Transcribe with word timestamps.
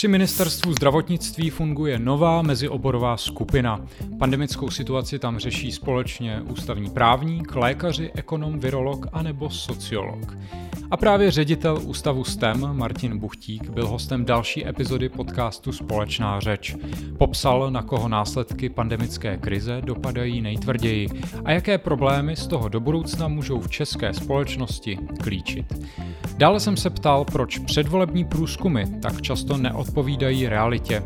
Při 0.00 0.08
ministerstvu 0.08 0.72
zdravotnictví 0.72 1.50
funguje 1.50 1.98
nová 1.98 2.42
mezioborová 2.42 3.16
skupina. 3.16 3.86
Pandemickou 4.18 4.70
situaci 4.70 5.18
tam 5.18 5.38
řeší 5.38 5.72
společně 5.72 6.40
ústavní 6.40 6.90
právník, 6.90 7.54
lékaři, 7.54 8.10
ekonom, 8.14 8.58
virolog 8.58 9.06
a 9.12 9.22
nebo 9.22 9.50
sociolog. 9.50 10.36
A 10.90 10.96
právě 10.96 11.30
ředitel 11.30 11.78
ústavu 11.84 12.24
STEM 12.24 12.68
Martin 12.72 13.18
Buchtík 13.18 13.70
byl 13.70 13.88
hostem 13.88 14.24
další 14.24 14.68
epizody 14.68 15.08
podcastu 15.08 15.72
Společná 15.72 16.40
řeč. 16.40 16.76
Popsal, 17.18 17.70
na 17.70 17.82
koho 17.82 18.08
následky 18.08 18.68
pandemické 18.68 19.36
krize 19.36 19.80
dopadají 19.84 20.40
nejtvrději 20.40 21.08
a 21.44 21.52
jaké 21.52 21.78
problémy 21.78 22.36
z 22.36 22.46
toho 22.46 22.68
do 22.68 22.80
budoucna 22.80 23.28
můžou 23.28 23.60
v 23.60 23.70
české 23.70 24.14
společnosti 24.14 24.98
klíčit. 25.22 25.88
Dále 26.36 26.60
jsem 26.60 26.76
se 26.76 26.90
ptal, 26.90 27.24
proč 27.24 27.58
předvolební 27.58 28.24
průzkumy 28.24 28.84
tak 29.02 29.22
často 29.22 29.56
neodpovídají 29.56 30.48
realitě 30.48 31.02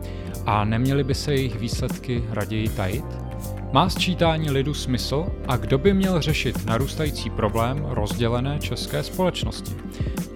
a 0.46 0.64
neměly 0.64 1.04
by 1.04 1.14
se 1.14 1.34
jejich 1.34 1.56
výsledky 1.56 2.24
raději 2.30 2.68
tajit? 2.68 3.33
Má 3.74 3.88
sčítání 3.88 4.50
lidu 4.50 4.74
smysl 4.74 5.26
a 5.48 5.56
kdo 5.56 5.78
by 5.78 5.94
měl 5.94 6.20
řešit 6.20 6.66
narůstající 6.66 7.30
problém 7.30 7.84
rozdělené 7.84 8.58
české 8.58 9.02
společnosti? 9.02 9.74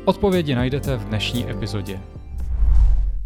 Odpovědi 0.05 0.55
najdete 0.55 0.97
v 0.97 1.05
dnešní 1.05 1.51
epizodě. 1.51 2.01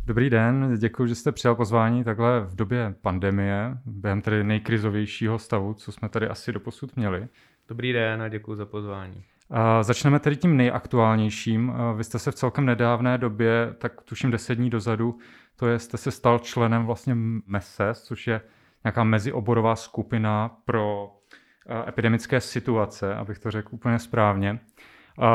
Dobrý 0.05 0.31
den, 0.31 0.77
děkuji, 0.79 1.07
že 1.07 1.15
jste 1.15 1.33
přijal 1.33 1.55
pozvání 1.55 2.05
takhle 2.05 2.41
v 2.41 2.55
době 2.55 2.95
pandemie, 3.03 3.79
během 3.87 4.23
tedy 4.23 4.45
nejkrizovějšího 4.45 5.39
stavu, 5.39 5.75
co 5.75 5.93
jsme 5.93 6.09
tady 6.09 6.29
asi 6.29 6.53
doposud 6.53 6.97
měli. 6.97 7.29
Dobrý 7.69 7.93
den 7.93 8.23
a 8.23 8.29
děkuji 8.29 8.55
za 8.57 8.67
pozvání. 8.67 9.25
A 9.51 9.83
začneme 9.83 10.19
tedy 10.19 10.37
tím 10.37 10.57
nejaktuálnějším. 10.57 11.73
Vy 11.97 12.05
jste 12.05 12.19
se 12.19 12.31
v 12.31 12.35
celkem 12.35 12.67
nedávné 12.67 13.19
době, 13.19 13.75
tak 13.79 14.03
tuším 14.03 14.31
deset 14.31 14.55
dní 14.55 14.71
dozadu, 14.71 15.19
to 15.57 15.67
je, 15.67 15.79
jste 15.79 15.97
se 15.97 16.11
stal 16.11 16.39
členem 16.39 16.87
vlastně 16.87 17.15
MESES, 17.47 18.03
což 18.03 18.27
je 18.27 18.41
nějaká 18.85 19.05
mezioborová 19.05 19.77
skupina 19.77 20.57
pro 20.65 21.13
eh, 21.67 21.89
epidemické 21.89 22.41
situace, 22.41 23.15
abych 23.15 23.39
to 23.39 23.51
řekl 23.51 23.69
úplně 23.75 23.99
správně. 23.99 24.61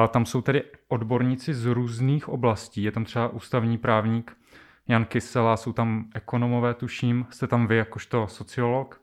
Tam 0.10 0.26
jsou 0.26 0.42
tedy 0.42 0.64
odborníci 0.88 1.54
z 1.54 1.66
různých 1.66 2.30
oblastí. 2.30 2.84
Je 2.84 2.92
tam 2.92 3.06
třeba 3.06 3.28
ústavní 3.28 3.78
právník 3.78 4.38
Jan 4.88 5.06
Kysela, 5.06 5.58
jsou 5.58 5.74
tam 5.74 6.10
ekonomové, 6.14 6.74
tuším, 6.74 7.26
jste 7.30 7.48
tam 7.48 7.68
vy 7.68 7.78
jakožto 7.78 8.28
sociolog. 8.28 9.02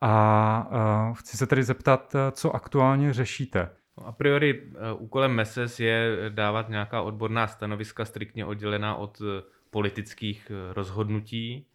A 0.00 0.68
uh, 0.70 1.14
chci 1.14 1.36
se 1.36 1.46
tedy 1.46 1.62
zeptat, 1.62 2.14
eh, 2.14 2.30
co 2.30 2.56
aktuálně 2.56 3.12
řešíte. 3.12 3.70
A 4.04 4.12
priori 4.12 4.62
úkolem 4.98 5.32
MESES 5.32 5.80
je 5.80 6.16
dávat 6.28 6.68
nějaká 6.68 7.02
odborná 7.02 7.46
stanoviska 7.46 8.04
striktně 8.04 8.46
oddělená 8.46 8.94
od 8.94 9.22
politických 9.70 10.52
rozhodnutí 10.72 11.66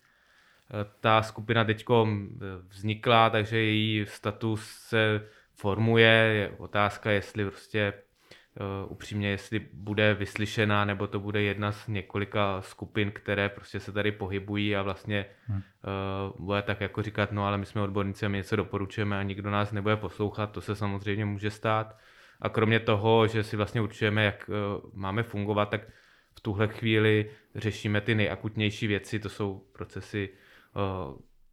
ta 1.00 1.22
skupina 1.22 1.64
teď 1.64 1.86
vznikla, 2.70 3.30
takže 3.30 3.58
její 3.58 4.06
status 4.06 4.66
se 4.66 5.28
formuje. 5.56 6.08
Je 6.08 6.50
otázka, 6.58 7.12
jestli 7.12 7.46
prostě 7.46 7.94
uh, 8.60 8.92
upřímně, 8.92 9.30
jestli 9.30 9.68
bude 9.74 10.14
vyslyšená, 10.14 10.86
nebo 10.86 11.08
to 11.08 11.20
bude 11.20 11.42
jedna 11.42 11.72
z 11.72 11.88
několika 11.88 12.62
skupin, 12.62 13.12
které 13.12 13.50
prostě 13.50 13.80
se 13.80 13.92
tady 13.92 14.12
pohybují 14.12 14.76
a 14.76 14.82
vlastně 14.82 15.26
hmm. 15.46 15.62
uh, 16.38 16.46
bude 16.46 16.62
tak 16.62 16.82
jako 16.82 17.02
říkat, 17.02 17.32
no 17.32 17.46
ale 17.46 17.58
my 17.58 17.66
jsme 17.66 17.82
odborníci 17.82 18.26
a 18.26 18.30
my 18.30 18.38
něco 18.38 18.56
doporučujeme 18.56 19.20
a 19.20 19.24
nikdo 19.24 19.50
nás 19.52 19.72
nebude 19.72 19.96
poslouchat, 19.96 20.52
to 20.52 20.62
se 20.62 20.76
samozřejmě 20.76 21.26
může 21.26 21.52
stát. 21.52 21.98
A 22.42 22.50
kromě 22.50 22.80
toho, 22.80 23.28
že 23.28 23.44
si 23.44 23.58
vlastně 23.58 23.82
určujeme, 23.82 24.24
jak 24.24 24.50
uh, 24.50 24.90
máme 24.94 25.24
fungovat, 25.24 25.70
tak 25.70 25.82
v 26.36 26.40
tuhle 26.42 26.68
chvíli 26.68 27.30
řešíme 27.56 28.02
ty 28.02 28.16
nejakutnější 28.16 28.88
věci, 28.88 29.20
to 29.20 29.30
jsou 29.30 29.66
procesy 29.74 30.30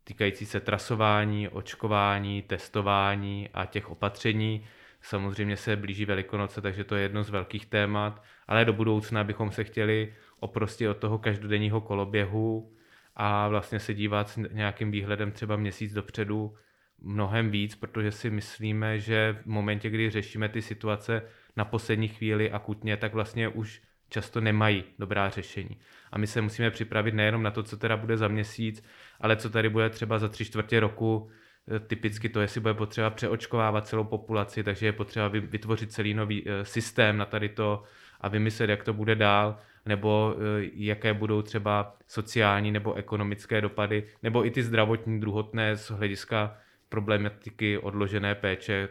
týkající 0.05 0.47
se 0.47 0.61
trasování, 0.61 1.49
očkování, 1.49 2.43
testování 2.43 3.49
a 3.55 3.65
těch 3.65 3.91
opatření. 3.91 4.67
Samozřejmě 5.03 5.57
se 5.57 5.77
blíží 5.77 6.05
Velikonoce, 6.05 6.61
takže 6.61 6.85
to 6.85 6.97
je 6.97 7.03
jedno 7.03 7.25
z 7.25 7.31
velkých 7.31 7.67
témat, 7.67 8.23
ale 8.49 8.65
do 8.65 8.73
budoucna 8.73 9.25
bychom 9.25 9.51
se 9.51 9.65
chtěli 9.65 10.15
oprostit 10.41 10.89
od 10.89 10.97
toho 10.97 11.19
každodenního 11.19 11.81
koloběhu 11.81 12.73
a 13.17 13.49
vlastně 13.49 13.81
se 13.81 13.95
dívat 13.95 14.29
s 14.29 14.37
nějakým 14.53 14.91
výhledem 14.91 15.33
třeba 15.33 15.57
měsíc 15.57 15.93
dopředu 15.93 16.55
mnohem 16.99 17.51
víc, 17.51 17.75
protože 17.75 18.13
si 18.13 18.31
myslíme, 18.31 18.99
že 18.99 19.39
v 19.43 19.47
momentě, 19.47 19.91
kdy 19.91 20.11
řešíme 20.11 20.49
ty 20.49 20.63
situace 20.63 21.23
na 21.57 21.65
poslední 21.65 22.09
chvíli 22.09 22.51
akutně, 22.51 22.97
tak 22.97 23.15
vlastně 23.15 23.49
už 23.49 23.83
často 24.09 24.41
nemají 24.41 24.85
dobrá 24.99 25.29
řešení. 25.29 25.79
A 26.13 26.19
my 26.19 26.27
se 26.27 26.41
musíme 26.41 26.71
připravit 26.71 27.15
nejenom 27.15 27.43
na 27.43 27.51
to, 27.51 27.63
co 27.63 27.77
teda 27.77 27.97
bude 27.97 28.17
za 28.17 28.29
měsíc, 28.29 28.85
ale 29.25 29.37
co 29.37 29.51
tady 29.51 29.69
bude 29.69 29.91
třeba 29.91 30.19
za 30.19 30.29
tři 30.29 30.45
čtvrtě 30.45 30.81
roku, 30.81 31.31
eh, 31.77 31.81
typicky 31.81 32.29
to, 32.29 32.41
jestli 32.41 32.61
bude 32.61 32.75
potřeba 32.75 33.11
přeočkovávat 33.11 33.87
celou 33.87 34.05
populaci, 34.05 34.63
takže 34.63 34.87
je 34.87 34.93
potřeba 34.93 35.29
vytvořit 35.29 35.93
celý 35.93 36.15
nový 36.15 36.45
eh, 36.47 36.65
systém 36.65 37.17
na 37.17 37.25
tady 37.25 37.49
to 37.49 37.83
a 38.21 38.29
vymyslet, 38.29 38.71
jak 38.71 38.85
to 38.85 38.93
bude 38.93 39.15
dál, 39.15 39.59
nebo 39.87 40.35
eh, 40.37 40.71
jaké 40.75 41.15
budou 41.15 41.43
třeba 41.43 41.97
sociální 42.07 42.73
nebo 42.73 42.95
ekonomické 42.95 43.61
dopady, 43.61 44.05
nebo 44.23 44.47
i 44.47 44.51
ty 44.51 44.63
zdravotní 44.63 45.21
druhotné 45.21 45.77
z 45.77 45.91
hlediska 45.91 46.57
problematiky 46.89 47.79
odložené 47.79 48.35
péče 48.35 48.89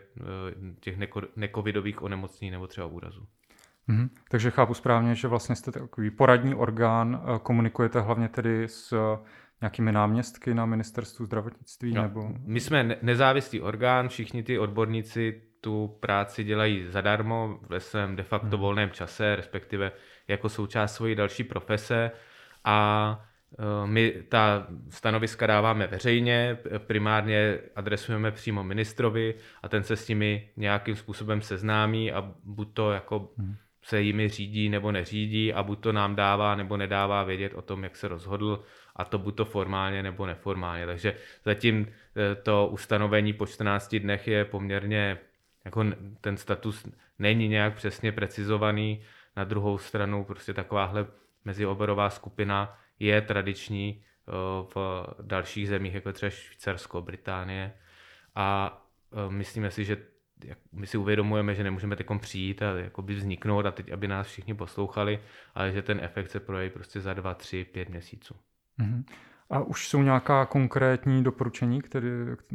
těch 0.79 0.95
nekovidových 1.35 2.01
onemocnění 2.01 2.51
nebo 2.51 2.67
třeba 2.67 2.87
úrazu. 2.87 3.27
Mm-hmm. 3.89 4.09
Takže 4.29 4.51
chápu 4.51 4.73
správně, 4.73 5.15
že 5.15 5.27
vlastně 5.27 5.55
jste 5.55 5.71
takový 5.71 6.11
poradní 6.11 6.55
orgán, 6.55 7.21
komunikujete 7.43 8.01
hlavně 8.01 8.29
tedy 8.29 8.67
s 8.67 8.93
nějakými 9.63 9.91
náměstky 9.91 10.53
na 10.53 10.65
ministerstvu 10.65 11.25
zdravotnictví? 11.25 11.93
No, 11.93 12.01
nebo... 12.01 12.29
My 12.45 12.59
jsme 12.59 12.97
nezávislý 13.01 13.61
orgán, 13.61 14.09
všichni 14.09 14.43
ty 14.43 14.59
odborníci 14.59 15.41
tu 15.61 15.97
práci 15.99 16.43
dělají 16.43 16.85
zadarmo 16.89 17.59
ve 17.69 17.79
svém 17.79 18.15
de 18.15 18.23
facto 18.23 18.47
hmm. 18.47 18.59
volném 18.59 18.91
čase, 18.91 19.35
respektive 19.35 19.91
jako 20.27 20.49
součást 20.49 20.95
svojí 20.95 21.15
další 21.15 21.43
profese 21.43 22.11
a 22.63 23.19
eh, 23.59 23.87
my 23.87 24.23
ta 24.29 24.67
stanoviska 24.89 25.47
dáváme 25.47 25.87
veřejně, 25.87 26.57
primárně 26.77 27.59
adresujeme 27.75 28.31
přímo 28.31 28.63
ministrovi 28.63 29.35
a 29.63 29.69
ten 29.69 29.83
se 29.83 29.95
s 29.95 30.07
nimi 30.07 30.49
nějakým 30.57 30.95
způsobem 30.95 31.41
seznámí 31.41 32.11
a 32.11 32.33
buď 32.43 32.73
to 32.73 32.91
jako 32.91 33.29
hmm 33.37 33.55
se 33.83 34.01
jimi 34.01 34.29
řídí 34.29 34.69
nebo 34.69 34.91
neřídí 34.91 35.53
a 35.53 35.63
buď 35.63 35.79
to 35.79 35.91
nám 35.91 36.15
dává 36.15 36.55
nebo 36.55 36.77
nedává 36.77 37.23
vědět 37.23 37.53
o 37.53 37.61
tom, 37.61 37.83
jak 37.83 37.95
se 37.95 38.07
rozhodl 38.07 38.63
a 38.95 39.05
to 39.05 39.17
buď 39.19 39.35
to 39.35 39.45
formálně 39.45 40.03
nebo 40.03 40.25
neformálně. 40.25 40.85
Takže 40.85 41.15
zatím 41.45 41.87
eh, 41.87 42.35
to 42.35 42.67
ustanovení 42.67 43.33
po 43.33 43.45
14 43.45 43.95
dnech 43.95 44.27
je 44.27 44.45
poměrně, 44.45 45.17
jako 45.65 45.85
ten 46.21 46.37
status 46.37 46.87
není 47.19 47.47
nějak 47.47 47.75
přesně 47.75 48.11
precizovaný. 48.11 49.01
Na 49.35 49.43
druhou 49.43 49.77
stranu 49.77 50.23
prostě 50.23 50.53
takováhle 50.53 51.07
mezioborová 51.45 52.09
skupina 52.09 52.79
je 52.99 53.21
tradiční 53.21 54.03
eh, 54.03 54.31
v 54.75 55.05
dalších 55.21 55.69
zemích, 55.69 55.93
jako 55.93 56.11
třeba 56.11 56.29
Švýcarsko, 56.29 57.01
Británie 57.01 57.73
a 58.35 58.77
eh, 59.11 59.31
myslíme 59.31 59.71
si, 59.71 59.85
že 59.85 59.97
my 60.71 60.87
si 60.87 60.97
uvědomujeme, 60.97 61.55
že 61.55 61.63
nemůžeme 61.63 61.95
teď 61.95 62.07
přijít 62.19 62.61
a 62.61 62.77
jakoby 62.77 63.15
vzniknout 63.15 63.65
a 63.65 63.71
teď, 63.71 63.91
aby 63.91 64.07
nás 64.07 64.27
všichni 64.27 64.53
poslouchali, 64.53 65.19
ale 65.55 65.71
že 65.71 65.81
ten 65.81 65.99
efekt 66.03 66.29
se 66.29 66.39
projeví 66.39 66.69
prostě 66.69 67.01
za 67.01 67.13
dva, 67.13 67.33
tři, 67.33 67.65
pět 67.65 67.89
měsíců. 67.89 68.35
Mm-hmm. 68.79 69.03
A 69.49 69.59
už 69.59 69.87
jsou 69.87 70.01
nějaká 70.01 70.45
konkrétní 70.45 71.23
doporučení, 71.23 71.81
které, 71.81 72.09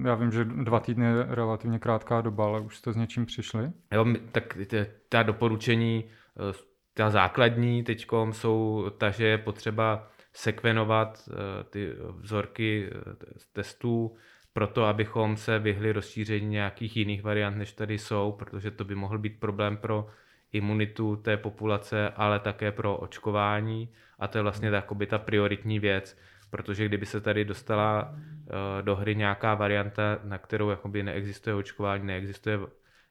já 0.05 0.15
vím, 0.15 0.31
že 0.31 0.45
dva 0.45 0.81
týdny 0.81 1.05
je 1.05 1.27
relativně 1.29 1.79
krátká 1.79 2.21
doba, 2.21 2.45
ale 2.45 2.61
už 2.61 2.77
jste 2.77 2.93
s 2.93 2.97
něčím 2.97 3.27
přišli? 3.27 3.73
Jo, 3.93 4.07
tak 4.33 4.59
ta 5.09 5.23
doporučení, 5.23 6.05
eh, 6.05 6.59
ta 6.95 7.11
základní 7.11 7.85
teď 7.85 8.07
jsou 8.31 8.91
ta, 8.99 9.11
že 9.11 9.27
je 9.27 9.39
potřeba 9.39 10.11
sekvenovat 10.33 11.29
eh, 11.31 11.65
ty 11.65 11.93
vzorky 12.21 12.91
eh, 12.93 13.15
testů 13.53 14.17
proto, 14.53 14.85
abychom 14.85 15.37
se 15.37 15.59
vyhli 15.59 15.93
rozšíření 15.93 16.47
nějakých 16.47 16.97
jiných 16.97 17.23
variant, 17.23 17.57
než 17.57 17.73
tady 17.73 17.99
jsou, 17.99 18.33
protože 18.33 18.71
to 18.71 18.85
by 18.85 18.95
mohl 18.95 19.19
být 19.19 19.41
problém 19.41 19.77
pro 19.77 20.07
imunitu 20.53 21.17
té 21.17 21.37
populace, 21.37 22.09
ale 22.09 22.39
také 22.41 22.73
pro 22.73 22.97
očkování. 22.97 23.89
A 24.19 24.29
to 24.29 24.39
je 24.39 24.43
vlastně 24.43 24.71
takoby 24.71 25.07
ta 25.07 25.19
prioritní 25.19 25.79
věc, 25.79 26.19
protože 26.51 26.85
kdyby 26.85 27.07
se 27.07 27.21
tady 27.21 27.45
dostala 27.45 28.11
uh, 28.13 28.83
do 28.83 28.97
hry 28.97 29.17
nějaká 29.17 29.55
varianta, 29.55 30.19
na 30.25 30.39
kterou 30.39 30.71
jakoby 30.71 31.03
neexistuje 31.03 31.55
očkování, 31.55 32.07
neexistuje 32.07 32.59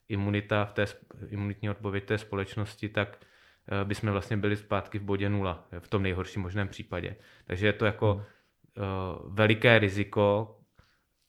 imunita 0.10 0.66
v 0.66 0.74
té, 0.74 0.86
imunitní 1.30 1.70
odpověď 1.70 2.04
té 2.06 2.18
společnosti, 2.18 2.90
tak 2.90 3.18
uh, 3.72 3.88
bychom 3.88 4.12
vlastně 4.12 4.38
byli 4.38 4.56
zpátky 4.56 5.00
v 5.00 5.04
bodě 5.04 5.30
nula, 5.30 5.68
v 5.80 5.88
tom 5.88 6.04
nejhorším 6.04 6.42
možném 6.42 6.68
případě. 6.68 7.16
Takže 7.46 7.68
je 7.68 7.74
to 7.74 7.86
jako 7.86 8.14
uh, 8.16 9.34
veliké 9.34 9.80
riziko, 9.80 10.54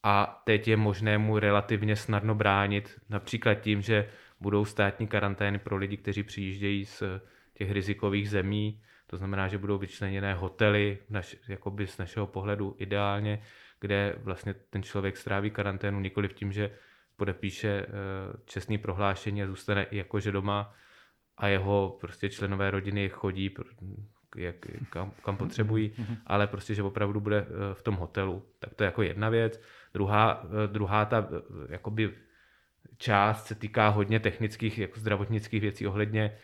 a 0.03 0.43
teď 0.45 0.69
je 0.69 0.77
možné 0.77 1.19
mu 1.19 1.39
relativně 1.39 1.97
snadno 1.97 2.35
bránit, 2.35 3.01
například 3.09 3.55
tím, 3.55 3.83
že 3.83 4.09
budou 4.41 4.65
státní 4.65 5.07
karantény 5.07 5.59
pro 5.59 5.77
lidi, 5.77 5.97
kteří 5.97 6.23
přijíždějí 6.23 6.85
z 6.85 7.03
těch 7.55 7.71
rizikových 7.71 8.31
zemí, 8.31 8.81
to 9.07 9.17
znamená, 9.17 9.49
že 9.49 9.59
budou 9.59 9.79
vyčleněné 9.79 10.35
hotely, 10.35 10.99
naš, 11.11 11.37
jakoby 11.49 11.87
z 11.87 11.99
našeho 11.99 12.27
pohledu 12.27 12.77
ideálně, 12.79 13.43
kde 13.81 14.15
vlastně 14.19 14.55
ten 14.55 14.83
člověk 14.83 15.17
stráví 15.17 15.51
karanténu 15.51 16.01
nikoli 16.01 16.29
v 16.29 16.33
tím, 16.33 16.53
že 16.53 16.71
podepíše 17.17 17.69
eh, 17.69 17.87
čestný 18.45 18.79
prohlášení 18.79 19.43
a 19.43 19.47
zůstane 19.47 19.87
jakože 19.91 20.33
doma 20.33 20.75
a 21.37 21.49
jeho 21.49 21.97
prostě 22.01 22.31
členové 22.31 22.71
rodiny 22.71 23.09
chodí 23.09 23.55
jak, 24.37 24.57
kam, 24.91 25.13
kam 25.25 25.37
potřebují, 25.37 25.93
ale 26.27 26.47
prostě, 26.47 26.75
že 26.75 26.83
opravdu 26.83 27.21
bude 27.21 27.39
eh, 27.39 27.75
v 27.75 27.83
tom 27.83 27.95
hotelu. 27.95 28.43
Tak 28.59 28.75
to 28.75 28.83
je 28.83 28.87
jako 28.87 29.03
jedna 29.03 29.29
věc. 29.29 29.61
Druhá, 29.95 30.45
eh, 30.45 30.69
druhá 30.69 31.05
ta 31.05 31.29
jakoby 31.69 32.15
část 32.99 33.47
se 33.47 33.55
týká 33.55 33.89
hodně 33.89 34.21
technických, 34.21 34.79
jako 34.79 35.01
zdravotnických 35.01 35.61
věcí 35.61 35.87
ohledně 35.87 36.39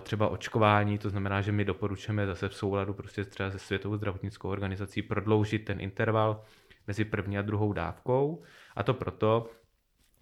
třeba 0.00 0.28
očkování, 0.28 0.98
to 0.98 1.10
znamená, 1.10 1.40
že 1.40 1.52
my 1.52 1.64
doporučujeme 1.64 2.26
zase 2.26 2.48
v 2.48 2.54
souladu 2.54 2.94
prostě 2.94 3.24
třeba 3.24 3.50
se 3.50 3.58
Světovou 3.58 3.96
zdravotnickou 3.96 4.48
organizací 4.48 5.02
prodloužit 5.02 5.64
ten 5.64 5.80
interval 5.80 6.44
mezi 6.86 7.04
první 7.04 7.38
a 7.38 7.42
druhou 7.42 7.72
dávkou. 7.72 8.42
A 8.76 8.82
to 8.82 8.94
proto, 8.94 9.50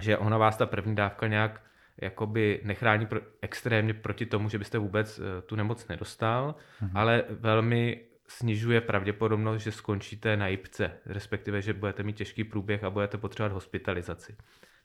že 0.02 0.18
ona 0.18 0.38
vás 0.38 0.56
ta 0.56 0.66
první 0.66 0.94
dávka 0.94 1.26
nějak 1.26 1.62
jakoby 2.00 2.60
nechrání 2.64 3.06
pro, 3.06 3.20
extrémně 3.42 3.94
proti 3.94 4.26
tomu, 4.26 4.48
že 4.48 4.58
byste 4.58 4.78
vůbec 4.78 5.18
eh, 5.18 5.42
tu 5.42 5.56
nemoc 5.56 5.88
nedostal, 5.88 6.54
mm-hmm. 6.82 6.90
ale 6.94 7.24
velmi 7.30 8.00
snižuje 8.28 8.80
pravděpodobnost, 8.80 9.62
že 9.62 9.72
skončíte 9.72 10.36
na 10.36 10.48
jipce, 10.48 10.92
respektive, 11.06 11.62
že 11.62 11.72
budete 11.72 12.02
mít 12.02 12.16
těžký 12.16 12.44
průběh 12.44 12.84
a 12.84 12.90
budete 12.90 13.18
potřebovat 13.18 13.52
hospitalizaci. 13.52 14.36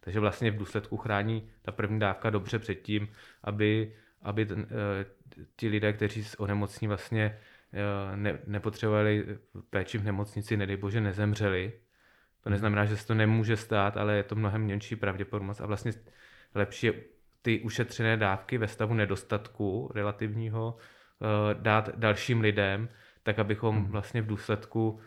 Takže 0.02 0.20
vlastně 0.20 0.52
v 0.52 0.58
důsledku 0.58 0.98
chrání 0.98 1.50
ta 1.62 1.72
první 1.72 2.00
dávka 2.00 2.30
dobře 2.30 2.60
před 2.60 2.76
tím, 2.76 3.08
aby, 3.44 3.96
aby 4.22 4.46
ten, 4.46 4.68
eh, 4.70 5.06
ti 5.56 5.68
lidé, 5.68 5.94
kteří 5.94 6.24
onemocní 6.38 6.88
vlastně 6.88 7.38
eh, 7.74 8.18
ne, 8.18 8.40
nepotřebovali 8.48 9.38
péči 9.70 9.98
v 9.98 10.04
nemocnici, 10.04 10.58
nedej 10.58 10.78
bože, 10.78 11.02
nezemřeli. 11.02 11.74
To 12.42 12.50
mhm. 12.50 12.52
neznamená, 12.52 12.86
že 12.86 12.98
se 12.98 13.08
to 13.08 13.14
nemůže 13.14 13.58
stát, 13.58 13.98
ale 13.98 14.16
je 14.16 14.24
to 14.24 14.36
mnohem 14.36 14.68
menší 14.68 14.96
pravděpodobnost 14.96 15.62
a 15.62 15.66
vlastně 15.66 15.92
lepší 16.56 16.88
je 16.88 16.94
ty 17.42 17.60
ušetřené 17.60 18.18
dávky 18.18 18.58
ve 18.58 18.68
stavu 18.68 18.94
nedostatku 18.94 19.92
relativního 19.96 20.78
eh, 20.78 21.54
dát 21.54 21.90
dalším 21.96 22.42
lidem, 22.42 22.90
tak 23.24 23.40
abychom 23.40 23.76
hmm. 23.76 23.92
vlastně 23.92 24.22
v 24.22 24.28
důsledku 24.28 25.00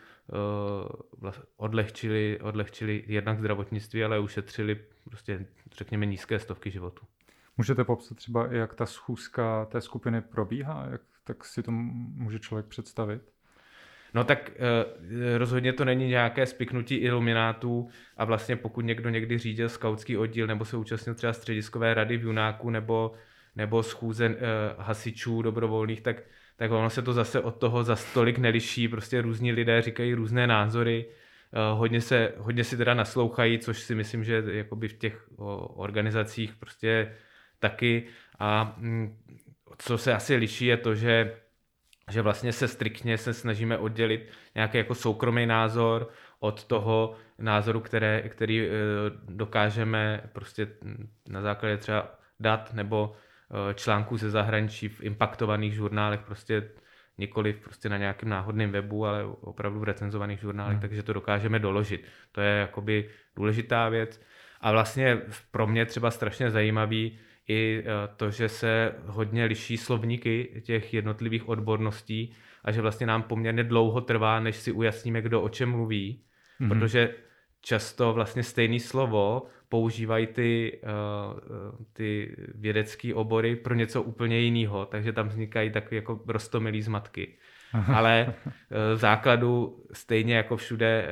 odlehčili, 1.57 2.39
odlehčili 2.41 3.03
jednak 3.07 3.39
zdravotnictví, 3.39 4.03
ale 4.03 4.19
ušetřili 4.19 4.79
prostě, 5.03 5.45
řekněme, 5.77 6.05
nízké 6.05 6.39
stovky 6.39 6.71
životů. 6.71 7.05
Můžete 7.57 7.83
popsat 7.83 8.17
třeba, 8.17 8.47
jak 8.51 8.73
ta 8.73 8.85
schůzka 8.85 9.65
té 9.65 9.81
skupiny 9.81 10.21
probíhá? 10.21 10.87
Jak 10.91 11.01
tak 11.23 11.45
si 11.45 11.63
to 11.63 11.71
může 11.71 12.39
člověk 12.39 12.65
představit? 12.65 13.21
No 14.13 14.23
tak 14.23 14.51
eh, 14.55 15.37
rozhodně 15.37 15.73
to 15.73 15.85
není 15.85 16.07
nějaké 16.07 16.45
spiknutí 16.45 16.95
iluminátů 16.95 17.87
a 18.17 18.25
vlastně 18.25 18.55
pokud 18.55 18.81
někdo 18.81 19.09
někdy 19.09 19.37
řídil 19.37 19.69
skautský 19.69 20.17
oddíl 20.17 20.47
nebo 20.47 20.65
se 20.65 20.77
účastnil 20.77 21.15
třeba 21.15 21.33
střediskové 21.33 21.93
rady 21.93 22.17
v 22.17 22.23
Junáku 22.23 22.69
nebo, 22.69 23.11
nebo 23.55 23.83
schůze 23.83 24.25
eh, 24.25 24.37
hasičů 24.77 25.41
dobrovolných, 25.41 26.01
tak, 26.01 26.23
tak 26.57 26.71
ono 26.71 26.89
se 26.89 27.01
to 27.01 27.13
zase 27.13 27.41
od 27.41 27.55
toho 27.55 27.83
za 27.83 27.95
stolik 27.95 28.37
neliší, 28.37 28.87
prostě 28.87 29.21
různí 29.21 29.51
lidé 29.51 29.81
říkají 29.81 30.13
různé 30.13 30.47
názory, 30.47 31.05
eh, 31.53 31.57
hodně, 31.73 32.01
se, 32.01 32.33
hodně 32.37 32.63
si 32.63 32.77
teda 32.77 32.93
naslouchají, 32.93 33.59
což 33.59 33.79
si 33.79 33.95
myslím, 33.95 34.23
že 34.23 34.43
jakoby 34.47 34.87
v 34.87 34.97
těch 34.97 35.27
organizacích 35.75 36.55
prostě 36.55 37.15
taky. 37.59 38.03
A 38.39 38.75
mm, 38.77 39.17
co 39.77 39.97
se 39.97 40.13
asi 40.13 40.35
liší 40.35 40.65
je 40.65 40.77
to, 40.77 40.95
že 40.95 41.35
že 42.11 42.21
vlastně 42.21 42.53
se 42.53 42.67
striktně 42.67 43.17
se 43.17 43.33
snažíme 43.33 43.77
oddělit 43.77 44.29
nějaký 44.55 44.77
jako 44.77 44.95
soukromý 44.95 45.45
názor 45.45 46.09
od 46.39 46.63
toho 46.63 47.15
názoru, 47.37 47.79
které, 47.79 48.29
který 48.29 48.67
eh, 48.67 48.71
dokážeme 49.23 50.21
prostě 50.33 50.67
na 51.29 51.41
základě 51.41 51.77
třeba 51.77 52.15
dat 52.39 52.73
nebo 52.73 53.15
článků 53.75 54.17
ze 54.17 54.29
zahraničí 54.29 54.89
v 54.89 55.03
impaktovaných 55.03 55.73
žurnálech 55.73 56.19
prostě 56.19 56.69
nikoli 57.17 57.53
prostě 57.53 57.89
na 57.89 57.97
nějakém 57.97 58.29
náhodném 58.29 58.71
webu, 58.71 59.05
ale 59.05 59.25
opravdu 59.25 59.79
v 59.79 59.83
recenzovaných 59.83 60.39
žurnálech, 60.39 60.73
hmm. 60.73 60.81
takže 60.81 61.03
to 61.03 61.13
dokážeme 61.13 61.59
doložit. 61.59 62.05
To 62.31 62.41
je 62.41 62.49
jakoby 62.59 63.09
důležitá 63.35 63.89
věc. 63.89 64.21
A 64.61 64.71
vlastně 64.71 65.21
pro 65.51 65.67
mě 65.67 65.85
třeba 65.85 66.11
strašně 66.11 66.51
zajímavý 66.51 67.19
i 67.47 67.83
eh, 67.85 67.85
to, 68.17 68.31
že 68.31 68.49
se 68.49 68.95
hodně 69.05 69.45
liší 69.45 69.77
slovníky 69.77 70.61
těch 70.65 70.93
jednotlivých 70.93 71.49
odborností 71.49 72.33
a 72.63 72.71
že 72.71 72.81
vlastně 72.81 73.07
nám 73.07 73.23
poměrně 73.23 73.63
dlouho 73.63 74.01
trvá, 74.01 74.39
než 74.39 74.55
si 74.55 74.71
ujasníme, 74.71 75.21
kdo 75.21 75.41
o 75.41 75.49
čem 75.49 75.69
mluví, 75.69 76.23
mm-hmm. 76.61 76.69
protože 76.69 77.15
často 77.61 78.13
vlastně 78.13 78.43
stejné 78.43 78.79
slovo 78.79 79.45
používají 79.69 80.27
ty, 80.27 80.79
uh, 80.83 81.39
ty 81.93 82.35
vědecké 82.55 83.13
obory 83.13 83.55
pro 83.55 83.75
něco 83.75 84.03
úplně 84.03 84.39
jiného, 84.39 84.85
takže 84.85 85.13
tam 85.13 85.27
vznikají 85.27 85.71
takové 85.71 85.95
jako 85.95 86.21
rostomilý 86.27 86.81
zmatky. 86.81 87.37
Ale 87.93 88.33
v 88.93 88.97
základu 88.97 89.83
stejně 89.93 90.35
jako 90.35 90.57
všude, 90.57 91.07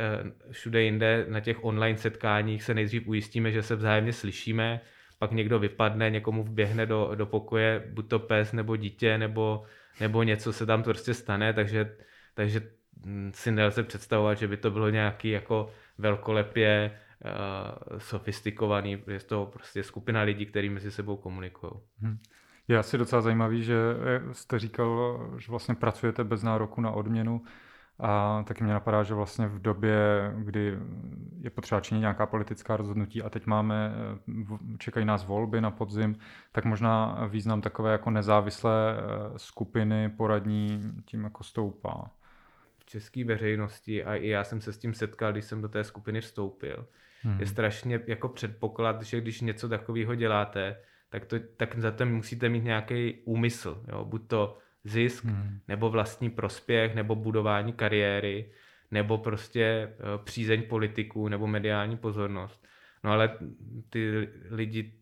všude 0.51 0.81
jinde 0.81 1.25
na 1.29 1.39
těch 1.39 1.63
online 1.63 1.97
setkáních 1.97 2.63
se 2.63 2.73
nejdřív 2.73 3.07
ujistíme, 3.07 3.51
že 3.51 3.63
se 3.63 3.75
vzájemně 3.75 4.13
slyšíme, 4.13 4.81
pak 5.19 5.31
někdo 5.31 5.59
vypadne, 5.59 6.09
někomu 6.09 6.43
vběhne 6.43 6.85
do, 6.85 7.11
do 7.15 7.25
pokoje, 7.25 7.83
buď 7.89 8.07
to 8.07 8.19
pes 8.19 8.53
nebo 8.53 8.75
dítě, 8.75 9.17
nebo, 9.17 9.63
nebo 9.99 10.23
něco 10.23 10.53
se 10.53 10.65
tam 10.65 10.83
prostě 10.83 11.13
stane, 11.13 11.53
takže, 11.53 11.95
takže 12.33 12.61
mm, 13.05 13.31
si 13.35 13.51
nelze 13.51 13.83
představovat, 13.83 14.37
že 14.37 14.47
by 14.47 14.57
to 14.57 14.71
bylo 14.71 14.89
nějaký 14.89 15.29
jako 15.29 15.69
velkolepě 15.97 16.91
uh, 17.23 17.99
sofistikovaný, 17.99 19.03
je 19.07 19.19
to 19.19 19.49
prostě 19.53 19.83
skupina 19.83 20.21
lidí, 20.21 20.45
kteří 20.45 20.69
mezi 20.69 20.91
sebou 20.91 21.17
komunikují. 21.17 21.71
Hmm. 22.01 22.17
Je 22.67 22.77
asi 22.77 22.97
docela 22.97 23.21
zajímavý, 23.21 23.63
že 23.63 23.75
eh, 23.75 24.33
jste 24.33 24.59
říkal, 24.59 25.19
že 25.37 25.51
vlastně 25.51 25.75
pracujete 25.75 26.23
bez 26.23 26.43
nároku 26.43 26.81
na 26.81 26.91
odměnu. 26.91 27.41
A 27.99 28.43
taky 28.47 28.63
mě 28.63 28.73
napadá, 28.73 29.03
že 29.03 29.13
vlastně 29.13 29.47
v 29.47 29.61
době, 29.61 29.97
kdy 30.37 30.79
je 31.39 31.49
potřeba 31.49 31.81
činit 31.81 31.99
nějaká 31.99 32.25
politická 32.25 32.77
rozhodnutí 32.77 33.21
a 33.21 33.29
teď 33.29 33.45
máme, 33.45 33.93
čekají 34.77 35.05
nás 35.05 35.25
volby 35.25 35.61
na 35.61 35.71
podzim, 35.71 36.15
tak 36.51 36.65
možná 36.65 37.25
význam 37.27 37.61
takové 37.61 37.91
jako 37.91 38.09
nezávislé 38.09 38.95
eh, 38.97 39.39
skupiny 39.39 40.09
poradní 40.09 40.93
tím 41.05 41.23
jako 41.23 41.43
stoupá. 41.43 42.11
V 42.77 42.85
české 42.85 43.25
veřejnosti 43.25 44.03
a 44.03 44.15
i 44.15 44.27
já 44.27 44.43
jsem 44.43 44.61
se 44.61 44.73
s 44.73 44.77
tím 44.77 44.93
setkal, 44.93 45.31
když 45.31 45.45
jsem 45.45 45.61
do 45.61 45.69
té 45.69 45.83
skupiny 45.83 46.21
vstoupil. 46.21 46.87
Hmm. 47.23 47.39
Je 47.39 47.45
strašně 47.45 47.99
jako 48.07 48.29
předpoklad, 48.29 49.01
že 49.01 49.21
když 49.21 49.41
něco 49.41 49.69
takového 49.69 50.15
děláte, 50.15 50.75
tak, 51.09 51.25
to, 51.25 51.39
tak 51.57 51.79
za 51.79 51.91
to 51.91 52.05
musíte 52.05 52.49
mít 52.49 52.63
nějaký 52.63 53.21
úmysl. 53.25 53.83
Jo? 53.87 54.05
Buď 54.05 54.27
to 54.27 54.57
zisk, 54.83 55.25
hmm. 55.25 55.59
nebo 55.67 55.89
vlastní 55.89 56.29
prospěch, 56.29 56.95
nebo 56.95 57.15
budování 57.15 57.73
kariéry, 57.73 58.51
nebo 58.91 59.17
prostě 59.17 59.63
eh, 59.63 59.93
přízeň 60.23 60.63
politiků, 60.63 61.27
nebo 61.27 61.47
mediální 61.47 61.97
pozornost. 61.97 62.65
No 63.03 63.11
ale 63.11 63.37
ty 63.89 64.29
lidi, 64.49 64.93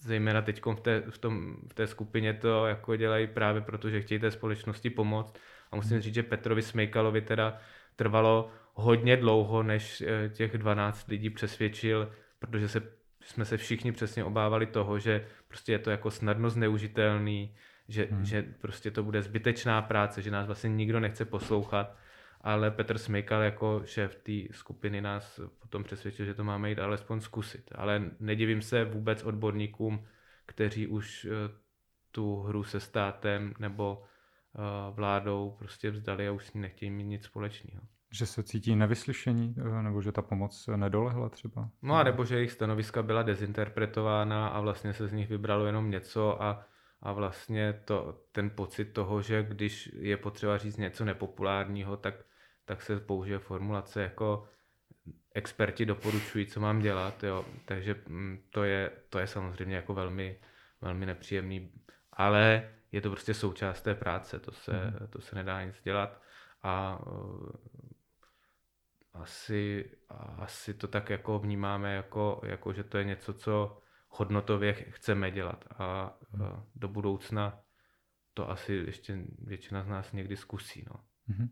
zejména 0.00 0.42
teď 0.42 0.62
v 0.66 0.80
té, 0.80 1.02
v, 1.10 1.18
tom, 1.18 1.56
v 1.70 1.74
té 1.74 1.86
skupině 1.86 2.34
to 2.34 2.66
jako 2.66 2.96
dělají 2.96 3.26
právě 3.26 3.60
proto, 3.60 3.90
že 3.90 4.00
chtějí 4.00 4.18
té 4.18 4.30
společnosti 4.30 4.90
pomoct. 4.90 5.38
A 5.70 5.76
musím 5.76 5.92
hmm. 5.92 6.00
říct, 6.00 6.14
že 6.14 6.22
Petrovi 6.22 6.62
Smejkalovi 6.62 7.20
teda 7.20 7.58
trvalo 7.96 8.50
hodně 8.74 9.16
dlouho, 9.16 9.62
než 9.62 10.00
eh, 10.00 10.28
těch 10.28 10.58
12 10.58 11.08
lidí 11.08 11.30
přesvědčil, 11.30 12.12
protože 12.38 12.68
se, 12.68 12.82
jsme 13.20 13.44
se 13.44 13.56
všichni 13.56 13.92
přesně 13.92 14.24
obávali 14.24 14.66
toho, 14.66 14.98
že 14.98 15.26
prostě 15.48 15.72
je 15.72 15.78
to 15.78 15.90
jako 15.90 16.10
snadno 16.10 16.50
zneužitelný, 16.50 17.54
že, 17.88 18.08
hmm. 18.10 18.24
že 18.24 18.42
prostě 18.42 18.90
to 18.90 19.02
bude 19.02 19.22
zbytečná 19.22 19.82
práce, 19.82 20.22
že 20.22 20.30
nás 20.30 20.46
vlastně 20.46 20.70
nikdo 20.70 21.00
nechce 21.00 21.24
poslouchat, 21.24 21.96
ale 22.40 22.70
Petr 22.70 22.98
Smejkal 22.98 23.42
jako 23.42 23.82
šéf 23.84 24.14
té 24.14 24.32
skupiny 24.50 25.00
nás 25.00 25.40
potom 25.58 25.84
přesvědčil, 25.84 26.26
že 26.26 26.34
to 26.34 26.44
máme 26.44 26.70
jít 26.70 26.78
alespoň 26.78 27.20
zkusit. 27.20 27.70
Ale 27.74 28.10
nedivím 28.20 28.62
se 28.62 28.84
vůbec 28.84 29.22
odborníkům, 29.22 30.06
kteří 30.46 30.86
už 30.86 31.24
eh, 31.24 31.30
tu 32.10 32.40
hru 32.40 32.64
se 32.64 32.80
státem 32.80 33.54
nebo 33.58 34.02
eh, 34.02 34.58
vládou 34.90 35.56
prostě 35.58 35.90
vzdali 35.90 36.28
a 36.28 36.32
už 36.32 36.46
s 36.46 36.54
ní 36.54 36.60
nechtějí 36.60 36.90
mít 36.90 37.04
nic 37.04 37.24
společného. 37.24 37.82
Že 38.14 38.26
se 38.26 38.42
cítí 38.42 38.76
nevyslyšení, 38.76 39.54
eh, 39.58 39.82
nebo 39.82 40.02
že 40.02 40.12
ta 40.12 40.22
pomoc 40.22 40.68
nedolehla 40.76 41.28
třeba? 41.28 41.68
No 41.82 41.94
a 41.94 42.02
nebo 42.02 42.24
že 42.24 42.34
jejich 42.34 42.52
stanoviska 42.52 43.02
byla 43.02 43.22
dezinterpretována 43.22 44.48
a 44.48 44.60
vlastně 44.60 44.92
se 44.92 45.08
z 45.08 45.12
nich 45.12 45.28
vybralo 45.28 45.66
jenom 45.66 45.90
něco 45.90 46.42
a 46.42 46.66
a 47.04 47.12
vlastně 47.12 47.80
to, 47.84 48.20
ten 48.32 48.50
pocit 48.50 48.84
toho, 48.84 49.22
že 49.22 49.42
když 49.42 49.90
je 49.98 50.16
potřeba 50.16 50.58
říct 50.58 50.76
něco 50.76 51.04
nepopulárního, 51.04 51.96
tak, 51.96 52.14
tak 52.64 52.82
se 52.82 53.00
použije 53.00 53.38
formulace 53.38 54.02
jako 54.02 54.48
experti 55.34 55.86
doporučují, 55.86 56.46
co 56.46 56.60
mám 56.60 56.80
dělat, 56.80 57.24
jo. 57.24 57.44
takže 57.64 57.96
mm, 58.08 58.38
to 58.50 58.64
je, 58.64 58.90
to 59.08 59.18
je 59.18 59.26
samozřejmě 59.26 59.76
jako 59.76 59.94
velmi, 59.94 60.38
velmi 60.80 61.06
nepříjemný, 61.06 61.72
ale 62.12 62.70
je 62.92 63.00
to 63.00 63.10
prostě 63.10 63.34
součást 63.34 63.82
té 63.82 63.94
práce, 63.94 64.38
to 64.38 64.52
se, 64.52 64.72
mm. 64.72 65.06
to 65.10 65.20
se 65.20 65.36
nedá 65.36 65.64
nic 65.64 65.80
dělat 65.82 66.20
a 66.62 66.98
asi, 69.14 69.90
asi 70.38 70.74
to 70.74 70.88
tak 70.88 71.10
jako 71.10 71.38
vnímáme, 71.38 71.94
jako, 71.94 72.40
jako 72.44 72.72
že 72.72 72.84
to 72.84 72.98
je 72.98 73.04
něco, 73.04 73.32
co 73.32 73.78
hodnotově 74.08 74.72
chceme 74.72 75.30
dělat 75.30 75.64
a 75.78 76.16
uh, 76.34 76.40
do 76.74 76.88
budoucna 76.88 77.58
to 78.34 78.50
asi 78.50 78.72
ještě 78.72 79.18
většina 79.38 79.82
z 79.82 79.88
nás 79.88 80.12
někdy 80.12 80.36
zkusí. 80.36 80.84
No. 80.90 81.00
Mm-hmm. 81.28 81.48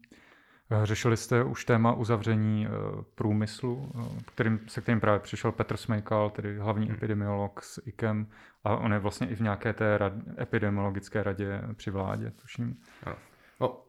Řešili 0.82 1.16
jste 1.16 1.44
už 1.44 1.64
téma 1.64 1.92
uzavření 1.92 2.66
uh, 2.66 3.02
průmyslu, 3.02 3.74
uh, 3.74 4.18
kterým, 4.18 4.68
se 4.68 4.80
kterým 4.80 5.00
právě 5.00 5.20
přišel 5.20 5.52
Petr 5.52 5.76
Smejkal, 5.76 6.30
tedy 6.30 6.58
hlavní 6.58 6.86
hmm. 6.86 6.94
epidemiolog 6.94 7.62
s 7.62 7.82
IKEM, 7.86 8.26
a 8.64 8.76
on 8.76 8.92
je 8.92 8.98
vlastně 8.98 9.28
i 9.28 9.34
v 9.34 9.40
nějaké 9.40 9.72
té 9.72 9.98
rad, 9.98 10.12
epidemiologické 10.40 11.22
radě 11.22 11.62
při 11.74 11.90
vládě, 11.90 12.30
tuším. 12.30 12.76
Ano. 13.02 13.16
No, 13.60 13.84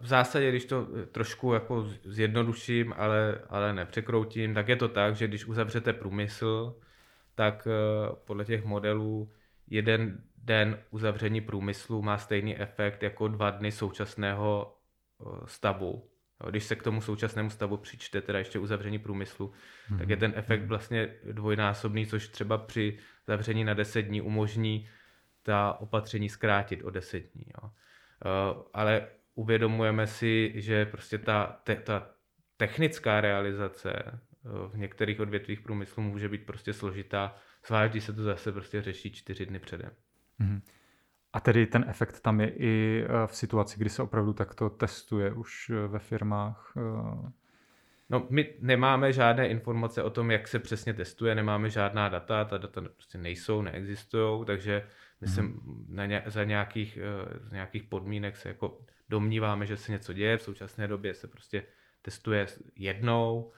v 0.00 0.06
zásadě, 0.06 0.50
když 0.50 0.64
to 0.64 0.88
trošku 1.12 1.52
jako 1.52 1.88
zjednoduším, 2.04 2.94
ale, 2.96 3.40
ale 3.48 3.72
nepřekroutím, 3.72 4.54
tak 4.54 4.68
je 4.68 4.76
to 4.76 4.88
tak, 4.88 5.16
že 5.16 5.28
když 5.28 5.46
uzavřete 5.46 5.92
průmysl, 5.92 6.76
tak 7.34 7.68
podle 8.24 8.44
těch 8.44 8.64
modelů 8.64 9.32
jeden 9.66 10.22
den 10.36 10.78
uzavření 10.90 11.40
průmyslu 11.40 12.02
má 12.02 12.18
stejný 12.18 12.58
efekt 12.58 13.02
jako 13.02 13.28
dva 13.28 13.50
dny 13.50 13.72
současného 13.72 14.76
stavu. 15.44 16.10
Když 16.50 16.64
se 16.64 16.76
k 16.76 16.82
tomu 16.82 17.00
současnému 17.00 17.50
stavu 17.50 17.76
přičte 17.76 18.20
teda 18.20 18.38
ještě 18.38 18.58
uzavření 18.58 18.98
průmyslu, 18.98 19.52
mm-hmm. 19.90 19.98
tak 19.98 20.08
je 20.08 20.16
ten 20.16 20.32
efekt 20.36 20.60
mhm. 20.60 20.68
vlastně 20.68 21.14
dvojnásobný, 21.32 22.06
což 22.06 22.28
třeba 22.28 22.58
při 22.58 22.98
zavření 23.26 23.64
na 23.64 23.74
10 23.74 24.02
dní 24.02 24.20
umožní 24.20 24.88
ta 25.42 25.72
opatření 25.80 26.28
zkrátit 26.28 26.82
o 26.84 26.90
10 26.90 27.32
dní. 27.34 27.44
Jo. 27.62 27.70
Ale 28.74 29.08
uvědomujeme 29.38 30.06
si, 30.06 30.52
že 30.54 30.86
prostě 30.86 31.18
ta, 31.18 31.60
te, 31.64 31.76
ta 31.76 32.10
technická 32.56 33.20
realizace 33.20 34.20
v 34.68 34.78
některých 34.78 35.20
odvětvích 35.20 35.60
průmyslu 35.60 36.02
může 36.02 36.28
být 36.28 36.46
prostě 36.46 36.72
složitá, 36.72 37.34
zvlášť 37.66 37.92
když 37.92 38.04
se 38.04 38.12
to 38.12 38.22
zase 38.22 38.52
prostě 38.52 38.82
řeší 38.82 39.12
čtyři 39.12 39.46
dny 39.46 39.58
předem. 39.58 39.90
Mm-hmm. 40.40 40.60
A 41.32 41.40
tedy 41.40 41.66
ten 41.66 41.84
efekt 41.88 42.20
tam 42.20 42.40
je 42.40 42.48
i 42.48 43.04
eh, 43.04 43.26
v 43.26 43.36
situaci, 43.36 43.80
kdy 43.80 43.90
se 43.90 44.02
opravdu 44.02 44.32
takto 44.32 44.70
testuje 44.70 45.32
už 45.32 45.70
eh, 45.70 45.88
ve 45.88 45.98
firmách? 45.98 46.72
Eh. 46.76 47.30
No, 48.10 48.26
my 48.30 48.54
nemáme 48.60 49.12
žádné 49.12 49.48
informace 49.48 50.02
o 50.02 50.10
tom, 50.10 50.30
jak 50.30 50.48
se 50.48 50.58
přesně 50.58 50.94
testuje, 50.94 51.34
nemáme 51.34 51.70
žádná 51.70 52.08
data, 52.08 52.44
ta 52.44 52.58
data 52.58 52.80
prostě 52.80 53.18
nejsou, 53.18 53.62
neexistují, 53.62 54.44
takže 54.44 54.86
my 55.20 55.26
hmm. 55.26 55.34
se 55.34 55.42
mhm. 55.42 55.86
na 55.88 56.06
ně, 56.06 56.22
za 56.26 56.44
nějakých, 56.44 56.98
z 57.40 57.52
nějakých 57.52 57.82
podmínek 57.82 58.36
se 58.36 58.48
jako 58.48 58.78
domníváme, 59.08 59.66
že 59.66 59.76
se 59.76 59.92
něco 59.92 60.12
děje. 60.12 60.36
V 60.36 60.42
současné 60.42 60.88
době 60.88 61.14
se 61.14 61.28
prostě 61.28 61.62
testuje 62.02 62.46
jednou, 62.76 63.52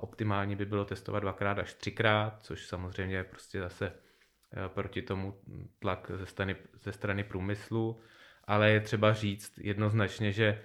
optimální 0.00 0.56
by 0.56 0.64
bylo 0.64 0.84
testovat 0.84 1.20
dvakrát 1.20 1.58
až 1.58 1.74
třikrát, 1.74 2.42
což 2.42 2.66
samozřejmě 2.66 3.16
je 3.16 3.24
prostě 3.24 3.60
zase 3.60 3.92
Eh, 4.56 4.68
proti 4.68 5.02
tomu 5.02 5.34
tlak 5.78 6.10
ze 6.14 6.26
strany, 6.26 6.56
ze 6.82 6.92
strany 6.92 7.24
průmyslu, 7.24 8.00
ale 8.44 8.70
je 8.70 8.80
třeba 8.80 9.12
říct 9.12 9.58
jednoznačně, 9.58 10.32
že 10.32 10.46
eh, 10.46 10.62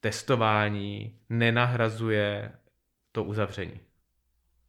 testování 0.00 1.18
nenahrazuje 1.28 2.52
to 3.12 3.24
uzavření. 3.24 3.80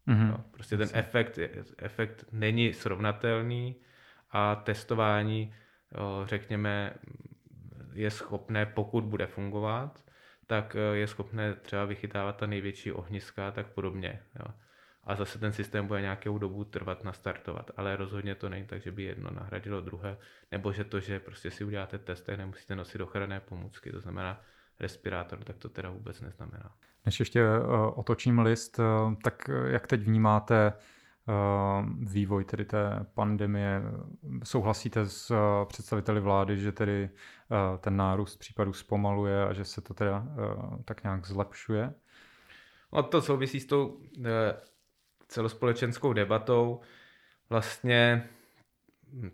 Mm-hmm. 0.07 0.27
No, 0.31 0.43
prostě 0.51 0.77
ten 0.77 0.89
efekt, 0.93 1.39
efekt 1.77 2.25
není 2.31 2.73
srovnatelný 2.73 3.75
a 4.31 4.55
testování, 4.55 5.53
řekněme, 6.25 6.93
je 7.97 8.11
schopné, 8.11 8.65
pokud 8.65 9.03
bude 9.03 9.27
fungovat, 9.27 10.03
tak 10.47 10.75
eh, 10.75 10.97
je 10.97 11.07
schopné 11.07 11.53
třeba 11.53 11.85
vychytávat 11.85 12.37
ta 12.37 12.45
největší 12.47 12.91
ohniska 12.91 13.47
a 13.47 13.51
tak 13.51 13.67
podobně. 13.67 14.19
Jo 14.39 14.53
a 15.07 15.15
zase 15.15 15.39
ten 15.39 15.53
systém 15.53 15.87
bude 15.87 16.01
nějakou 16.01 16.37
dobu 16.37 16.63
trvat 16.63 17.03
nastartovat. 17.03 17.71
Ale 17.77 17.95
rozhodně 17.95 18.35
to 18.35 18.49
není 18.49 18.65
tak, 18.65 18.81
že 18.81 18.91
by 18.91 19.03
jedno 19.03 19.29
nahradilo 19.31 19.81
druhé, 19.81 20.17
nebo 20.51 20.73
že 20.73 20.83
to, 20.83 20.99
že 20.99 21.19
prostě 21.19 21.51
si 21.51 21.63
uděláte 21.63 21.97
test, 21.97 22.21
tak 22.21 22.37
nemusíte 22.37 22.75
nosit 22.75 23.01
ochranné 23.01 23.39
pomůcky, 23.39 23.91
to 23.91 23.99
znamená 23.99 24.41
respirátor, 24.79 25.39
tak 25.43 25.57
to 25.57 25.69
teda 25.69 25.89
vůbec 25.89 26.21
neznamená. 26.21 26.71
Než 27.05 27.19
ještě 27.19 27.43
uh, 27.43 27.99
otočím 27.99 28.39
list, 28.39 28.79
uh, 28.79 29.13
tak 29.23 29.49
jak 29.65 29.87
teď 29.87 30.01
vnímáte 30.01 30.73
vývoj 31.99 32.43
tedy 32.43 32.65
té 32.65 33.05
pandemie? 33.13 33.81
Souhlasíte 34.43 35.05
s 35.05 35.33
představiteli 35.65 36.19
vlády, 36.19 36.57
že 36.57 36.71
tedy 36.71 37.09
ten 37.79 37.97
nárůst 37.97 38.35
případů 38.35 38.73
zpomaluje 38.73 39.45
a 39.45 39.53
že 39.53 39.65
se 39.65 39.81
to 39.81 39.93
teda 39.93 40.25
tak 40.85 41.03
nějak 41.03 41.25
zlepšuje? 41.25 41.93
No 42.93 43.03
to 43.03 43.21
souvisí 43.21 43.59
s 43.59 43.65
tou 43.65 44.01
celospolečenskou 45.27 46.13
debatou. 46.13 46.81
Vlastně 47.49 48.29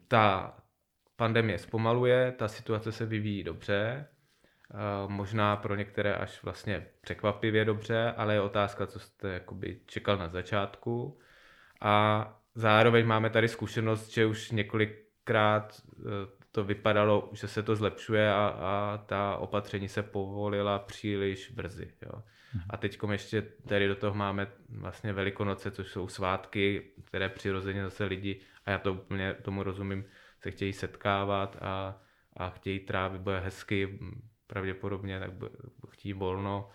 ta 0.07 0.57
pandemie 1.15 1.59
zpomaluje, 1.59 2.31
ta 2.31 2.47
situace 2.47 2.91
se 2.91 3.05
vyvíjí 3.05 3.43
dobře, 3.43 4.07
možná 5.07 5.55
pro 5.55 5.75
některé 5.75 6.15
až 6.15 6.43
vlastně 6.43 6.87
překvapivě 7.01 7.65
dobře, 7.65 8.13
ale 8.17 8.33
je 8.33 8.41
otázka, 8.41 8.87
co 8.87 8.99
jste 8.99 9.33
jakoby 9.33 9.79
čekal 9.85 10.17
na 10.17 10.29
začátku. 10.29 11.19
A 11.81 12.25
zároveň 12.55 13.05
máme 13.05 13.29
tady 13.29 13.47
zkušenost, 13.47 14.09
že 14.09 14.25
už 14.25 14.51
několikrát 14.51 15.02
e, 15.29 16.43
to 16.51 16.63
vypadalo, 16.63 17.29
že 17.33 17.47
se 17.47 17.63
to 17.63 17.75
zlepšuje 17.75 18.33
a, 18.33 18.47
a 18.47 18.97
ta 19.05 19.37
opatření 19.37 19.89
se 19.89 20.03
povolila 20.03 20.79
příliš 20.79 21.51
brzy. 21.51 21.91
Jo. 22.01 22.23
Mhm. 22.53 22.63
A 22.69 22.77
teď 22.77 22.99
ještě 23.11 23.41
tady 23.41 23.87
do 23.87 23.95
toho 23.95 24.13
máme 24.13 24.47
vlastně 24.69 25.13
Velikonoce, 25.13 25.71
což 25.71 25.91
jsou 25.91 26.07
svátky, 26.07 26.91
které 27.03 27.29
přirozeně 27.29 27.83
zase 27.83 28.05
lidi, 28.05 28.41
a 28.65 28.71
já 28.71 28.79
to 28.79 28.93
úplně 28.93 29.33
tomu 29.33 29.63
rozumím, 29.63 30.05
se 30.39 30.51
chtějí 30.51 30.73
setkávat 30.73 31.57
a, 31.61 32.01
a 32.37 32.49
chtějí 32.49 32.79
trávit, 32.79 33.21
bude 33.21 33.39
hezky, 33.39 33.99
pravděpodobně, 34.47 35.19
tak 35.19 35.31
chtějí 35.89 36.13
volno. 36.13 36.69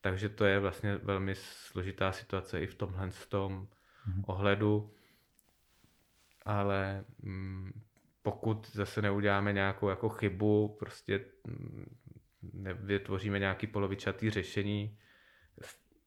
Takže 0.00 0.28
to 0.28 0.44
je 0.44 0.58
vlastně 0.58 0.96
velmi 0.96 1.34
složitá 1.34 2.12
situace 2.12 2.60
i 2.60 2.66
v 2.66 2.74
tomhle 2.74 3.10
tom 3.28 3.68
mm-hmm. 4.08 4.24
ohledu. 4.26 4.94
Ale 6.44 7.04
mm, 7.22 7.72
pokud 8.30 8.70
zase 8.72 9.02
neuděláme 9.02 9.52
nějakou 9.52 9.88
jako 9.88 10.08
chybu, 10.08 10.76
prostě 10.78 11.24
mm, 11.46 11.96
nevytvoříme 12.52 13.38
nějaký 13.38 13.66
polovičatý 13.66 14.30
řešení, 14.30 14.98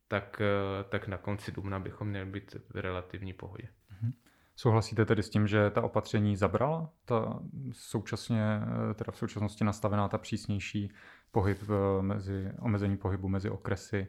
tak, 0.07 0.41
eh, 0.41 0.83
tak 0.83 1.07
na 1.07 1.17
konci 1.17 1.51
dubna 1.51 1.79
bychom 1.79 2.07
měli 2.07 2.25
být 2.25 2.55
v 2.69 2.75
relativní 2.75 3.33
pohodě. 3.33 3.69
Mhm. 3.89 4.11
Souhlasíte 4.55 5.05
tedy 5.05 5.23
s 5.23 5.29
tím, 5.29 5.47
že 5.47 5.69
ta 5.69 5.81
opatření 5.81 6.35
zabrala? 6.35 6.89
Ta 7.05 7.39
současně, 7.71 8.43
eh, 8.43 8.93
teda 8.93 9.11
v 9.11 9.17
současnosti 9.17 9.63
nastavená 9.63 10.07
ta 10.07 10.17
přísnější 10.17 10.91
pohyb 11.31 11.57
eh, 11.63 12.01
mezi, 12.01 12.51
omezení 12.59 12.97
pohybu 12.97 13.27
mezi 13.27 13.49
okresy, 13.49 14.07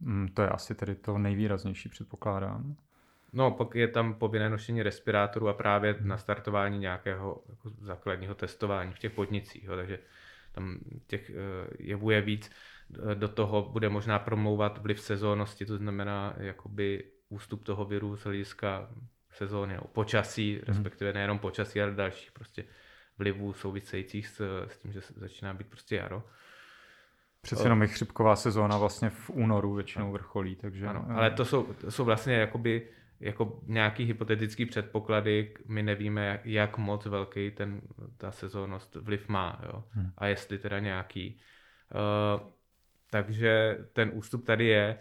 mm, 0.00 0.28
to 0.28 0.42
je 0.42 0.48
asi 0.48 0.74
tedy 0.74 0.94
to 0.94 1.18
nejvýraznější, 1.18 1.88
předpokládám. 1.88 2.76
No, 3.32 3.50
pak 3.50 3.74
je 3.74 3.88
tam 3.88 4.14
povinné 4.14 4.50
nošení 4.50 4.82
respirátoru 4.82 5.48
a 5.48 5.52
právě 5.52 5.92
hmm. 5.92 6.08
nastartování 6.08 6.78
nějakého 6.78 7.44
jako 7.48 7.70
základního 7.70 8.34
testování 8.34 8.92
v 8.92 8.98
těch 8.98 9.12
podnicích, 9.12 9.64
jo, 9.64 9.76
takže 9.76 9.98
tam 10.52 10.78
těch 11.06 11.30
jevů 11.78 12.10
je 12.10 12.20
víc 12.20 12.50
do 13.14 13.28
toho 13.28 13.62
bude 13.62 13.88
možná 13.88 14.18
promlouvat 14.18 14.78
vliv 14.78 15.00
sezónnosti, 15.00 15.66
to 15.66 15.76
znamená 15.76 16.34
jakoby 16.36 17.04
ústup 17.28 17.64
toho 17.64 17.84
viru 17.84 18.16
z 18.16 18.24
hlediska 18.24 18.88
sezóny, 19.30 19.74
no, 19.74 19.82
počasí, 19.92 20.54
hmm. 20.54 20.62
respektive 20.66 21.12
nejenom 21.12 21.38
počasí, 21.38 21.82
ale 21.82 21.92
dalších 21.92 22.32
prostě 22.32 22.64
vlivů 23.18 23.52
souvisejících 23.52 24.28
s, 24.28 24.66
s 24.68 24.78
tím, 24.78 24.92
že 24.92 25.00
začíná 25.16 25.54
být 25.54 25.66
prostě 25.66 25.96
jaro. 25.96 26.22
Přece 27.40 27.62
jenom 27.62 27.82
je 27.82 27.88
chřipková 27.88 28.36
sezóna 28.36 28.78
vlastně 28.78 29.10
v 29.10 29.30
únoru 29.30 29.74
většinou 29.74 30.12
vrcholí, 30.12 30.56
takže... 30.56 30.86
Ano, 30.86 31.06
ale 31.10 31.30
to 31.30 31.44
jsou, 31.44 31.62
to 31.62 31.90
jsou 31.90 32.04
vlastně 32.04 32.34
jakoby 32.34 32.88
jako 33.20 33.60
nějaký 33.66 34.04
hypotetický 34.04 34.66
předpoklady, 34.66 35.54
my 35.66 35.82
nevíme, 35.82 36.40
jak, 36.44 36.78
moc 36.78 37.06
velký 37.06 37.50
ten, 37.50 37.80
ta 38.16 38.30
sezónnost 38.32 38.94
vliv 38.94 39.28
má, 39.28 39.60
jo? 39.62 39.84
Hmm. 39.90 40.12
a 40.18 40.26
jestli 40.26 40.58
teda 40.58 40.78
nějaký. 40.78 41.40
Uh, 41.94 42.48
takže 43.10 43.78
ten 43.92 44.10
ústup 44.14 44.46
tady 44.46 44.66
je. 44.66 44.98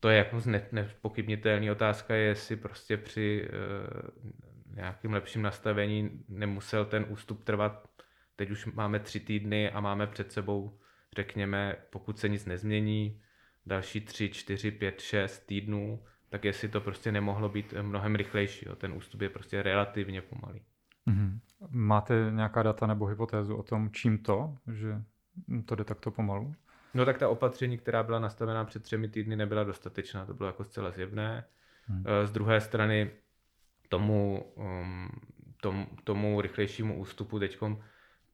To 0.00 0.08
je 0.08 0.18
jako 0.18 0.40
nepochybnitelný 0.72 1.70
otázka, 1.70 2.14
je, 2.14 2.22
jestli 2.22 2.56
prostě 2.56 2.96
při 2.96 3.48
uh, 3.48 4.30
nějakým 4.74 5.12
lepším 5.12 5.42
nastavení 5.42 6.24
nemusel 6.28 6.84
ten 6.84 7.06
ústup 7.08 7.44
trvat. 7.44 7.88
Teď 8.36 8.50
už 8.50 8.66
máme 8.66 9.00
tři 9.00 9.20
týdny 9.20 9.70
a 9.70 9.80
máme 9.80 10.06
před 10.06 10.32
sebou, 10.32 10.78
řekněme, 11.16 11.76
pokud 11.90 12.18
se 12.18 12.28
nic 12.28 12.46
nezmění, 12.46 13.22
další 13.66 14.00
tři, 14.00 14.28
čtyři, 14.28 14.70
pět, 14.70 15.00
šest 15.00 15.46
týdnů, 15.46 16.04
tak 16.30 16.44
jestli 16.44 16.68
to 16.68 16.80
prostě 16.80 17.12
nemohlo 17.12 17.48
být 17.48 17.74
mnohem 17.82 18.14
rychlejší. 18.14 18.66
Jo. 18.68 18.76
Ten 18.76 18.92
ústup 18.92 19.20
je 19.20 19.28
prostě 19.28 19.62
relativně 19.62 20.22
pomalý. 20.22 20.62
Mm-hmm. 21.08 21.38
Máte 21.70 22.30
nějaká 22.30 22.62
data 22.62 22.86
nebo 22.86 23.06
hypotézu 23.06 23.56
o 23.56 23.62
tom, 23.62 23.90
čím 23.92 24.18
to, 24.18 24.56
že 24.72 25.02
to 25.64 25.74
jde 25.74 25.84
takto 25.84 26.10
pomalu? 26.10 26.54
No 26.94 27.04
tak 27.04 27.18
ta 27.18 27.28
opatření, 27.28 27.78
která 27.78 28.02
byla 28.02 28.18
nastavená 28.18 28.64
před 28.64 28.82
třemi 28.82 29.08
týdny, 29.08 29.36
nebyla 29.36 29.64
dostatečná, 29.64 30.26
to 30.26 30.34
bylo 30.34 30.48
jako 30.48 30.64
zcela 30.64 30.90
zjevné. 30.90 31.44
Hmm. 31.86 32.04
Eh, 32.06 32.26
z 32.26 32.30
druhé 32.30 32.60
strany 32.60 33.10
tomu, 33.88 34.52
um, 34.54 35.10
tom, 35.60 35.86
tomu 36.04 36.40
rychlejšímu 36.40 36.98
ústupu 36.98 37.38
teď 37.38 37.58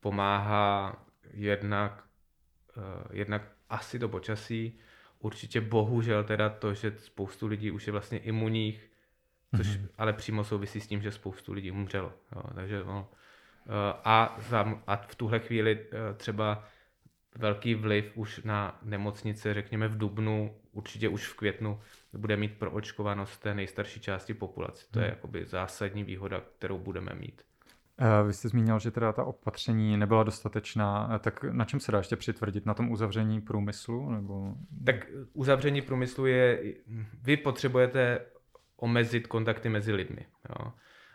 pomáhá 0.01 0.97
jednak, 1.33 2.05
uh, 2.77 2.83
jednak 3.11 3.43
asi 3.69 3.99
to 3.99 4.09
počasí, 4.09 4.79
určitě 5.27 5.61
bohužel 5.61 6.25
teda 6.25 6.49
to, 6.49 6.75
že 6.75 6.93
spoustu 6.99 7.47
lidí 7.47 7.71
už 7.71 7.87
je 7.87 7.93
vlastně 7.93 8.19
imunních, 8.19 8.91
což 9.57 9.67
mm-hmm. 9.67 9.89
ale 9.99 10.13
přímo 10.13 10.45
souvisí 10.45 10.81
s 10.81 10.87
tím, 10.87 11.03
že 11.03 11.13
spoustu 11.13 11.53
lidí 11.53 11.71
umřelo. 11.71 12.13
Jo, 12.37 12.43
takže 12.55 12.85
no, 12.85 13.09
a, 14.05 14.37
za, 14.49 14.81
a 14.87 14.97
v 14.97 15.15
tuhle 15.15 15.39
chvíli 15.39 15.87
třeba 16.17 16.65
velký 17.35 17.75
vliv 17.75 18.13
už 18.15 18.41
na 18.45 18.79
nemocnice, 18.83 19.55
řekněme 19.55 19.89
v 19.89 19.99
Dubnu, 19.99 20.57
určitě 20.73 21.09
už 21.09 21.29
v 21.29 21.37
květnu, 21.37 21.81
bude 22.13 22.37
mít 22.37 22.59
proočkovanost 22.59 23.43
té 23.43 23.55
nejstarší 23.55 24.01
části 24.01 24.35
populace. 24.35 24.87
To 24.91 24.99
je 24.99 25.05
hmm. 25.05 25.15
jakoby 25.15 25.45
zásadní 25.45 26.05
výhoda, 26.05 26.43
kterou 26.59 26.79
budeme 26.79 27.15
mít. 27.15 27.43
Eh, 27.99 28.27
vy 28.27 28.33
jste 28.33 28.49
zmínil, 28.49 28.79
že 28.79 28.91
teda 28.91 29.13
ta 29.13 29.25
opatření 29.25 29.97
nebyla 29.97 30.23
dostatečná, 30.23 31.11
eh, 31.15 31.19
tak 31.19 31.45
na 31.45 31.65
čem 31.65 31.81
se 31.81 31.93
dá 31.93 31.99
ještě 31.99 32.17
přitvrdit? 32.17 32.67
Na 32.67 32.75
tom 32.75 32.91
uzavření 32.91 33.41
průmyslu? 33.41 34.11
Nebo... 34.11 34.55
Tak 34.87 34.97
uzavření 35.33 35.83
průmyslu 35.83 36.27
je, 36.27 36.75
vy 37.23 37.37
potřebujete 37.37 38.21
omezit 38.77 39.27
kontakty 39.27 39.69
mezi 39.69 39.93
lidmi. 39.93 40.27
Jo? 40.49 40.73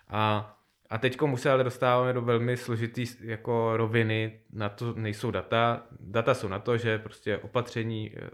A 0.08 0.58
a 0.90 0.98
teď 0.98 1.18
se 1.36 1.52
ale 1.52 1.64
dostáváme 1.64 2.14
do 2.14 2.22
velmi 2.22 2.58
složitý 2.58 3.06
jako 3.22 3.78
roviny, 3.78 4.40
na 4.54 4.70
to 4.70 4.94
nejsou 4.94 5.32
data. 5.32 5.88
Data 6.00 6.34
jsou 6.34 6.48
na 6.48 6.60
to, 6.60 6.78
že 6.78 7.00
prostě 7.00 7.38
opatření, 7.38 8.12
eh, 8.18 8.30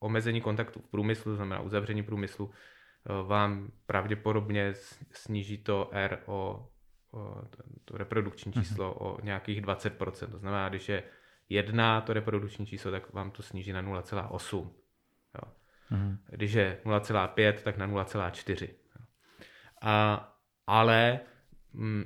omezení 0.00 0.40
kontaktu 0.40 0.80
v 0.80 0.88
průmyslu, 0.88 1.32
to 1.32 1.36
znamená 1.36 1.60
uzavření 1.60 2.02
průmyslu, 2.02 2.50
vám 3.26 3.70
pravděpodobně 3.86 4.74
sníží 5.12 5.58
to 5.58 5.90
R 5.92 6.18
o 6.26 6.68
to 7.84 7.96
reprodukční 7.96 8.52
mhm. 8.54 8.62
číslo 8.62 8.90
mm-hmm. 8.90 9.06
o 9.06 9.18
nějakých 9.22 9.62
20%. 9.62 10.30
To 10.30 10.38
znamená, 10.38 10.68
když 10.68 10.88
je 10.88 11.02
jedna 11.48 12.00
to 12.00 12.12
reprodukční 12.12 12.66
číslo, 12.66 12.90
tak 12.90 13.12
vám 13.12 13.30
to 13.30 13.42
sníží 13.42 13.72
na 13.72 13.82
0,8. 13.82 14.58
Jo. 14.58 15.52
Mm-hmm. 15.90 16.18
Když 16.30 16.52
je 16.52 16.78
0,5, 16.84 17.52
tak 17.52 17.76
na 17.76 17.88
0,4. 17.88 18.68
A, 19.82 20.36
ale 20.66 21.20
Mm, 21.76 22.04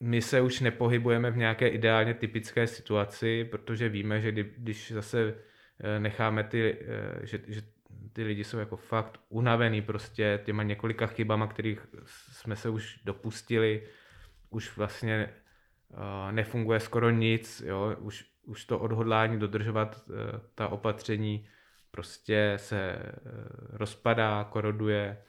my 0.00 0.22
se 0.22 0.40
už 0.40 0.60
nepohybujeme 0.60 1.30
v 1.30 1.36
nějaké 1.36 1.68
ideálně 1.68 2.14
typické 2.14 2.66
situaci, 2.66 3.44
protože 3.44 3.88
víme, 3.88 4.20
že 4.20 4.32
když 4.32 4.92
zase 4.92 5.34
eh, 5.80 6.00
necháme 6.00 6.44
ty, 6.44 6.78
eh, 6.80 7.26
že, 7.26 7.40
že 7.48 7.62
ty 8.12 8.24
lidi 8.24 8.44
jsou 8.44 8.58
jako 8.58 8.76
fakt 8.76 9.20
unavený 9.28 9.82
prostě 9.82 10.40
těma 10.44 10.62
několika 10.62 11.06
chybama, 11.06 11.46
kterých 11.46 11.86
jsme 12.04 12.56
se 12.56 12.68
už 12.68 13.00
dopustili, 13.04 13.82
už 14.52 14.76
vlastně 14.76 15.14
eh, 15.14 16.32
nefunguje 16.32 16.80
skoro 16.80 17.10
nic, 17.10 17.62
jo? 17.66 17.96
Už, 17.98 18.24
už 18.46 18.64
to 18.64 18.78
odhodlání 18.78 19.38
dodržovat 19.38 20.04
ta 20.54 20.68
opatření 20.68 21.48
prostě 21.90 22.54
se 22.56 22.98
rozpadá, 23.72 24.44
koroduje, 24.44 25.22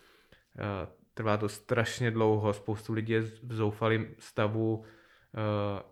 Trvá 1.13 1.37
to 1.37 1.49
strašně 1.49 2.11
dlouho, 2.11 2.53
spoustu 2.53 2.93
lidí 2.93 3.13
je 3.13 3.21
v 3.21 3.53
zoufalém 3.53 4.15
stavu 4.19 4.77
uh, 4.77 4.85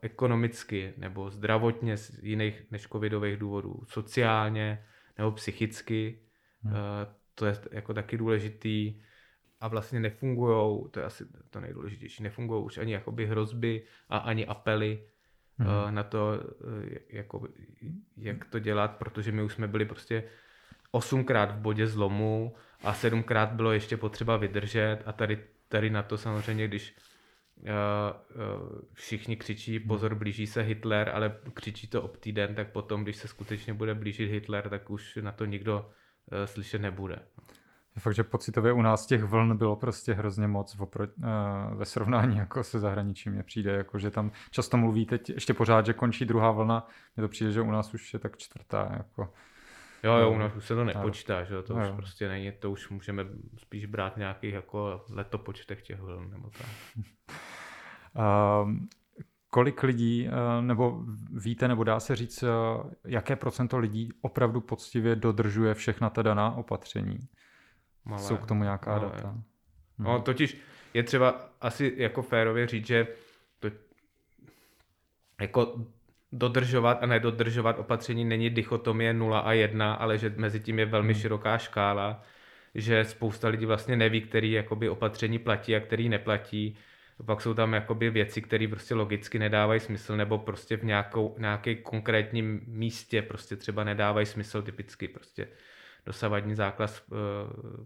ekonomicky 0.01 0.93
nebo 0.97 1.29
zdravotně 1.29 1.97
z 1.97 2.23
jiných 2.23 2.71
než 2.71 2.87
covidových 2.87 3.37
důvodů, 3.37 3.83
sociálně 3.87 4.85
nebo 5.17 5.31
psychicky. 5.31 6.19
Hmm. 6.63 6.73
Uh, 6.73 6.79
to 7.35 7.45
je 7.45 7.61
jako 7.71 7.93
taky 7.93 8.17
důležitý 8.17 9.01
a 9.61 9.67
vlastně 9.67 9.99
nefungují, 9.99 10.89
to 10.91 10.99
je 10.99 11.05
asi 11.05 11.25
to 11.49 11.59
nejdůležitější, 11.59 12.23
nefungují 12.23 12.63
už 12.63 12.77
ani 12.77 12.93
jakoby 12.93 13.25
hrozby 13.25 13.83
a 14.09 14.17
ani 14.17 14.45
apely 14.45 15.03
hmm. 15.57 15.67
uh, 15.67 15.91
na 15.91 16.03
to, 16.03 16.39
uh, 16.63 16.93
jako, 17.09 17.47
jak 18.17 18.45
to 18.45 18.59
dělat, 18.59 18.97
protože 18.97 19.31
my 19.31 19.43
už 19.43 19.53
jsme 19.53 19.67
byli 19.67 19.85
prostě 19.85 20.23
osmkrát 20.91 21.51
v 21.51 21.57
bodě 21.57 21.87
zlomu 21.87 22.55
a 22.83 22.93
sedmkrát 22.93 23.51
bylo 23.51 23.71
ještě 23.71 23.97
potřeba 23.97 24.37
vydržet 24.37 24.99
a 25.05 25.11
tady, 25.11 25.39
tady 25.67 25.89
na 25.89 26.03
to 26.03 26.17
samozřejmě, 26.17 26.67
když 26.67 26.95
uh, 27.57 27.67
uh, 27.67 28.81
všichni 28.93 29.35
křičí 29.37 29.79
hmm. 29.79 29.87
pozor, 29.87 30.15
blíží 30.15 30.47
se 30.47 30.61
Hitler, 30.61 31.09
ale 31.09 31.37
křičí 31.53 31.87
to 31.87 32.01
ob 32.01 32.17
týden, 32.17 32.55
tak 32.55 32.71
potom, 32.71 33.03
když 33.03 33.15
se 33.15 33.27
skutečně 33.27 33.73
bude 33.73 33.95
blížit 33.95 34.31
Hitler, 34.31 34.69
tak 34.69 34.89
už 34.89 35.15
na 35.21 35.31
to 35.31 35.45
nikdo 35.45 35.79
uh, 36.31 36.45
slyšet 36.45 36.81
nebude. 36.81 37.19
Je 37.95 38.01
fakt, 38.01 38.15
že 38.15 38.23
pocitově 38.23 38.73
u 38.73 38.81
nás 38.81 39.05
těch 39.05 39.23
vln 39.23 39.57
bylo 39.57 39.75
prostě 39.75 40.13
hrozně 40.13 40.47
moc 40.47 40.77
opro- 40.77 41.09
uh, 41.17 41.77
ve 41.77 41.85
srovnání 41.85 42.37
jako 42.43 42.63
se 42.63 42.79
zahraničím. 42.79 43.33
Mně 43.33 43.43
přijde, 43.43 43.71
jako, 43.71 43.99
že 43.99 44.11
tam 44.11 44.31
často 44.51 44.77
mluví 44.77 45.05
teď 45.05 45.29
ještě 45.29 45.53
pořád, 45.53 45.85
že 45.85 45.93
končí 45.93 46.25
druhá 46.25 46.51
vlna. 46.51 46.87
Mně 47.15 47.21
to 47.21 47.27
přijde, 47.27 47.51
že 47.51 47.61
u 47.61 47.71
nás 47.71 47.93
už 47.93 48.13
je 48.13 48.19
tak 48.19 48.37
čtvrtá. 48.37 48.89
Jako. 48.97 49.33
Jo, 50.03 50.13
jo, 50.13 50.31
u 50.31 50.37
nás 50.37 50.55
už 50.55 50.65
se 50.65 50.75
to 50.75 50.83
nepočítá, 50.83 51.43
že 51.43 51.61
to 51.63 51.73
no, 51.73 51.81
už 51.81 51.87
jo. 51.87 51.95
prostě 51.95 52.27
není, 52.27 52.51
to 52.51 52.71
už 52.71 52.89
můžeme 52.89 53.25
spíš 53.57 53.85
brát 53.85 54.17
nějakých 54.17 54.53
jako 54.53 55.05
letopočtech 55.09 55.81
těch 55.81 55.99
vln 55.99 56.29
nebo 56.29 56.49
tak. 56.49 56.67
um, 58.65 58.89
kolik 59.51 59.83
lidí, 59.83 60.27
eh, 60.27 60.61
nebo 60.61 61.03
víte, 61.31 61.67
nebo 61.67 61.83
dá 61.83 61.99
se 61.99 62.15
říct, 62.15 62.43
eh, 62.43 62.47
jaké 63.05 63.35
procento 63.35 63.77
lidí 63.77 64.09
opravdu 64.21 64.61
poctivě 64.61 65.15
dodržuje 65.15 65.73
všechna 65.73 66.09
ta 66.09 66.21
daná 66.21 66.55
opatření? 66.55 67.19
Malé, 68.05 68.21
Jsou 68.21 68.37
k 68.37 68.45
tomu 68.45 68.63
nějaká 68.63 68.91
malé. 68.91 69.01
data? 69.01 69.35
No, 69.97 70.13
hmm. 70.13 70.21
totiž 70.21 70.57
je 70.93 71.03
třeba 71.03 71.49
asi 71.61 71.93
jako 71.97 72.21
férově 72.21 72.67
říct, 72.67 72.87
že 72.87 73.07
to, 73.59 73.71
jako 75.41 75.85
dodržovat 76.31 77.03
a 77.03 77.05
nedodržovat 77.05 77.79
opatření 77.79 78.25
není 78.25 78.49
dichotomie 78.49 79.13
0 79.13 79.39
a 79.39 79.51
1, 79.51 79.93
ale 79.93 80.17
že 80.17 80.33
mezi 80.37 80.59
tím 80.59 80.79
je 80.79 80.85
velmi 80.85 81.13
hmm. 81.13 81.21
široká 81.21 81.57
škála, 81.57 82.23
že 82.75 83.05
spousta 83.05 83.47
lidí 83.47 83.65
vlastně 83.65 83.95
neví, 83.95 84.21
který 84.21 84.51
jakoby 84.51 84.89
opatření 84.89 85.39
platí 85.39 85.75
a 85.75 85.79
který 85.79 86.09
neplatí. 86.09 86.77
Pak 87.25 87.41
jsou 87.41 87.53
tam 87.53 87.73
jakoby 87.73 88.09
věci, 88.09 88.41
které 88.41 88.67
prostě 88.67 88.95
logicky 88.95 89.39
nedávají 89.39 89.79
smysl, 89.79 90.17
nebo 90.17 90.37
prostě 90.37 90.77
v 90.77 90.83
nějakou, 90.83 91.35
nějaké 91.37 91.75
konkrétním 91.75 92.61
místě 92.67 93.21
prostě 93.21 93.55
třeba 93.55 93.83
nedávají 93.83 94.25
smysl 94.25 94.61
typicky 94.61 95.07
prostě 95.07 95.47
dosavadní 96.05 96.55
základ 96.55 97.03
uh, 97.11 97.17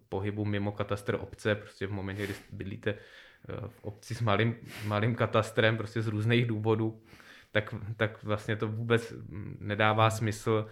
pohybu 0.09 0.45
mimo 0.45 0.71
katastr 0.71 1.15
obce, 1.15 1.55
prostě 1.55 1.87
v 1.87 1.91
momentě, 1.91 2.23
kdy 2.23 2.33
bydlíte 2.51 2.93
uh, 2.93 3.67
v 3.67 3.83
obci 3.83 4.15
s 4.15 4.21
malým, 4.21 4.55
malým 4.85 5.15
katastrem, 5.15 5.77
prostě 5.77 6.01
z 6.01 6.07
různých 6.07 6.45
důvodů, 6.45 7.01
tak, 7.51 7.75
tak 7.97 8.23
vlastně 8.23 8.55
to 8.55 8.67
vůbec 8.67 9.13
nedává 9.59 10.09
smysl. 10.09 10.67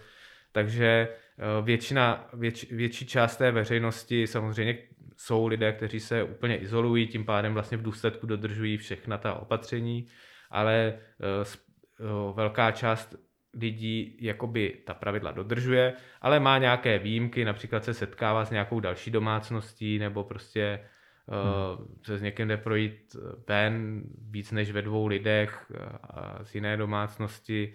Takže 0.54 0.86
eh, 0.88 1.62
většina, 1.62 2.28
věč, 2.32 2.70
větší 2.70 3.06
část 3.06 3.36
té 3.36 3.50
veřejnosti 3.50 4.26
samozřejmě 4.26 4.78
jsou 5.16 5.46
lidé, 5.46 5.72
kteří 5.72 6.00
se 6.00 6.22
úplně 6.22 6.56
izolují, 6.56 7.06
tím 7.06 7.24
pádem 7.24 7.54
vlastně 7.54 7.76
v 7.76 7.82
důsledku 7.82 8.26
dodržují 8.26 8.76
všechna 8.76 9.18
ta 9.18 9.34
opatření, 9.34 10.06
ale 10.50 10.74
eh, 10.74 11.44
eh, 11.44 12.04
velká 12.34 12.70
část 12.70 13.16
lidí 13.60 14.16
jakoby 14.20 14.78
ta 14.86 14.94
pravidla 14.94 15.32
dodržuje, 15.32 15.94
ale 16.20 16.40
má 16.40 16.58
nějaké 16.58 16.98
výjimky, 16.98 17.44
například 17.44 17.84
se 17.84 17.94
setkává 17.94 18.44
s 18.44 18.50
nějakou 18.50 18.80
další 18.80 19.10
domácností 19.10 19.98
nebo 19.98 20.24
prostě 20.24 20.80
Hmm. 21.28 21.86
se 22.02 22.18
s 22.18 22.22
někým 22.22 22.48
jde 22.48 22.56
projít 22.56 23.16
ven 23.48 24.02
víc 24.30 24.52
než 24.52 24.70
ve 24.70 24.82
dvou 24.82 25.06
lidech 25.06 25.72
a 26.02 26.44
z 26.44 26.54
jiné 26.54 26.76
domácnosti, 26.76 27.74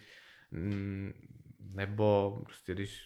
mm, 0.52 1.13
nebo 1.76 2.39
prostě 2.44 2.74
když 2.74 3.02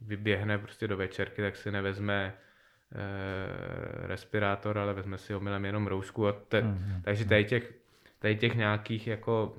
vyběhne 0.00 0.58
prostě 0.58 0.88
do 0.88 0.96
večerky, 0.96 1.42
tak 1.42 1.56
si 1.56 1.70
nevezme 1.70 2.24
e, 2.24 4.06
respirátor, 4.06 4.78
ale 4.78 4.94
vezme 4.94 5.18
si 5.18 5.34
omylem 5.34 5.64
jenom 5.64 5.86
roušku. 5.86 6.26
A 6.26 6.32
te, 6.32 6.62
mm-hmm. 6.62 7.02
Takže 7.02 7.24
tady 7.24 7.44
těch, 7.44 7.72
tady 8.18 8.36
těch 8.36 8.54
nějakých 8.54 9.06
jako 9.06 9.56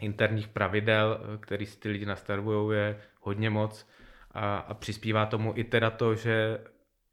interních 0.00 0.48
pravidel, 0.48 1.20
který 1.40 1.66
si 1.66 1.78
ty 1.78 1.88
lidi 1.88 2.06
nastavují, 2.06 2.78
je 2.78 3.00
hodně 3.20 3.50
moc 3.50 3.88
a, 4.30 4.56
a 4.56 4.74
přispívá 4.74 5.26
tomu 5.26 5.52
i 5.56 5.64
teda 5.64 5.90
to, 5.90 6.14
že 6.14 6.58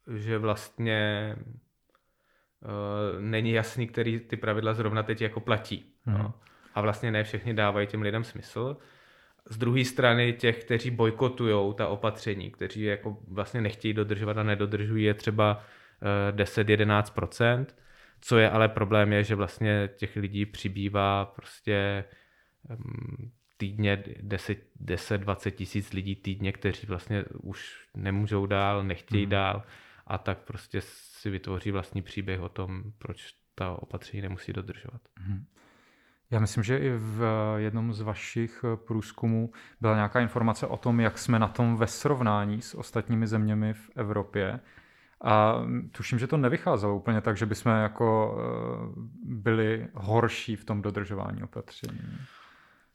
že 0.08 0.38
vlastně 0.38 1.36
uh, 2.62 3.22
není 3.22 3.52
jasný, 3.52 3.88
který 3.88 4.19
ty 4.19 4.38
pravidla 4.38 4.74
zrovna 4.74 5.04
teď 5.04 5.22
jako 5.22 5.39
platí. 5.39 5.86
Mm. 6.06 6.17
No. 6.17 6.34
A 6.76 6.82
vlastně 6.82 7.12
ne 7.12 7.24
všechny 7.24 7.54
dávají 7.54 7.88
těm 7.88 8.02
lidem 8.02 8.24
smysl. 8.24 8.78
Z 9.50 9.58
druhé 9.58 9.86
strany 9.86 10.34
těch, 10.34 10.63
kteří 10.63 10.91
bojkotují 10.91 11.74
ta 11.74 11.88
opatření, 11.88 12.52
kteří 12.52 12.84
jako 12.84 13.17
vlastně 13.28 13.62
nechtějí 13.62 13.93
dodržovat 13.93 14.38
a 14.38 14.43
nedodržují, 14.43 15.06
je 15.06 15.13
třeba 15.13 15.63
uh, 16.32 16.39
eh, 16.39 16.43
10-11%, 16.43 17.65
Co 18.22 18.38
je 18.38 18.50
ale 18.50 18.69
problém 18.69 19.13
je, 19.13 19.24
že 19.24 19.36
vlastně 19.36 19.89
těch 19.96 20.15
lidí 20.15 20.46
přibývá 20.46 21.26
prostě 21.26 22.04
týdně 23.58 24.04
10-20 24.23 25.52
tisíc 25.52 25.93
lidí 25.93 26.15
týdně, 26.15 26.52
kteří 26.52 26.88
vlastně 26.88 27.26
už 27.41 27.88
nemůžou 27.95 28.45
dál, 28.45 28.84
nechtějí 28.84 29.26
mm. 29.26 29.30
dál 29.30 29.63
a 30.08 30.17
tak 30.17 30.38
prostě 30.38 30.82
si 30.82 31.30
vytvoří 31.30 31.71
vlastní 31.71 32.02
příběh 32.02 32.41
o 32.41 32.49
tom, 32.49 32.84
proč 32.97 33.34
ta 33.56 33.69
opatření 33.69 34.21
nemusí 34.21 34.54
dodržovat. 34.54 35.02
Mm. 35.28 35.45
Já 36.32 36.39
myslím, 36.39 36.63
že 36.63 36.78
i 36.78 36.91
v 36.97 37.23
jednom 37.58 37.93
z 37.93 38.02
vašich 38.02 38.65
průzkumů 38.76 39.52
byla 39.82 39.95
nějaká 39.95 40.19
informace 40.19 40.67
o 40.67 40.78
tom, 40.78 40.99
jak 40.99 41.17
jsme 41.17 41.39
na 41.39 41.47
tom 41.47 41.78
ve 41.78 41.88
srovnání 41.88 42.62
s 42.62 42.76
ostatními 42.76 43.28
zeměmi 43.28 43.73
v 43.73 43.89
Evropě. 43.95 44.60
A 45.23 45.56
tuším, 45.91 46.19
že 46.19 46.28
to 46.28 46.38
nevycházelo 46.38 46.95
úplně 46.95 47.21
tak, 47.21 47.38
že 47.38 47.45
bychom 47.45 47.71
jako 47.71 48.38
eh, 48.38 49.02
byli 49.23 49.88
horší 49.93 50.56
v 50.56 50.65
tom 50.65 50.82
dodržování 50.82 51.43
opatření. 51.43 51.99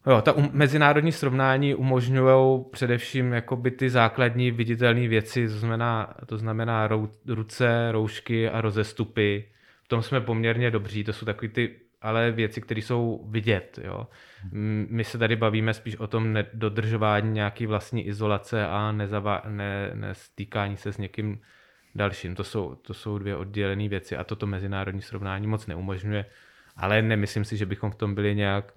Jo, 0.06 0.22
ta 0.22 0.32
um, 0.32 0.50
mezinárodní 0.52 1.12
srovnání 1.12 1.74
umožňují 1.74 2.64
především 2.70 3.32
jakoby 3.32 3.70
ty 3.70 3.90
základní 3.90 4.50
viditelné 4.50 5.08
věci, 5.08 5.48
to 5.48 5.58
znamená, 5.58 6.14
to 6.26 6.38
znamená 6.38 6.86
rou, 6.88 7.08
ruce, 7.26 7.92
roušky 7.92 8.48
a 8.48 8.60
rozestupy. 8.60 9.48
V 9.84 9.88
tom 9.88 10.02
jsme 10.02 10.20
poměrně 10.20 10.70
dobří, 10.70 11.04
to 11.04 11.12
jsou 11.12 11.26
takové 11.26 11.48
ty 11.48 11.74
ale 12.02 12.30
věci, 12.30 12.60
které 12.60 12.80
jsou 12.80 13.26
vidět. 13.30 13.78
Jo. 13.84 14.06
My 14.90 15.04
se 15.04 15.18
tady 15.18 15.36
bavíme 15.36 15.74
spíš 15.74 15.96
o 15.96 16.06
tom 16.06 16.36
dodržování 16.54 17.32
nějaké 17.32 17.66
vlastní 17.66 18.06
izolace 18.06 18.66
a 18.66 18.92
nezava, 18.92 19.42
ne, 19.48 19.90
nestýkání 19.94 20.76
se 20.76 20.92
s 20.92 20.98
někým 20.98 21.40
dalším. 21.94 22.34
To 22.34 22.44
jsou, 22.44 22.74
to 22.74 22.94
jsou 22.94 23.18
dvě 23.18 23.36
oddělené 23.36 23.88
věci 23.88 24.16
a 24.16 24.24
toto 24.24 24.46
mezinárodní 24.46 25.02
srovnání 25.02 25.46
moc 25.46 25.66
neumožňuje, 25.66 26.24
ale 26.76 27.02
nemyslím 27.02 27.44
si, 27.44 27.56
že 27.56 27.66
bychom 27.66 27.90
v 27.90 27.94
tom 27.94 28.14
byli 28.14 28.34
nějak 28.34 28.74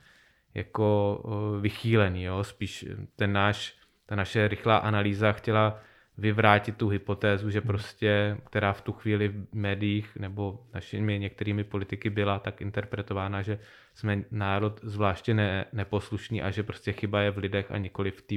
jako 0.53 1.23
vychýlený. 1.61 2.23
Jo. 2.23 2.43
Spíš 2.43 2.85
ten 3.15 3.33
náš, 3.33 3.75
ta 4.05 4.15
naše 4.15 4.47
rychlá 4.47 4.77
analýza 4.77 5.31
chtěla 5.31 5.79
vyvrátit 6.17 6.77
tu 6.77 6.87
hypotézu, 6.87 7.49
že 7.49 7.59
hmm. 7.59 7.67
prostě, 7.67 8.37
která 8.45 8.73
v 8.73 8.81
tu 8.81 8.93
chvíli 8.93 9.27
v 9.27 9.53
médiích 9.53 10.15
nebo 10.15 10.67
našimi 10.73 11.19
některými 11.19 11.63
politiky 11.63 12.09
byla 12.09 12.39
tak 12.39 12.61
interpretována, 12.61 13.41
že 13.41 13.59
jsme 13.93 14.23
národ 14.31 14.79
zvláště 14.83 15.33
ne, 15.33 15.65
neposlušný 15.73 16.41
a 16.41 16.51
že 16.51 16.63
prostě 16.63 16.91
chyba 16.93 17.21
je 17.21 17.31
v 17.31 17.37
lidech 17.37 17.71
a 17.71 17.77
nikoli 17.77 18.11
v 18.11 18.21
té 18.21 18.35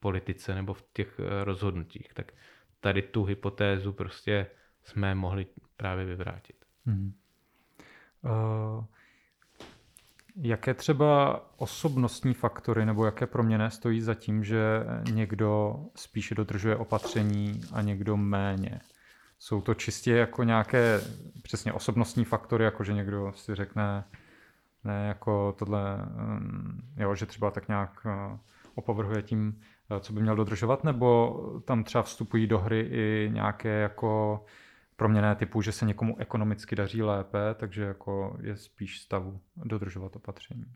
politice 0.00 0.54
nebo 0.54 0.74
v 0.74 0.84
těch 0.92 1.20
eh, 1.20 1.44
rozhodnutích. 1.44 2.14
Tak 2.14 2.32
tady 2.80 3.02
tu 3.02 3.24
hypotézu 3.24 3.92
prostě 3.92 4.46
jsme 4.84 5.14
mohli 5.14 5.46
právě 5.76 6.04
vyvrátit. 6.04 6.56
Hmm. 6.86 7.12
Uh, 8.24 8.84
Jaké 10.42 10.74
třeba 10.74 11.40
osobnostní 11.56 12.34
faktory 12.34 12.86
nebo 12.86 13.04
jaké 13.04 13.26
proměny 13.26 13.70
stojí 13.70 14.00
za 14.00 14.14
tím, 14.14 14.44
že 14.44 14.84
někdo 15.12 15.76
spíše 15.94 16.34
dodržuje 16.34 16.76
opatření 16.76 17.60
a 17.72 17.82
někdo 17.82 18.16
méně? 18.16 18.80
Jsou 19.38 19.60
to 19.60 19.74
čistě 19.74 20.12
jako 20.12 20.42
nějaké 20.42 21.00
přesně 21.42 21.72
osobnostní 21.72 22.24
faktory, 22.24 22.64
jako 22.64 22.84
že 22.84 22.92
někdo 22.92 23.32
si 23.36 23.54
řekne, 23.54 24.04
ne 24.84 25.06
jako 25.08 25.54
tohle, 25.58 25.96
mm, 25.96 26.80
jo, 26.96 27.14
že 27.14 27.26
třeba 27.26 27.50
tak 27.50 27.68
nějak 27.68 28.06
eh, 28.06 28.38
opovrhuje 28.74 29.22
tím, 29.22 29.60
eh, 29.90 30.00
co 30.00 30.12
by 30.12 30.22
měl 30.22 30.36
dodržovat, 30.36 30.84
nebo 30.84 31.40
tam 31.64 31.84
třeba 31.84 32.02
vstupují 32.02 32.46
do 32.46 32.58
hry 32.58 32.80
i 32.80 33.30
nějaké 33.32 33.68
jako 33.68 34.44
proměné 34.96 35.34
typu, 35.34 35.62
že 35.62 35.72
se 35.72 35.84
někomu 35.84 36.18
ekonomicky 36.18 36.76
daří 36.76 37.02
lépe, 37.02 37.38
takže 37.54 37.82
jako 37.82 38.38
je 38.40 38.56
spíš 38.56 39.00
stavu 39.00 39.40
dodržovat 39.56 40.16
opatření. 40.16 40.66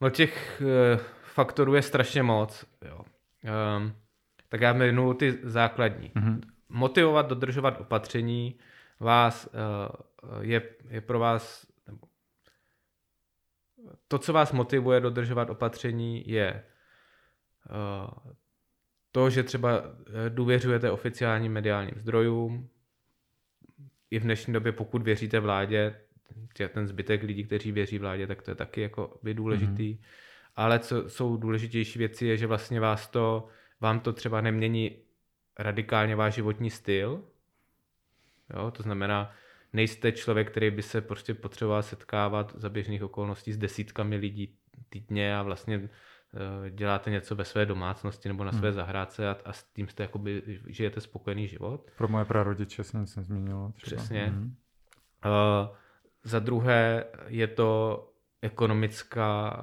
No 0.00 0.10
těch 0.10 0.62
e, 0.62 0.96
faktorů 1.22 1.74
je 1.74 1.82
strašně 1.82 2.22
moc. 2.22 2.66
Jo. 2.82 3.04
Um, 3.78 3.92
tak 4.48 4.60
já 4.60 4.72
jmenuji 4.72 5.14
ty 5.14 5.38
základní. 5.42 6.08
Mm-hmm. 6.08 6.40
Motivovat 6.68 7.26
dodržovat 7.26 7.80
opatření 7.80 8.58
vás 9.00 9.46
uh, 9.46 10.40
je, 10.40 10.62
je 10.88 11.00
pro 11.00 11.18
vás 11.18 11.66
nebo, 11.86 12.06
to, 14.08 14.18
co 14.18 14.32
vás 14.32 14.52
motivuje 14.52 15.00
dodržovat 15.00 15.50
opatření, 15.50 16.28
je 16.28 16.64
uh, 17.70 18.32
to, 19.12 19.30
že 19.30 19.42
třeba 19.42 19.82
eh, 19.82 20.30
důvěřujete 20.30 20.90
oficiálním 20.90 21.52
mediálním 21.52 21.94
zdrojům, 21.96 22.68
i 24.10 24.18
v 24.18 24.22
dnešní 24.22 24.52
době, 24.52 24.72
pokud 24.72 25.02
věříte 25.02 25.40
vládě, 25.40 25.94
ten 26.72 26.86
zbytek 26.86 27.22
lidí, 27.22 27.44
kteří 27.44 27.72
věří 27.72 27.98
vládě, 27.98 28.26
tak 28.26 28.42
to 28.42 28.50
je 28.50 28.54
taky 28.54 28.80
jako 28.80 29.18
by 29.22 29.34
důležitý. 29.34 29.94
Mm-hmm. 29.94 30.04
Ale 30.56 30.78
co 30.78 31.08
jsou 31.08 31.36
důležitější 31.36 31.98
věci, 31.98 32.26
je, 32.26 32.36
že 32.36 32.46
vlastně 32.46 32.80
vás 32.80 33.08
to, 33.08 33.48
vám 33.80 34.00
to 34.00 34.12
třeba 34.12 34.40
nemění 34.40 34.96
radikálně 35.58 36.16
váš 36.16 36.34
životní 36.34 36.70
styl. 36.70 37.24
Jo, 38.56 38.70
to 38.70 38.82
znamená, 38.82 39.32
nejste 39.72 40.12
člověk, 40.12 40.50
který 40.50 40.70
by 40.70 40.82
se 40.82 41.00
prostě 41.00 41.34
potřeboval 41.34 41.82
setkávat 41.82 42.52
za 42.56 42.68
běžných 42.68 43.02
okolností 43.02 43.52
s 43.52 43.58
desítkami 43.58 44.16
lidí 44.16 44.56
týdně 44.88 45.36
a 45.36 45.42
vlastně 45.42 45.88
děláte 46.70 47.10
něco 47.10 47.34
ve 47.34 47.44
své 47.44 47.66
domácnosti 47.66 48.28
nebo 48.28 48.44
na 48.44 48.52
své 48.52 48.68
hmm. 48.68 48.76
zahrádce 48.76 49.28
a, 49.28 49.36
a 49.44 49.52
s 49.52 49.64
tím 49.64 49.88
jste 49.88 50.02
jakoby 50.02 50.42
žijete 50.66 51.00
spokojený 51.00 51.48
život. 51.48 51.90
Pro 51.96 52.08
moje 52.08 52.24
prarodiče 52.24 52.84
se 52.84 52.98
nic 52.98 53.16
nezměnilo. 53.16 53.72
Třeba. 53.76 53.96
Přesně. 53.96 54.26
Hmm. 54.26 54.56
Uh, 55.24 55.76
za 56.24 56.38
druhé 56.38 57.04
je 57.26 57.46
to 57.46 58.08
ekonomická 58.42 59.58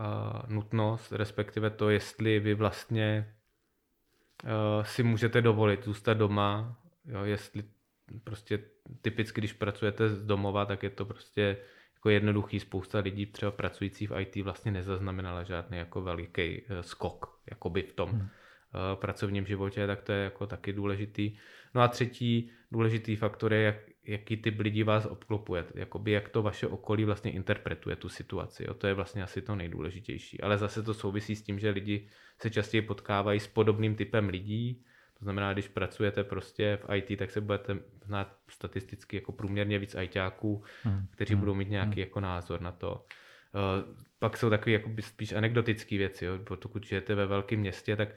uh, 0.45 0.53
nutnost, 0.53 1.11
respektive 1.11 1.69
to, 1.69 1.89
jestli 1.89 2.39
vy 2.39 2.53
vlastně 2.53 3.35
uh, 4.43 4.83
si 4.83 5.03
můžete 5.03 5.41
dovolit 5.41 5.85
zůstat 5.85 6.13
doma, 6.13 6.77
jo, 7.05 7.23
jestli 7.23 7.63
prostě 8.23 8.59
typicky, 9.01 9.41
když 9.41 9.53
pracujete 9.53 10.09
z 10.09 10.25
domova, 10.25 10.65
tak 10.65 10.83
je 10.83 10.89
to 10.89 11.05
prostě 11.05 11.57
jako 11.99 12.09
jednoduchý. 12.09 12.59
Spousta 12.59 12.99
lidí 12.99 13.25
třeba 13.25 13.51
pracující 13.51 14.07
v 14.07 14.19
IT 14.19 14.35
vlastně 14.35 14.71
nezaznamenala 14.71 15.43
žádný 15.43 15.77
jako 15.77 16.01
veliký 16.01 16.41
eh, 16.41 16.83
skok 16.83 17.39
jakoby 17.49 17.81
v 17.81 17.93
tom 17.93 18.09
hmm. 18.09 18.29
Eh, 18.75 18.95
pracovním 18.95 19.45
životě, 19.45 19.87
tak 19.87 20.01
to 20.01 20.11
je 20.11 20.23
jako 20.23 20.47
taky 20.47 20.73
důležitý. 20.73 21.37
No 21.75 21.81
a 21.81 21.87
třetí 21.87 22.51
důležitý 22.71 23.15
faktor 23.15 23.53
je, 23.53 23.61
jak, 23.61 23.75
jaký 24.03 24.37
typ 24.37 24.59
lidí 24.59 24.83
vás 24.83 25.05
obklopuje, 25.05 25.65
jakoby 25.75 26.11
jak 26.11 26.29
to 26.29 26.41
vaše 26.41 26.67
okolí 26.67 27.05
vlastně 27.05 27.31
interpretuje 27.31 27.95
tu 27.95 28.09
situaci. 28.09 28.63
Jo? 28.67 28.73
To 28.73 28.87
je 28.87 28.93
vlastně 28.93 29.23
asi 29.23 29.41
to 29.41 29.55
nejdůležitější. 29.55 30.41
Ale 30.41 30.57
zase 30.57 30.83
to 30.83 30.93
souvisí 30.93 31.35
s 31.35 31.43
tím, 31.43 31.59
že 31.59 31.69
lidi 31.69 32.07
se 32.41 32.49
častěji 32.49 32.81
potkávají 32.81 33.39
s 33.39 33.47
podobným 33.47 33.95
typem 33.95 34.29
lidí, 34.29 34.85
to 35.19 35.25
znamená, 35.25 35.53
když 35.53 35.67
pracujete 35.67 36.23
prostě 36.23 36.79
v 36.83 36.95
IT, 36.95 37.19
tak 37.19 37.31
se 37.31 37.41
budete 37.41 37.77
znát 38.05 38.35
statisticky 38.49 39.15
jako 39.17 39.31
průměrně 39.31 39.79
víc 39.79 39.95
ITáků, 40.01 40.63
hmm. 40.83 41.07
kteří 41.11 41.33
hmm. 41.33 41.39
budou 41.39 41.53
mít 41.53 41.69
nějaký 41.69 41.91
hmm. 41.91 41.99
jako 41.99 42.19
názor 42.19 42.61
na 42.61 42.71
to. 42.71 43.05
Uh, 43.53 43.95
pak 44.19 44.37
jsou 44.37 44.49
takové 44.49 44.71
jako 44.71 44.89
spíš 44.99 45.33
anekdotické 45.33 45.97
věci. 45.97 46.25
Jo? 46.25 46.39
Pokud 46.59 46.85
žijete 46.85 47.15
ve 47.15 47.25
velkém 47.25 47.59
městě, 47.59 47.95
tak, 47.95 48.09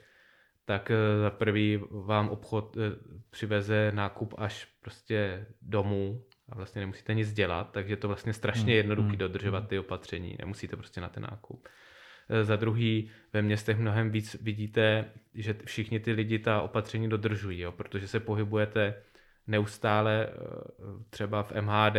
tak 0.65 0.91
uh, 0.91 1.23
za 1.23 1.31
prvý 1.31 1.81
vám 1.91 2.29
obchod 2.29 2.77
uh, 2.77 2.83
přiveze 3.31 3.93
nákup 3.95 4.35
až 4.39 4.69
prostě 4.81 5.47
domů 5.63 6.25
a 6.49 6.57
vlastně 6.57 6.81
nemusíte 6.81 7.15
nic 7.15 7.33
dělat, 7.33 7.73
takže 7.73 7.97
to 7.97 8.09
vlastně 8.09 8.33
strašně 8.33 8.63
hmm. 8.63 8.77
jednoduché 8.77 9.09
hmm. 9.09 9.19
dodržovat 9.19 9.69
ty 9.69 9.79
opatření. 9.79 10.37
Nemusíte 10.39 10.77
prostě 10.77 11.01
na 11.01 11.09
ten 11.09 11.23
nákup. 11.23 11.69
Eh, 12.29 12.45
za 12.45 12.57
druhý 12.57 13.11
ve 13.33 13.43
městech 13.43 13.79
mnohem 13.79 14.11
víc 14.11 14.37
vidíte, 14.43 15.05
že 15.35 15.55
všichni 15.65 16.01
ty 16.01 16.13
lidi 16.13 16.39
ta 16.39 16.63
opatření 16.63 17.09
dodržují, 17.09 17.61
jo, 17.61 17.73
protože 17.73 18.09
se 18.09 18.21
pohybujete 18.21 18.95
neustále 19.47 20.29
eh, 20.29 20.35
třeba 21.11 21.43
v 21.43 21.53
MHD, 21.61 21.97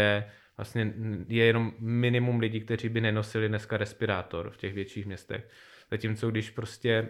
vlastně 0.58 0.94
je 1.28 1.46
jenom 1.46 1.74
minimum 1.80 2.40
lidí, 2.40 2.62
kteří 2.62 2.90
by 2.90 3.02
nenosili 3.02 3.50
dneska 3.50 3.78
respirátor 3.78 4.50
v 4.50 4.58
těch 4.58 4.74
větších 4.74 5.06
městech. 5.06 5.50
Zatímco 5.92 6.32
když 6.32 6.50
prostě 6.50 7.10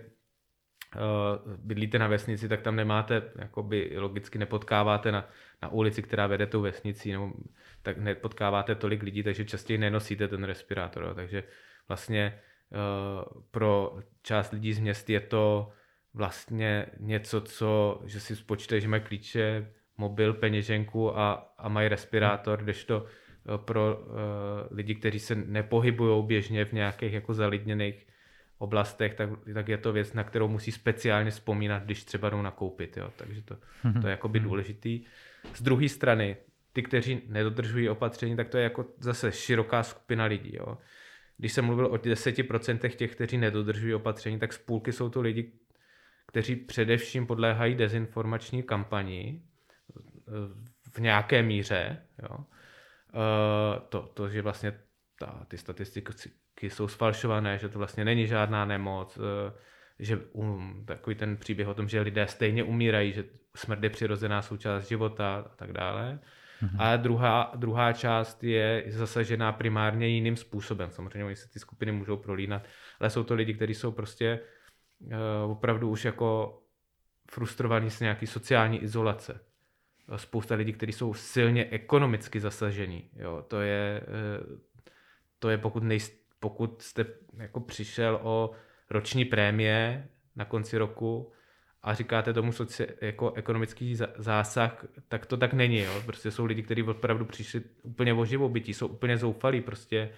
uh, 0.95 1.55
bydlíte 1.57 1.99
na 1.99 2.07
vesnici, 2.07 2.49
tak 2.49 2.61
tam 2.61 2.75
nemáte, 2.75 3.31
jakoby 3.35 3.91
logicky 3.95 4.39
nepotkáváte 4.39 5.11
na, 5.11 5.29
na 5.61 5.71
ulici, 5.71 6.01
která 6.01 6.27
vede 6.27 6.47
tou 6.47 6.61
vesnicí, 6.61 7.11
nebo 7.11 7.31
tak 7.81 7.97
nepotkáváte 7.97 8.75
tolik 8.75 9.03
lidí, 9.03 9.23
takže 9.23 9.45
častěji 9.45 9.77
nenosíte 9.77 10.27
ten 10.27 10.43
respirátor. 10.43 11.15
Takže 11.15 11.43
vlastně 11.87 12.33
Eh, 12.33 12.52
pro 13.51 13.99
část 14.21 14.51
lidí 14.51 14.73
z 14.73 14.79
měst 14.79 15.09
je 15.09 15.19
to 15.19 15.69
vlastně 16.13 16.85
něco, 16.99 17.41
co, 17.41 18.01
že 18.05 18.19
si 18.19 18.35
spočítají, 18.35 18.81
že 18.81 18.87
mají 18.87 19.01
klíče, 19.01 19.71
mobil, 19.97 20.33
peněženku 20.33 21.17
a, 21.17 21.53
a 21.57 21.69
mají 21.69 21.87
respirátor, 21.87 22.63
kdežto 22.63 23.05
eh, 23.05 23.57
pro 23.57 23.97
uh, 23.97 24.15
lidi, 24.71 24.95
kteří 24.95 25.19
se 25.19 25.35
nepohybují 25.35 26.25
běžně 26.25 26.65
v 26.65 26.73
nějakých 26.73 27.13
jako 27.13 27.33
zalidněných 27.33 28.07
oblastech, 28.57 29.13
tak, 29.13 29.29
tak 29.53 29.67
je 29.67 29.77
to 29.77 29.93
věc, 29.93 30.13
na 30.13 30.23
kterou 30.23 30.47
musí 30.47 30.71
speciálně 30.71 31.31
vzpomínat, 31.31 31.83
když 31.83 32.03
třeba 32.03 32.29
jdou 32.29 32.41
nakoupit. 32.41 32.97
Jo. 32.97 33.11
Takže 33.15 33.41
to, 33.41 33.57
to 34.01 34.07
je 34.07 34.11
jakoby 34.11 34.39
mhm. 34.39 34.47
důležitý. 34.47 35.03
Z 35.53 35.61
druhé 35.61 35.89
strany, 35.89 36.37
ty, 36.73 36.83
kteří 36.83 37.21
nedodržují 37.27 37.89
opatření, 37.89 38.35
tak 38.35 38.49
to 38.49 38.57
je 38.57 38.63
jako 38.63 38.85
zase 38.99 39.31
široká 39.31 39.83
skupina 39.83 40.25
lidí. 40.25 40.55
Jo. 40.55 40.77
Když 41.43 41.53
jsem 41.53 41.65
mluvil 41.65 41.85
o 41.85 41.95
10% 41.95 42.89
těch, 42.89 43.15
kteří 43.15 43.37
nedodržují 43.37 43.93
opatření, 43.93 44.39
tak 44.39 44.53
z 44.53 44.57
půlky 44.57 44.91
jsou 44.91 45.09
to 45.09 45.21
lidi, 45.21 45.51
kteří 46.27 46.55
především 46.55 47.27
podléhají 47.27 47.75
dezinformační 47.75 48.63
kampani 48.63 49.43
v 50.93 50.99
nějaké 50.99 51.43
míře. 51.43 52.07
Jo. 52.23 52.37
Eh, 53.13 53.81
to, 53.89 54.01
to, 54.01 54.29
že 54.29 54.41
vlastně 54.41 54.79
ta, 55.19 55.45
ty 55.47 55.57
statistiky 55.57 56.13
jsou 56.69 56.87
sfalšované, 56.87 57.57
že 57.57 57.69
to 57.69 57.79
vlastně 57.79 58.05
není 58.05 58.27
žádná 58.27 58.65
nemoc, 58.65 59.17
eh, 59.17 59.53
že 59.99 60.17
um, 60.17 60.83
takový 60.87 61.15
ten 61.15 61.37
příběh 61.37 61.67
o 61.67 61.73
tom, 61.73 61.87
že 61.89 62.01
lidé 62.01 62.27
stejně 62.27 62.63
umírají, 62.63 63.13
že 63.13 63.23
smrt 63.55 63.83
je 63.83 63.89
přirozená 63.89 64.41
součást 64.41 64.87
života 64.87 65.35
a 65.35 65.55
tak 65.55 65.73
dále. 65.73 66.19
Mm-hmm. 66.63 66.75
A 66.79 66.97
druhá, 66.97 67.51
druhá 67.55 67.93
část 67.93 68.43
je 68.43 68.83
zasažená 68.87 69.51
primárně 69.51 70.07
jiným 70.07 70.35
způsobem. 70.35 70.91
Samozřejmě 70.91 71.25
oni 71.25 71.35
se 71.35 71.49
ty 71.49 71.59
skupiny 71.59 71.91
můžou 71.91 72.17
prolínat, 72.17 72.67
ale 72.99 73.09
jsou 73.09 73.23
to 73.23 73.33
lidi, 73.33 73.53
kteří 73.53 73.73
jsou 73.73 73.91
prostě 73.91 74.39
uh, 74.99 75.51
opravdu 75.51 75.89
už 75.89 76.05
jako 76.05 76.59
frustrovaní 77.31 77.89
z 77.89 77.99
nějaký 77.99 78.27
sociální 78.27 78.83
izolace. 78.83 79.39
Spousta 80.15 80.55
lidí, 80.55 80.73
kteří 80.73 80.91
jsou 80.91 81.13
silně 81.13 81.65
ekonomicky 81.65 82.39
zasažení. 82.39 83.09
Jo, 83.15 83.45
to 83.47 83.61
je, 83.61 84.01
uh, 84.07 84.57
to 85.39 85.49
je 85.49 85.57
pokud, 85.57 85.83
nejst, 85.83 86.13
pokud 86.39 86.81
jste 86.81 87.05
jako 87.37 87.59
přišel 87.59 88.19
o 88.23 88.51
roční 88.89 89.25
prémie 89.25 90.07
na 90.35 90.45
konci 90.45 90.77
roku 90.77 91.31
a 91.83 91.93
říkáte 91.93 92.33
tomu 92.33 92.51
soci, 92.51 92.87
jako 93.01 93.31
ekonomický 93.31 93.95
zásah, 94.17 94.85
tak 95.07 95.25
to 95.25 95.37
tak 95.37 95.53
není. 95.53 95.79
Jo? 95.79 96.01
Prostě 96.05 96.31
jsou 96.31 96.45
lidi, 96.45 96.63
kteří 96.63 96.83
opravdu 96.83 97.25
přišli 97.25 97.61
úplně 97.83 98.13
o 98.13 98.25
živobytí, 98.25 98.73
jsou 98.73 98.87
úplně 98.87 99.17
zoufalí 99.17 99.61
prostě 99.61 99.97
eh, 99.99 100.09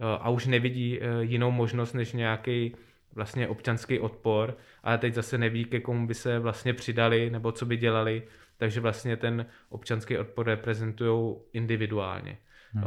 a 0.00 0.30
už 0.30 0.46
nevidí 0.46 0.98
eh, 1.00 1.06
jinou 1.20 1.50
možnost 1.50 1.92
než 1.92 2.12
nějaký 2.12 2.76
vlastně 3.14 3.48
občanský 3.48 3.98
odpor, 3.98 4.56
ale 4.82 4.98
teď 4.98 5.14
zase 5.14 5.38
neví, 5.38 5.64
ke 5.64 5.80
komu 5.80 6.06
by 6.06 6.14
se 6.14 6.38
vlastně 6.38 6.74
přidali 6.74 7.30
nebo 7.30 7.52
co 7.52 7.66
by 7.66 7.76
dělali, 7.76 8.22
takže 8.56 8.80
vlastně 8.80 9.16
ten 9.16 9.46
občanský 9.68 10.18
odpor 10.18 10.46
reprezentují 10.46 11.36
individuálně. 11.52 12.38
Hmm. 12.72 12.84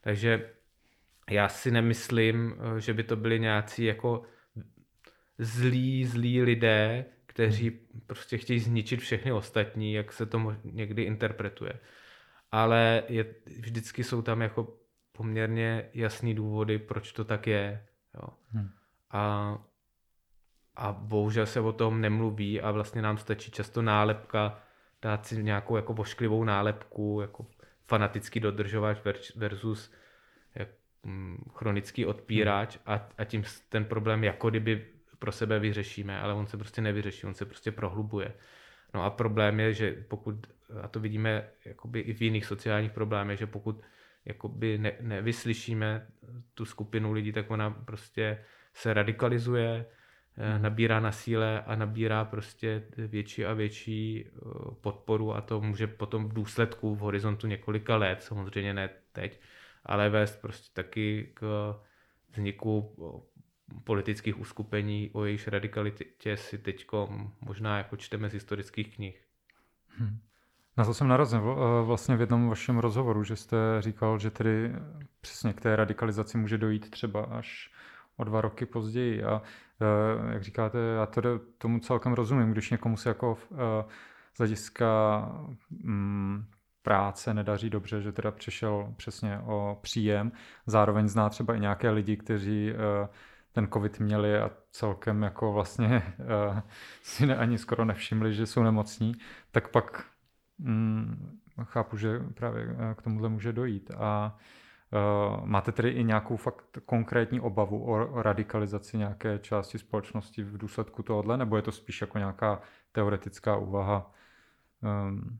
Takže 0.00 0.50
já 1.30 1.48
si 1.48 1.70
nemyslím, 1.70 2.54
eh, 2.76 2.80
že 2.80 2.94
by 2.94 3.02
to 3.02 3.16
byli 3.16 3.40
nějací 3.40 3.84
jako 3.84 4.22
zlí, 5.38 6.04
zlí 6.04 6.42
lidé, 6.42 7.04
kteří 7.36 7.70
prostě 8.06 8.38
chtějí 8.38 8.60
zničit 8.60 9.00
všechny 9.00 9.32
ostatní, 9.32 9.92
jak 9.92 10.12
se 10.12 10.26
to 10.26 10.56
někdy 10.64 11.02
interpretuje. 11.02 11.72
Ale 12.52 13.02
je, 13.08 13.34
vždycky 13.60 14.04
jsou 14.04 14.22
tam 14.22 14.42
jako 14.42 14.76
poměrně 15.12 15.90
jasný 15.94 16.34
důvody, 16.34 16.78
proč 16.78 17.12
to 17.12 17.24
tak 17.24 17.46
je. 17.46 17.86
Jo. 18.14 18.28
Hmm. 18.48 18.70
A, 19.10 19.58
a 20.76 20.92
bohužel 20.92 21.46
se 21.46 21.60
o 21.60 21.72
tom 21.72 22.00
nemluví 22.00 22.60
a 22.60 22.70
vlastně 22.70 23.02
nám 23.02 23.18
stačí 23.18 23.50
často 23.50 23.82
nálepka, 23.82 24.62
dát 25.02 25.26
si 25.26 25.42
nějakou 25.42 25.76
jako 25.76 25.92
vošklivou 25.94 26.44
nálepku, 26.44 27.18
jako 27.20 27.46
fanatický 27.86 28.40
dodržovač 28.40 28.98
versus 29.36 29.92
hm, 31.06 31.44
chronický 31.54 32.06
odpírač 32.06 32.76
hmm. 32.76 32.96
a, 32.96 33.08
a 33.18 33.24
tím 33.24 33.44
ten 33.68 33.84
problém 33.84 34.24
jako 34.24 34.50
kdyby 34.50 34.95
pro 35.18 35.32
sebe 35.32 35.58
vyřešíme, 35.58 36.20
ale 36.20 36.34
on 36.34 36.46
se 36.46 36.56
prostě 36.56 36.82
nevyřeší, 36.82 37.26
on 37.26 37.34
se 37.34 37.44
prostě 37.44 37.72
prohlubuje. 37.72 38.34
No 38.94 39.04
a 39.04 39.10
problém 39.10 39.60
je, 39.60 39.74
že 39.74 40.04
pokud, 40.08 40.46
a 40.82 40.88
to 40.88 41.00
vidíme 41.00 41.48
jakoby 41.64 42.00
i 42.00 42.12
v 42.12 42.22
jiných 42.22 42.46
sociálních 42.46 42.92
problémech, 42.92 43.38
že 43.38 43.46
pokud 43.46 43.82
jakoby 44.24 44.78
ne, 44.78 44.92
nevyslyšíme 45.00 46.06
tu 46.54 46.64
skupinu 46.64 47.12
lidí, 47.12 47.32
tak 47.32 47.50
ona 47.50 47.70
prostě 47.70 48.44
se 48.74 48.94
radikalizuje, 48.94 49.86
eh, 50.36 50.52
hmm. 50.52 50.62
nabírá 50.62 51.00
na 51.00 51.12
síle 51.12 51.62
a 51.62 51.76
nabírá 51.76 52.24
prostě 52.24 52.82
větší 52.96 53.44
a 53.44 53.52
větší 53.52 54.24
eh, 54.26 54.40
podporu 54.80 55.34
a 55.34 55.40
to 55.40 55.60
může 55.60 55.86
potom 55.86 56.28
v 56.28 56.32
důsledku 56.32 56.94
v 56.94 56.98
horizontu 56.98 57.46
několika 57.46 57.96
let, 57.96 58.22
samozřejmě 58.22 58.74
ne 58.74 58.90
teď, 59.12 59.40
ale 59.84 60.10
vést 60.10 60.40
prostě 60.40 60.70
taky 60.74 61.30
k 61.34 61.74
vzniku 62.30 62.96
politických 63.84 64.40
uskupení, 64.40 65.10
o 65.12 65.24
jejich 65.24 65.48
radikalitě 65.48 66.36
si 66.36 66.58
teď 66.58 66.86
možná 67.40 67.78
jako 67.78 67.96
čteme 67.96 68.30
z 68.30 68.32
historických 68.32 68.94
knih. 68.96 69.24
Hmm. 69.88 70.18
Na 70.76 70.84
to 70.84 70.94
jsem 70.94 71.08
narazil 71.08 71.56
eh, 71.58 71.84
vlastně 71.84 72.16
v 72.16 72.20
jednom 72.20 72.48
vašem 72.48 72.78
rozhovoru, 72.78 73.24
že 73.24 73.36
jste 73.36 73.56
říkal, 73.78 74.18
že 74.18 74.30
tedy 74.30 74.72
přesně 75.20 75.52
k 75.52 75.60
té 75.60 75.76
radikalizaci 75.76 76.38
může 76.38 76.58
dojít 76.58 76.90
třeba 76.90 77.24
až 77.24 77.72
o 78.16 78.24
dva 78.24 78.40
roky 78.40 78.66
později. 78.66 79.24
A 79.24 79.42
eh, 79.80 80.32
jak 80.32 80.42
říkáte, 80.42 80.78
já 80.78 81.06
to 81.06 81.22
tomu 81.58 81.78
celkem 81.78 82.12
rozumím, 82.12 82.52
když 82.52 82.70
někomu 82.70 82.96
se 82.96 83.08
jako 83.08 83.38
eh, 83.52 83.56
z 84.34 84.38
hlediska 84.38 85.20
mm, 85.70 86.44
práce 86.82 87.34
nedaří 87.34 87.70
dobře, 87.70 88.02
že 88.02 88.12
teda 88.12 88.30
přišel 88.30 88.94
přesně 88.96 89.38
o 89.38 89.78
příjem. 89.80 90.32
Zároveň 90.66 91.08
zná 91.08 91.28
třeba 91.28 91.54
i 91.54 91.60
nějaké 91.60 91.90
lidi, 91.90 92.16
kteří 92.16 92.72
ten 93.56 93.68
covid 93.72 94.00
měli 94.00 94.38
a 94.38 94.50
celkem 94.70 95.22
jako 95.22 95.52
vlastně 95.52 96.14
uh, 96.18 96.60
si 97.02 97.26
ne, 97.26 97.36
ani 97.36 97.58
skoro 97.58 97.84
nevšimli, 97.84 98.34
že 98.34 98.46
jsou 98.46 98.62
nemocní, 98.62 99.14
tak 99.50 99.68
pak 99.68 100.04
mm, 100.58 101.38
chápu, 101.64 101.96
že 101.96 102.20
právě 102.34 102.76
eh, 102.78 102.94
k 102.94 103.02
tomuhle 103.02 103.28
může 103.28 103.52
dojít. 103.52 103.90
A 103.96 104.38
uh, 105.38 105.46
máte 105.46 105.72
tedy 105.72 105.88
i 105.90 106.04
nějakou 106.04 106.36
fakt 106.36 106.78
konkrétní 106.86 107.40
obavu 107.40 107.84
o, 107.84 108.06
o 108.06 108.22
radikalizaci 108.22 108.98
nějaké 108.98 109.38
části 109.38 109.78
společnosti 109.78 110.42
v 110.42 110.58
důsledku 110.58 111.02
tohohle, 111.02 111.36
nebo 111.36 111.56
je 111.56 111.62
to 111.62 111.72
spíš 111.72 112.00
jako 112.00 112.18
nějaká 112.18 112.60
teoretická 112.92 113.56
úvaha? 113.56 114.12
Um, 114.82 115.38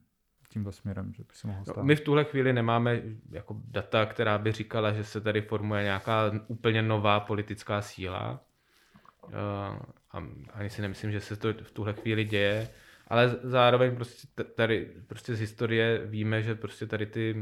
tímhle 0.57 0.73
směrem, 0.73 1.13
že 1.13 1.23
by 1.23 1.29
se 1.33 1.47
mohlo 1.47 1.65
stát. 1.65 1.77
No, 1.77 1.85
my 1.85 1.97
v 1.97 2.01
tuhle 2.01 2.25
chvíli 2.25 2.53
nemáme 2.53 3.03
jako 3.31 3.57
data, 3.65 4.07
která 4.07 4.39
by 4.39 4.53
říkala, 4.53 4.93
že 4.93 5.05
se 5.05 5.21
tady 5.21 5.43
formuje 5.43 5.83
nějaká 5.83 6.33
úplně 6.47 6.83
nová 6.83 7.21
politická 7.21 7.83
síla. 7.83 8.41
Uh, 9.25 9.33
a 10.13 10.23
ani 10.53 10.71
si 10.71 10.83
nemyslím, 10.83 11.13
že 11.13 11.21
se 11.21 11.37
to 11.37 11.53
v 11.53 11.71
tuhle 11.71 11.93
chvíli 11.93 12.25
děje, 12.25 12.69
ale 13.09 13.37
zároveň 13.43 13.97
prostě 13.97 14.43
tady 14.45 14.93
prostě 15.07 15.35
z 15.35 15.41
historie 15.41 16.07
víme, 16.07 16.43
že 16.43 16.55
prostě 16.55 16.87
tady 16.87 17.07
ty 17.07 17.37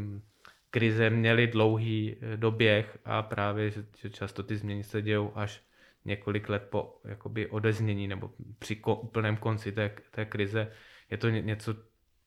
krize 0.70 1.10
měly 1.10 1.46
dlouhý 1.46 2.16
eh, 2.20 2.36
doběh 2.36 2.98
a 3.04 3.22
právě, 3.22 3.70
že, 3.70 3.84
že 3.96 4.10
často 4.10 4.42
ty 4.42 4.56
změny 4.56 4.84
se 4.84 5.02
dějou 5.02 5.32
až 5.34 5.62
několik 6.04 6.48
let 6.48 6.66
po 6.70 7.00
jakoby 7.04 7.46
odeznění 7.46 8.08
nebo 8.08 8.30
při 8.58 8.76
ko, 8.76 8.96
úplném 8.96 9.36
konci 9.36 9.72
té, 9.72 9.90
té 10.10 10.24
krize. 10.24 10.72
Je 11.10 11.18
to 11.18 11.28
něco, 11.28 11.74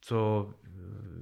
co 0.02 0.54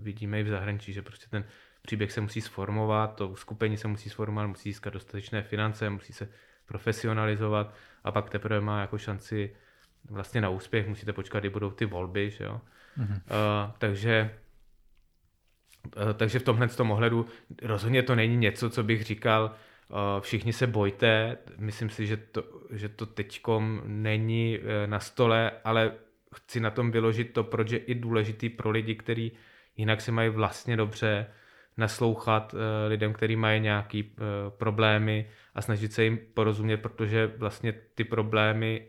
vidíme 0.05 0.39
i 0.39 0.43
v 0.43 0.49
zahraničí, 0.49 0.93
že 0.93 1.01
prostě 1.01 1.25
ten 1.29 1.43
příběh 1.81 2.11
se 2.11 2.21
musí 2.21 2.41
sformovat, 2.41 3.15
to 3.15 3.35
skupení 3.35 3.77
se 3.77 3.87
musí 3.87 4.09
sformovat, 4.09 4.47
musí 4.47 4.69
získat 4.69 4.93
dostatečné 4.93 5.41
finance, 5.41 5.89
musí 5.89 6.13
se 6.13 6.29
profesionalizovat 6.65 7.73
a 8.03 8.11
pak 8.11 8.29
teprve 8.29 8.61
má 8.61 8.81
jako 8.81 8.97
šanci 8.97 9.55
vlastně 10.09 10.41
na 10.41 10.49
úspěch, 10.49 10.87
musíte 10.87 11.13
počkat, 11.13 11.39
kdy 11.39 11.49
budou 11.49 11.71
ty 11.71 11.85
volby, 11.85 12.31
že 12.31 12.43
jo. 12.43 12.61
Mm-hmm. 12.97 13.13
Uh, 13.13 13.71
takže 13.77 14.35
uh, 15.97 16.13
takže 16.13 16.39
v 16.39 16.43
tomhle 16.43 16.67
tom 16.67 16.91
ohledu 16.91 17.25
rozhodně 17.61 18.03
to 18.03 18.15
není 18.15 18.37
něco, 18.37 18.69
co 18.69 18.83
bych 18.83 19.03
říkal, 19.03 19.51
uh, 19.89 19.97
všichni 20.21 20.53
se 20.53 20.67
bojte, 20.67 21.37
myslím 21.57 21.89
si, 21.89 22.07
že 22.07 22.17
to, 22.17 22.43
že 22.71 22.89
to 22.89 23.05
teďkom 23.05 23.81
není 23.85 24.59
uh, 24.59 24.65
na 24.85 24.99
stole, 24.99 25.51
ale 25.63 25.91
chci 26.35 26.59
na 26.59 26.71
tom 26.71 26.91
vyložit 26.91 27.33
to, 27.33 27.43
proč 27.43 27.71
je 27.71 27.77
i 27.77 27.95
důležitý 27.95 28.49
pro 28.49 28.69
lidi, 28.69 28.95
kteří 28.95 29.31
jinak 29.77 30.01
se 30.01 30.11
mají 30.11 30.29
vlastně 30.29 30.77
dobře 30.77 31.27
naslouchat 31.77 32.53
uh, 32.53 32.59
lidem, 32.87 33.13
kteří 33.13 33.35
mají 33.35 33.61
nějaké 33.61 34.01
uh, 34.03 34.09
problémy 34.57 35.29
a 35.55 35.61
snažit 35.61 35.93
se 35.93 36.03
jim 36.03 36.19
porozumět, 36.33 36.77
protože 36.77 37.27
vlastně 37.27 37.73
ty 37.95 38.03
problémy 38.03 38.87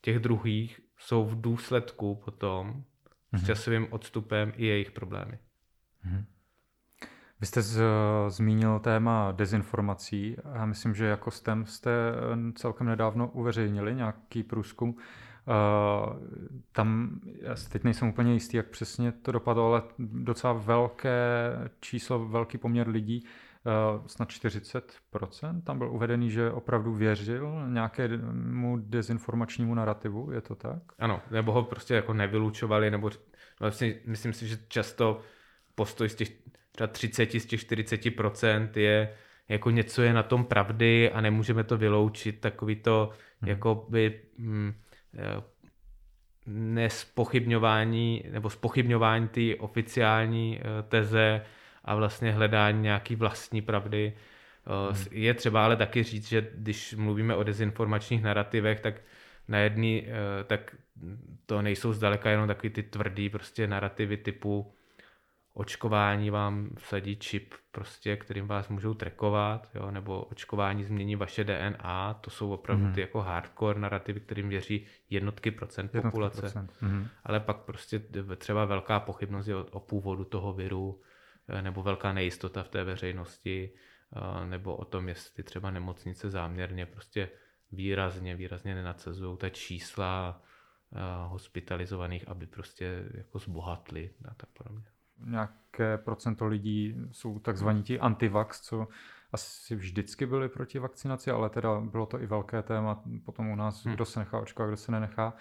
těch 0.00 0.18
druhých 0.18 0.80
jsou 0.98 1.24
v 1.24 1.40
důsledku 1.40 2.14
potom 2.24 2.68
mm-hmm. 2.70 3.38
s 3.38 3.40
mhm. 3.40 3.46
časovým 3.46 3.86
odstupem 3.90 4.52
i 4.56 4.66
jejich 4.66 4.90
problémy. 4.90 5.38
Mm-hmm. 6.06 6.24
Vy 7.42 7.46
jste 7.46 7.62
z, 7.62 7.82
zmínil 8.28 8.78
téma 8.78 9.32
dezinformací 9.32 10.36
a 10.54 10.66
myslím, 10.66 10.94
že 10.94 11.06
jako 11.06 11.30
STEM 11.30 11.66
jste 11.66 11.90
eh, 11.90 12.52
celkem 12.52 12.86
nedávno 12.86 13.28
uveřejnili 13.28 13.94
nějaký 13.94 14.42
průzkum, 14.42 14.96
tam, 16.72 17.20
já 17.40 17.54
teď 17.72 17.84
nejsem 17.84 18.08
úplně 18.08 18.32
jistý, 18.32 18.56
jak 18.56 18.66
přesně 18.66 19.12
to 19.12 19.32
dopadlo, 19.32 19.66
ale 19.66 19.82
docela 19.98 20.52
velké 20.52 21.10
číslo, 21.80 22.28
velký 22.28 22.58
poměr 22.58 22.88
lidí, 22.88 23.24
uh, 23.24 24.06
snad 24.06 24.28
40%, 24.28 25.62
tam 25.62 25.78
byl 25.78 25.90
uvedený, 25.90 26.30
že 26.30 26.50
opravdu 26.50 26.94
věřil 26.94 27.68
nějakému 27.68 28.76
dezinformačnímu 28.76 29.74
narrativu, 29.74 30.30
je 30.32 30.40
to 30.40 30.54
tak? 30.54 30.82
Ano, 30.98 31.20
nebo 31.30 31.52
ho 31.52 31.62
prostě 31.62 31.94
jako 31.94 32.14
nevylučovali, 32.14 32.90
nebo 32.90 33.10
vlastně 33.60 33.94
myslím 34.06 34.32
si, 34.32 34.48
že 34.48 34.58
často 34.68 35.20
postoj 35.74 36.08
z 36.08 36.14
těch 36.14 36.28
třeba 36.72 36.86
30 36.86 37.32
z 37.32 37.46
těch 37.46 37.60
40% 37.60 38.70
je 38.74 39.14
jako 39.48 39.70
něco 39.70 40.02
je 40.02 40.12
na 40.12 40.22
tom 40.22 40.44
pravdy 40.44 41.10
a 41.10 41.20
nemůžeme 41.20 41.64
to 41.64 41.76
vyloučit, 41.76 42.40
takový 42.40 42.76
to 42.76 43.10
hmm. 43.40 43.48
jako 43.48 43.86
by 43.88 44.20
hm, 44.38 44.72
nespochybňování 46.46 48.24
nebo 48.30 48.50
spochybňování 48.50 49.28
té 49.28 49.56
oficiální 49.58 50.60
eh, 50.60 50.82
teze 50.82 51.42
a 51.84 51.94
vlastně 51.94 52.32
hledání 52.32 52.82
nějaký 52.82 53.16
vlastní 53.16 53.62
pravdy. 53.62 54.12
Eh, 54.66 54.92
hmm. 54.92 55.04
Je 55.10 55.34
třeba 55.34 55.64
ale 55.64 55.76
taky 55.76 56.02
říct, 56.02 56.28
že 56.28 56.50
když 56.54 56.94
mluvíme 56.94 57.36
o 57.36 57.42
dezinformačních 57.42 58.22
narrativech, 58.22 58.80
tak 58.80 58.94
na 59.48 59.58
jedný, 59.58 60.06
eh, 60.06 60.44
tak 60.44 60.76
to 61.46 61.62
nejsou 61.62 61.92
zdaleka 61.92 62.30
jenom 62.30 62.48
takový 62.48 62.70
ty 62.70 62.82
tvrdý 62.82 63.28
prostě 63.28 63.66
narrativy 63.66 64.16
typu 64.16 64.72
očkování 65.54 66.30
vám 66.30 66.70
vsadí 66.76 67.16
čip, 67.16 67.54
prostě, 67.70 68.16
kterým 68.16 68.46
vás 68.48 68.68
můžou 68.68 68.94
trekovat, 68.94 69.68
jo, 69.74 69.90
nebo 69.90 70.22
očkování 70.22 70.84
změní 70.84 71.16
vaše 71.16 71.44
DNA, 71.44 72.14
to 72.14 72.30
jsou 72.30 72.52
opravdu 72.52 72.84
mm. 72.84 72.92
ty 72.92 73.00
jako 73.00 73.20
hardcore 73.20 73.80
narrativy, 73.80 74.20
kterým 74.20 74.48
věří 74.48 74.86
jednotky 75.10 75.50
procent 75.50 75.94
jednotky 75.94 76.10
populace. 76.10 76.40
Procent. 76.40 76.72
Mm. 76.80 77.08
Ale 77.24 77.40
pak 77.40 77.56
prostě 77.56 78.02
třeba 78.36 78.64
velká 78.64 79.00
pochybnost 79.00 79.46
je 79.46 79.56
o, 79.56 79.64
o 79.70 79.80
původu 79.80 80.24
toho 80.24 80.52
viru, 80.52 81.00
eh, 81.48 81.62
nebo 81.62 81.82
velká 81.82 82.12
nejistota 82.12 82.62
v 82.62 82.68
té 82.68 82.84
veřejnosti, 82.84 83.72
eh, 84.16 84.46
nebo 84.46 84.76
o 84.76 84.84
tom, 84.84 85.08
jestli 85.08 85.42
třeba 85.42 85.70
nemocnice 85.70 86.30
záměrně 86.30 86.86
prostě 86.86 87.28
výrazně, 87.72 88.36
výrazně 88.36 88.74
nenacezují 88.74 89.36
ta 89.36 89.48
čísla 89.48 90.42
eh, 90.92 90.98
hospitalizovaných, 91.28 92.28
aby 92.28 92.46
prostě 92.46 93.04
jako 93.14 93.38
zbohatli 93.38 94.10
a 94.28 94.34
tak 94.34 94.48
podobně 94.50 94.91
nějaké 95.26 95.98
procento 95.98 96.46
lidí 96.46 96.96
jsou 97.10 97.38
takzvaní 97.38 97.82
ti 97.82 98.00
antivax, 98.00 98.60
co 98.60 98.88
asi 99.32 99.76
vždycky 99.76 100.26
byli 100.26 100.48
proti 100.48 100.78
vakcinaci, 100.78 101.30
ale 101.30 101.50
teda 101.50 101.80
bylo 101.80 102.06
to 102.06 102.20
i 102.20 102.26
velké 102.26 102.62
téma 102.62 103.02
potom 103.24 103.48
u 103.48 103.56
nás, 103.56 103.84
hmm. 103.84 103.94
kdo 103.94 104.04
se 104.04 104.18
nechá 104.18 104.38
očkovat, 104.38 104.68
kdo 104.68 104.76
se 104.76 104.92
nenechá. 104.92 105.34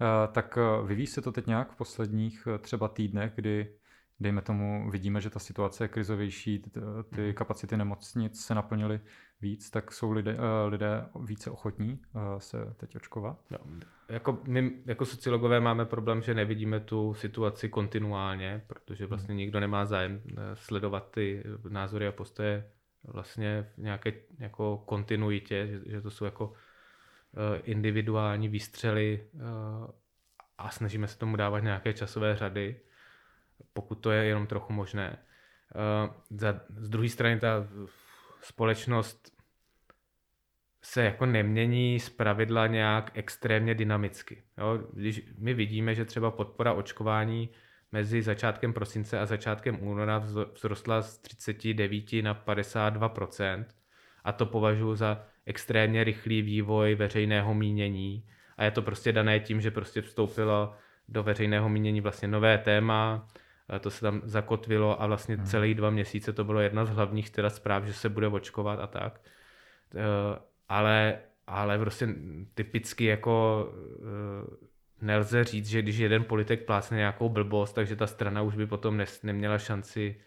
Eh, 0.00 0.28
tak 0.32 0.58
eh, 0.58 0.86
vyvíjí 0.86 1.06
se 1.06 1.22
to 1.22 1.32
teď 1.32 1.46
nějak 1.46 1.72
v 1.72 1.76
posledních 1.76 2.48
eh, 2.54 2.58
třeba 2.58 2.88
týdnech, 2.88 3.32
kdy 3.34 3.72
dejme 4.20 4.42
tomu, 4.42 4.90
vidíme, 4.90 5.20
že 5.20 5.30
ta 5.30 5.38
situace 5.38 5.84
je 5.84 5.88
krizovější, 5.88 6.58
ty 6.58 6.80
hmm. 7.22 7.32
kapacity 7.32 7.76
nemocnic 7.76 8.44
se 8.44 8.54
naplnily 8.54 9.00
víc, 9.40 9.70
tak 9.70 9.92
jsou 9.92 10.12
lidé, 10.12 10.36
lidé 10.66 11.06
více 11.24 11.50
ochotní 11.50 12.00
se 12.38 12.74
teď 12.76 12.96
očkovat? 12.96 13.38
No, 13.50 13.58
jako 14.08 14.38
my 14.46 14.72
jako 14.86 15.04
sociologové 15.04 15.60
máme 15.60 15.84
problém, 15.84 16.22
že 16.22 16.34
nevidíme 16.34 16.80
tu 16.80 17.14
situaci 17.14 17.68
kontinuálně, 17.68 18.64
protože 18.66 19.04
hmm. 19.04 19.08
vlastně 19.08 19.34
nikdo 19.34 19.60
nemá 19.60 19.84
zájem 19.84 20.22
eh, 20.30 20.34
sledovat 20.54 21.10
ty 21.10 21.44
názory 21.68 22.06
a 22.06 22.12
postoje 22.12 22.70
vlastně 23.04 23.70
v 23.76 23.78
nějaké 23.78 24.12
jako 24.38 24.82
kontinuitě, 24.86 25.66
že, 25.66 25.80
že 25.90 26.00
to 26.00 26.10
jsou 26.10 26.24
jako 26.24 26.52
eh, 26.52 27.58
individuální 27.58 28.48
výstřely 28.48 29.24
eh, 29.34 29.38
a 30.58 30.70
snažíme 30.70 31.08
se 31.08 31.18
tomu 31.18 31.36
dávat 31.36 31.60
nějaké 31.60 31.92
časové 31.92 32.36
řady, 32.36 32.80
pokud 33.72 33.94
to 33.94 34.10
je 34.10 34.24
jenom 34.24 34.46
trochu 34.46 34.72
možné. 34.72 35.18
z 36.76 36.88
druhé 36.88 37.08
strany 37.08 37.40
ta 37.40 37.68
společnost 38.42 39.38
se 40.82 41.04
jako 41.04 41.26
nemění 41.26 42.00
z 42.00 42.10
pravidla 42.10 42.66
nějak 42.66 43.10
extrémně 43.14 43.74
dynamicky. 43.74 44.42
Jo? 44.58 44.78
Když 44.92 45.22
my 45.38 45.54
vidíme, 45.54 45.94
že 45.94 46.04
třeba 46.04 46.30
podpora 46.30 46.72
očkování 46.72 47.48
mezi 47.92 48.22
začátkem 48.22 48.72
prosince 48.72 49.20
a 49.20 49.26
začátkem 49.26 49.82
února 49.82 50.22
vzrostla 50.54 51.02
z 51.02 51.18
39 51.18 52.12
na 52.22 52.44
52% 52.46 53.64
a 54.24 54.32
to 54.32 54.46
považuji 54.46 54.94
za 54.94 55.26
extrémně 55.46 56.04
rychlý 56.04 56.42
vývoj 56.42 56.94
veřejného 56.94 57.54
mínění 57.54 58.28
a 58.56 58.64
je 58.64 58.70
to 58.70 58.82
prostě 58.82 59.12
dané 59.12 59.40
tím, 59.40 59.60
že 59.60 59.70
prostě 59.70 60.02
vstoupilo 60.02 60.74
do 61.08 61.22
veřejného 61.22 61.68
mínění 61.68 62.00
vlastně 62.00 62.28
nové 62.28 62.58
téma, 62.58 63.28
to 63.80 63.90
se 63.90 64.00
tam 64.00 64.20
zakotvilo 64.24 65.02
a 65.02 65.06
vlastně 65.06 65.36
hmm. 65.36 65.46
celý 65.46 65.74
dva 65.74 65.90
měsíce 65.90 66.32
to 66.32 66.44
bylo 66.44 66.60
jedna 66.60 66.84
z 66.84 66.90
hlavních 66.90 67.30
teda 67.30 67.50
zpráv, 67.50 67.84
že 67.84 67.92
se 67.92 68.08
bude 68.08 68.28
očkovat 68.28 68.80
a 68.80 68.86
tak 68.86 69.20
ale, 70.68 71.18
ale 71.46 71.78
prostě 71.78 72.08
typicky 72.54 73.04
jako 73.04 73.66
uh, 73.72 74.68
nelze 75.00 75.44
říct, 75.44 75.66
že 75.66 75.82
když 75.82 75.96
jeden 75.96 76.24
politik 76.24 76.64
plácne 76.64 76.96
nějakou 76.96 77.28
blbost, 77.28 77.72
takže 77.72 77.96
ta 77.96 78.06
strana 78.06 78.42
už 78.42 78.56
by 78.56 78.66
potom 78.66 78.96
ne, 78.96 79.04
neměla 79.22 79.58
šanci, 79.58 80.20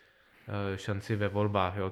šanci 0.75 1.15
ve 1.15 1.27
volbách. 1.27 1.77
Jo. 1.77 1.91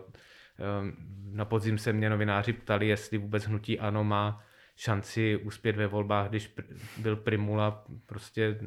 Na 1.31 1.45
podzim 1.45 1.77
se 1.77 1.93
mě 1.93 2.09
novináři 2.09 2.53
ptali, 2.53 2.87
jestli 2.87 3.17
vůbec 3.17 3.45
hnutí 3.45 3.79
ANO 3.79 4.03
má 4.03 4.43
šanci 4.75 5.37
uspět 5.37 5.75
ve 5.75 5.87
volbách, 5.87 6.29
když 6.29 6.53
byl 6.97 7.15
Primula 7.15 7.85
prostě 8.05 8.59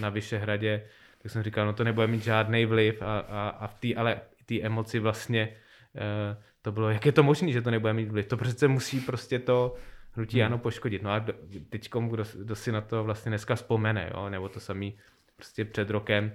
na 0.00 0.08
Vyšehradě, 0.08 0.86
tak 1.24 1.32
jsem 1.32 1.42
říkal, 1.42 1.66
no 1.66 1.72
to 1.72 1.84
nebude 1.84 2.06
mít 2.06 2.22
žádný 2.22 2.66
vliv 2.66 3.02
a, 3.02 3.18
a, 3.18 3.48
a 3.48 3.66
v 3.66 3.74
té 3.74 3.94
ale 3.94 4.20
té 4.46 4.60
emoci 4.60 4.98
vlastně 4.98 5.48
uh, 5.94 6.42
to 6.62 6.72
bylo, 6.72 6.90
jak 6.90 7.06
je 7.06 7.12
to 7.12 7.22
možné, 7.22 7.52
že 7.52 7.62
to 7.62 7.70
nebude 7.70 7.92
mít 7.92 8.08
vliv. 8.08 8.26
To 8.26 8.36
přece 8.36 8.68
musí 8.68 9.00
prostě 9.00 9.38
to 9.38 9.74
hnutí 10.12 10.36
hmm. 10.36 10.46
ano 10.46 10.58
poškodit. 10.58 11.02
No 11.02 11.10
a 11.10 11.24
teď 11.68 11.90
kdo, 12.08 12.24
kdo 12.34 12.56
si 12.56 12.72
na 12.72 12.80
to 12.80 13.04
vlastně 13.04 13.30
dneska 13.30 13.54
vzpomene, 13.54 14.10
jo? 14.14 14.28
nebo 14.28 14.48
to 14.48 14.60
samý 14.60 14.94
prostě 15.36 15.64
před 15.64 15.90
rokem 15.90 16.32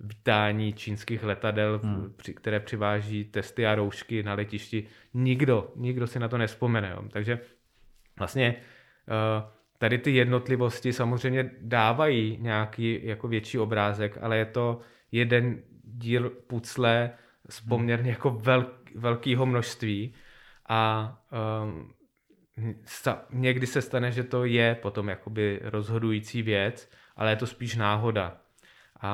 vítání 0.00 0.72
čínských 0.72 1.22
letadel, 1.22 1.80
hmm. 1.84 2.12
při, 2.16 2.34
které 2.34 2.60
přiváží 2.60 3.24
testy 3.24 3.66
a 3.66 3.74
roušky 3.74 4.22
na 4.22 4.34
letišti. 4.34 4.86
Nikdo, 5.14 5.72
nikdo 5.76 6.06
si 6.06 6.18
na 6.18 6.28
to 6.28 6.38
nespomene. 6.38 6.90
Jo? 6.96 7.02
Takže 7.10 7.38
vlastně 8.18 8.56
uh, 9.06 9.50
tady 9.80 9.98
ty 9.98 10.10
jednotlivosti 10.10 10.92
samozřejmě 10.92 11.50
dávají 11.60 12.38
nějaký 12.40 13.00
jako 13.02 13.28
větší 13.28 13.58
obrázek, 13.58 14.18
ale 14.20 14.38
je 14.38 14.44
to 14.44 14.80
jeden 15.12 15.62
díl 15.84 16.30
pucle 16.30 17.10
z 17.48 17.60
hmm. 17.60 17.68
poměrně 17.68 18.10
jako 18.10 18.30
velký 18.30 18.80
velkého 18.94 19.46
množství 19.46 20.14
a 20.68 21.12
um, 21.62 21.92
sta, 22.84 23.24
někdy 23.30 23.66
se 23.66 23.82
stane, 23.82 24.12
že 24.12 24.24
to 24.24 24.44
je 24.44 24.74
potom 24.74 25.08
jakoby 25.08 25.60
rozhodující 25.62 26.42
věc, 26.42 26.90
ale 27.16 27.32
je 27.32 27.36
to 27.36 27.46
spíš 27.46 27.76
náhoda. 27.76 28.40
A, 29.00 29.10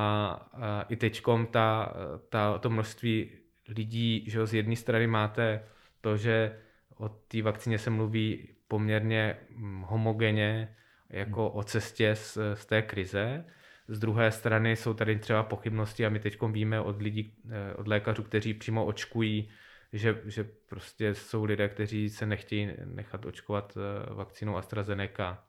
a 0.53 0.83
i 0.89 0.97
teďkom 0.97 1.47
ta, 1.47 1.93
ta, 2.29 2.59
to 2.59 2.71
množství 2.71 3.31
lidí, 3.69 4.25
že 4.27 4.47
z 4.47 4.55
jedné 4.55 4.77
strany 4.77 5.07
máte 5.07 5.63
to, 6.01 6.17
že 6.17 6.59
o 6.97 7.09
té 7.09 7.43
vakcíně 7.43 7.79
se 7.79 7.91
mluví 7.91 8.56
poměrně 8.69 9.37
hm, 9.51 9.83
homogenně, 9.83 10.77
jako 11.11 11.49
hmm. 11.49 11.59
o 11.59 11.63
cestě 11.63 12.17
z, 12.17 12.39
z 12.55 12.67
té 12.67 12.83
krize. 12.83 13.45
Z 13.89 13.99
druhé 13.99 14.33
strany 14.33 14.77
jsou 14.77 14.95
tady 14.95 15.19
třeba 15.19 15.43
pochybnosti 15.43 16.07
a 16.07 16.09
my 16.09 16.19
teď 16.19 16.39
víme 16.43 16.81
od 16.81 17.03
lidí, 17.03 17.35
eh, 17.51 17.75
od 17.75 17.89
lékařů, 17.89 18.23
kteří 18.23 18.55
přímo 18.55 18.85
očkují 18.85 19.49
že, 19.93 20.23
že 20.25 20.45
prostě 20.69 21.15
jsou 21.15 21.45
lidé, 21.45 21.69
kteří 21.69 22.11
se 22.11 22.27
nechtějí 22.27 22.73
nechat 22.85 23.25
očkovat 23.27 23.77
eh, 23.77 24.15
vakcínou 24.15 24.57
AstraZeneca 24.57 25.45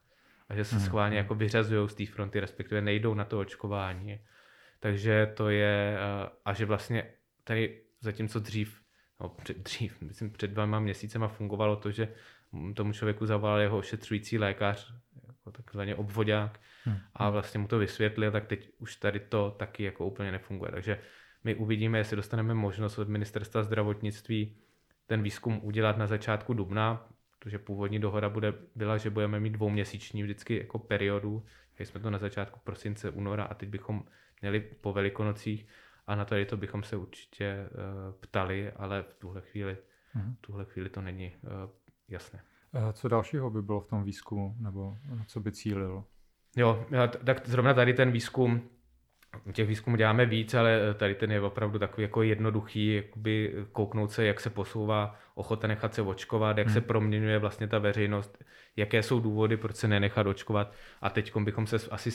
a 0.49 0.55
že 0.55 0.65
se 0.65 0.75
hmm. 0.75 0.85
schválně 0.85 1.15
hmm. 1.15 1.23
jako 1.25 1.35
vyřazují 1.35 1.89
z 1.89 1.93
té 1.93 2.05
fronty, 2.05 2.39
respektive 2.39 2.81
nejdou 2.81 3.13
na 3.13 3.25
to 3.25 3.39
očkování. 3.39 4.19
Takže 4.79 5.33
to 5.37 5.49
je, 5.49 5.97
eh, 5.97 6.29
a 6.45 6.53
že 6.53 6.65
vlastně 6.65 7.13
tady 7.43 7.81
zatímco 8.01 8.39
dřív, 8.39 8.81
no 9.19 9.29
před, 9.29 9.57
dřív, 9.57 10.01
myslím 10.01 10.31
před 10.31 10.51
dvěma 10.51 10.79
měsícema 10.79 11.27
fungovalo 11.27 11.75
to, 11.75 11.91
že 11.91 12.13
tomu 12.75 12.93
člověku 12.93 13.25
zavolal 13.25 13.59
jeho 13.59 13.77
ošetřující 13.77 14.37
lékař, 14.37 14.93
jako 15.27 15.51
takzvaně 15.51 15.95
obvodák, 15.95 16.59
hmm. 16.83 16.97
a 17.15 17.29
vlastně 17.29 17.59
mu 17.59 17.67
to 17.67 17.79
vysvětlil, 17.79 18.31
tak 18.31 18.45
teď 18.45 18.69
už 18.77 18.95
tady 18.95 19.19
to 19.19 19.55
taky 19.59 19.83
jako 19.83 20.05
úplně 20.05 20.31
nefunguje. 20.31 20.71
Takže 20.71 20.99
my 21.43 21.55
uvidíme, 21.55 21.97
jestli 21.97 22.15
dostaneme 22.15 22.53
možnost 22.53 22.99
od 22.99 23.07
ministerstva 23.07 23.63
zdravotnictví 23.63 24.57
ten 25.05 25.23
výzkum 25.23 25.59
udělat 25.63 25.97
na 25.97 26.07
začátku 26.07 26.53
dubna, 26.53 27.07
protože 27.39 27.59
původní 27.59 27.99
dohoda 27.99 28.29
bude, 28.29 28.53
byla, 28.75 28.97
že 28.97 29.09
budeme 29.09 29.39
mít 29.39 29.53
dvouměsíční 29.53 30.23
vždycky 30.23 30.57
jako 30.57 30.79
periodu, 30.79 31.45
když 31.75 31.87
jsme 31.87 31.99
to 31.99 32.09
na 32.09 32.17
začátku 32.17 32.59
prosince, 32.63 33.09
února 33.09 33.43
a 33.43 33.53
teď 33.53 33.69
bychom 33.69 34.03
měli 34.41 34.59
po 34.59 34.93
velikonocích 34.93 35.67
a 36.07 36.15
na 36.15 36.25
tady 36.25 36.45
to 36.45 36.57
bychom 36.57 36.83
se 36.83 36.95
určitě 36.95 37.69
uh, 37.69 38.15
ptali, 38.19 38.71
ale 38.71 39.03
v 39.03 39.13
tuhle 39.13 39.41
chvíli, 39.41 39.77
hmm. 40.11 40.35
v 40.35 40.41
tuhle 40.41 40.65
chvíli 40.65 40.89
to 40.89 41.01
není 41.01 41.35
uh, 41.41 41.49
jasné. 42.09 42.41
Co 42.93 43.07
dalšího 43.07 43.49
by 43.49 43.61
bylo 43.61 43.79
v 43.79 43.87
tom 43.87 44.03
výzkumu, 44.03 44.55
nebo 44.59 44.97
na 45.15 45.23
co 45.27 45.39
by 45.39 45.51
cílil? 45.51 46.03
Jo, 46.55 46.85
tak 47.25 47.47
zrovna 47.47 47.73
tady 47.73 47.93
ten 47.93 48.11
výzkum 48.11 48.69
těch 49.51 49.67
výzkumů 49.67 49.95
děláme 49.95 50.25
víc, 50.25 50.53
ale 50.53 50.93
tady 50.93 51.15
ten 51.15 51.31
je 51.31 51.41
opravdu 51.41 51.79
takový 51.79 52.03
jako 52.03 52.23
jednoduchý, 52.23 52.95
jakoby 52.95 53.53
kouknout 53.71 54.11
se, 54.11 54.25
jak 54.25 54.39
se 54.39 54.49
posouvá 54.49 55.15
ochota 55.35 55.67
nechat 55.67 55.93
se 55.93 56.01
očkovat, 56.01 56.57
jak 56.57 56.67
hmm. 56.67 56.73
se 56.73 56.81
proměňuje 56.81 57.39
vlastně 57.39 57.67
ta 57.67 57.79
veřejnost, 57.79 58.43
jaké 58.75 59.03
jsou 59.03 59.19
důvody, 59.19 59.57
proč 59.57 59.75
se 59.75 59.87
nenechat 59.87 60.27
očkovat. 60.27 60.73
A 61.01 61.09
teď 61.09 61.37
bychom 61.37 61.67
se 61.67 61.77
asi 61.91 62.11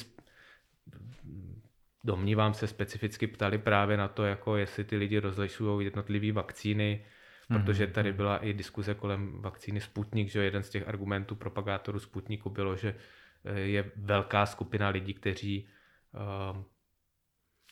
domnívám 2.05 2.55
se, 2.55 2.67
specificky 2.67 3.27
ptali 3.27 3.59
právě 3.59 3.97
na 3.97 4.09
to, 4.09 4.25
jako 4.25 4.57
jestli 4.57 4.85
ty 4.85 4.97
lidi 4.97 5.19
rozlišují 5.19 5.85
jednotlivé 5.85 6.33
vakcíny, 6.33 7.05
protože 7.49 7.87
tady 7.87 8.09
mhm. 8.09 8.17
byla 8.17 8.39
i 8.39 8.53
diskuze 8.53 8.95
kolem 8.95 9.43
vakcíny 9.43 9.81
Sputnik, 9.81 10.29
že 10.29 10.45
jeden 10.45 10.63
z 10.63 10.71
těch 10.71 10.89
argumentů 10.89 11.35
propagátorů 11.35 12.01
Sputniku 12.01 12.51
bylo, 12.51 12.77
že 12.77 12.95
eh, 13.45 13.61
je 13.61 13.91
velká 13.97 14.47
skupina 14.47 14.89
lidí, 14.89 15.15
kteří, 15.15 15.69
ehm, 16.15 16.65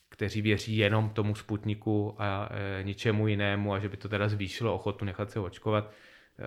kteří 0.09 0.43
věří 0.43 0.77
jenom 0.77 1.11
tomu 1.11 1.35
Sputniku 1.35 2.17
a 2.19 2.49
eh, 2.51 2.83
ničemu 2.83 3.29
jinému 3.29 3.75
a 3.75 3.79
že 3.79 3.89
by 3.89 3.97
to 3.97 4.09
teda 4.09 4.29
zvýšilo 4.29 4.75
ochotu 4.75 5.05
nechat 5.05 5.31
se 5.31 5.41
očkovat. 5.41 5.93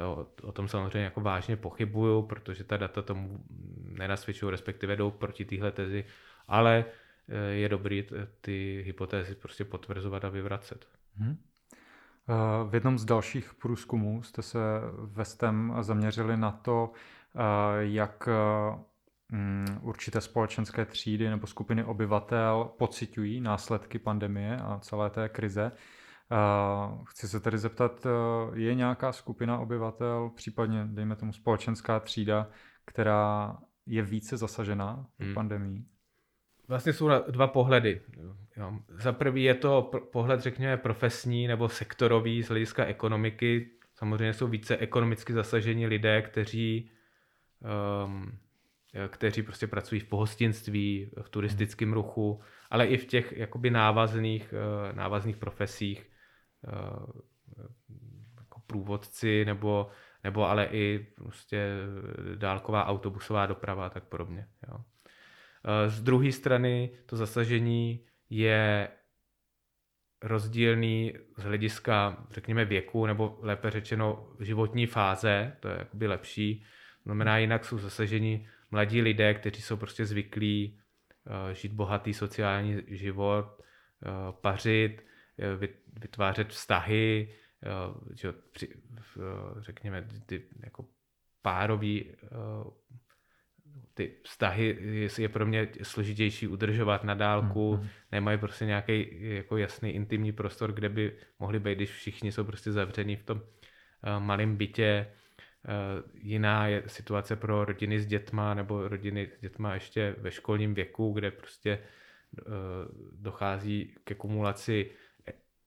O, 0.05 0.27
o 0.41 0.51
tom 0.51 0.67
samozřejmě 0.67 1.03
jako 1.03 1.21
vážně 1.21 1.57
pochybuju, 1.57 2.21
protože 2.21 2.63
ta 2.63 2.77
data 2.77 3.01
tomu 3.01 3.43
nenasvědčují, 3.83 4.51
respektive 4.51 4.95
jdou 4.95 5.11
proti 5.11 5.45
téhle 5.45 5.71
tezi, 5.71 6.05
ale 6.47 6.85
eh, 7.29 7.53
je 7.53 7.69
dobrý 7.69 8.07
ty 8.41 8.83
hypotézy 8.85 9.35
prostě 9.35 9.65
potvrzovat 9.65 10.25
a 10.25 10.29
vyvracet. 10.29 10.87
Hmm. 11.15 11.37
V 12.69 12.73
jednom 12.73 12.97
z 12.97 13.05
dalších 13.05 13.53
průzkumů 13.53 14.23
jste 14.23 14.41
se 14.41 14.59
vestem 15.05 15.75
zaměřili 15.81 16.37
na 16.37 16.51
to, 16.51 16.91
eh, 17.35 17.39
jak 17.79 18.29
mm, 19.31 19.65
určité 19.81 20.21
společenské 20.21 20.85
třídy 20.85 21.29
nebo 21.29 21.47
skupiny 21.47 21.83
obyvatel 21.83 22.71
pociťují 22.77 23.41
následky 23.41 23.99
pandemie 23.99 24.57
a 24.57 24.79
celé 24.79 25.09
té 25.09 25.29
krize. 25.29 25.71
Chci 27.05 27.27
se 27.27 27.39
tedy 27.39 27.57
zeptat, 27.57 28.05
eh, 28.05 28.59
je 28.59 28.75
nějaká 28.75 29.11
skupina 29.11 29.59
obyvatel, 29.59 30.29
případně 30.35 30.85
dejme 30.85 31.15
tomu 31.15 31.33
společenská 31.33 31.99
třída, 31.99 32.47
která 32.85 33.57
je 33.85 34.01
více 34.01 34.37
zasažená 34.37 35.05
hmm. 35.19 35.33
pandemí? 35.33 35.85
Vlastně 36.67 36.93
jsou 36.93 37.09
dva 37.31 37.47
pohledy. 37.47 38.01
Jo. 38.57 38.79
Za 38.89 39.11
prvý 39.11 39.43
je 39.43 39.53
to 39.53 39.91
pohled, 40.11 40.41
řekněme, 40.41 40.77
profesní 40.77 41.47
nebo 41.47 41.69
sektorový 41.69 42.43
z 42.43 42.47
hlediska 42.47 42.85
ekonomiky. 42.85 43.69
Samozřejmě 43.95 44.33
jsou 44.33 44.47
více 44.47 44.77
ekonomicky 44.77 45.33
zasažení 45.33 45.87
lidé, 45.87 46.21
kteří, 46.21 46.91
um, 48.05 48.37
kteří 49.07 49.43
prostě 49.43 49.67
pracují 49.67 50.01
v 50.01 50.09
pohostinství, 50.09 51.11
v 51.21 51.29
turistickém 51.29 51.93
ruchu, 51.93 52.41
ale 52.69 52.85
i 52.85 52.97
v 52.97 53.05
těch 53.05 53.33
jakoby 53.37 53.69
návazných, 53.69 54.53
uh, 54.53 54.95
návazných 54.95 55.37
profesích, 55.37 56.11
uh, 56.67 57.21
jako 58.37 58.59
průvodci 58.67 59.45
nebo, 59.45 59.89
nebo 60.23 60.49
ale 60.49 60.65
i 60.65 61.07
prostě 61.15 61.69
dálková 62.35 62.85
autobusová 62.85 63.45
doprava 63.45 63.85
a 63.85 63.89
tak 63.89 64.03
podobně. 64.03 64.47
Jo. 64.67 64.83
Uh, 65.65 65.91
z 65.91 66.01
druhé 66.01 66.31
strany 66.31 66.89
to 67.05 67.17
zasažení 67.17 68.05
je 68.29 68.87
rozdílný 70.21 71.13
z 71.37 71.43
hlediska, 71.43 72.27
řekněme, 72.31 72.65
věku, 72.65 73.05
nebo 73.05 73.39
lépe 73.41 73.71
řečeno 73.71 74.35
životní 74.39 74.85
fáze, 74.85 75.57
to 75.59 75.67
je 75.67 75.75
jakoby 75.77 76.07
lepší. 76.07 76.65
Znamená, 77.03 77.37
jinak 77.37 77.65
jsou 77.65 77.77
zasaženi 77.77 78.47
mladí 78.71 79.01
lidé, 79.01 79.33
kteří 79.33 79.61
jsou 79.61 79.77
prostě 79.77 80.05
zvyklí 80.05 80.79
uh, 81.25 81.53
žít 81.53 81.71
bohatý 81.73 82.13
sociální 82.13 82.81
život, 82.87 83.45
uh, 83.59 84.31
pařit, 84.31 85.05
vytvářet 86.01 86.49
vztahy, 86.49 87.35
řekněme, 89.57 90.07
ty 90.25 90.43
jako 90.63 90.85
párový 91.41 92.11
ty 93.93 94.11
vztahy 94.23 94.77
je 95.17 95.29
pro 95.29 95.45
mě 95.45 95.67
složitější 95.83 96.47
udržovat 96.47 97.03
na 97.03 97.13
dálku, 97.13 97.75
mm-hmm. 97.75 97.87
nemají 98.11 98.37
prostě 98.37 98.65
nějaký 98.65 99.07
jako 99.19 99.57
jasný 99.57 99.89
intimní 99.91 100.31
prostor, 100.31 100.71
kde 100.71 100.89
by 100.89 101.17
mohli 101.39 101.59
být, 101.59 101.75
když 101.75 101.91
všichni 101.91 102.31
jsou 102.31 102.43
prostě 102.43 102.71
zavření 102.71 103.15
v 103.15 103.23
tom 103.23 103.37
uh, 103.37 104.23
malém 104.23 104.55
bytě. 104.55 105.07
Uh, 105.07 106.09
jiná 106.13 106.67
je 106.67 106.83
situace 106.87 107.35
pro 107.35 107.65
rodiny 107.65 107.99
s 107.99 108.05
dětma 108.05 108.53
nebo 108.53 108.87
rodiny 108.87 109.29
s 109.37 109.41
dětma 109.41 109.73
ještě 109.73 110.15
ve 110.17 110.31
školním 110.31 110.73
věku, 110.73 111.11
kde 111.11 111.31
prostě 111.31 111.79
uh, 111.79 112.53
dochází 113.11 113.95
ke 114.03 114.15
kumulaci 114.15 114.91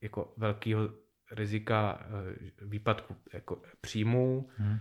jako 0.01 0.35
velkého 0.37 1.06
rizika 1.31 2.01
eh, 2.01 2.51
výpadku 2.61 3.17
jako 3.33 3.63
příjmů, 3.81 4.49
hmm. 4.57 4.79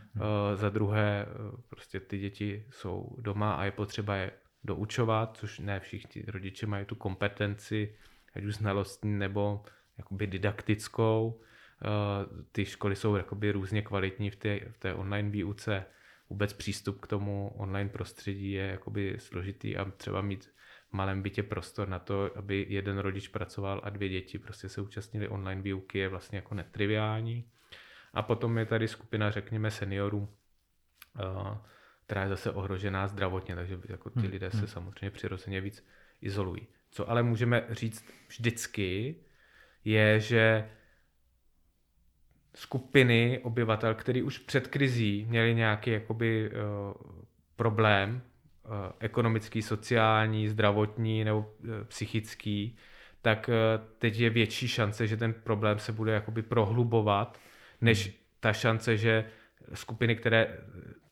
za 0.56 0.70
druhé 0.70 1.26
eh, 1.30 1.62
prostě 1.70 2.00
ty 2.00 2.18
děti 2.18 2.66
jsou 2.70 3.16
doma 3.20 3.54
a 3.54 3.64
je 3.64 3.72
potřeba 3.72 4.16
je 4.16 4.32
doučovat, 4.64 5.38
což 5.38 5.60
ne 5.60 5.80
všichni 5.80 6.24
rodiče 6.28 6.68
mají 6.68 6.86
tu 6.86 6.96
kompetenci, 6.96 7.96
ať 8.36 8.44
už 8.44 8.56
znalostní 8.56 9.20
nebo 9.20 9.64
jakoby 9.98 10.28
didaktickou. 10.28 11.42
Ty 12.52 12.66
školy 12.66 12.96
jsou 12.96 13.16
jakoby 13.16 13.52
různě 13.52 13.82
kvalitní 13.82 14.30
v 14.30 14.36
té, 14.36 14.60
v 14.72 14.78
té 14.78 14.94
online 14.94 15.30
výuce. 15.30 15.86
Vůbec 16.30 16.54
přístup 16.54 17.02
k 17.02 17.08
tomu 17.08 17.52
online 17.58 17.90
prostředí 17.90 18.52
je 18.52 18.68
jakoby 18.68 19.16
složitý 19.20 19.78
a 19.78 19.86
třeba 19.92 20.22
mít 20.22 20.50
malém 20.96 21.22
bytě 21.22 21.44
prostor 21.44 21.88
na 21.88 22.00
to, 22.00 22.38
aby 22.38 22.66
jeden 22.70 22.98
rodič 22.98 23.28
pracoval 23.28 23.82
a 23.84 23.90
dvě 23.90 24.10
děti 24.10 24.40
prostě 24.40 24.70
se 24.70 24.82
účastnili 24.82 25.28
online 25.28 25.62
výuky, 25.62 26.00
je 26.00 26.10
vlastně 26.10 26.38
jako 26.38 26.56
netriviální. 26.56 27.50
A 28.14 28.22
potom 28.22 28.58
je 28.58 28.66
tady 28.66 28.88
skupina, 28.88 29.32
řekněme, 29.32 29.72
seniorů, 29.72 30.30
eh, 31.20 31.58
která 32.06 32.24
je 32.24 32.30
zase 32.30 32.52
ohrožená 32.52 33.08
zdravotně, 33.08 33.56
takže 33.56 33.80
jako 33.90 34.10
ty 34.10 34.20
hmm, 34.20 34.32
lidé 34.32 34.52
se 34.52 34.58
hmm. 34.58 34.68
samozřejmě 34.68 35.12
přirozeně 35.12 35.62
víc 35.62 35.88
izolují. 36.22 36.68
Co 36.92 37.10
ale 37.10 37.24
můžeme 37.24 37.66
říct 37.70 38.06
vždycky, 38.28 39.16
je, 39.86 40.20
že 40.20 40.70
skupiny 42.56 43.40
obyvatel, 43.44 43.96
který 43.96 44.24
už 44.24 44.38
před 44.38 44.68
krizí 44.68 45.26
měli 45.30 45.56
nějaký 45.56 45.92
jakoby, 45.92 46.52
uh, 46.52 47.16
problém 47.56 48.22
ekonomický, 49.00 49.62
sociální, 49.62 50.50
zdravotní 50.50 51.24
nebo 51.24 51.54
eh, 51.64 51.84
psychický, 51.84 52.78
tak 53.22 53.50
eh, 53.50 53.54
teď 54.00 54.20
je 54.20 54.30
větší 54.30 54.68
šance, 54.68 55.08
že 55.08 55.18
ten 55.18 55.34
problém 55.34 55.80
se 55.80 55.92
bude 55.92 56.12
jakoby 56.12 56.42
prohlubovat, 56.42 57.40
než 57.82 58.06
hmm. 58.06 58.16
ta 58.40 58.54
šance, 58.54 58.98
že 58.98 59.26
skupiny, 59.74 60.16
které 60.16 60.58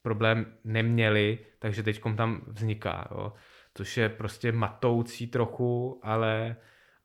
problém 0.02 0.46
neměly, 0.64 1.40
takže 1.60 1.84
teď 1.84 2.02
tam 2.18 2.42
vzniká. 2.48 3.08
Jo. 3.12 3.34
Což 3.74 3.98
je 3.98 4.10
prostě 4.10 4.52
matoucí 4.52 5.28
trochu, 5.28 6.00
ale, 6.04 6.56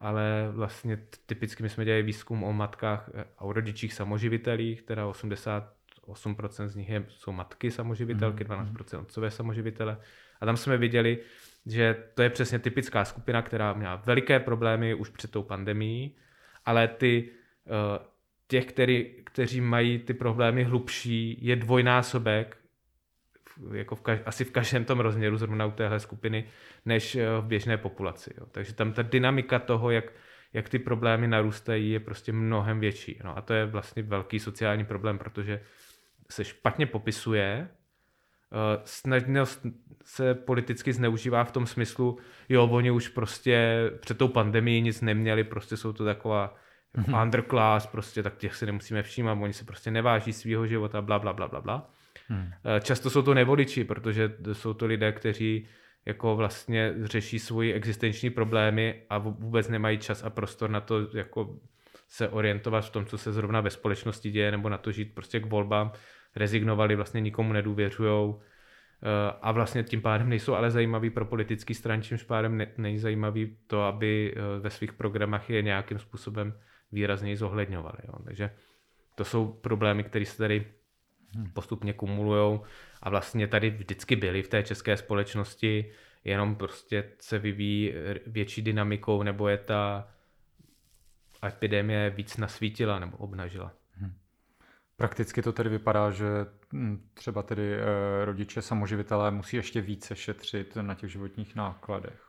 ale 0.01 0.49
vlastně 0.53 0.99
typicky 1.27 1.63
my 1.63 1.69
jsme 1.69 1.85
dělali 1.85 2.03
výzkum 2.03 2.45
o 2.45 2.53
matkách 2.53 3.11
a 3.39 3.45
o 3.45 3.53
rodičích 3.53 3.95
samoživitelích, 3.95 4.83
teda 4.83 5.07
88% 5.07 6.67
z 6.67 6.77
nich 6.77 6.89
je, 6.89 7.05
jsou 7.09 7.33
matky 7.33 7.71
samoživitelky, 7.71 8.45
12% 8.45 8.97
hmm. 8.97 9.03
otcové 9.03 9.31
samoživitele 9.31 9.99
a 10.41 10.47
tam 10.47 10.57
jsme 10.57 10.77
viděli, 10.77 11.19
že 11.67 11.97
to 12.15 12.23
je 12.23 12.31
přesně 12.31 12.59
typická 12.59 13.05
skupina, 13.05 13.43
která 13.43 13.73
měla 13.73 13.97
veliké 13.97 14.41
problémy 14.41 14.95
už 14.95 15.09
před 15.09 15.31
tou 15.31 15.43
pandemí, 15.43 16.17
ale 16.65 16.89
ty 16.89 17.31
eh, 17.67 18.05
těch, 18.49 18.67
který, 18.67 19.15
kteří 19.25 19.61
mají 19.61 19.99
ty 19.99 20.15
problémy 20.15 20.65
hlubší, 20.65 21.39
je 21.41 21.57
dvojnásobek, 21.57 22.57
jako 23.73 23.95
v 23.97 24.01
kaž, 24.01 24.21
asi 24.27 24.45
v 24.45 24.51
každém 24.51 24.85
tom 24.85 25.01
rozměru 25.01 25.37
zrovna 25.37 25.67
u 25.67 25.71
téhle 25.71 26.01
skupiny, 26.01 26.45
než 26.85 27.17
eh, 27.17 27.27
v 27.41 27.45
běžné 27.45 27.77
populaci. 27.77 28.35
Jo. 28.39 28.47
Takže 28.53 28.75
tam 28.75 28.93
ta 28.93 29.03
dynamika 29.03 29.59
toho, 29.59 29.91
jak, 29.91 30.13
jak 30.53 30.69
ty 30.69 30.79
problémy 30.79 31.29
narůstají, 31.29 31.91
je 31.91 32.01
prostě 32.01 32.33
mnohem 32.33 32.81
větší. 32.81 33.21
No 33.25 33.39
a 33.39 33.41
to 33.41 33.55
je 33.55 33.67
vlastně 33.67 34.03
velký 34.03 34.39
sociální 34.39 34.85
problém, 34.85 35.19
protože 35.19 35.61
se 36.31 36.45
špatně 36.45 36.87
popisuje, 36.87 37.69
uh, 38.53 38.83
snadno 38.85 39.45
se 40.05 40.35
politicky 40.35 40.93
zneužívá 40.93 41.45
v 41.45 41.53
tom 41.53 41.67
smyslu, 41.67 42.19
jo, 42.49 42.67
oni 42.67 42.91
už 42.91 43.09
prostě 43.09 43.91
před 44.01 44.19
tou 44.19 44.29
pandemí 44.29 44.81
nic 44.81 45.01
neměli, 45.01 45.45
prostě 45.45 45.77
jsou 45.77 45.93
to 45.93 46.05
taková 46.05 46.55
jako 46.97 47.11
mm-hmm. 47.11 47.23
underclass, 47.23 47.87
prostě 47.87 48.23
tak 48.23 48.37
těch 48.37 48.55
si 48.55 48.67
nemusíme 48.67 49.03
všímat, 49.03 49.39
oni 49.41 49.53
se 49.53 49.65
prostě 49.65 49.91
neváží 49.91 50.33
svého 50.33 50.67
života, 50.67 51.03
bla, 51.03 51.19
bla, 51.19 51.33
bla, 51.33 51.49
bla, 51.49 51.61
bla. 51.61 51.91
Hmm. 52.29 52.51
Často 52.81 53.11
jsou 53.11 53.23
to 53.23 53.35
nevoliči, 53.35 53.85
protože 53.85 54.33
jsou 54.53 54.75
to 54.75 54.87
lidé, 54.87 55.13
kteří 55.13 55.67
jako 56.07 56.37
vlastně 56.37 56.95
řeší 57.03 57.39
svoji 57.39 57.73
existenční 57.73 58.31
problémy 58.31 59.03
a 59.11 59.19
vůbec 59.19 59.69
nemají 59.69 59.99
čas 59.99 60.25
a 60.25 60.31
prostor 60.31 60.71
na 60.71 60.81
to 60.81 61.09
jako 61.15 61.59
se 62.09 62.29
orientovat 62.29 62.85
v 62.85 62.91
tom, 62.91 63.07
co 63.07 63.19
se 63.19 63.33
zrovna 63.33 63.61
ve 63.61 63.71
společnosti 63.71 64.31
děje, 64.31 64.51
nebo 64.51 64.69
na 64.69 64.79
to 64.79 64.93
žít 64.93 65.15
prostě 65.15 65.41
k 65.41 65.47
volbám 65.47 65.93
rezignovali, 66.39 66.97
vlastně 66.97 67.21
nikomu 67.21 67.53
nedůvěřujou 67.53 68.41
eh, 68.41 69.39
a 69.43 69.53
vlastně 69.53 69.83
tím 69.83 70.03
pádem 70.03 70.29
nejsou 70.29 70.55
ale 70.55 70.71
zajímaví 70.71 71.11
pro 71.11 71.25
politický 71.25 71.75
stran, 71.75 72.03
čímž 72.03 72.23
pádem 72.23 72.57
ne, 72.57 72.67
není 72.77 72.99
zajímavý 72.99 73.57
to, 73.67 73.83
aby 73.83 74.35
eh, 74.37 74.61
ve 74.61 74.71
svých 74.71 74.93
programech 74.93 75.51
je 75.51 75.63
nějakým 75.63 75.99
způsobem 75.99 76.55
výrazněji 76.93 77.37
zohledňovali. 77.37 77.99
Jo. 78.09 78.15
Takže 78.25 78.51
to 79.15 79.25
jsou 79.25 79.53
problémy, 79.53 80.05
které 80.05 80.25
se 80.25 80.39
tady 80.39 80.67
postupně 81.53 81.93
kumulují 81.93 82.61
a 83.03 83.11
vlastně 83.11 83.47
tady 83.47 83.71
vždycky 83.71 84.17
byly 84.17 84.43
v 84.43 84.49
té 84.49 84.63
české 84.63 84.97
společnosti. 84.97 85.93
jenom 86.25 86.57
prostě 86.57 87.05
se 87.21 87.39
vyvíjí 87.39 87.95
větší 88.27 88.63
dynamikou, 88.63 89.23
nebo 89.23 89.49
je 89.49 89.57
ta 89.57 90.09
epidemie 91.45 92.11
víc 92.11 92.37
nasvítila 92.37 92.99
nebo 92.99 93.17
obnažila. 93.17 93.73
Prakticky 94.99 95.43
to 95.43 95.53
tedy 95.53 95.71
vypadá, 95.71 96.11
že 96.11 96.27
hm, 96.73 97.09
třeba 97.15 97.43
tedy 97.43 97.75
eh, 97.75 98.25
rodiče 98.25 98.63
samoživitelé 98.63 99.31
musí 99.31 99.57
ještě 99.57 99.81
více 99.81 100.17
šetřit 100.17 100.77
na 100.77 100.95
těch 100.95 101.13
životních 101.13 101.55
nákladech. 101.55 102.25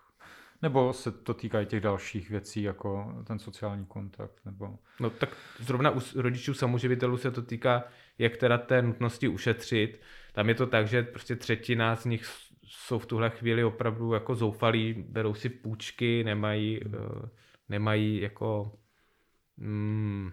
Nebo 0.61 0.93
se 0.93 1.11
to 1.11 1.34
týká 1.34 1.61
i 1.61 1.65
těch 1.65 1.82
dalších 1.82 2.30
věcí, 2.30 2.63
jako 2.63 3.15
ten 3.28 3.39
sociální 3.39 3.86
kontakt? 3.86 4.45
Nebo... 4.45 4.78
No 4.99 5.09
tak 5.09 5.30
zrovna 5.59 5.91
u 5.91 5.99
rodičů 6.15 6.53
samoživitelů 6.53 7.17
se 7.17 7.32
to 7.32 7.41
týká 7.41 7.84
jak 8.17 8.38
teda 8.38 8.57
té 8.57 8.82
nutnosti 8.82 9.28
ušetřit. 9.28 10.01
Tam 10.34 10.49
je 10.49 10.55
to 10.55 10.67
tak, 10.67 10.88
že 10.88 11.03
prostě 11.03 11.36
třetina 11.36 11.95
z 11.95 12.05
nich 12.05 12.26
jsou 12.65 12.99
v 12.99 13.05
tuhle 13.05 13.30
chvíli 13.30 13.63
opravdu 13.63 14.13
jako 14.13 14.36
zoufalí, 14.36 15.05
berou 15.07 15.34
si 15.34 15.49
půjčky, 15.49 16.24
nemají, 16.24 16.80
hmm. 16.84 17.30
nemají 17.70 18.22
jako 18.22 18.80
mm, 19.57 20.32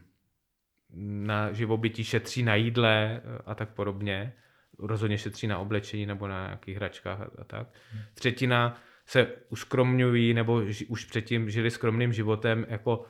na 0.95 1.53
živobytí 1.53 2.05
šetří 2.05 2.43
na 2.43 2.55
jídle 2.55 3.21
eh, 3.25 3.43
a 3.47 3.55
tak 3.55 3.69
podobně. 3.69 4.33
Rozhodně 4.79 5.19
šetří 5.19 5.47
na 5.47 5.59
oblečení 5.59 6.07
nebo 6.07 6.29
na 6.29 6.47
nějakých 6.47 6.77
hračkách 6.77 7.21
a, 7.21 7.25
a 7.39 7.45
tak. 7.45 7.67
Hmm. 7.93 8.03
Třetina 8.15 8.81
se 9.07 9.27
uskromňují 9.49 10.35
nebo 10.35 10.65
ži, 10.65 10.87
už 10.87 11.05
předtím 11.05 11.51
žili 11.51 11.71
skromným 11.71 12.13
životem, 12.13 12.67
jako 12.69 13.05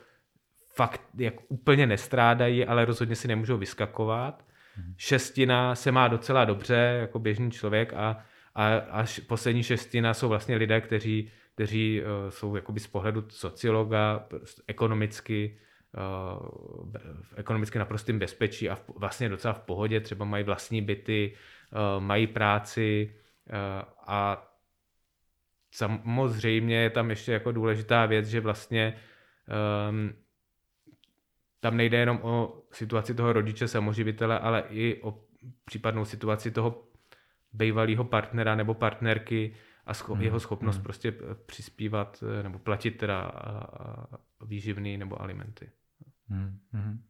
fakt 0.75 1.01
jak 1.17 1.33
úplně 1.47 1.87
nestrádají, 1.87 2.65
ale 2.65 2.85
rozhodně 2.85 3.15
si 3.15 3.27
nemůžou 3.27 3.57
vyskakovat. 3.57 4.45
Hmm. 4.75 4.93
Šestina 4.97 5.75
se 5.75 5.91
má 5.91 6.07
docela 6.07 6.45
dobře 6.45 6.97
jako 7.01 7.19
běžný 7.19 7.51
člověk 7.51 7.93
a, 7.93 8.23
a 8.55 8.75
až 8.75 9.19
poslední 9.19 9.63
šestina 9.63 10.13
jsou 10.13 10.29
vlastně 10.29 10.55
lidé, 10.55 10.81
kteří, 10.81 11.31
kteří 11.55 12.01
uh, 12.01 12.29
jsou 12.29 12.55
jakoby 12.55 12.79
z 12.79 12.87
pohledu 12.87 13.25
sociologa 13.29 14.19
prostě 14.19 14.61
ekonomicky 14.67 15.57
uh, 15.93 16.91
ekonomicky 17.35 17.79
naprostým 17.79 18.19
bezpečí 18.19 18.69
a 18.69 18.75
v, 18.75 18.89
vlastně 18.95 19.29
docela 19.29 19.53
v 19.53 19.59
pohodě, 19.59 19.99
třeba 19.99 20.25
mají 20.25 20.43
vlastní 20.43 20.81
byty, 20.81 21.33
uh, 21.71 22.03
mají 22.03 22.27
práci 22.27 23.15
uh, 23.49 23.55
a 24.07 24.47
samozřejmě 25.71 26.75
je 26.75 26.89
tam 26.89 27.09
ještě 27.09 27.31
jako 27.31 27.51
důležitá 27.51 28.05
věc, 28.05 28.27
že 28.27 28.39
vlastně 28.39 28.97
um, 29.89 30.13
tam 31.59 31.77
nejde 31.77 31.97
jenom 31.97 32.19
o 32.23 32.63
situaci 32.71 33.13
toho 33.13 33.33
rodiče 33.33 33.67
samoživitele, 33.67 34.39
ale 34.39 34.63
i 34.69 35.01
o 35.01 35.23
případnou 35.65 36.05
situaci 36.05 36.51
toho 36.51 36.83
bývalého 37.53 38.03
partnera 38.03 38.55
nebo 38.55 38.73
partnerky 38.73 39.55
a 39.87 39.93
scho- 39.93 40.13
hmm. 40.13 40.21
jeho 40.21 40.39
schopnost 40.39 40.75
hmm. 40.75 40.83
prostě 40.83 41.13
přispívat 41.45 42.23
nebo 42.43 42.59
platit 42.59 42.91
teda 42.91 43.31
výživný 44.45 44.97
nebo 44.97 45.21
alimenty. 45.21 45.71
Hmm. 46.29 46.59
Hmm. 46.71 47.03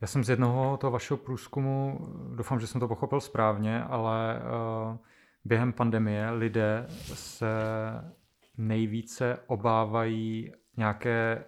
Já 0.00 0.06
jsem 0.06 0.24
z 0.24 0.30
jednoho 0.30 0.76
toho 0.76 0.90
vašeho 0.90 1.18
průzkumu, 1.18 1.98
doufám, 2.36 2.60
že 2.60 2.66
jsem 2.66 2.80
to 2.80 2.88
pochopil 2.88 3.20
správně, 3.20 3.82
ale 3.82 4.42
uh, 4.90 4.96
během 5.44 5.72
pandemie 5.72 6.30
lidé 6.30 6.86
se 7.14 7.48
nejvíce 8.56 9.38
obávají 9.46 10.52
nějaké 10.76 11.44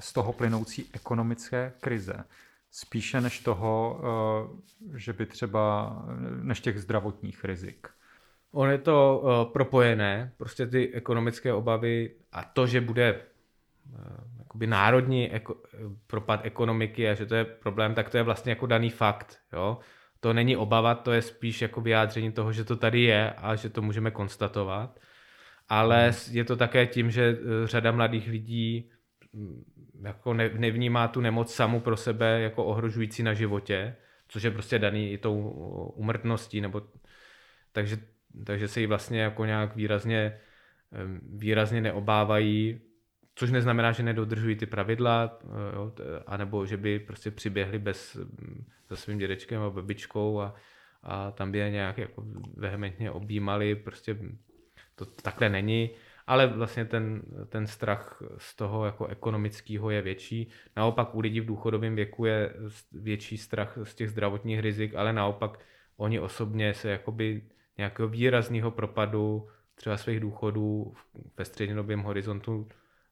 z 0.00 0.12
toho 0.12 0.32
plynoucí 0.32 0.90
ekonomické 0.92 1.72
krize. 1.80 2.24
Spíše 2.78 3.20
než 3.20 3.40
toho, 3.40 4.00
eh, 4.94 4.98
že 4.98 5.12
by 5.12 5.26
třeba, 5.26 5.92
než 6.42 6.60
těch 6.60 6.78
zdravotních 6.78 7.44
rizik. 7.44 7.88
On 8.52 8.70
je 8.70 8.78
to 8.78 9.22
uh, 9.22 9.52
propojené, 9.52 10.32
prostě 10.36 10.66
ty 10.66 10.94
ekonomické 10.94 11.52
obavy 11.52 12.14
a 12.32 12.44
to, 12.44 12.66
že 12.66 12.80
bude 12.80 13.20
uh, 13.92 14.00
jakoby 14.38 14.66
národní 14.66 15.32
eko, 15.32 15.62
propad 16.06 16.40
ekonomiky 16.44 17.08
a 17.08 17.14
že 17.14 17.26
to 17.26 17.34
je 17.34 17.44
problém, 17.44 17.94
tak 17.94 18.10
to 18.10 18.16
je 18.16 18.22
vlastně 18.22 18.52
jako 18.52 18.66
daný 18.66 18.90
fakt. 18.90 19.38
Jo? 19.52 19.78
to 20.20 20.32
není 20.32 20.56
obava, 20.56 20.94
to 20.94 21.12
je 21.12 21.22
spíš 21.22 21.62
jako 21.62 21.80
vyjádření 21.80 22.32
toho, 22.32 22.52
že 22.52 22.64
to 22.64 22.76
tady 22.76 23.02
je 23.02 23.30
a 23.30 23.56
že 23.56 23.68
to 23.68 23.82
můžeme 23.82 24.10
konstatovat. 24.10 25.00
Ale 25.68 26.04
hmm. 26.04 26.36
je 26.36 26.44
to 26.44 26.56
také 26.56 26.86
tím, 26.86 27.10
že 27.10 27.38
eh, 27.38 27.66
řada 27.66 27.92
mladých 27.92 28.28
lidí 28.28 28.90
jako 30.02 30.34
ne, 30.34 30.50
nevnímá 30.54 31.08
tu 31.08 31.20
nemoc 31.20 31.54
samu 31.54 31.80
pro 31.80 31.96
sebe 31.96 32.40
jako 32.40 32.64
ohrožující 32.64 33.22
na 33.22 33.34
životě, 33.34 33.96
což 34.28 34.42
je 34.42 34.50
prostě 34.50 34.78
daný 34.78 35.12
i 35.12 35.18
tou 35.18 35.40
umrtností, 35.96 36.60
nebo 36.60 36.82
takže, 37.72 37.98
takže 38.44 38.68
se 38.68 38.80
jí 38.80 38.86
vlastně 38.86 39.20
jako 39.20 39.44
nějak 39.44 39.76
výrazně, 39.76 40.38
výrazně 41.22 41.80
neobávají 41.80 42.80
Což 43.38 43.50
neznamená, 43.50 43.92
že 43.92 44.02
nedodržují 44.02 44.56
ty 44.56 44.66
pravidla, 44.66 45.38
eh, 45.44 45.76
jo, 45.76 45.92
anebo 46.26 46.66
že 46.66 46.76
by 46.76 46.98
prostě 46.98 47.30
přiběhli 47.30 47.78
bez, 47.78 48.16
se 48.88 48.96
svým 48.96 49.18
dědečkem 49.18 49.62
a 49.62 49.70
babičkou 49.70 50.40
a, 50.40 50.54
a 51.02 51.30
tam 51.30 51.52
by 51.52 51.58
je 51.58 51.70
nějak 51.70 51.98
jako 51.98 52.24
vehementně 52.56 53.10
objímali, 53.10 53.74
prostě 53.74 54.18
to 54.94 55.04
takhle 55.04 55.48
není, 55.48 55.90
ale 56.28 56.46
vlastně 56.46 56.84
ten, 56.84 57.22
ten 57.48 57.66
strach 57.66 58.22
z 58.38 58.56
toho 58.56 58.84
jako 58.84 59.06
ekonomického 59.06 59.90
je 59.90 60.02
větší. 60.02 60.48
Naopak 60.76 61.14
u 61.14 61.20
lidí 61.20 61.40
v 61.40 61.46
důchodovém 61.46 61.96
věku 61.96 62.24
je 62.24 62.54
větší 62.92 63.38
strach 63.38 63.78
z 63.82 63.94
těch 63.94 64.10
zdravotních 64.10 64.60
rizik, 64.60 64.94
ale 64.94 65.12
naopak 65.12 65.58
oni 65.96 66.20
osobně 66.20 66.74
se 66.74 66.90
jakoby 66.90 67.42
nějakého 67.78 68.08
výrazného 68.08 68.70
propadu 68.70 69.48
třeba 69.74 69.96
svých 69.96 70.20
důchodů 70.20 70.94
ve 71.36 71.44
střednědobém 71.44 72.00
horizontu 72.00 72.68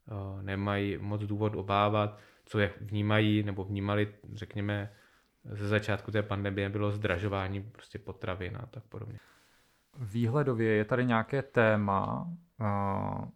Eh, 0.09 0.43
nemají 0.43 0.99
moc 0.99 1.23
důvod 1.23 1.55
obávat, 1.55 2.19
co 2.45 2.59
je 2.59 2.73
vnímají 2.81 3.43
nebo 3.43 3.64
vnímali, 3.64 4.14
řekněme, 4.33 4.93
ze 5.45 5.69
začátku 5.69 6.11
té 6.11 6.23
pandemie 6.23 6.69
bylo 6.69 6.93
zdražování 6.93 7.62
prostě 7.62 7.99
potravin 7.99 8.57
a 8.57 8.67
tak 8.67 8.83
podobně. 8.85 9.19
Výhledově 9.99 10.72
je 10.72 10.84
tady 10.84 11.07
nějaké 11.07 11.42
téma 11.42 12.28
uh, 12.61 13.28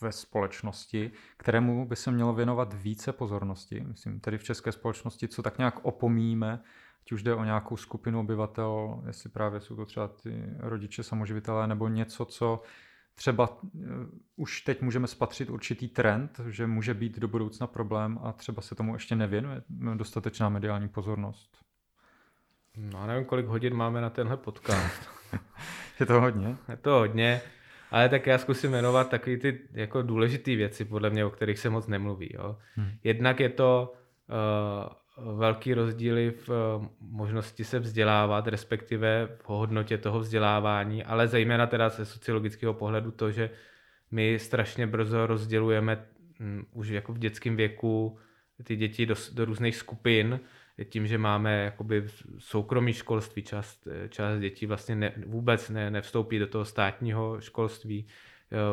ve 0.00 0.12
společnosti, 0.12 1.10
kterému 1.36 1.88
by 1.88 1.96
se 1.96 2.10
mělo 2.10 2.32
věnovat 2.32 2.74
více 2.74 3.12
pozornosti. 3.12 3.84
Myslím, 3.86 4.20
tedy 4.20 4.38
v 4.38 4.44
české 4.44 4.72
společnosti, 4.72 5.28
co 5.28 5.42
tak 5.42 5.58
nějak 5.58 5.84
opomíme, 5.84 6.60
ať 7.02 7.12
už 7.12 7.22
jde 7.22 7.34
o 7.34 7.44
nějakou 7.44 7.76
skupinu 7.76 8.20
obyvatel, 8.20 9.02
jestli 9.06 9.30
právě 9.30 9.60
jsou 9.60 9.76
to 9.76 9.86
třeba 9.86 10.08
ty 10.08 10.44
rodiče 10.58 11.02
samoživitelé, 11.02 11.66
nebo 11.66 11.88
něco, 11.88 12.24
co 12.24 12.62
třeba 13.14 13.62
uh, 13.62 13.70
už 14.36 14.60
teď 14.60 14.82
můžeme 14.82 15.06
spatřit 15.06 15.50
určitý 15.50 15.88
trend, 15.88 16.40
že 16.48 16.66
může 16.66 16.94
být 16.94 17.18
do 17.18 17.28
budoucna 17.28 17.66
problém 17.66 18.18
a 18.22 18.32
třeba 18.32 18.62
se 18.62 18.74
tomu 18.74 18.94
ještě 18.94 19.16
nevěnuje 19.16 19.62
dostatečná 19.94 20.48
mediální 20.48 20.88
pozornost. 20.88 21.64
No, 22.76 23.06
nevím, 23.06 23.24
kolik 23.24 23.46
hodin 23.46 23.74
máme 23.74 24.00
na 24.00 24.10
tenhle 24.10 24.36
podcast. 24.36 25.08
je 26.00 26.06
to 26.06 26.20
hodně? 26.20 26.56
Je 26.68 26.76
to 26.76 26.90
hodně, 26.90 27.40
ale 27.90 28.08
tak 28.08 28.26
já 28.26 28.38
zkusím 28.38 28.70
jmenovat 28.70 29.10
takové 29.10 29.36
ty 29.36 29.60
jako 29.72 30.02
důležité 30.02 30.56
věci, 30.56 30.84
podle 30.84 31.10
mě, 31.10 31.24
o 31.24 31.30
kterých 31.30 31.58
se 31.58 31.70
moc 31.70 31.86
nemluví. 31.86 32.30
Jo. 32.34 32.56
Hmm. 32.74 32.90
Jednak 33.04 33.40
je 33.40 33.48
to 33.48 33.92
uh, 35.18 35.34
velký 35.38 35.74
rozdíly 35.74 36.30
v 36.30 36.48
uh, 36.48 36.86
možnosti 37.00 37.64
se 37.64 37.78
vzdělávat, 37.78 38.48
respektive 38.48 39.28
v 39.42 39.48
hodnotě 39.48 39.98
toho 39.98 40.20
vzdělávání, 40.20 41.04
ale 41.04 41.28
zejména 41.28 41.66
teda 41.66 41.88
ze 41.88 42.04
sociologického 42.04 42.74
pohledu 42.74 43.10
to, 43.10 43.30
že 43.30 43.50
my 44.10 44.38
strašně 44.38 44.86
brzo 44.86 45.26
rozdělujeme 45.26 46.04
um, 46.40 46.66
už 46.72 46.88
jako 46.88 47.12
v 47.12 47.18
dětském 47.18 47.56
věku 47.56 48.18
ty 48.64 48.76
děti 48.76 49.06
do, 49.06 49.14
do 49.32 49.44
různých 49.44 49.76
skupin, 49.76 50.40
tím, 50.84 51.06
že 51.06 51.18
máme 51.18 51.64
jakoby 51.64 52.04
soukromý 52.38 52.92
školství, 52.92 53.42
část, 53.42 53.88
část 54.08 54.40
dětí 54.40 54.66
vlastně 54.66 54.96
ne, 54.96 55.12
vůbec 55.26 55.70
ne, 55.70 55.90
nevstoupí 55.90 56.38
do 56.38 56.46
toho 56.46 56.64
státního 56.64 57.40
školství. 57.40 58.06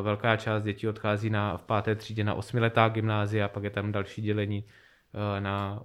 Velká 0.02 0.38
část 0.38 0.64
dětí 0.64 0.88
odchází 0.88 1.30
na, 1.30 1.58
v 1.58 1.64
páté 1.64 1.95
třídě 1.95 2.24
na 2.24 2.34
osmiletá 2.34 2.89
gymnázia, 2.89 3.47
pak 3.47 3.64
je 3.64 3.70
tam 3.70 3.91
další 3.91 4.22
dělení 4.22 4.66
eh, 4.68 5.41
na 5.41 5.84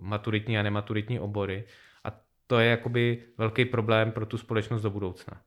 maturitní 0.00 0.58
a 0.58 0.62
nematuritní 0.62 1.20
obory. 1.20 1.64
A 2.04 2.20
to 2.46 2.58
je 2.58 2.70
jakoby 2.70 3.22
velký 3.38 3.64
problém 3.64 4.12
pro 4.12 4.26
tu 4.26 4.38
společnost 4.38 4.82
do 4.82 4.90
budoucna. 4.90 5.40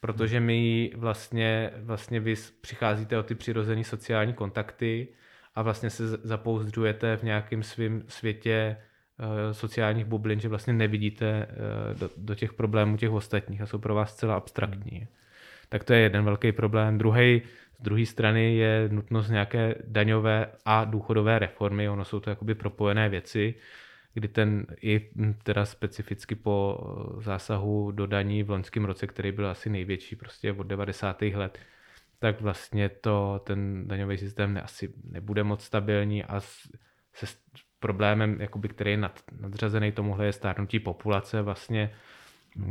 Protože 0.00 0.40
my 0.40 0.90
vlastně, 0.96 1.70
vlastně 1.76 2.20
vy 2.20 2.34
přicházíte 2.60 3.18
o 3.18 3.22
ty 3.22 3.34
přirozené 3.34 3.84
sociální 3.84 4.32
kontakty 4.32 5.08
a 5.54 5.62
vlastně 5.62 5.90
se 5.90 6.08
zapouzdřujete 6.08 7.16
v 7.16 7.22
nějakém 7.22 7.62
svém 7.62 8.02
světě 8.08 8.76
sociálních 9.52 10.04
bublin, 10.04 10.40
že 10.40 10.48
vlastně 10.48 10.72
nevidíte 10.72 11.26
eh, 11.26 11.94
do, 11.94 12.10
do 12.16 12.34
těch 12.34 12.52
problémů 12.52 12.96
těch 12.96 13.10
ostatních 13.10 13.60
a 13.60 13.66
jsou 13.66 13.78
pro 13.78 13.94
vás 13.94 14.12
zcela 14.12 14.36
abstraktní. 14.36 14.98
Hmm. 14.98 15.06
Tak 15.68 15.84
to 15.84 15.92
je 15.92 16.00
jeden 16.00 16.24
velký 16.24 16.52
problém. 16.52 16.98
Druhý, 16.98 17.42
z 17.78 17.82
druhé 17.82 18.06
strany 18.06 18.56
je 18.56 18.88
nutnost 18.92 19.28
nějaké 19.28 19.74
daňové 19.84 20.46
a 20.64 20.84
důchodové 20.84 21.38
reformy. 21.38 21.88
Ono 21.88 22.04
jsou 22.04 22.20
to 22.20 22.30
jakoby 22.30 22.54
propojené 22.54 23.08
věci. 23.08 23.54
kdy 24.14 24.28
ten 24.28 24.66
i 24.82 25.10
teda 25.42 25.64
specificky 25.64 26.34
po 26.34 26.78
zásahu 27.20 27.90
do 27.90 28.06
daní 28.06 28.42
v 28.42 28.50
loňském 28.50 28.84
roce, 28.84 29.06
který 29.06 29.32
byl 29.32 29.46
asi 29.46 29.70
největší 29.70 30.16
prostě 30.16 30.52
od 30.52 30.66
90. 30.66 31.22
let, 31.22 31.58
tak 32.18 32.40
vlastně 32.40 32.88
to, 32.88 33.40
ten 33.44 33.88
daňový 33.88 34.18
systém 34.18 34.54
ne, 34.54 34.62
asi 34.62 34.92
nebude 35.04 35.44
moc 35.44 35.64
stabilní 35.64 36.24
a 36.24 36.40
se 37.14 37.26
problémem, 37.82 38.40
jakoby, 38.40 38.68
který 38.68 38.90
je 38.90 38.96
nad, 38.96 39.20
nadřazený 39.40 39.92
tomuhle, 39.92 40.26
je 40.26 40.32
stárnutí 40.32 40.80
populace, 40.80 41.42
vlastně 41.42 41.90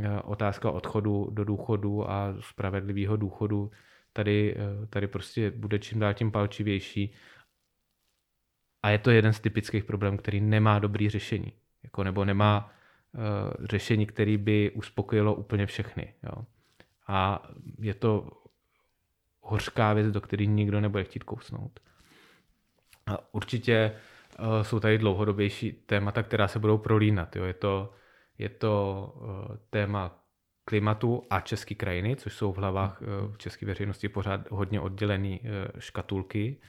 e, 0.03 0.21
otázka 0.21 0.71
odchodu 0.71 1.27
do 1.31 1.43
důchodu 1.43 2.09
a 2.11 2.35
spravedlivého 2.39 3.17
důchodu 3.17 3.71
tady, 4.13 4.55
e, 4.55 4.87
tady 4.87 5.07
prostě 5.07 5.51
bude 5.51 5.79
čím 5.79 5.99
dál 5.99 6.13
tím 6.13 6.31
palčivější. 6.31 7.13
A 8.83 8.89
je 8.89 8.97
to 8.97 9.11
jeden 9.11 9.33
z 9.33 9.39
typických 9.39 9.83
problémů, 9.83 10.17
který 10.17 10.41
nemá 10.41 10.79
dobrý 10.79 11.09
řešení. 11.09 11.53
Jako, 11.83 12.03
nebo 12.03 12.25
nemá 12.25 12.71
uh, 13.13 13.65
řešení, 13.65 14.05
který 14.05 14.37
by 14.37 14.71
uspokojilo 14.71 15.35
úplně 15.35 15.65
všechny. 15.65 16.13
Jo. 16.23 16.45
A 17.07 17.49
je 17.79 17.93
to 17.93 18.31
hořká 19.41 19.93
věc, 19.93 20.11
do 20.11 20.21
které 20.21 20.45
nikdo 20.45 20.81
nebude 20.81 21.03
chtít 21.03 21.23
kousnout. 21.23 21.79
A 23.07 23.33
určitě 23.33 23.91
uh, 23.93 23.99
jsou 24.61 24.79
tady 24.79 24.97
dlouhodobější 24.97 25.71
témata, 25.71 26.23
která 26.23 26.47
se 26.47 26.59
budou 26.59 26.77
prolínat. 26.77 27.35
Jo. 27.35 27.43
Je 27.43 27.53
to, 27.53 27.93
je 28.37 28.49
to 28.49 29.13
uh, 29.15 29.55
téma 29.69 30.23
klimatu 30.65 31.23
a 31.29 31.39
české 31.39 31.75
krajiny, 31.75 32.15
což 32.15 32.33
jsou 32.33 32.53
v 32.53 32.57
hlavách 32.57 33.01
uh, 33.01 33.35
české 33.37 33.65
veřejnosti 33.65 34.09
pořád 34.09 34.51
hodně 34.51 34.79
oddělené 34.81 35.39
škatulky 35.79 36.61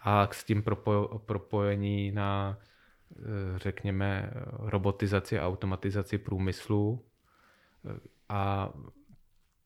a 0.00 0.28
s 0.32 0.44
tím 0.44 0.62
propo, 0.62 1.22
propojení 1.26 2.12
na, 2.12 2.58
řekněme, 3.56 4.30
robotizaci 4.58 5.38
a 5.38 5.46
automatizaci 5.46 6.18
průmyslu 6.18 7.04
a 8.28 8.72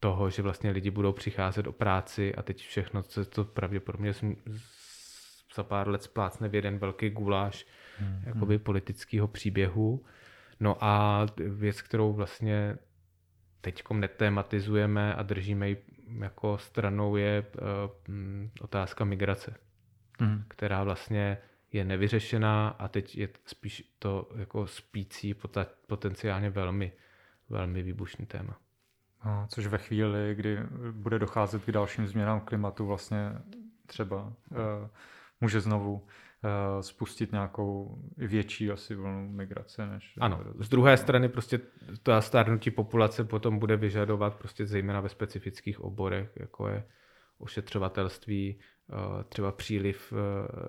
toho, 0.00 0.30
že 0.30 0.42
vlastně 0.42 0.70
lidi 0.70 0.90
budou 0.90 1.12
přicházet 1.12 1.66
o 1.66 1.72
práci 1.72 2.34
a 2.34 2.42
teď 2.42 2.66
všechno, 2.66 3.02
co 3.02 3.24
to 3.24 3.44
pravděpodobně 3.44 4.12
za 5.54 5.62
pár 5.62 5.88
let 5.88 6.02
splácne 6.02 6.48
v 6.48 6.54
jeden 6.54 6.78
velký 6.78 7.10
guláš 7.10 7.66
hmm. 7.98 8.22
jakoby 8.26 8.58
politického 8.58 9.28
příběhu. 9.28 10.04
No 10.60 10.84
a 10.84 11.26
věc, 11.38 11.82
kterou 11.82 12.12
vlastně 12.12 12.78
teď 13.60 13.82
netématizujeme 13.90 15.14
a 15.14 15.22
držíme 15.22 15.68
ji 15.68 15.84
jako 16.18 16.58
stranou, 16.58 17.16
je 17.16 17.44
uh, 17.62 17.66
otázka 18.60 19.04
migrace, 19.04 19.54
hmm. 20.20 20.44
která 20.48 20.84
vlastně 20.84 21.38
je 21.72 21.84
nevyřešená 21.84 22.68
a 22.68 22.88
teď 22.88 23.18
je 23.18 23.28
spíš 23.44 23.94
to 23.98 24.28
jako 24.36 24.66
spící 24.66 25.34
potenciálně 25.86 26.50
velmi, 26.50 26.92
velmi 27.48 27.82
výbušný 27.82 28.26
téma. 28.26 28.58
No, 29.24 29.46
což 29.48 29.66
ve 29.66 29.78
chvíli, 29.78 30.34
kdy 30.34 30.58
bude 30.90 31.18
docházet 31.18 31.64
k 31.64 31.72
dalším 31.72 32.06
změnám 32.06 32.40
klimatu, 32.40 32.86
vlastně 32.86 33.32
třeba 33.86 34.22
uh, 34.22 34.88
může 35.42 35.60
znovu 35.60 35.94
uh, 35.94 36.00
spustit 36.80 37.32
nějakou 37.32 37.98
větší 38.16 38.70
asi 38.70 38.94
vlnu 38.94 39.28
migrace. 39.28 39.86
Než, 39.86 40.14
ano, 40.20 40.44
z 40.58 40.68
druhé 40.68 40.96
strany 40.96 41.28
prostě 41.28 41.60
ta 42.02 42.20
stárnutí 42.20 42.70
populace 42.70 43.24
potom 43.24 43.58
bude 43.58 43.76
vyžadovat 43.76 44.34
prostě 44.34 44.66
zejména 44.66 45.00
ve 45.00 45.08
specifických 45.08 45.80
oborech, 45.80 46.32
jako 46.36 46.68
je 46.68 46.84
ošetřovatelství, 47.38 48.58
uh, 48.92 49.22
třeba 49.22 49.52
příliv 49.52 50.12
uh, 50.12 50.18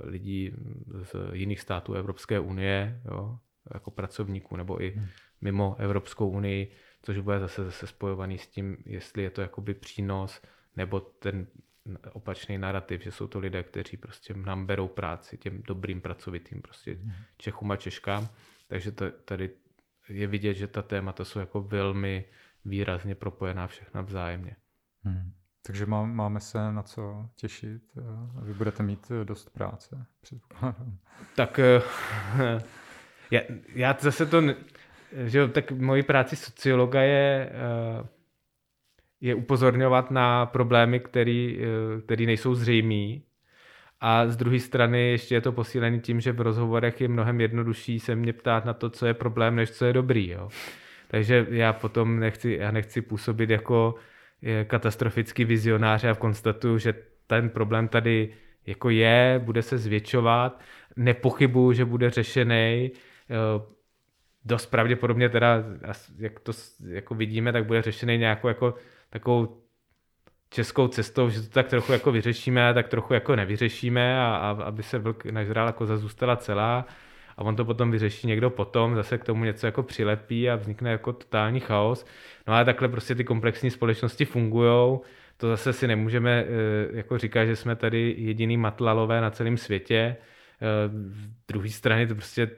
lidí 0.04 0.56
z 1.04 1.16
jiných 1.34 1.60
států 1.60 1.94
Evropské 1.94 2.40
unie, 2.40 3.02
jo, 3.06 3.38
jako 3.74 3.92
pracovníků, 3.92 4.56
nebo 4.58 4.84
i 4.84 4.90
hmm. 4.90 5.06
mimo 5.42 5.76
Evropskou 5.80 6.30
unii, 6.30 6.72
což 7.02 7.20
bude 7.20 7.40
zase, 7.40 7.64
zase 7.64 7.88
spojovaný 7.88 8.38
s 8.38 8.48
tím, 8.48 8.78
jestli 8.86 9.24
je 9.24 9.30
to 9.30 9.42
jakoby 9.42 9.74
přínos, 9.74 10.42
nebo 10.76 11.00
ten 11.00 11.48
opačný 12.14 12.58
narrativ, 12.58 13.04
že 13.04 13.12
jsou 13.12 13.28
to 13.28 13.40
lidé, 13.40 13.64
kteří 13.64 13.98
prostě 13.98 14.34
nám 14.34 14.66
berou 14.66 14.88
práci, 14.88 15.38
těm 15.38 15.64
dobrým 15.64 16.02
pracovitým 16.02 16.62
prostě 16.62 16.94
hmm. 16.94 17.12
Čechům 17.38 17.72
a 17.72 17.76
Češkám. 17.76 18.30
Takže 18.68 18.92
to, 18.92 19.12
tady 19.12 19.50
je 20.10 20.28
vidět, 20.28 20.54
že 20.54 20.68
ta 20.68 20.82
témata 20.82 21.26
jsou 21.26 21.40
jako 21.40 21.62
velmi 21.62 22.26
výrazně 22.66 23.16
propojená 23.16 23.68
všechna 23.68 24.02
vzájemně. 24.02 24.56
Hmm. 25.04 25.34
Takže 25.66 25.86
má, 25.86 26.06
máme 26.06 26.40
se 26.40 26.72
na 26.72 26.84
co 26.84 27.30
těšit. 27.36 27.84
Vy 28.44 28.54
budete 28.54 28.84
mít 28.84 29.12
dost 29.24 29.50
práce, 29.50 30.06
Tak 31.36 31.60
eh, 31.60 31.82
já, 33.32 33.42
já 33.76 33.98
zase 34.00 34.26
to 34.26 34.42
že 35.16 35.40
jo, 35.40 35.48
tak 35.48 35.72
mojí 35.72 36.04
práci 36.04 36.36
sociologa 36.36 37.02
je, 37.02 37.50
eh, 37.50 38.08
je 39.24 39.36
upozorňovat 39.36 40.12
na 40.12 40.46
problémy, 40.46 41.00
který, 41.00 41.60
eh, 41.62 42.02
který 42.02 42.26
nejsou 42.26 42.56
zřejmý. 42.56 43.24
A 44.02 44.28
z 44.28 44.38
druhé 44.38 44.60
strany 44.60 45.12
ještě 45.12 45.36
je 45.36 45.42
to 45.42 45.52
posílené 45.52 46.00
tím, 46.00 46.20
že 46.20 46.32
v 46.32 46.42
rozhovorech 46.42 47.02
je 47.02 47.08
mnohem 47.08 47.42
jednodušší 47.42 48.00
se 48.00 48.16
mě 48.16 48.34
ptát 48.34 48.66
na 48.66 48.74
to, 48.74 48.90
co 48.90 49.06
je 49.06 49.14
problém, 49.14 49.56
než 49.56 49.72
co 49.72 49.86
je 49.86 49.94
dobrý. 49.94 50.30
Jo. 50.30 50.50
Takže 51.08 51.48
já 51.50 51.74
potom 51.74 52.20
nechci, 52.20 52.58
já 52.60 52.72
nechci 52.72 53.02
působit 53.02 53.50
jako 53.50 53.96
eh, 54.44 54.66
katastrofický 54.66 55.46
vizionář 55.46 56.04
a 56.04 56.16
konstatuju, 56.16 56.78
že 56.78 56.94
ten 57.28 57.50
problém 57.50 57.88
tady 57.88 58.30
jako 58.66 58.90
je, 58.90 59.42
bude 59.44 59.62
se 59.62 59.78
zvětšovat, 59.78 60.62
nepochybuju, 60.96 61.74
že 61.74 61.86
bude 61.86 62.10
řešený, 62.10 62.92
dost 64.46 64.66
pravděpodobně 64.66 65.30
teda, 65.30 65.64
jak 66.18 66.40
to 66.40 66.52
jako 66.88 67.16
vidíme, 67.16 67.52
tak 67.52 67.66
bude 67.66 67.82
řešený 67.82 68.18
nějakou 68.18 68.48
jako 68.48 68.76
takovou 69.14 69.64
českou 70.50 70.88
cestou, 70.88 71.30
že 71.30 71.42
to 71.42 71.50
tak 71.50 71.68
trochu 71.68 71.92
jako 71.92 72.12
vyřešíme, 72.12 72.74
tak 72.74 72.88
trochu 72.88 73.14
jako 73.14 73.36
nevyřešíme 73.36 74.20
a, 74.20 74.26
a 74.26 74.64
aby 74.64 74.84
se 74.84 75.00
vlk 75.00 75.26
nažrál 75.26 75.68
jako 75.68 75.98
zůstala 75.98 76.36
celá 76.36 76.86
a 77.38 77.42
on 77.42 77.56
to 77.56 77.66
potom 77.66 77.92
vyřeší 77.92 78.28
někdo 78.28 78.50
potom, 78.50 78.96
zase 78.96 79.18
k 79.18 79.24
tomu 79.24 79.44
něco 79.44 79.66
jako 79.66 79.84
přilepí 79.84 80.50
a 80.50 80.56
vznikne 80.56 80.92
jako 80.92 81.14
totální 81.14 81.60
chaos. 81.60 82.06
No 82.48 82.54
ale 82.54 82.66
takhle 82.66 82.88
prostě 82.90 83.16
ty 83.16 83.24
komplexní 83.24 83.72
společnosti 83.72 84.26
fungují, 84.26 85.00
to 85.38 85.48
zase 85.48 85.74
si 85.74 85.88
nemůžeme 85.88 86.46
eh, 86.48 86.48
jako 86.98 87.18
říkat, 87.18 87.46
že 87.46 87.56
jsme 87.56 87.76
tady 87.76 88.16
jediný 88.18 88.58
matlalové 88.58 89.22
na 89.22 89.30
celém 89.30 89.58
světě. 89.58 90.16
Z 91.08 91.26
eh, 91.26 91.34
druhé 91.48 91.70
strany 91.70 92.08
to 92.08 92.16
prostě 92.16 92.50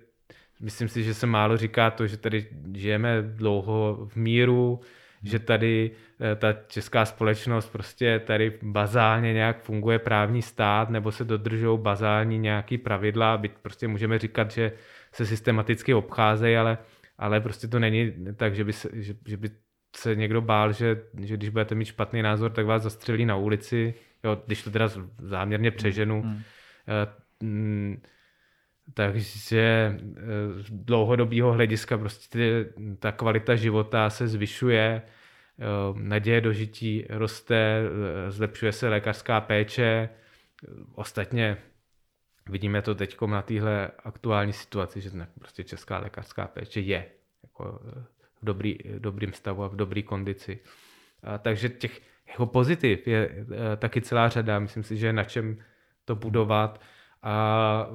Myslím 0.60 0.88
si, 0.88 1.04
že 1.04 1.14
se 1.14 1.28
málo 1.28 1.58
říká 1.58 1.92
to, 1.92 2.08
že 2.08 2.18
tady 2.18 2.48
žijeme 2.74 3.22
dlouho 3.22 4.08
v 4.12 4.16
míru, 4.16 4.80
že 5.26 5.40
tady 5.40 5.92
eh, 6.32 6.36
ta 6.36 6.54
česká 6.68 7.06
společnost 7.06 7.70
prostě 7.70 8.20
tady 8.20 8.60
bazálně 8.62 9.34
nějak 9.34 9.62
funguje 9.62 10.00
právní 10.00 10.42
stát, 10.42 10.90
nebo 10.90 11.12
se 11.12 11.26
dodržou 11.26 11.78
bazální 11.78 12.40
nějaký 12.40 12.78
pravidla, 12.78 13.38
byť 13.38 13.52
prostě 13.62 13.88
můžeme 13.88 14.20
říkat, 14.20 14.52
že 14.52 14.72
se 15.12 15.26
systematicky 15.26 15.94
obcházejí, 15.94 16.58
ale, 16.58 16.78
ale 17.18 17.42
prostě 17.42 17.68
to 17.68 17.80
není 17.80 18.14
tak, 18.36 18.56
že 18.56 18.64
by 18.64 18.74
se, 18.74 18.90
že, 18.94 19.16
že 19.26 19.38
by 19.38 19.50
se 19.96 20.16
někdo 20.16 20.42
bál, 20.42 20.74
že, 20.74 21.02
že 21.20 21.38
když 21.38 21.50
budete 21.50 21.76
mít 21.76 21.86
špatný 21.86 22.22
názor, 22.22 22.52
tak 22.52 22.66
vás 22.66 22.84
zastřelí 22.84 23.26
na 23.26 23.36
ulici, 23.36 23.94
jo, 24.24 24.42
když 24.46 24.64
to 24.64 24.72
teda 24.72 24.90
záměrně 25.20 25.72
přeženu. 25.72 26.22
Hmm. 26.22 26.36
Uh, 26.36 27.96
takže 28.94 29.50
eh, 29.58 30.64
z 30.64 30.72
dlouhodobého 30.72 31.52
hlediska 31.52 31.98
prostě 31.98 32.66
ta 33.00 33.12
kvalita 33.12 33.56
života 33.56 34.10
se 34.10 34.28
zvyšuje, 34.28 35.02
eh, 35.02 35.64
naděje 35.94 36.42
do 36.42 36.54
žití 36.54 37.06
roste, 37.10 37.82
eh, 37.82 38.32
zlepšuje 38.32 38.72
se 38.72 38.90
lékařská 38.90 39.42
péče. 39.42 40.10
Ostatně 40.96 41.58
vidíme 42.50 42.82
to 42.82 42.96
teď 42.96 43.18
na 43.22 43.42
téhle 43.42 43.92
aktuální 44.04 44.54
situaci, 44.54 45.02
že 45.02 45.12
prostě 45.40 45.64
česká 45.64 45.98
lékařská 45.98 46.48
péče 46.48 46.80
je 46.80 47.06
jako 47.44 47.82
v 48.42 48.46
dobrý, 48.46 48.78
dobrým 49.00 49.34
stavu 49.34 49.64
a 49.64 49.68
v 49.68 49.76
dobré 49.76 50.02
kondici. 50.02 50.60
A 51.24 51.38
takže 51.38 51.70
těch 51.70 52.02
jako 52.28 52.46
pozitiv 52.46 53.08
je 53.08 53.46
taky 53.78 54.02
celá 54.02 54.30
řada. 54.30 54.60
Myslím 54.60 54.84
si, 54.84 54.98
že 54.98 55.14
na 55.14 55.24
čem 55.24 55.58
to 56.06 56.16
budovat 56.16 56.82
a 57.26 57.88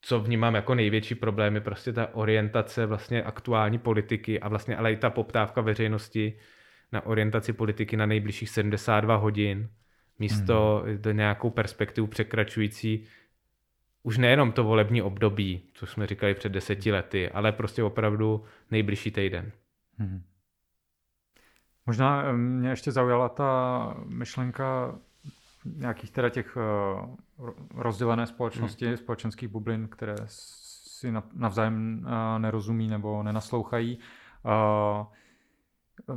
co 0.00 0.20
vnímám 0.20 0.54
jako 0.54 0.74
největší 0.74 1.14
problém 1.14 1.54
je 1.54 1.60
prostě 1.60 1.92
ta 1.92 2.14
orientace 2.14 2.86
vlastně 2.86 3.22
aktuální 3.22 3.78
politiky 3.78 4.40
a 4.40 4.48
vlastně 4.48 4.76
ale 4.76 4.92
i 4.92 4.96
ta 4.96 5.10
poptávka 5.10 5.60
veřejnosti 5.60 6.38
na 6.92 7.06
orientaci 7.06 7.52
politiky 7.52 7.96
na 7.96 8.06
nejbližších 8.06 8.50
72 8.50 9.16
hodin 9.16 9.68
místo 10.18 10.82
hmm. 10.86 10.98
do 10.98 11.12
nějakou 11.12 11.50
perspektivu 11.50 12.06
překračující 12.06 13.06
už 14.02 14.18
nejenom 14.18 14.52
to 14.52 14.64
volební 14.64 15.02
období, 15.02 15.62
co 15.74 15.86
jsme 15.86 16.06
říkali 16.06 16.34
před 16.34 16.52
deseti 16.52 16.92
lety, 16.92 17.30
ale 17.30 17.52
prostě 17.52 17.82
opravdu 17.82 18.44
nejbližší 18.70 19.10
týden. 19.10 19.52
Hmm. 19.98 20.22
Možná 21.86 22.22
eh, 22.24 22.32
mě 22.32 22.68
ještě 22.68 22.92
zaujala 22.92 23.28
ta 23.28 23.94
myšlenka 24.06 24.98
nějakých 25.64 26.10
teda 26.10 26.28
těch 26.28 26.56
uh, 26.56 27.54
rozdělené 27.74 28.26
společnosti, 28.26 28.86
hmm. 28.86 28.96
společenských 28.96 29.48
bublin, 29.48 29.88
které 29.88 30.14
si 30.26 31.12
navzájem 31.34 32.06
nerozumí 32.38 32.88
nebo 32.88 33.22
nenaslouchají. 33.22 33.98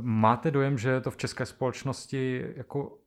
Máte 0.00 0.50
dojem, 0.50 0.78
že 0.78 0.90
je 0.90 1.00
to 1.00 1.10
v 1.10 1.16
české 1.16 1.46
společnosti 1.46 2.44
jako 2.56 2.98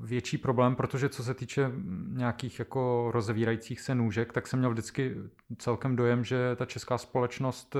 větší 0.00 0.38
problém, 0.38 0.76
protože 0.76 1.08
co 1.08 1.24
se 1.24 1.34
týče 1.34 1.72
nějakých 2.08 2.58
jako 2.58 3.10
rozevírajících 3.12 3.80
se 3.80 3.94
nůžek, 3.94 4.32
tak 4.32 4.46
jsem 4.46 4.58
měl 4.58 4.70
vždycky 4.70 5.14
celkem 5.58 5.96
dojem, 5.96 6.24
že 6.24 6.56
ta 6.56 6.64
česká 6.64 6.98
společnost, 6.98 7.76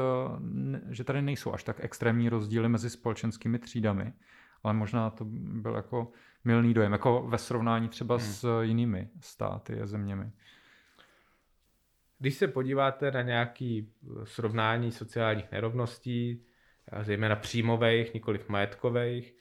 že 0.90 1.04
tady 1.04 1.22
nejsou 1.22 1.54
až 1.54 1.64
tak 1.64 1.76
extrémní 1.80 2.28
rozdíly 2.28 2.68
mezi 2.68 2.90
společenskými 2.90 3.58
třídami, 3.58 4.12
ale 4.62 4.74
možná 4.74 5.10
to 5.10 5.24
byl 5.30 5.74
jako 5.74 6.12
milný 6.48 6.74
dojem, 6.74 6.92
jako 6.92 7.22
ve 7.22 7.38
srovnání 7.38 7.88
třeba 7.88 8.16
hmm. 8.16 8.24
s 8.24 8.62
jinými 8.62 9.08
státy 9.20 9.80
a 9.80 9.86
zeměmi. 9.86 10.30
Když 12.18 12.34
se 12.34 12.48
podíváte 12.48 13.10
na 13.10 13.22
nějaký 13.22 13.92
srovnání 14.24 14.92
sociálních 14.92 15.52
nerovností, 15.52 16.44
zejména 17.02 17.36
příjmových, 17.36 18.14
nikoliv 18.14 18.48
majetkových, 18.48 19.34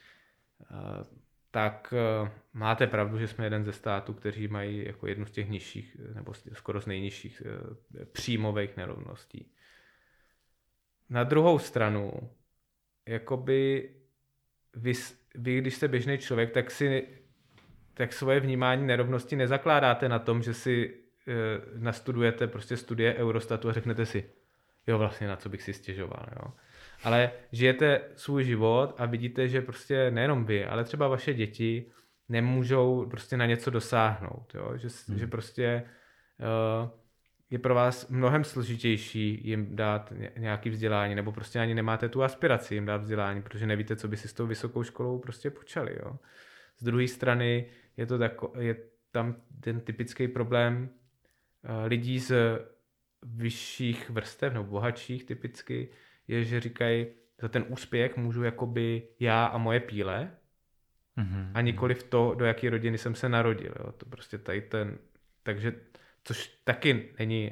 tak 1.51 1.93
eh, 1.97 2.31
máte 2.53 2.87
pravdu, 2.87 3.17
že 3.17 3.27
jsme 3.27 3.45
jeden 3.45 3.65
ze 3.65 3.73
států, 3.73 4.13
kteří 4.13 4.47
mají 4.47 4.85
jako 4.85 5.07
jednu 5.07 5.25
z 5.25 5.31
těch 5.31 5.49
nižších, 5.49 5.97
nebo 6.13 6.33
skoro 6.53 6.81
z 6.81 6.85
nejnižších 6.85 7.43
eh, 7.45 8.05
příjmových 8.05 8.77
nerovností. 8.77 9.51
Na 11.09 11.23
druhou 11.23 11.59
stranu, 11.59 12.11
jakoby 13.05 13.89
vy, 14.75 14.93
vy 15.37 15.57
když 15.57 15.75
jste 15.75 15.87
běžný 15.87 16.17
člověk, 16.17 16.51
tak 16.51 16.71
si 16.71 17.07
tak 17.93 18.13
svoje 18.13 18.39
vnímání 18.39 18.87
nerovnosti 18.87 19.35
nezakládáte 19.35 20.09
na 20.09 20.19
tom, 20.19 20.43
že 20.43 20.53
si 20.53 20.93
e, 21.27 21.33
nastudujete 21.79 22.47
prostě 22.47 22.77
studie 22.77 23.15
Eurostatu 23.15 23.69
a 23.69 23.73
řeknete 23.73 24.05
si, 24.05 24.29
jo 24.87 24.97
vlastně 24.97 25.27
na 25.27 25.35
co 25.35 25.49
bych 25.49 25.61
si 25.61 25.73
stěžoval, 25.73 26.25
jo 26.35 26.53
ale 27.03 27.31
žijete 27.51 28.01
svůj 28.15 28.43
život 28.43 28.95
a 28.97 29.05
vidíte, 29.05 29.47
že 29.47 29.61
prostě 29.61 30.11
nejenom 30.11 30.45
vy, 30.45 30.65
ale 30.65 30.83
třeba 30.83 31.07
vaše 31.07 31.33
děti 31.33 31.85
nemůžou 32.29 33.05
prostě 33.09 33.37
na 33.37 33.45
něco 33.45 33.69
dosáhnout, 33.69 34.55
jo? 34.55 34.71
Že, 34.75 34.87
hmm. 35.07 35.17
že 35.19 35.27
prostě 35.27 35.83
uh, 36.83 36.89
je 37.49 37.59
pro 37.59 37.75
vás 37.75 38.09
mnohem 38.09 38.43
složitější 38.43 39.41
jim 39.47 39.75
dát 39.75 40.13
nějaký 40.37 40.69
vzdělání, 40.69 41.15
nebo 41.15 41.31
prostě 41.31 41.59
ani 41.59 41.75
nemáte 41.75 42.09
tu 42.09 42.23
aspiraci 42.23 42.73
jim 42.75 42.85
dát 42.85 42.97
vzdělání, 42.97 43.41
protože 43.41 43.67
nevíte, 43.67 43.95
co 43.95 44.07
by 44.07 44.17
si 44.17 44.27
s 44.27 44.33
tou 44.33 44.47
vysokou 44.47 44.83
školou 44.83 45.19
prostě 45.19 45.49
počali. 45.49 45.95
Jo? 46.03 46.19
Z 46.77 46.83
druhé 46.83 47.07
strany 47.07 47.65
je 47.97 48.05
to 48.05 48.17
tako, 48.17 48.53
je 48.59 48.75
tam 49.11 49.35
ten 49.59 49.79
typický 49.79 50.27
problém 50.27 50.89
uh, 50.89 51.85
lidí 51.85 52.19
z 52.19 52.59
vyšších 53.23 54.09
vrstev, 54.09 54.53
nebo 54.53 54.65
bohatších 54.65 55.23
typicky, 55.23 55.89
je, 56.27 56.43
že 56.43 56.59
říkají, 56.59 57.07
za 57.41 57.47
ten 57.47 57.65
úspěch 57.67 58.17
můžu 58.17 58.43
jakoby 58.43 59.07
já 59.19 59.45
a 59.45 59.57
moje 59.57 59.79
píle 59.79 60.31
mm-hmm. 61.17 61.51
a 61.53 61.61
nikoli 61.61 61.93
v 61.93 62.03
to, 62.03 62.35
do 62.37 62.45
jaké 62.45 62.69
rodiny 62.69 62.97
jsem 62.97 63.15
se 63.15 63.29
narodil. 63.29 63.73
Jo. 63.79 63.91
To 63.91 64.05
prostě 64.05 64.37
tady 64.37 64.61
ten, 64.61 64.97
takže, 65.43 65.73
což 66.27 66.59
taky 66.63 67.09
není 67.19 67.51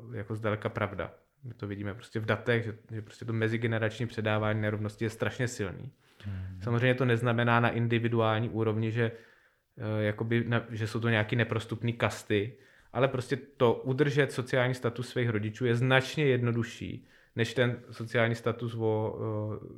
uh, 0.00 0.16
jako 0.16 0.34
zdaleka 0.34 0.68
pravda. 0.68 1.14
My 1.44 1.54
to 1.54 1.66
vidíme 1.66 1.94
prostě 1.94 2.20
v 2.20 2.24
datech, 2.24 2.64
že, 2.64 2.74
že 2.90 3.02
prostě 3.02 3.24
to 3.24 3.32
mezigenerační 3.32 4.06
předávání 4.06 4.60
nerovnosti 4.60 5.04
je 5.04 5.10
strašně 5.10 5.48
silný. 5.48 5.92
Mm-hmm. 6.18 6.60
Samozřejmě 6.62 6.94
to 6.94 7.04
neznamená 7.04 7.60
na 7.60 7.70
individuální 7.70 8.48
úrovni, 8.48 8.92
že, 8.92 9.12
uh, 9.12 9.84
jakoby 10.00 10.44
na, 10.48 10.64
že 10.70 10.86
jsou 10.86 11.00
to 11.00 11.08
nějaké 11.08 11.36
neprostupné 11.36 11.92
kasty, 11.92 12.56
ale 12.92 13.08
prostě 13.08 13.36
to 13.36 13.74
udržet 13.74 14.32
sociální 14.32 14.74
status 14.74 15.08
svých 15.08 15.28
rodičů 15.28 15.66
je 15.66 15.76
značně 15.76 16.24
jednodušší, 16.26 17.06
než 17.36 17.54
ten 17.54 17.80
sociální 17.90 18.34
status 18.34 18.74
o 18.74 19.18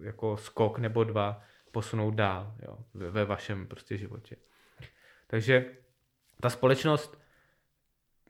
jako 0.02 0.36
skok 0.36 0.78
nebo 0.78 1.04
dva 1.04 1.42
posunout 1.72 2.14
dál 2.14 2.54
jo, 2.62 2.78
ve 2.94 3.24
vašem 3.24 3.66
prostě 3.66 3.96
životě. 3.96 4.36
Takže 5.26 5.66
ta 6.40 6.50
společnost 6.50 7.21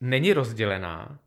není 0.03 0.33
rozdělená, 0.33 1.19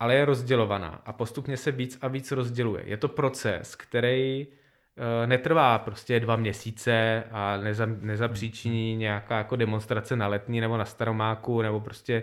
ale 0.00 0.14
je 0.14 0.24
rozdělovaná 0.24 1.02
a 1.06 1.12
postupně 1.12 1.56
se 1.56 1.70
víc 1.70 1.98
a 2.00 2.08
víc 2.08 2.32
rozděluje. 2.32 2.82
Je 2.86 2.96
to 2.96 3.08
proces, 3.08 3.76
který 3.76 4.46
e, 5.22 5.26
netrvá 5.26 5.78
prostě 5.78 6.20
dva 6.20 6.36
měsíce 6.36 7.24
a 7.30 7.56
neza, 7.56 7.86
nezapříčiní 7.86 8.96
nějaká 8.96 9.38
jako 9.38 9.56
demonstrace 9.56 10.16
na 10.16 10.26
letní 10.26 10.60
nebo 10.60 10.76
na 10.76 10.84
staromáku 10.84 11.62
nebo 11.62 11.80
prostě 11.80 12.22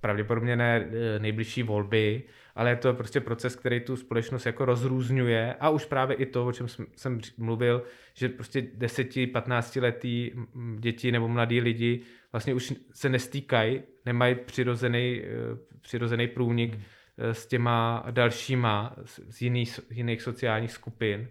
pravděpodobně 0.00 0.56
ne 0.56 0.76
e, 0.76 1.18
nejbližší 1.18 1.62
volby, 1.62 2.22
ale 2.54 2.70
je 2.70 2.76
to 2.76 2.94
prostě 2.94 3.20
proces, 3.20 3.56
který 3.56 3.80
tu 3.80 3.96
společnost 3.96 4.46
jako 4.46 4.64
rozrůzňuje 4.64 5.54
a 5.60 5.70
už 5.70 5.84
právě 5.84 6.16
i 6.16 6.26
to, 6.26 6.46
o 6.46 6.52
čem 6.52 6.66
jsem 6.96 7.20
mluvil, 7.36 7.82
že 8.14 8.28
prostě 8.28 8.60
10-15 8.60 9.82
letý 9.82 10.30
děti 10.78 11.12
nebo 11.12 11.28
mladí 11.28 11.60
lidi 11.60 12.00
vlastně 12.32 12.54
už 12.54 12.74
se 12.92 13.08
nestýkají, 13.08 13.82
nemají 14.06 14.34
přirozený, 14.34 15.22
eh, 15.24 15.78
přirozený 15.80 16.28
průnik 16.28 16.72
hmm. 16.72 16.82
eh, 17.18 17.34
s 17.34 17.46
těma 17.46 18.04
dalšíma 18.10 18.96
z 19.04 19.42
jiných, 19.42 19.80
jiných 19.90 20.22
sociálních 20.22 20.72
skupin 20.72 21.28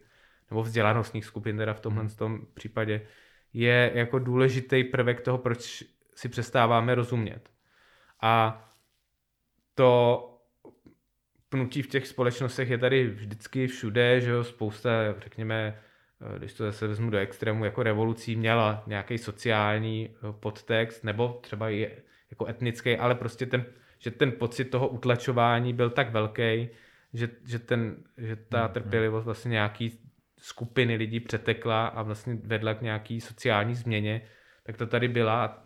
nebo 0.50 0.64
vzdělanostních 0.64 1.26
skupin 1.26 1.58
teda 1.58 1.74
v 1.74 1.80
tomhle 1.80 2.04
hmm. 2.04 2.16
tom 2.16 2.40
případě 2.54 3.02
je 3.54 3.92
jako 3.96 4.20
důležitý 4.20 4.84
prvek 4.84 5.22
toho, 5.22 5.38
proč 5.38 5.84
si 6.16 6.30
přestáváme 6.30 6.96
rozumět. 6.96 7.57
A 8.22 8.64
to 9.76 10.24
pnutí 11.50 11.82
v 11.82 11.88
těch 11.88 12.08
společnostech 12.08 12.70
je 12.70 12.78
tady 12.78 13.08
vždycky 13.08 13.68
všude, 13.68 14.22
že 14.22 14.32
jo, 14.32 14.44
spousta, 14.44 14.90
řekněme, 15.20 15.80
eh, 16.36 16.40
když 16.40 16.54
to 16.54 16.64
zase 16.64 16.88
vezmu 16.88 17.10
do 17.10 17.18
extrému, 17.18 17.66
jako 17.66 17.84
revolucí 17.84 18.36
měla 18.36 18.84
nějaký 18.88 19.18
sociální 19.18 20.10
eh, 20.10 20.34
podtext, 20.40 21.04
nebo 21.04 21.40
třeba 21.42 21.70
i 21.70 21.92
jako 22.30 22.48
etnický, 22.48 22.98
ale 22.98 23.16
prostě 23.16 23.46
ten, 23.46 23.66
že 24.00 24.12
ten 24.12 24.32
pocit 24.32 24.66
toho 24.66 24.88
utlačování 24.88 25.74
byl 25.74 25.90
tak 25.90 26.12
velký, 26.12 26.70
že, 27.14 27.30
že, 27.46 27.60
ten, 27.60 28.04
že 28.18 28.36
ta 28.36 28.68
mm-hmm. 28.68 28.72
trpělivost 28.72 29.26
vlastně 29.26 29.50
nějaký 29.50 30.00
skupiny 30.38 30.96
lidí 30.96 31.20
přetekla 31.20 31.88
a 31.88 32.02
vlastně 32.02 32.38
vedla 32.44 32.74
k 32.74 32.82
nějaký 32.82 33.22
sociální 33.22 33.76
změně, 33.76 34.22
tak 34.64 34.78
to 34.78 34.88
tady 34.88 35.08
byla 35.08 35.64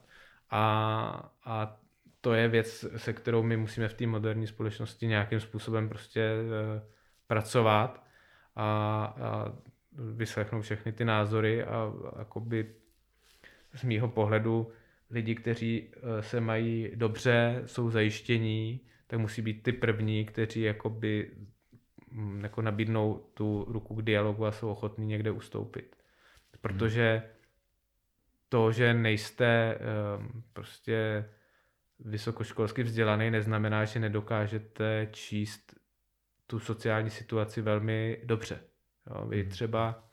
a, 0.49 1.31
a 1.45 1.80
to 2.21 2.33
je 2.33 2.47
věc, 2.47 2.85
se 2.97 3.13
kterou 3.13 3.43
my 3.43 3.57
musíme 3.57 3.87
v 3.87 3.93
té 3.93 4.07
moderní 4.07 4.47
společnosti 4.47 5.07
nějakým 5.07 5.39
způsobem 5.39 5.89
prostě 5.89 6.31
uh, 6.33 6.83
pracovat 7.27 8.05
a, 8.55 8.65
a 9.21 9.53
vyslechnout 9.91 10.61
všechny 10.61 10.91
ty 10.91 11.05
názory 11.05 11.63
a 11.63 11.93
jakoby 12.19 12.75
z 13.73 13.83
mýho 13.83 14.07
pohledu 14.07 14.71
lidi, 15.09 15.35
kteří 15.35 15.87
uh, 15.87 16.19
se 16.19 16.41
mají 16.41 16.91
dobře, 16.95 17.61
jsou 17.65 17.89
zajištění, 17.89 18.79
tak 19.07 19.19
musí 19.19 19.41
být 19.41 19.63
ty 19.63 19.71
první, 19.71 20.25
kteří 20.25 20.61
jakoby 20.61 21.31
um, 22.11 22.43
jako 22.43 22.61
nabídnou 22.61 23.13
tu 23.33 23.65
ruku 23.69 23.95
k 23.95 24.01
dialogu 24.01 24.45
a 24.45 24.51
jsou 24.51 24.69
ochotní 24.69 25.07
někde 25.07 25.31
ustoupit. 25.31 25.95
Protože 26.61 27.23
to, 28.49 28.71
že 28.71 28.93
nejste 28.93 29.77
um, 29.79 30.43
prostě 30.53 31.25
vysokoškolsky 32.05 32.83
vzdělaný 32.83 33.31
neznamená, 33.31 33.85
že 33.85 33.99
nedokážete 33.99 35.07
číst 35.11 35.75
tu 36.47 36.59
sociální 36.59 37.09
situaci 37.09 37.61
velmi 37.61 38.21
dobře. 38.23 38.59
Jo, 39.09 39.25
vy 39.27 39.41
hmm. 39.41 39.49
třeba 39.49 40.09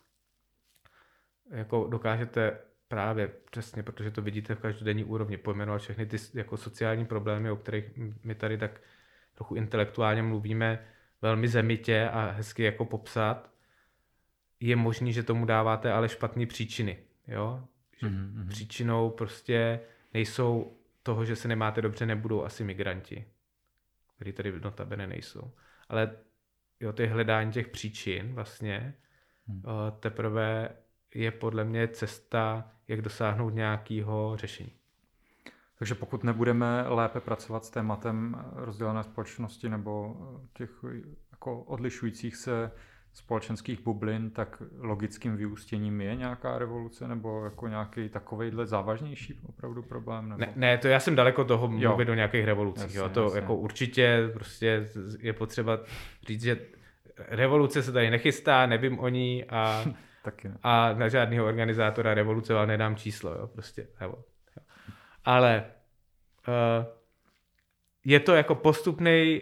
jako 1.51 1.87
dokážete 1.87 2.59
právě 2.89 3.29
přesně, 3.51 3.83
protože 3.83 4.11
to 4.11 4.23
vidíte 4.23 4.55
v 4.55 4.61
každodenní 4.61 5.05
úrovni, 5.05 5.37
pojmenovat 5.37 5.83
všechny 5.83 6.07
ty 6.07 6.17
jako 6.35 6.57
sociální 6.57 7.07
problémy, 7.07 7.51
o 7.51 7.57
kterých 7.57 7.85
my 8.25 8.35
tady 8.35 8.59
tak 8.59 8.81
trochu 9.35 9.55
intelektuálně 9.55 10.23
mluvíme, 10.23 10.87
velmi 11.23 11.49
zemitě 11.49 12.09
a 12.09 12.31
hezky 12.31 12.63
jako 12.63 12.85
popsat, 12.85 13.51
je 14.61 14.77
možný, 14.77 15.13
že 15.13 15.23
tomu 15.23 15.47
dáváte 15.47 15.93
ale 15.93 16.09
špatné 16.09 16.47
příčiny. 16.47 16.99
Jo? 17.27 17.65
Že 17.97 18.07
mm-hmm. 18.07 18.49
Příčinou 18.49 19.11
prostě 19.11 19.81
nejsou 20.15 20.79
toho, 21.09 21.25
že 21.25 21.37
se 21.37 21.49
nemáte 21.49 21.83
dobře, 21.83 22.07
nebudou 22.07 22.45
asi 22.45 22.65
migranti, 22.65 23.25
kteří 24.17 24.33
tady 24.33 24.61
notabene 24.61 25.07
nejsou. 25.07 25.53
Ale 25.89 26.17
jo, 26.81 26.93
ty 26.93 27.07
hledání 27.07 27.53
těch 27.53 27.69
příčin 27.69 28.35
vlastně 28.35 28.95
hmm. 29.47 29.63
Teprve 30.01 30.69
je 31.15 31.31
podle 31.31 31.65
mě 31.65 31.89
cesta, 31.89 32.71
jak 32.89 33.03
dosáhnout 33.03 33.51
nějakého 33.51 34.37
řešení. 34.37 34.73
Takže 35.79 35.95
pokud 35.95 36.25
nebudeme 36.25 36.89
lépe 36.89 37.21
pracovat 37.21 37.65
s 37.65 37.71
tématem 37.71 38.45
rozdělené 38.53 39.03
společnosti 39.03 39.69
nebo 39.69 40.17
těch 40.53 40.71
jako 41.31 41.63
odlišujících 41.63 42.37
se 42.37 42.71
společenských 43.19 43.81
bublin, 43.81 44.31
tak 44.31 44.63
logickým 44.79 45.37
vyústěním 45.37 46.01
je 46.01 46.17
nějaká 46.17 46.59
revoluce 46.59 47.09
nebo 47.09 47.45
jako 47.45 47.69
nějaký 47.69 48.09
takovejhle 48.09 48.67
závažnější 48.67 49.41
opravdu 49.49 49.83
problém? 49.83 50.29
Nebo... 50.29 50.41
Ne, 50.41 50.53
ne, 50.57 50.79
to 50.79 50.89
já 50.89 51.01
jsem 51.01 51.15
daleko 51.15 51.45
toho 51.45 51.69
mluvit 51.69 52.09
o 52.09 52.15
nějakých 52.15 52.45
revolucích. 52.45 52.85
Jasně, 52.85 52.99
jo. 52.99 53.09
To 53.09 53.23
jasně. 53.23 53.41
jako 53.41 53.57
určitě 53.57 54.31
prostě 54.33 54.89
je 55.21 55.33
potřeba 55.33 55.79
říct, 56.27 56.43
že 56.43 56.59
revoluce 57.29 57.83
se 57.83 57.93
tady 57.93 58.11
nechystá, 58.11 58.67
nevím 58.67 58.99
o 58.99 59.09
ní 59.09 59.45
a, 59.45 59.85
Taky 60.23 60.49
ne. 60.49 60.59
a 60.63 60.93
na 60.93 61.09
žádného 61.09 61.47
organizátora 61.47 62.15
revoluce 62.15 62.55
ale 62.55 62.67
nedám 62.67 62.97
číslo. 62.97 63.35
Jo, 63.35 63.47
prostě, 63.47 63.89
nebo, 64.01 64.17
jo. 64.57 64.63
Ale 65.25 65.65
uh, 66.49 66.87
je 68.05 68.21
to 68.21 68.35
jako 68.35 68.55
postupný 68.55 69.41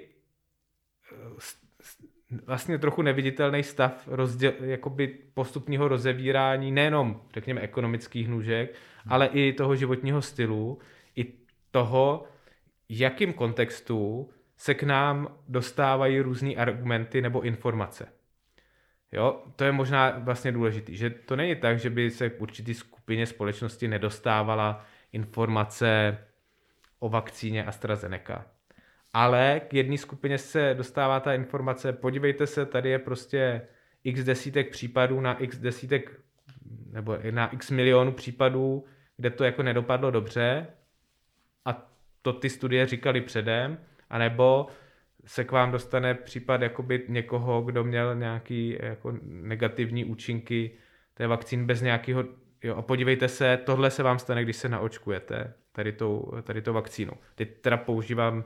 vlastně 2.31 2.79
trochu 2.79 3.03
neviditelný 3.03 3.63
stav 3.63 4.09
rozděl, 4.09 4.53
jakoby 4.61 5.07
postupního 5.35 5.89
rozevírání 5.89 6.73
nejenom, 6.73 7.21
řekněme, 7.35 7.61
ekonomických 7.61 8.29
nůžek, 8.29 8.75
hmm. 9.05 9.13
ale 9.13 9.27
i 9.27 9.53
toho 9.53 9.77
životního 9.77 10.23
stylu, 10.23 10.79
i 11.17 11.33
toho, 11.71 12.25
jakým 12.89 13.33
kontextu 13.33 14.31
se 14.57 14.75
k 14.75 14.83
nám 14.83 15.29
dostávají 15.49 16.21
různé 16.21 16.55
argumenty 16.55 17.23
nebo 17.23 17.41
informace. 17.41 18.09
Jo, 19.13 19.43
to 19.57 19.65
je 19.65 19.73
možná 19.73 20.19
vlastně 20.19 20.53
důležitý, 20.53 20.97
že 20.97 21.11
to 21.11 21.37
není 21.37 21.57
tak, 21.57 21.79
že 21.79 21.91
by 21.91 22.11
se 22.11 22.31
k 22.31 22.41
určitý 22.41 22.75
skupině 22.75 23.27
společnosti 23.27 23.89
nedostávala 23.89 24.85
informace 25.13 26.19
o 26.99 27.09
vakcíně 27.09 27.65
AstraZeneca 27.65 28.56
ale 29.17 29.61
k 29.69 29.75
jedné 29.75 29.99
skupině 29.99 30.39
se 30.39 30.75
dostává 30.75 31.21
ta 31.21 31.35
informace, 31.35 31.93
podívejte 31.93 32.47
se, 32.47 32.67
tady 32.67 32.91
je 32.91 32.99
prostě 32.99 33.63
x 34.05 34.25
desítek 34.25 34.71
případů 34.71 35.21
na 35.21 35.39
x 35.39 35.59
desítek 35.59 36.21
nebo 36.93 37.19
na 37.31 37.53
x 37.53 37.71
milionů 37.71 38.13
případů, 38.13 38.85
kde 39.17 39.31
to 39.31 39.45
jako 39.45 39.63
nedopadlo 39.63 40.11
dobře 40.11 40.67
a 41.65 41.91
to 42.23 42.33
ty 42.33 42.51
studie 42.51 42.87
říkali 42.87 43.21
předem, 43.21 43.79
anebo 44.11 44.67
se 45.25 45.45
k 45.45 45.53
vám 45.53 45.73
dostane 45.73 46.15
případ 46.15 46.63
jakoby 46.63 47.05
někoho, 47.09 47.63
kdo 47.63 47.85
měl 47.85 48.15
nějaký 48.15 48.79
jako 48.81 49.15
negativní 49.23 50.05
účinky 50.05 50.71
té 51.15 51.27
vakcín 51.27 51.67
bez 51.67 51.83
nějakého, 51.83 52.25
jo, 52.63 52.77
a 52.77 52.83
podívejte 52.83 53.29
se, 53.29 53.57
tohle 53.57 53.91
se 53.91 54.03
vám 54.03 54.19
stane, 54.19 54.43
když 54.43 54.57
se 54.57 54.69
naočkujete 54.69 55.53
tady 55.73 55.93
tou, 55.93 56.33
tady 56.43 56.63
tou 56.63 56.73
vakcínou. 56.73 57.15
Teď 57.35 57.61
teda 57.61 57.77
používám 57.77 58.45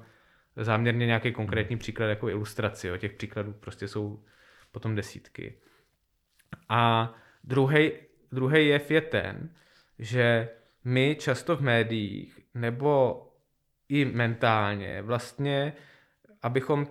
záměrně 0.57 1.07
nějaký 1.07 1.33
konkrétní 1.33 1.77
příklad 1.77 2.07
jako 2.07 2.29
ilustraci. 2.29 2.89
Jo. 2.89 2.97
Těch 2.97 3.13
příkladů 3.13 3.53
prostě 3.53 3.89
jsou 3.89 4.25
potom 4.73 4.95
desítky. 4.95 5.55
A 6.69 7.15
druhý 8.31 8.67
jev 8.69 8.91
je 8.91 9.01
ten, 9.01 9.51
že 9.99 10.49
my 10.85 11.17
často 11.21 11.57
v 11.57 11.61
médiích 11.61 12.41
nebo 12.55 13.23
i 13.89 14.05
mentálně 14.05 15.03
vlastně, 15.03 15.73
abychom 16.43 16.87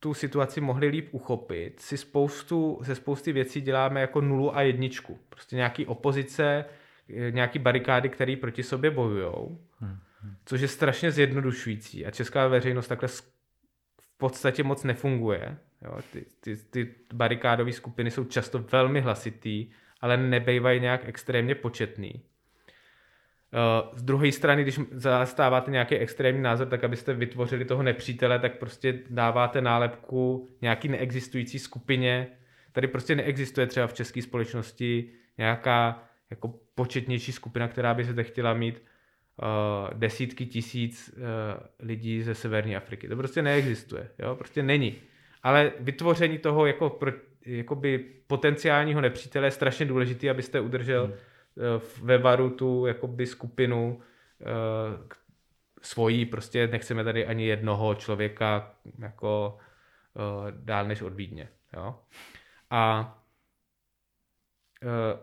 tu 0.00 0.14
situaci 0.14 0.60
mohli 0.60 0.88
líp 0.88 1.08
uchopit, 1.10 1.80
si 1.80 1.96
spoustu, 1.96 2.78
ze 2.82 2.94
spousty 2.94 3.32
věcí 3.32 3.60
děláme 3.60 4.00
jako 4.00 4.20
nulu 4.20 4.56
a 4.56 4.62
jedničku. 4.62 5.18
Prostě 5.28 5.56
nějaký 5.56 5.86
opozice, 5.86 6.64
nějaký 7.30 7.58
barikády, 7.58 8.08
které 8.08 8.36
proti 8.36 8.62
sobě 8.62 8.90
bojují. 8.90 9.58
Což 10.44 10.60
je 10.60 10.68
strašně 10.68 11.12
zjednodušující 11.12 12.06
a 12.06 12.10
česká 12.10 12.48
veřejnost 12.48 12.88
takhle 12.88 13.08
v 13.08 13.22
podstatě 14.18 14.62
moc 14.62 14.84
nefunguje. 14.84 15.56
Jo, 15.84 15.98
ty, 16.12 16.26
ty, 16.40 16.56
ty 16.56 16.94
barikádové 17.14 17.72
skupiny 17.72 18.10
jsou 18.10 18.24
často 18.24 18.58
velmi 18.58 19.00
hlasitý, 19.00 19.70
ale 20.00 20.16
nebejvají 20.16 20.80
nějak 20.80 21.00
extrémně 21.04 21.54
početný. 21.54 22.12
Uh, 22.14 23.98
z 23.98 24.02
druhé 24.02 24.32
strany, 24.32 24.62
když 24.62 24.80
zastáváte 24.92 25.70
nějaký 25.70 25.96
extrémní 25.96 26.42
názor, 26.42 26.68
tak 26.68 26.84
abyste 26.84 27.14
vytvořili 27.14 27.64
toho 27.64 27.82
nepřítele, 27.82 28.38
tak 28.38 28.58
prostě 28.58 28.98
dáváte 29.10 29.60
nálepku 29.60 30.48
nějaký 30.62 30.88
neexistující 30.88 31.58
skupině. 31.58 32.26
Tady 32.72 32.88
prostě 32.88 33.14
neexistuje 33.14 33.66
třeba 33.66 33.86
v 33.86 33.92
české 33.92 34.22
společnosti 34.22 35.12
nějaká 35.38 36.02
jako 36.30 36.54
početnější 36.74 37.32
skupina, 37.32 37.68
která 37.68 37.94
by 37.94 38.04
se 38.04 38.22
chtěla 38.22 38.54
mít 38.54 38.82
desítky 39.94 40.46
tisíc 40.46 41.14
uh, 41.16 41.22
lidí 41.78 42.22
ze 42.22 42.34
severní 42.34 42.76
Afriky. 42.76 43.08
To 43.08 43.16
prostě 43.16 43.42
neexistuje, 43.42 44.10
jo? 44.18 44.36
prostě 44.36 44.62
není. 44.62 44.96
Ale 45.42 45.72
vytvoření 45.80 46.38
toho 46.38 46.66
jako 46.66 46.90
pro, 46.90 47.12
jakoby 47.46 47.98
potenciálního 48.26 49.00
nepřítele 49.00 49.46
je 49.46 49.50
strašně 49.50 49.86
důležité, 49.86 50.30
abyste 50.30 50.60
udržel 50.60 51.04
hmm. 51.04 51.12
uh, 51.12 52.06
ve 52.06 52.18
varu 52.18 52.50
tu 52.50 52.86
jakoby 52.86 53.26
skupinu 53.26 54.00
svojí, 55.82 56.26
prostě 56.26 56.66
nechceme 56.66 57.04
tady 57.04 57.26
ani 57.26 57.46
jednoho 57.46 57.94
člověka 57.94 58.74
jako 58.98 59.58
dál 60.50 60.84
než 60.84 61.02
od 61.02 61.14
Vídně. 61.14 61.48
Jo? 61.76 61.98
A 62.70 63.16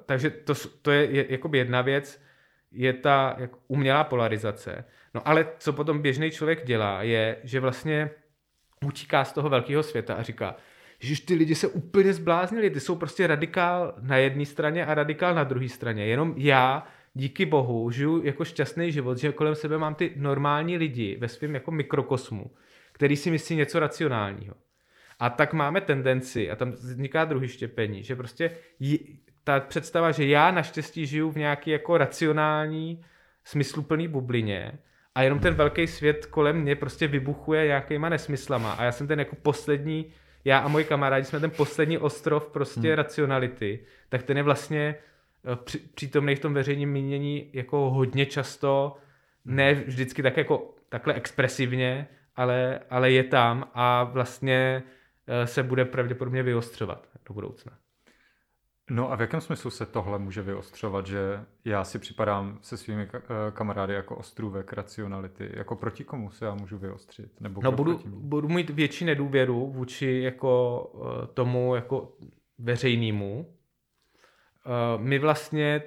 takže 0.06 0.30
to, 0.30 0.54
to 0.82 0.92
je, 0.92 1.12
je 1.12 1.32
jakoby 1.32 1.58
jedna 1.58 1.82
věc 1.82 2.27
je 2.72 2.94
ta 2.94 3.36
jako 3.38 3.60
umělá 3.68 4.04
polarizace. 4.04 4.86
No 5.14 5.28
ale 5.28 5.48
co 5.60 5.74
potom 5.74 6.02
běžný 6.02 6.32
člověk 6.32 6.66
dělá, 6.66 7.04
je, 7.04 7.38
že 7.44 7.60
vlastně 7.60 8.10
utíká 8.86 9.24
z 9.26 9.34
toho 9.34 9.50
velkého 9.50 9.84
světa 9.84 10.14
a 10.14 10.24
říká, 10.24 10.56
že 11.00 11.22
ty 11.22 11.34
lidi 11.34 11.56
se 11.56 11.68
úplně 11.68 12.14
zbláznili, 12.14 12.70
ty 12.70 12.80
jsou 12.80 12.96
prostě 12.96 13.28
radikál 13.28 13.96
na 14.02 14.18
jedné 14.18 14.46
straně 14.46 14.86
a 14.86 14.94
radikál 14.94 15.36
na 15.36 15.44
druhé 15.44 15.70
straně. 15.70 16.06
Jenom 16.06 16.34
já, 16.38 16.88
díky 17.14 17.46
bohu, 17.46 17.92
žiju 17.92 18.24
jako 18.24 18.46
šťastný 18.46 18.92
život, 18.92 19.18
že 19.18 19.32
kolem 19.32 19.56
sebe 19.56 19.78
mám 19.78 19.96
ty 19.96 20.14
normální 20.16 20.78
lidi 20.78 21.18
ve 21.20 21.28
svém 21.28 21.54
jako 21.54 21.72
mikrokosmu, 21.72 22.52
který 22.92 23.16
si 23.16 23.32
myslí 23.32 23.56
něco 23.56 23.80
racionálního. 23.80 24.54
A 25.20 25.30
tak 25.30 25.54
máme 25.54 25.82
tendenci, 25.82 26.52
a 26.52 26.56
tam 26.56 26.72
vzniká 26.72 27.26
druhý 27.26 27.48
štěpení, 27.48 28.04
že 28.04 28.16
prostě 28.16 28.52
ta 29.48 29.60
představa, 29.60 30.12
že 30.12 30.26
já 30.26 30.52
naštěstí 30.52 31.06
žiju 31.06 31.32
v 31.32 31.38
nějaký 31.38 31.72
jako 31.72 31.98
racionální, 31.98 33.02
smysluplný 33.44 34.08
bublině 34.08 34.80
a 35.16 35.22
jenom 35.22 35.40
ten 35.40 35.54
velký 35.54 35.88
svět 35.88 36.26
kolem 36.26 36.62
mě 36.62 36.76
prostě 36.76 37.08
vybuchuje 37.08 37.66
nějakýma 37.66 38.10
nesmyslama 38.10 38.72
a 38.72 38.84
já 38.84 38.92
jsem 38.92 39.08
ten 39.08 39.20
jako 39.20 39.36
poslední, 39.36 40.14
já 40.46 40.58
a 40.60 40.68
moji 40.68 40.86
kamarádi 40.86 41.26
jsme 41.26 41.40
ten 41.40 41.52
poslední 41.52 41.98
ostrov 41.98 42.48
prostě 42.48 42.88
hmm. 42.88 42.98
racionality, 42.98 43.80
tak 44.10 44.24
ten 44.24 44.38
je 44.38 44.44
vlastně 44.44 44.96
eh, 45.54 45.56
při, 45.56 45.78
přítomný 45.78 46.36
v 46.36 46.40
tom 46.40 46.54
veřejním 46.54 46.92
mínění 46.92 47.50
jako 47.54 47.90
hodně 47.90 48.26
často, 48.26 48.98
ne 49.46 49.74
vždycky 49.74 50.24
tak 50.24 50.38
jako 50.38 50.76
takhle 50.90 51.14
expresivně, 51.14 52.08
ale, 52.36 52.80
ale 52.90 53.12
je 53.12 53.24
tam 53.24 53.70
a 53.74 54.04
vlastně 54.04 54.84
eh, 55.28 55.48
se 55.48 55.64
bude 55.64 55.86
pravděpodobně 55.86 56.44
vyostřovat 56.44 57.08
do 57.28 57.34
budoucna. 57.34 57.72
No 58.90 59.12
a 59.12 59.16
v 59.16 59.22
jakém 59.22 59.42
smyslu 59.42 59.72
se 59.72 59.86
tohle 59.86 60.20
může 60.20 60.42
vyostřovat, 60.42 61.08
že 61.08 61.46
já 61.66 61.84
si 61.84 62.00
připadám 62.00 62.60
se 62.62 62.78
svými 62.78 63.10
eh, 63.14 63.20
kamarády 63.52 63.94
jako 63.94 64.16
ostrůvek 64.16 64.74
racionality, 64.74 65.50
jako 65.54 65.76
proti 65.76 66.04
komu 66.04 66.32
se 66.32 66.46
já 66.46 66.54
můžu 66.54 66.78
vyostřit? 66.78 67.42
Nebo 67.42 67.62
no 67.64 67.72
budu, 67.72 68.02
budu 68.06 68.48
mít 68.48 68.70
větší 68.70 69.06
nedůvěru 69.06 69.72
vůči 69.72 70.22
jako 70.24 70.84
eh, 71.24 71.28
tomu 71.28 71.76
jako 71.76 72.18
veřejnému. 72.58 73.56
Eh, 74.66 74.98
my 74.98 75.20
vlastně 75.20 75.82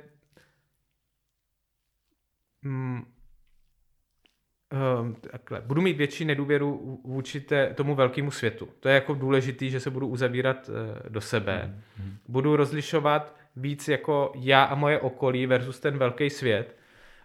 Ehm, 4.72 5.14
takhle, 5.14 5.60
budu 5.60 5.82
mít 5.82 5.96
větší 5.96 6.24
nedůvěru 6.24 7.00
vůči 7.04 7.40
té, 7.40 7.74
tomu 7.74 7.94
velkému 7.94 8.30
světu. 8.30 8.68
To 8.80 8.88
je 8.88 8.94
jako 8.94 9.14
důležitý, 9.14 9.70
že 9.70 9.80
se 9.80 9.90
budu 9.90 10.06
uzavírat 10.06 10.70
eh, 10.70 11.08
do 11.08 11.20
sebe. 11.20 11.74
Mm-hmm. 11.74 12.12
Budu 12.28 12.56
rozlišovat 12.56 13.36
víc 13.56 13.88
jako 13.88 14.32
já 14.36 14.64
a 14.64 14.74
moje 14.74 14.98
okolí 14.98 15.46
versus 15.46 15.80
ten 15.80 15.98
velký 15.98 16.30
svět, 16.30 16.76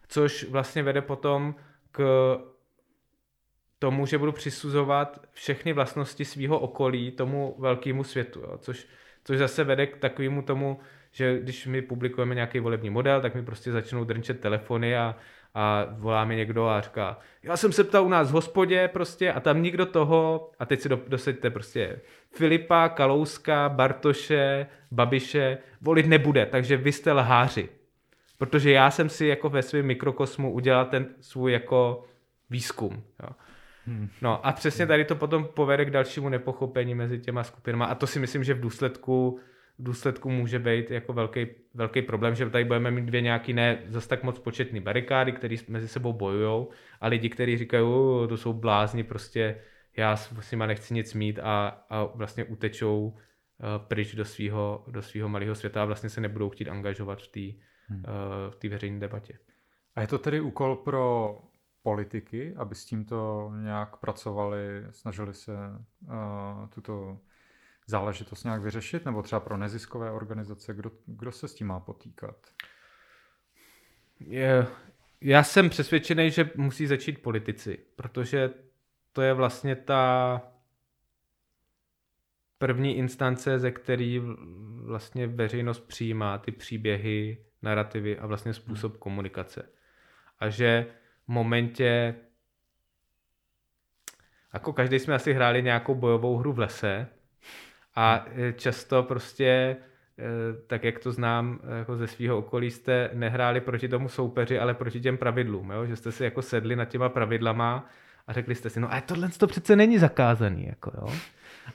což 0.07 0.43
vlastně 0.49 0.83
vede 0.83 1.01
potom 1.01 1.55
k 1.91 2.01
tomu, 3.79 4.05
že 4.05 4.17
budu 4.17 4.31
přisuzovat 4.31 5.27
všechny 5.31 5.73
vlastnosti 5.73 6.25
svého 6.25 6.59
okolí 6.59 7.11
tomu 7.11 7.55
velkému 7.59 8.03
světu, 8.03 8.39
jo? 8.39 8.57
Což, 8.57 8.87
což 9.23 9.37
zase 9.37 9.63
vede 9.63 9.87
k 9.87 9.97
takovému 9.97 10.41
tomu, 10.41 10.79
že 11.11 11.39
když 11.39 11.65
my 11.65 11.81
publikujeme 11.81 12.35
nějaký 12.35 12.59
volební 12.59 12.89
model, 12.89 13.21
tak 13.21 13.35
mi 13.35 13.43
prostě 13.43 13.71
začnou 13.71 14.03
drnčet 14.03 14.39
telefony 14.39 14.97
a, 14.97 15.15
a 15.55 15.87
volá 15.91 16.25
mi 16.25 16.35
někdo 16.35 16.67
a 16.67 16.81
říká, 16.81 17.19
já 17.43 17.57
jsem 17.57 17.71
se 17.71 17.83
ptal 17.83 18.05
u 18.05 18.09
nás 18.09 18.29
v 18.29 18.33
hospodě 18.33 18.89
prostě 18.93 19.33
a 19.33 19.39
tam 19.39 19.63
nikdo 19.63 19.85
toho, 19.85 20.51
a 20.59 20.65
teď 20.65 20.79
si 20.79 20.89
do, 20.89 20.99
dosaďte 21.07 21.49
prostě 21.49 22.01
Filipa, 22.35 22.89
Kalouska, 22.89 23.69
Bartoše, 23.69 24.67
Babiše, 24.91 25.57
volit 25.81 26.05
nebude, 26.05 26.45
takže 26.45 26.77
vy 26.77 26.91
jste 26.91 27.11
lháři. 27.11 27.69
Protože 28.37 28.71
já 28.71 28.91
jsem 28.91 29.09
si 29.09 29.25
jako 29.25 29.49
ve 29.49 29.61
svém 29.61 29.85
mikrokosmu 29.85 30.53
udělal 30.53 30.85
ten 30.85 31.07
svůj 31.21 31.51
jako 31.51 32.03
výzkum. 32.49 33.03
Jo. 33.23 33.29
Hmm. 33.85 34.09
No 34.21 34.45
a 34.45 34.51
přesně 34.51 34.87
tady 34.87 35.05
to 35.05 35.15
potom 35.15 35.45
povede 35.53 35.85
k 35.85 35.89
dalšímu 35.89 36.29
nepochopení 36.29 36.95
mezi 36.95 37.19
těma 37.19 37.43
skupinama 37.43 37.85
a 37.85 37.95
to 37.95 38.07
si 38.07 38.19
myslím, 38.19 38.43
že 38.43 38.53
v 38.53 38.59
důsledku 38.59 39.39
v 39.79 39.83
důsledku 39.83 40.29
může 40.29 40.59
být 40.59 40.91
jako 40.91 41.13
velký, 41.13 41.47
velký 41.73 42.01
problém, 42.01 42.35
že 42.35 42.49
tady 42.49 42.63
budeme 42.63 42.91
mít 42.91 43.05
dvě 43.05 43.21
nějaký 43.21 43.53
ne 43.53 43.83
zase 43.87 44.09
tak 44.09 44.23
moc 44.23 44.39
početný 44.39 44.79
barikády, 44.79 45.31
které 45.31 45.55
mezi 45.67 45.87
sebou 45.87 46.13
bojují 46.13 46.67
a 47.01 47.07
lidi, 47.07 47.29
kteří 47.29 47.57
říkají, 47.57 47.85
to 48.29 48.37
jsou 48.37 48.53
blázni, 48.53 49.03
prostě 49.03 49.61
já 49.97 50.15
s 50.15 50.51
nima 50.51 50.65
nechci 50.65 50.93
nic 50.93 51.13
mít 51.13 51.39
a, 51.39 51.67
a 51.89 52.03
vlastně 52.03 52.43
utečou 52.43 53.07
uh, 53.07 53.15
pryč 53.87 54.15
do 54.15 54.25
svého 54.25 54.85
do 54.87 55.01
svýho 55.01 55.29
malého 55.29 55.55
světa 55.55 55.81
a 55.81 55.85
vlastně 55.85 56.09
se 56.09 56.21
nebudou 56.21 56.49
chtít 56.49 56.69
angažovat 56.69 57.21
v 57.21 57.27
té 57.27 57.59
hmm. 57.87 58.03
uh, 58.63 58.71
veřejné 58.71 58.99
debatě. 58.99 59.37
A 59.95 60.01
je 60.01 60.07
to 60.07 60.17
tedy 60.17 60.41
úkol 60.41 60.75
pro 60.75 61.37
politiky, 61.83 62.55
aby 62.55 62.75
s 62.75 62.85
tímto 62.85 63.51
nějak 63.61 63.97
pracovali, 63.97 64.59
snažili 64.91 65.33
se 65.33 65.51
uh, 65.51 66.67
tuto 66.69 67.19
záležitost 67.87 68.43
nějak 68.43 68.61
vyřešit, 68.61 69.05
nebo 69.05 69.21
třeba 69.21 69.39
pro 69.39 69.57
neziskové 69.57 70.11
organizace, 70.11 70.73
kdo, 70.73 70.91
kdo 71.05 71.31
se 71.31 71.47
s 71.47 71.55
tím 71.55 71.67
má 71.67 71.79
potýkat? 71.79 72.35
Je, 74.19 74.67
já 75.21 75.43
jsem 75.43 75.69
přesvědčený, 75.69 76.31
že 76.31 76.49
musí 76.55 76.87
začít 76.87 77.21
politici, 77.21 77.77
protože 77.95 78.53
to 79.13 79.21
je 79.21 79.33
vlastně 79.33 79.75
ta 79.75 80.41
první 82.57 82.97
instance, 82.97 83.59
ze 83.59 83.71
který 83.71 84.21
vlastně 84.85 85.27
veřejnost 85.27 85.79
přijímá 85.79 86.37
ty 86.37 86.51
příběhy, 86.51 87.45
narrativy 87.61 88.19
a 88.19 88.25
vlastně 88.25 88.53
způsob 88.53 88.91
hmm. 88.91 88.99
komunikace. 88.99 89.69
A 90.39 90.49
že 90.49 90.85
v 91.25 91.27
momentě, 91.27 92.15
jako 94.53 94.73
každý 94.73 94.99
jsme 94.99 95.15
asi 95.15 95.33
hráli 95.33 95.63
nějakou 95.63 95.95
bojovou 95.95 96.37
hru 96.37 96.53
v 96.53 96.59
lese 96.59 97.07
a 97.95 98.25
hmm. 98.35 98.53
často 98.53 99.03
prostě 99.03 99.77
eh, 100.19 100.23
tak 100.67 100.83
jak 100.83 100.99
to 100.99 101.11
znám 101.11 101.59
jako 101.77 101.95
ze 101.95 102.07
svého 102.07 102.37
okolí, 102.37 102.71
jste 102.71 103.09
nehráli 103.13 103.61
proti 103.61 103.87
tomu 103.87 104.09
soupeři, 104.09 104.59
ale 104.59 104.73
proti 104.73 104.99
těm 104.99 105.17
pravidlům, 105.17 105.71
jo? 105.71 105.85
že 105.85 105.95
jste 105.95 106.11
si 106.11 106.23
jako 106.23 106.41
sedli 106.41 106.75
nad 106.75 106.85
těma 106.85 107.09
pravidlama 107.09 107.89
a 108.27 108.33
řekli 108.33 108.55
jste 108.55 108.69
si, 108.69 108.79
no 108.79 108.93
a 108.93 109.01
tohle 109.01 109.29
to 109.29 109.47
přece 109.47 109.75
není 109.75 109.97
zakázaný, 109.97 110.65
jako 110.65 110.91
jo. 110.97 111.13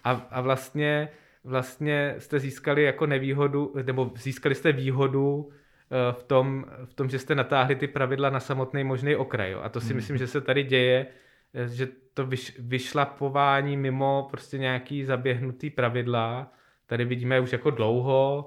A, 0.04 0.10
a 0.10 0.40
vlastně, 0.40 1.08
vlastně 1.44 2.14
jste 2.18 2.38
získali 2.38 2.82
jako 2.82 3.06
nevýhodu, 3.06 3.74
nebo 3.86 4.12
získali 4.16 4.54
jste 4.54 4.72
výhodu 4.72 5.50
v 6.12 6.22
tom, 6.22 6.66
v 6.84 6.94
tom, 6.94 7.08
že 7.08 7.18
jste 7.18 7.34
natáhli 7.34 7.74
ty 7.74 7.88
pravidla 7.88 8.30
na 8.30 8.40
samotný 8.40 8.84
možný 8.84 9.16
okraj. 9.16 9.50
Jo. 9.50 9.60
A 9.62 9.68
to 9.68 9.80
si 9.80 9.86
hmm. 9.86 9.96
myslím, 9.96 10.18
že 10.18 10.26
se 10.26 10.40
tady 10.40 10.62
děje, 10.62 11.06
že 11.66 11.88
to 12.14 12.26
vyš, 12.26 12.58
vyšlapování 12.58 13.76
mimo 13.76 14.26
prostě 14.30 14.58
nějaký 14.58 15.04
zaběhnutý 15.04 15.70
pravidla, 15.70 16.52
tady 16.86 17.04
vidíme 17.04 17.40
už 17.40 17.52
jako 17.52 17.70
dlouho, 17.70 18.46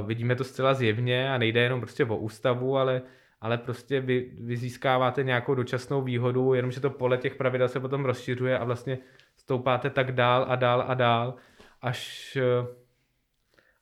uh, 0.00 0.06
vidíme 0.06 0.36
to 0.36 0.44
zcela 0.44 0.74
zjevně 0.74 1.32
a 1.32 1.38
nejde 1.38 1.60
jenom 1.60 1.80
prostě 1.80 2.04
o 2.04 2.16
ústavu, 2.16 2.78
ale 2.78 3.02
ale 3.40 3.58
prostě 3.58 4.00
vy, 4.00 4.30
vy 4.40 4.56
získáváte 4.56 5.22
nějakou 5.22 5.54
dočasnou 5.54 6.02
výhodu, 6.02 6.54
jenomže 6.54 6.80
to 6.80 6.90
pole 6.90 7.18
těch 7.18 7.34
pravidel 7.34 7.68
se 7.68 7.80
potom 7.80 8.04
rozšiřuje 8.04 8.58
a 8.58 8.64
vlastně 8.64 8.98
stoupáte 9.36 9.90
tak 9.90 10.12
dál 10.12 10.46
a 10.48 10.56
dál 10.56 10.84
a 10.86 10.94
dál, 10.94 11.34
až, 11.82 12.36
eh, 12.36 12.66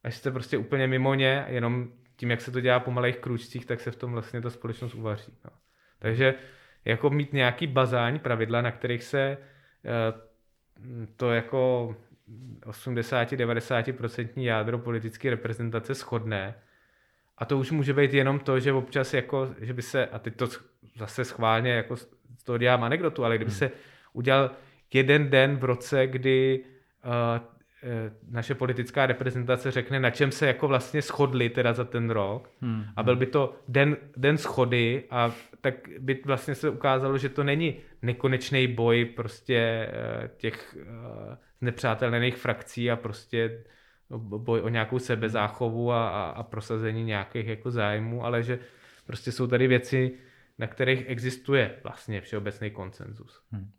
až 0.04 0.16
jste 0.16 0.30
prostě 0.30 0.58
úplně 0.58 0.86
mimo 0.86 1.14
ně, 1.14 1.46
jenom 1.48 1.92
tím, 2.16 2.30
jak 2.30 2.40
se 2.40 2.50
to 2.50 2.60
dělá 2.60 2.80
po 2.80 2.90
malých 2.90 3.18
kručcích, 3.18 3.66
tak 3.66 3.80
se 3.80 3.90
v 3.90 3.96
tom 3.96 4.12
vlastně 4.12 4.40
ta 4.40 4.50
společnost 4.50 4.94
uvaří. 4.94 5.32
No. 5.44 5.50
Takže 5.98 6.34
jako 6.86 7.10
mít 7.10 7.32
nějaký 7.32 7.66
bazální 7.66 8.18
pravidla, 8.18 8.62
na 8.62 8.70
kterých 8.70 9.04
se 9.04 9.38
eh, 9.84 10.20
to 11.16 11.32
jako 11.32 11.96
80-90% 12.60 14.28
jádro 14.36 14.78
politické 14.78 15.30
reprezentace 15.30 15.94
shodne, 15.94 16.54
a 17.38 17.44
to 17.44 17.58
už 17.58 17.70
může 17.70 17.94
být 17.94 18.14
jenom 18.14 18.38
to, 18.38 18.60
že 18.60 18.72
občas 18.72 19.14
jako, 19.14 19.54
že 19.60 19.72
by 19.72 19.82
se, 19.82 20.06
a 20.06 20.18
teď 20.18 20.36
to 20.36 20.48
zase 20.96 21.24
schválně 21.24 21.70
jako 21.70 21.96
toho 22.44 22.58
dělám 22.58 22.84
anekdotu, 22.84 23.24
ale 23.24 23.36
kdyby 23.36 23.50
hmm. 23.50 23.58
se 23.58 23.70
udělal 24.12 24.50
jeden 24.92 25.30
den 25.30 25.56
v 25.56 25.64
roce, 25.64 26.06
kdy 26.06 26.64
uh, 27.04 27.55
naše 28.30 28.54
politická 28.54 29.06
reprezentace 29.06 29.70
řekne, 29.70 30.00
na 30.00 30.10
čem 30.10 30.32
se 30.32 30.46
jako 30.46 30.68
vlastně 30.68 31.02
shodli 31.02 31.48
teda 31.48 31.72
za 31.72 31.84
ten 31.84 32.10
rok 32.10 32.50
hmm. 32.60 32.84
a 32.96 33.02
byl 33.02 33.16
by 33.16 33.26
to 33.26 33.56
den, 33.68 33.96
den 34.16 34.38
schody 34.38 35.04
a 35.10 35.34
tak 35.60 35.74
by 35.98 36.22
vlastně 36.24 36.54
se 36.54 36.70
ukázalo, 36.70 37.18
že 37.18 37.28
to 37.28 37.44
není 37.44 37.76
nekonečný 38.02 38.68
boj 38.68 39.04
prostě 39.04 39.88
uh, 39.88 40.28
těch 40.36 40.76
uh, 40.76 41.34
nepřátelných 41.60 42.36
frakcí 42.36 42.90
a 42.90 42.96
prostě 42.96 43.64
boj 44.18 44.60
o 44.60 44.68
nějakou 44.68 44.98
sebezáchovu 44.98 45.92
a, 45.92 46.08
a, 46.08 46.30
a 46.30 46.42
prosazení 46.42 47.04
nějakých 47.04 47.46
jako 47.46 47.70
zájmů, 47.70 48.24
ale 48.24 48.42
že 48.42 48.58
prostě 49.06 49.32
jsou 49.32 49.46
tady 49.46 49.66
věci, 49.66 50.18
na 50.58 50.66
kterých 50.66 51.04
existuje 51.06 51.74
vlastně 51.82 52.20
všeobecný 52.20 52.70
konsenzus. 52.70 53.42
Hmm. 53.50 53.70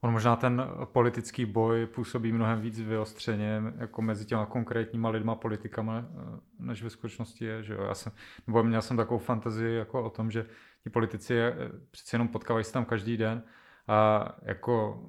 On 0.00 0.12
možná 0.12 0.36
ten 0.36 0.62
politický 0.84 1.46
boj 1.46 1.86
působí 1.86 2.32
mnohem 2.32 2.60
víc 2.60 2.80
vyostřeně 2.80 3.62
jako 3.78 4.02
mezi 4.02 4.24
těma 4.24 4.46
konkrétníma 4.46 5.08
lidma, 5.08 5.34
politikama, 5.34 5.98
eh, 5.98 6.40
než 6.58 6.82
ve 6.82 6.90
skutečnosti 6.90 7.44
je. 7.44 7.62
Že 7.62 7.74
jo? 7.74 7.82
Já 7.82 7.94
jsem, 7.94 8.12
nebo 8.46 8.62
měl 8.62 8.82
jsem 8.82 8.96
takovou 8.96 9.18
fantazii 9.18 9.76
jako 9.76 10.04
o 10.04 10.10
tom, 10.10 10.30
že 10.30 10.46
ti 10.82 10.90
politici 10.90 11.40
eh, 11.40 11.54
přeci 11.90 12.14
jenom 12.14 12.28
potkávají 12.28 12.64
se 12.64 12.72
tam 12.72 12.84
každý 12.84 13.16
den 13.16 13.42
a 13.88 14.28
jako 14.42 15.04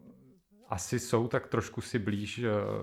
asi 0.70 1.00
jsou 1.00 1.28
tak 1.28 1.48
trošku 1.48 1.82
si 1.82 2.00
blíž, 2.00 2.42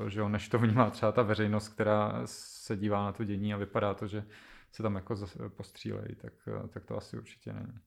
že 0.08 0.20
jo, 0.20 0.28
než 0.28 0.48
to 0.48 0.58
vnímá 0.58 0.90
třeba 0.90 1.12
ta 1.12 1.22
veřejnost, 1.22 1.68
která 1.68 2.22
se 2.24 2.76
dívá 2.76 3.04
na 3.04 3.12
to 3.12 3.24
dění 3.24 3.54
a 3.54 3.56
vypadá 3.56 3.94
to, 3.94 4.06
že 4.06 4.24
se 4.72 4.82
tam 4.82 4.94
jako 4.94 5.16
postřílejí, 5.48 6.14
tak, 6.14 6.32
tak 6.68 6.84
to 6.84 6.96
asi 6.96 7.18
určitě 7.18 7.52
není. 7.52 7.78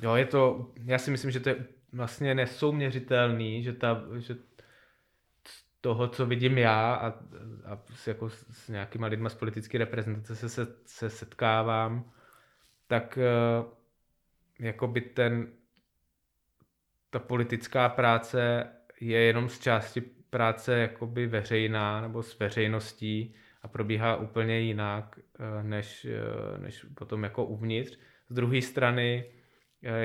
Jo, 0.00 0.14
je 0.14 0.26
to, 0.26 0.72
já 0.84 0.98
si 0.98 1.10
myslím, 1.10 1.30
že 1.30 1.40
to 1.40 1.48
je 1.48 1.66
vlastně 1.94 2.34
nesouměřitelný, 2.34 3.62
že, 3.62 3.72
ta, 3.72 4.02
že 4.18 4.36
toho, 5.80 6.08
co 6.08 6.26
vidím 6.26 6.58
já 6.58 6.94
a, 6.94 7.08
a 7.64 7.82
s, 7.94 8.06
jako 8.06 8.30
s 8.30 8.68
nějakýma 8.68 9.06
lidma 9.06 9.28
z 9.28 9.34
politické 9.34 9.78
reprezentace 9.78 10.36
se, 10.36 10.48
se, 10.48 10.76
se 10.86 11.10
setkávám, 11.10 12.12
tak 12.86 13.18
uh, 13.18 13.72
jako 14.58 14.86
by 14.86 15.00
ten 15.00 15.52
ta 17.10 17.18
politická 17.18 17.88
práce 17.88 18.66
je 19.00 19.20
jenom 19.20 19.48
z 19.48 19.60
části 19.60 20.00
práce 20.30 20.78
jakoby 20.78 21.26
veřejná 21.26 22.00
nebo 22.00 22.22
s 22.22 22.38
veřejností 22.38 23.34
a 23.62 23.68
probíhá 23.68 24.16
úplně 24.16 24.60
jinak, 24.60 25.18
eh, 25.38 25.62
než, 25.62 26.04
eh, 26.04 26.58
než 26.58 26.86
potom 26.94 27.24
jako 27.24 27.44
uvnitř. 27.44 27.98
Z 28.28 28.34
druhé 28.34 28.62
strany 28.62 29.24
eh, 29.28 29.43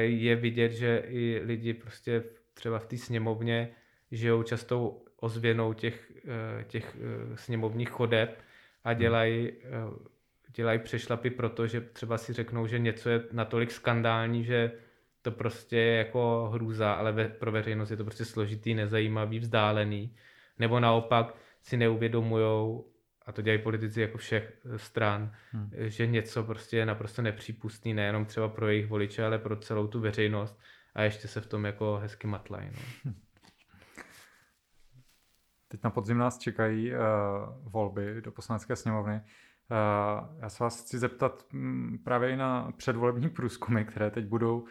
je 0.01 0.35
vidět, 0.35 0.71
že 0.71 1.03
i 1.07 1.41
lidi 1.43 1.73
prostě 1.73 2.23
třeba 2.53 2.79
v 2.79 2.85
té 2.85 2.97
sněmovně 2.97 3.69
žijou 4.11 4.43
často 4.43 5.01
ozvěnou 5.17 5.73
těch, 5.73 6.11
těch 6.67 6.97
sněmovních 7.35 7.89
chodeb 7.89 8.39
a 8.83 8.89
hmm. 8.89 8.99
dělají 8.99 9.51
dělají 10.55 10.79
přešlapy 10.79 11.29
proto, 11.29 11.67
že 11.67 11.81
třeba 11.81 12.17
si 12.17 12.33
řeknou, 12.33 12.67
že 12.67 12.79
něco 12.79 13.09
je 13.09 13.23
natolik 13.31 13.71
skandální, 13.71 14.43
že 14.43 14.71
to 15.21 15.31
prostě 15.31 15.77
je 15.77 15.97
jako 15.97 16.49
hrůza, 16.53 16.93
ale 16.93 17.11
ve, 17.11 17.27
pro 17.27 17.51
veřejnost 17.51 17.91
je 17.91 17.97
to 17.97 18.03
prostě 18.03 18.25
složitý, 18.25 18.73
nezajímavý, 18.73 19.39
vzdálený. 19.39 20.15
Nebo 20.59 20.79
naopak 20.79 21.35
si 21.61 21.77
neuvědomujou, 21.77 22.91
a 23.29 23.31
to 23.31 23.41
dělají 23.41 23.61
politici 23.61 24.01
jako 24.01 24.17
všech 24.17 24.57
stran, 24.77 25.31
hmm. 25.51 25.71
že 25.75 26.07
něco 26.07 26.43
prostě 26.43 26.77
je 26.77 26.85
naprosto 26.85 27.21
nepřípustný, 27.21 27.93
nejenom 27.93 28.25
třeba 28.25 28.47
pro 28.49 28.67
jejich 28.67 28.87
voliče, 28.87 29.25
ale 29.25 29.37
pro 29.39 29.55
celou 29.55 29.87
tu 29.87 29.99
veřejnost 29.99 30.59
a 30.95 31.01
ještě 31.01 31.27
se 31.27 31.41
v 31.41 31.47
tom 31.47 31.65
jako 31.65 31.97
hezky 32.01 32.27
matlají. 32.27 32.69
No. 32.73 32.79
Hm. 33.05 33.19
Teď 35.67 35.83
na 35.83 35.89
podzim 35.89 36.17
nás 36.17 36.37
čekají 36.37 36.91
uh, 36.91 36.97
volby 37.71 38.21
do 38.21 38.31
poslanecké 38.31 38.75
sněmovny. 38.75 39.13
Uh, 39.13 40.39
já 40.39 40.49
se 40.49 40.63
vás 40.63 40.81
chci 40.81 40.99
zeptat 40.99 41.45
m, 41.53 41.99
právě 42.03 42.29
i 42.29 42.35
na 42.35 42.71
předvolební 42.77 43.29
průzkumy, 43.29 43.85
které 43.85 44.11
teď 44.11 44.25
budou 44.25 44.65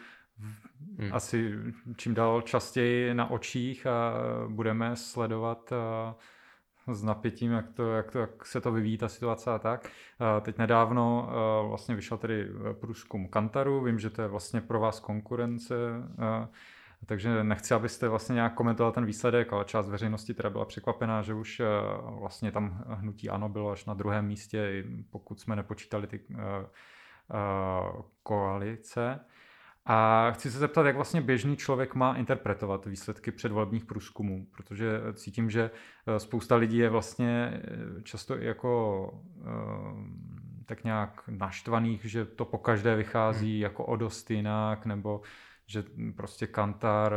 hmm. 0.97 1.13
asi 1.13 1.53
čím 1.97 2.13
dál 2.13 2.41
častěji 2.41 3.13
na 3.13 3.31
očích 3.31 3.87
a 3.87 4.13
budeme 4.47 4.95
sledovat 4.95 5.73
s 6.93 7.03
napětím, 7.03 7.51
jak, 7.51 7.71
to, 7.71 7.91
jak, 7.91 8.11
to, 8.11 8.19
jak 8.19 8.45
se 8.45 8.61
to 8.61 8.71
vyvíjí 8.71 8.97
ta 8.97 9.09
situace 9.09 9.51
a 9.51 9.59
tak. 9.59 9.89
Teď 10.41 10.57
nedávno 10.57 11.29
vlastně 11.67 11.95
vyšel 11.95 12.17
tedy 12.17 12.49
průzkum 12.79 13.27
Kantaru, 13.27 13.83
vím, 13.83 13.99
že 13.99 14.09
to 14.09 14.21
je 14.21 14.27
vlastně 14.27 14.61
pro 14.61 14.79
vás 14.79 14.99
konkurence, 14.99 15.75
takže 17.05 17.43
nechci, 17.43 17.73
abyste 17.73 18.07
vlastně 18.07 18.33
nějak 18.33 18.53
komentoval 18.53 18.91
ten 18.91 19.05
výsledek, 19.05 19.53
ale 19.53 19.65
část 19.65 19.89
veřejnosti 19.89 20.33
teda 20.33 20.49
byla 20.49 20.65
překvapená, 20.65 21.21
že 21.21 21.33
už 21.33 21.61
vlastně 22.01 22.51
tam 22.51 22.83
hnutí 22.87 23.29
ANO 23.29 23.49
bylo 23.49 23.71
až 23.71 23.85
na 23.85 23.93
druhém 23.93 24.25
místě, 24.25 24.83
pokud 25.09 25.39
jsme 25.39 25.55
nepočítali 25.55 26.07
ty 26.07 26.21
koalice. 28.23 29.19
A 29.91 30.31
chci 30.31 30.51
se 30.51 30.59
zeptat, 30.59 30.85
jak 30.85 30.95
vlastně 30.95 31.21
běžný 31.21 31.57
člověk 31.57 31.95
má 31.95 32.15
interpretovat 32.15 32.85
výsledky 32.85 33.31
předvolebních 33.31 33.85
průzkumů, 33.85 34.47
protože 34.51 35.01
cítím, 35.13 35.49
že 35.49 35.71
eh, 36.07 36.19
spousta 36.19 36.55
lidí 36.55 36.77
je 36.77 36.89
vlastně 36.89 37.51
eh, 37.53 38.01
často 38.03 38.41
i 38.41 38.45
jako 38.45 39.23
tak 40.65 40.83
nějak 40.83 41.23
naštvaných, 41.27 42.05
že 42.05 42.25
to 42.25 42.45
po 42.45 42.57
každé 42.57 42.95
vychází 42.95 43.53
hmm. 43.53 43.61
jako 43.61 43.85
o 43.85 43.95
dost 43.95 44.31
jinak, 44.31 44.85
nebo 44.85 45.21
že 45.67 45.83
prostě 46.15 46.47
Kantar 46.47 47.13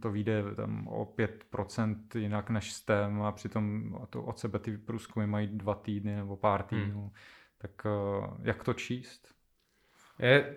to 0.00 0.10
vyjde 0.10 0.54
tam 0.56 0.88
o 0.88 1.04
5% 1.04 1.96
jinak 2.18 2.50
než 2.50 2.72
STEM 2.72 3.22
a 3.22 3.32
přitom 3.32 3.92
to 4.10 4.22
od 4.22 4.38
sebe 4.38 4.58
ty 4.58 4.78
průzkumy 4.78 5.26
mají 5.26 5.46
dva 5.46 5.74
týdny 5.74 6.16
nebo 6.16 6.36
pár 6.36 6.60
hmm. 6.60 6.68
týdnů. 6.68 7.00
Hmm. 7.00 7.10
Tak 7.58 7.86
jak 8.42 8.64
to 8.64 8.74
číst? 8.74 9.34
Je 10.18 10.56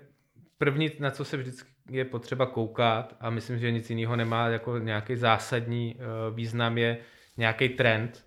první, 0.63 0.91
na 0.99 1.11
co 1.11 1.25
se 1.25 1.37
vždycky 1.37 1.69
je 1.89 2.05
potřeba 2.05 2.45
koukat 2.45 3.15
a 3.19 3.29
myslím, 3.29 3.59
že 3.59 3.71
nic 3.71 3.89
jiného 3.89 4.15
nemá 4.15 4.47
jako 4.47 4.77
nějaký 4.77 5.15
zásadní 5.15 5.95
uh, 5.95 6.35
význam, 6.35 6.77
je 6.77 6.97
nějaký 7.37 7.69
trend 7.69 8.25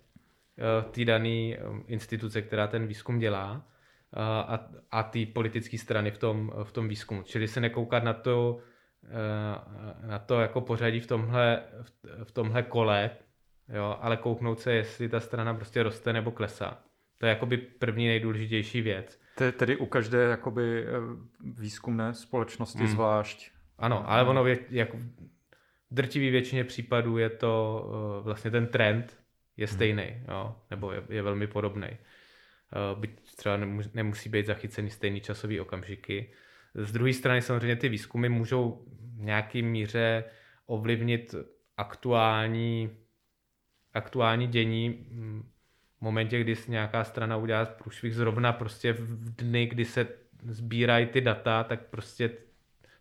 uh, 0.57 0.91
té 0.91 1.05
dané 1.05 1.57
um, 1.57 1.83
instituce, 1.87 2.41
která 2.41 2.67
ten 2.67 2.87
výzkum 2.87 3.19
dělá 3.19 3.67
a, 4.13 4.69
a 4.91 5.03
ty 5.03 5.25
politické 5.25 5.77
strany 5.77 6.11
v 6.11 6.17
tom, 6.17 6.51
v 6.63 6.71
tom 6.71 6.87
výzkumu. 6.87 7.23
Čili 7.23 7.47
se 7.47 7.61
nekoukat 7.61 8.03
na 8.03 8.13
to, 8.13 8.59
na 10.07 10.19
to 10.19 10.41
jako 10.41 10.61
pořadí 10.61 10.99
v 10.99 11.07
tomhle, 11.07 11.63
v 12.23 12.31
tomhle 12.31 12.63
kole, 12.63 13.09
jo, 13.69 13.97
ale 14.01 14.17
kouknout 14.17 14.59
se, 14.59 14.73
jestli 14.73 15.09
ta 15.09 15.19
strana 15.19 15.53
prostě 15.53 15.83
roste 15.83 16.13
nebo 16.13 16.31
klesá. 16.31 16.77
To 17.17 17.25
je 17.25 17.29
jakoby 17.29 17.57
první 17.57 18.07
nejdůležitější 18.07 18.81
věc. 18.81 19.19
Tedy 19.57 19.77
u 19.77 19.85
každé 19.85 20.23
jakoby 20.23 20.85
eh, 20.85 20.89
výzkumné 21.41 22.13
společnosti 22.13 22.79
hmm. 22.79 22.87
zvlášť. 22.87 23.51
Ano, 23.77 24.09
ale 24.09 24.23
ono 24.23 24.45
je, 24.45 24.59
jako 24.69 24.97
v 24.97 25.95
drtivý 25.95 26.29
většině 26.29 26.63
případů 26.63 27.17
je 27.17 27.29
to 27.29 27.85
uh, 27.85 28.25
vlastně 28.25 28.51
ten 28.51 28.67
trend 28.67 29.17
je 29.57 29.67
hmm. 29.67 29.75
stejný, 29.75 30.03
hmm. 30.03 30.25
jo, 30.27 30.55
nebo 30.69 30.91
je, 30.91 31.03
je 31.09 31.21
velmi 31.21 31.47
podobný. 31.47 31.87
Uh, 31.87 32.99
byť 32.99 33.35
třeba 33.35 33.57
nemusí, 33.93 34.29
být 34.29 34.45
zachycený 34.45 34.89
stejný 34.89 35.21
časový 35.21 35.59
okamžiky. 35.59 36.31
Z 36.75 36.91
druhé 36.91 37.13
strany 37.13 37.41
samozřejmě 37.41 37.75
ty 37.75 37.89
výzkumy 37.89 38.29
můžou 38.29 38.85
v 39.17 39.23
nějaký 39.23 39.61
míře 39.61 40.23
ovlivnit 40.65 41.35
aktuální, 41.77 42.89
aktuální 43.93 44.47
dění 44.47 45.07
hm, 45.11 45.49
v 45.97 46.01
momentě, 46.01 46.39
kdy 46.39 46.55
nějaká 46.67 47.03
strana 47.03 47.37
udělá 47.37 47.65
průšvih 47.65 48.15
zrovna 48.15 48.53
prostě 48.53 48.93
v 48.93 49.35
dny, 49.35 49.65
kdy 49.65 49.85
se 49.85 50.07
sbírají 50.43 51.05
ty 51.05 51.21
data, 51.21 51.63
tak 51.63 51.85
prostě 51.85 52.31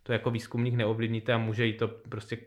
to 0.02 0.12
jako 0.12 0.30
výzkumník 0.30 0.74
neovlivníte 0.74 1.32
a 1.32 1.38
může 1.38 1.66
jí 1.66 1.72
to 1.72 1.88
prostě 1.88 2.38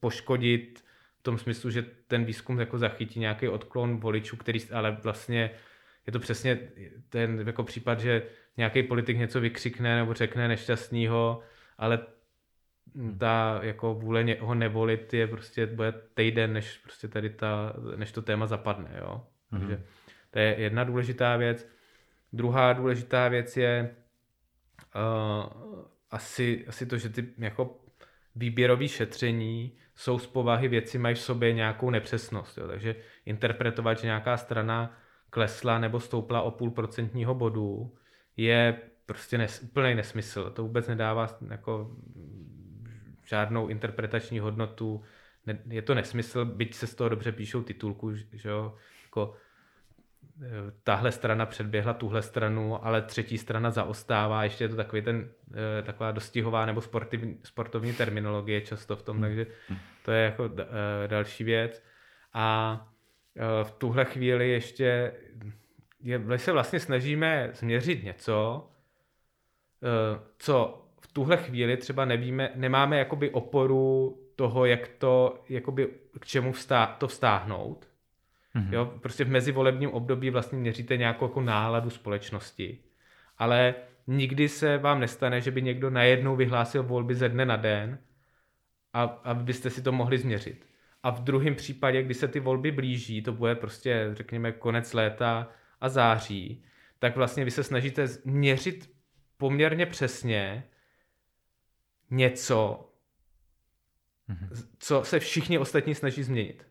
poškodit 0.00 0.84
v 1.20 1.22
tom 1.22 1.38
smyslu, 1.38 1.70
že 1.70 1.82
ten 1.82 2.24
výzkum 2.24 2.60
jako 2.60 2.78
zachytí 2.78 3.20
nějaký 3.20 3.48
odklon 3.48 3.96
voličů, 3.96 4.36
který 4.36 4.70
ale 4.70 4.98
vlastně 5.02 5.50
je 6.06 6.12
to 6.12 6.18
přesně 6.18 6.58
ten 7.08 7.46
jako 7.46 7.64
případ, 7.64 8.00
že 8.00 8.22
nějaký 8.56 8.82
politik 8.82 9.18
něco 9.18 9.40
vykřikne 9.40 9.96
nebo 9.96 10.14
řekne 10.14 10.48
nešťastného, 10.48 11.42
ale 11.78 11.98
ta 13.18 13.60
jako 13.62 13.94
vůle 13.94 14.36
ho 14.40 14.54
nevolit 14.54 15.14
je 15.14 15.26
prostě 15.26 15.66
bude 15.66 15.92
týden, 16.14 16.52
než 16.52 16.78
prostě 16.78 17.08
tady 17.08 17.30
ta, 17.30 17.72
než 17.96 18.12
to 18.12 18.22
téma 18.22 18.46
zapadne, 18.46 18.90
jo. 18.98 19.26
Mm-hmm. 19.52 19.58
Takže 19.58 19.82
to 20.30 20.38
je 20.38 20.60
jedna 20.60 20.84
důležitá 20.84 21.36
věc. 21.36 21.68
Druhá 22.32 22.72
důležitá 22.72 23.28
věc 23.28 23.56
je 23.56 23.96
uh, 24.94 25.82
asi, 26.10 26.64
asi 26.68 26.86
to, 26.86 26.98
že 26.98 27.08
ty 27.08 27.28
jako 27.38 27.80
výběrový 28.34 28.88
šetření 28.88 29.76
jsou 29.96 30.18
z 30.18 30.26
povahy 30.26 30.68
věci, 30.68 30.98
mají 30.98 31.14
v 31.14 31.20
sobě 31.20 31.52
nějakou 31.52 31.90
nepřesnost. 31.90 32.58
Jo. 32.58 32.68
Takže 32.68 32.96
interpretovat, 33.26 33.98
že 33.98 34.06
nějaká 34.06 34.36
strana 34.36 34.96
klesla 35.30 35.78
nebo 35.78 36.00
stoupla 36.00 36.42
o 36.42 36.50
půl 36.50 36.70
procentního 36.70 37.34
bodu, 37.34 37.94
je 38.36 38.78
prostě 39.06 39.38
nes, 39.38 39.62
úplný 39.62 39.94
nesmysl. 39.94 40.50
To 40.50 40.62
vůbec 40.62 40.88
nedává 40.88 41.38
jako 41.50 41.96
žádnou 43.26 43.68
interpretační 43.68 44.38
hodnotu. 44.38 45.02
Ne, 45.46 45.58
je 45.68 45.82
to 45.82 45.94
nesmysl, 45.94 46.44
byť 46.44 46.74
se 46.74 46.86
z 46.86 46.94
toho 46.94 47.08
dobře 47.08 47.32
píšou 47.32 47.62
titulku, 47.62 48.14
že 48.14 48.48
jo, 48.48 48.76
jako 49.10 49.34
eh, 50.42 50.48
tahle 50.82 51.12
strana 51.12 51.46
předběhla 51.46 51.92
tuhle 51.92 52.22
stranu, 52.22 52.86
ale 52.86 53.02
třetí 53.02 53.38
strana 53.38 53.70
zaostává. 53.70 54.44
Ještě 54.44 54.64
je 54.64 54.68
to 54.68 54.76
takový 54.76 55.02
ten, 55.02 55.30
eh, 55.54 55.82
taková 55.82 56.12
dostihová 56.12 56.66
nebo 56.66 56.80
sportivní, 56.80 57.38
sportovní 57.44 57.92
terminologie 57.92 58.60
často 58.60 58.96
v 58.96 59.02
tom, 59.02 59.16
hmm. 59.16 59.24
takže 59.24 59.46
to 60.04 60.12
je 60.12 60.24
jako 60.24 60.50
eh, 60.58 61.08
další 61.08 61.44
věc. 61.44 61.82
A 62.32 62.86
v 63.62 63.70
tuhle 63.70 64.04
chvíli 64.04 64.50
ještě 64.50 65.12
je, 66.00 66.20
se 66.36 66.52
vlastně 66.52 66.80
snažíme 66.80 67.50
změřit 67.52 68.04
něco, 68.04 68.70
co 70.38 70.86
v 71.00 71.12
tuhle 71.12 71.36
chvíli 71.36 71.76
třeba 71.76 72.04
nevíme, 72.04 72.50
nemáme 72.54 72.98
jakoby 72.98 73.30
oporu 73.30 74.18
toho, 74.36 74.64
jak 74.64 74.88
to, 74.88 75.44
jakoby 75.48 75.88
k 76.20 76.26
čemu 76.26 76.52
vstá, 76.52 76.86
to 76.86 77.08
vztáhnout. 77.08 77.89
Mm-hmm. 78.56 78.72
Jo, 78.72 78.86
prostě 78.86 79.24
v 79.24 79.30
mezivolebním 79.30 79.90
období 79.90 80.30
vlastně 80.30 80.58
měříte 80.58 80.96
nějakou 80.96 81.24
jako 81.24 81.40
náladu 81.40 81.90
společnosti. 81.90 82.78
Ale 83.38 83.74
nikdy 84.06 84.48
se 84.48 84.78
vám 84.78 85.00
nestane, 85.00 85.40
že 85.40 85.50
by 85.50 85.62
někdo 85.62 85.90
najednou 85.90 86.36
vyhlásil 86.36 86.82
volby 86.82 87.14
ze 87.14 87.28
dne 87.28 87.46
na 87.46 87.56
den 87.56 87.98
a, 88.92 89.02
a 89.02 89.34
byste 89.34 89.70
si 89.70 89.82
to 89.82 89.92
mohli 89.92 90.18
změřit. 90.18 90.66
A 91.02 91.10
v 91.10 91.20
druhém 91.20 91.54
případě, 91.54 92.02
kdy 92.02 92.14
se 92.14 92.28
ty 92.28 92.40
volby 92.40 92.70
blíží, 92.72 93.22
to 93.22 93.32
bude 93.32 93.54
prostě, 93.54 94.10
řekněme, 94.12 94.52
konec 94.52 94.92
léta 94.92 95.48
a 95.80 95.88
září, 95.88 96.64
tak 96.98 97.16
vlastně 97.16 97.44
vy 97.44 97.50
se 97.50 97.64
snažíte 97.64 98.06
měřit 98.24 98.90
poměrně 99.36 99.86
přesně 99.86 100.64
něco, 102.10 102.90
mm-hmm. 104.28 104.66
co 104.78 105.04
se 105.04 105.20
všichni 105.20 105.58
ostatní 105.58 105.94
snaží 105.94 106.22
změnit 106.22 106.69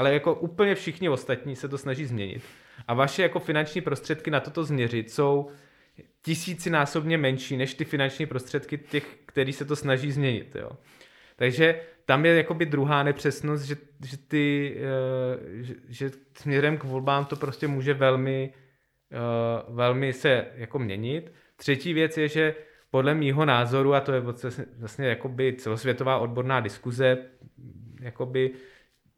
ale 0.00 0.12
jako 0.12 0.34
úplně 0.34 0.74
všichni 0.74 1.08
ostatní 1.08 1.56
se 1.56 1.68
to 1.68 1.78
snaží 1.78 2.04
změnit. 2.06 2.42
A 2.88 2.94
vaše 2.94 3.22
jako 3.22 3.38
finanční 3.38 3.80
prostředky 3.80 4.30
na 4.30 4.40
toto 4.40 4.64
změřit 4.64 5.10
jsou 5.10 5.50
tisícinásobně 6.22 7.18
menší 7.18 7.56
než 7.56 7.74
ty 7.74 7.84
finanční 7.84 8.26
prostředky 8.26 8.78
těch, 8.78 9.18
který 9.26 9.52
se 9.52 9.64
to 9.64 9.76
snaží 9.76 10.12
změnit. 10.12 10.56
Jo. 10.60 10.70
Takže 11.36 11.80
tam 12.04 12.24
je 12.24 12.34
jakoby 12.34 12.66
druhá 12.66 13.02
nepřesnost, 13.02 13.64
že, 13.64 13.76
že, 14.04 14.16
ty, 14.16 14.76
uh, 14.76 15.62
že, 15.62 15.74
že 15.88 16.10
směrem 16.38 16.78
k 16.78 16.84
volbám 16.84 17.24
to 17.24 17.36
prostě 17.36 17.68
může 17.68 17.94
velmi, 17.94 18.52
uh, 19.68 19.76
velmi 19.76 20.12
se 20.12 20.46
jako 20.54 20.78
měnit. 20.78 21.32
Třetí 21.56 21.92
věc 21.92 22.18
je, 22.18 22.28
že 22.28 22.54
podle 22.90 23.14
mýho 23.14 23.44
názoru, 23.44 23.94
a 23.94 24.00
to 24.00 24.12
je 24.12 24.20
vlastně, 24.20 24.64
vlastně 24.78 25.06
jakoby 25.06 25.52
celosvětová 25.52 26.18
odborná 26.18 26.60
diskuze, 26.60 27.18
jakoby 28.00 28.50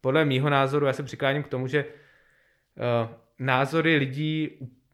podle 0.03 0.25
mýho 0.25 0.51
názoru, 0.51 0.87
já 0.87 0.93
se 0.93 1.03
přikláním 1.03 1.43
k 1.43 1.49
tomu, 1.49 1.67
že 1.67 1.85
uh, 1.85 3.11
názory 3.39 3.97
lidí 3.97 4.51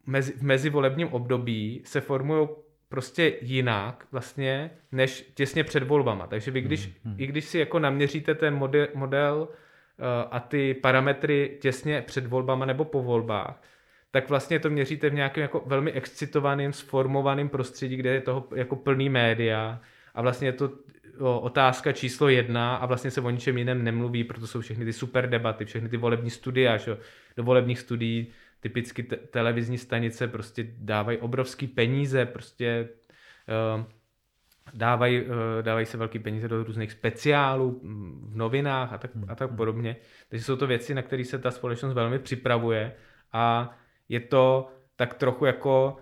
mezi, 0.07 0.33
v 0.33 0.43
mezivolebním 0.43 1.09
období 1.09 1.83
se 1.85 2.01
formují 2.01 2.49
prostě 2.89 3.33
jinak 3.41 4.07
vlastně, 4.13 4.71
než 4.93 5.33
těsně 5.35 5.65
před 5.65 5.83
volbama. 5.83 6.27
Takže 6.27 6.51
vy 6.51 6.61
když, 6.61 6.87
hmm, 6.87 6.95
hmm. 7.05 7.15
i 7.19 7.27
když 7.27 7.45
si 7.45 7.59
jako 7.59 7.79
naměříte 7.79 8.35
ten 8.35 8.55
model, 8.55 8.89
model 8.95 9.49
uh, 9.49 10.07
a 10.31 10.41
ty 10.41 10.75
parametry 10.75 11.59
těsně 11.61 12.03
před 12.03 12.27
volbama 12.27 12.67
nebo 12.67 12.85
po 12.85 13.03
volbách, 13.03 13.63
tak 14.11 14.29
vlastně 14.29 14.59
to 14.59 14.71
měříte 14.71 15.11
v 15.11 15.15
nějakém 15.15 15.43
jako 15.43 15.63
velmi 15.67 15.93
excitovaným, 15.93 16.73
sformovaným 16.73 17.49
prostředí, 17.49 17.97
kde 17.97 18.11
je 18.11 18.21
toho 18.21 18.49
jako 18.55 18.77
plný 18.77 19.09
média 19.09 19.81
a 20.15 20.23
vlastně 20.23 20.49
je 20.49 20.53
to 20.53 20.71
otázka 21.21 21.93
číslo 21.93 22.29
jedna 22.29 22.77
a 22.77 22.87
vlastně 22.87 23.11
se 23.11 23.21
o 23.21 23.31
ničem 23.31 23.59
jiném 23.59 23.85
nemluví, 23.85 24.25
proto 24.25 24.47
jsou 24.47 24.61
všechny 24.61 24.85
ty 24.85 24.93
super 24.93 25.31
debaty, 25.31 25.65
všechny 25.65 25.89
ty 25.89 25.97
volební 25.97 26.31
studia, 26.31 26.77
že? 26.77 26.97
do 27.37 27.45
volebních 27.45 27.79
studií 27.79 28.27
typicky 28.61 29.03
te- 29.03 29.17
televizní 29.17 29.79
stanice 29.79 30.29
prostě 30.29 30.67
dávají 30.79 31.19
obrovský 31.19 31.67
peníze, 31.67 32.27
prostě 32.27 32.89
uh, 33.79 33.85
dávají, 34.75 35.23
uh, 35.23 35.29
dávají 35.63 35.87
se 35.87 35.97
velký 35.97 36.19
peníze 36.19 36.49
do 36.49 36.65
různých 36.65 36.93
speciálů 36.93 37.81
v 38.23 38.37
novinách 38.37 38.93
a 38.93 38.99
tak, 38.99 39.11
a 39.29 39.35
tak 39.35 39.57
podobně. 39.57 39.97
Takže 40.29 40.45
jsou 40.45 40.57
to 40.57 40.67
věci, 40.67 40.95
na 40.95 41.03
které 41.03 41.25
se 41.25 41.39
ta 41.39 41.51
společnost 41.51 41.95
velmi 41.95 42.19
připravuje 42.19 42.93
a 43.33 43.77
je 44.09 44.21
to 44.21 44.69
tak 44.97 45.15
trochu 45.15 45.45
jako 45.45 45.99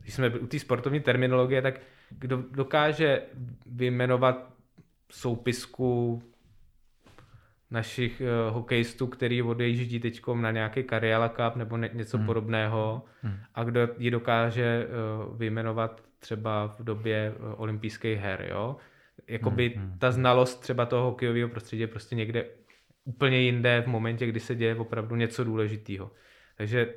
když 0.00 0.14
jsme 0.14 0.30
u 0.30 0.46
té 0.46 0.58
sportovní 0.58 1.00
terminologie, 1.00 1.62
tak 1.62 1.80
kdo 2.10 2.42
dokáže 2.50 3.22
vyjmenovat 3.66 4.54
soupisku 5.10 6.22
našich 7.70 8.22
uh, 8.22 8.54
hokejistů, 8.54 9.06
který 9.06 9.42
odejíždí 9.42 10.00
teď 10.00 10.20
na 10.34 10.50
nějaký 10.50 10.82
Karjala 10.82 11.28
Cup 11.28 11.56
nebo 11.56 11.76
ne, 11.76 11.90
něco 11.92 12.16
hmm. 12.16 12.26
podobného 12.26 13.04
hmm. 13.22 13.36
a 13.54 13.64
kdo 13.64 13.88
ji 13.98 14.10
dokáže 14.10 14.86
uh, 14.86 15.36
vyjmenovat 15.36 16.02
třeba 16.18 16.66
v 16.78 16.84
době 16.84 17.34
olympijských 17.56 18.18
her, 18.18 18.46
jo. 18.50 18.76
Jakoby 19.26 19.68
hmm, 19.68 19.98
ta 19.98 20.10
znalost 20.10 20.60
třeba 20.60 20.86
toho 20.86 21.10
hokejového 21.10 21.48
prostředí 21.48 21.80
je 21.80 21.86
prostě 21.86 22.14
někde 22.14 22.44
úplně 23.04 23.38
jinde 23.38 23.82
v 23.82 23.86
momentě, 23.86 24.26
kdy 24.26 24.40
se 24.40 24.54
děje 24.54 24.76
opravdu 24.76 25.16
něco 25.16 25.44
důležitého. 25.44 26.10
Takže, 26.56 26.94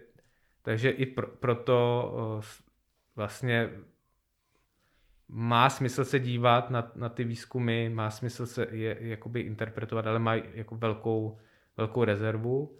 takže 0.61 0.89
i 0.89 1.05
pro, 1.05 1.27
proto 1.27 2.13
vlastně 3.15 3.69
má 5.27 5.69
smysl 5.69 6.05
se 6.05 6.19
dívat 6.19 6.69
na, 6.69 6.91
na 6.95 7.09
ty 7.09 7.23
výzkumy, 7.23 7.89
má 7.89 8.09
smysl 8.11 8.45
se 8.45 8.67
je 8.71 8.97
jakoby 8.99 9.41
interpretovat, 9.41 10.07
ale 10.07 10.19
má 10.19 10.35
jako 10.35 10.75
velkou, 10.75 11.37
velkou 11.77 12.03
rezervu. 12.03 12.77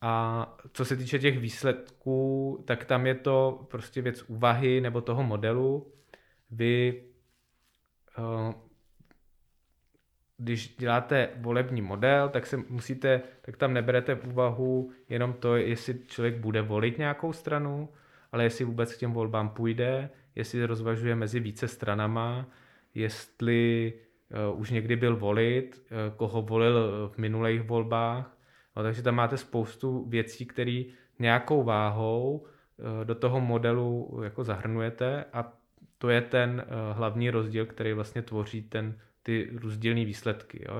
A 0.00 0.56
co 0.72 0.84
se 0.84 0.96
týče 0.96 1.18
těch 1.18 1.38
výsledků, 1.38 2.62
tak 2.66 2.84
tam 2.84 3.06
je 3.06 3.14
to 3.14 3.66
prostě 3.70 4.02
věc 4.02 4.22
úvahy 4.22 4.80
nebo 4.80 5.00
toho 5.00 5.22
modelu. 5.22 5.92
Vy, 6.50 7.04
eh, 8.18 8.54
když 10.36 10.76
děláte 10.76 11.30
volební 11.36 11.82
model, 11.82 12.28
tak 12.28 12.46
se 12.46 12.56
musíte, 12.56 13.22
tak 13.42 13.56
tam 13.56 13.74
neberete 13.74 14.14
v 14.14 14.26
úvahu 14.26 14.92
jenom 15.08 15.32
to, 15.32 15.56
jestli 15.56 15.98
člověk 16.06 16.36
bude 16.36 16.62
volit 16.62 16.98
nějakou 16.98 17.32
stranu, 17.32 17.88
ale 18.34 18.44
jestli 18.44 18.64
vůbec 18.64 18.94
k 18.94 18.98
těm 18.98 19.12
volbám 19.12 19.48
půjde, 19.48 20.10
jestli 20.34 20.66
rozvažuje 20.66 21.14
mezi 21.14 21.40
více 21.40 21.68
stranama, 21.68 22.50
jestli 22.94 23.92
uh, 24.52 24.60
už 24.60 24.70
někdy 24.70 24.96
byl 24.96 25.16
volit, 25.16 25.82
uh, 25.90 26.16
koho 26.16 26.42
volil 26.42 27.08
v 27.14 27.18
minulých 27.18 27.62
volbách. 27.62 28.38
No, 28.76 28.82
takže 28.82 29.02
tam 29.02 29.14
máte 29.14 29.36
spoustu 29.36 30.04
věcí, 30.08 30.46
které 30.46 30.82
nějakou 31.18 31.62
váhou 31.62 32.38
uh, 32.38 33.04
do 33.04 33.14
toho 33.14 33.40
modelu 33.40 34.20
jako 34.24 34.44
zahrnujete 34.44 35.24
a 35.32 35.52
to 35.98 36.10
je 36.10 36.20
ten 36.20 36.64
uh, 36.66 36.96
hlavní 36.96 37.30
rozdíl, 37.30 37.66
který 37.66 37.92
vlastně 37.92 38.22
tvoří 38.22 38.62
ten, 38.62 38.98
ty 39.22 39.50
rozdílné 39.62 40.04
výsledky. 40.04 40.64
Jo. 40.68 40.74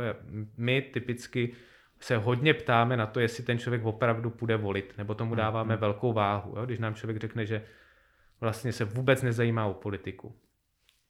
My 0.56 0.82
typicky 0.82 1.52
se 2.00 2.16
hodně 2.16 2.54
ptáme 2.54 2.96
na 2.96 3.06
to, 3.06 3.20
jestli 3.20 3.44
ten 3.44 3.58
člověk 3.58 3.84
opravdu 3.84 4.30
půjde 4.30 4.56
volit, 4.56 4.94
nebo 4.98 5.14
tomu 5.14 5.34
dáváme 5.34 5.74
mm-hmm. 5.74 5.80
velkou 5.80 6.12
váhu. 6.12 6.54
Jo? 6.56 6.66
Když 6.66 6.78
nám 6.78 6.94
člověk 6.94 7.20
řekne, 7.20 7.46
že 7.46 7.64
vlastně 8.40 8.72
se 8.72 8.84
vůbec 8.84 9.22
nezajímá 9.22 9.66
o 9.66 9.74
politiku. 9.74 10.36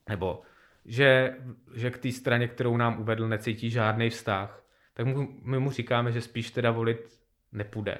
Nebo 0.08 0.42
že, 0.84 1.36
že 1.74 1.90
k 1.90 1.98
té 1.98 2.12
straně, 2.12 2.48
kterou 2.48 2.76
nám 2.76 3.00
uvedl, 3.00 3.28
necítí 3.28 3.70
žádný 3.70 4.10
vztah, 4.10 4.64
tak 4.94 5.06
mu, 5.06 5.38
my 5.42 5.58
mu 5.58 5.70
říkáme, 5.70 6.12
že 6.12 6.20
spíš 6.20 6.50
teda 6.50 6.70
volit 6.70 7.20
nepůjde. 7.52 7.98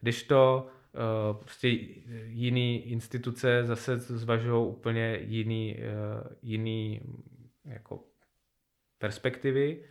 Když 0.00 0.22
to 0.22 0.66
uh, 0.66 1.36
prostě 1.36 1.68
jiný 2.26 2.90
instituce 2.90 3.64
zase 3.64 3.98
zvažují 3.98 4.68
úplně 4.68 5.18
jiný, 5.20 5.76
uh, 5.76 6.26
jiný 6.42 7.00
jako 7.64 8.04
perspektivy. 8.98 9.84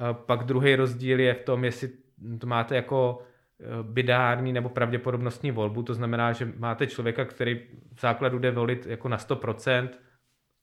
Uh, 0.00 0.16
pak 0.16 0.44
druhý 0.44 0.76
rozdíl 0.76 1.20
je 1.20 1.34
v 1.34 1.42
tom, 1.42 1.64
jestli 1.64 1.90
to 2.38 2.46
máte 2.46 2.76
jako 2.76 3.22
Eh, 3.60 3.82
bidární 3.82 4.52
nebo 4.52 4.68
pravděpodobnostní 4.68 5.50
volbu, 5.50 5.82
to 5.82 5.94
znamená, 5.94 6.32
že 6.32 6.52
máte 6.56 6.86
člověka, 6.86 7.24
který 7.24 7.60
v 7.94 8.00
základu 8.00 8.38
jde 8.38 8.50
volit 8.50 8.86
jako 8.86 9.08
na 9.08 9.16
100% 9.16 9.88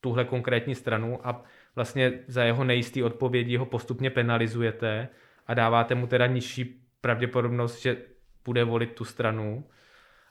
tuhle 0.02 0.26
konkrétní 0.26 0.76
stranu 0.76 1.28
a 1.28 1.44
vlastně 1.76 2.14
za 2.28 2.44
jeho 2.44 2.64
nejistý 2.64 3.04
odpovědi 3.04 3.58
ho 3.58 3.66
postupně 3.66 4.10
penalizujete 4.10 5.10
a 5.48 5.54
dáváte 5.54 5.96
mu 5.96 6.08
teda 6.08 6.28
nižší 6.28 6.82
pravděpodobnost, 7.02 7.82
že 7.82 7.98
bude 8.46 8.64
volit 8.64 8.94
tu 8.94 9.06
stranu, 9.06 9.70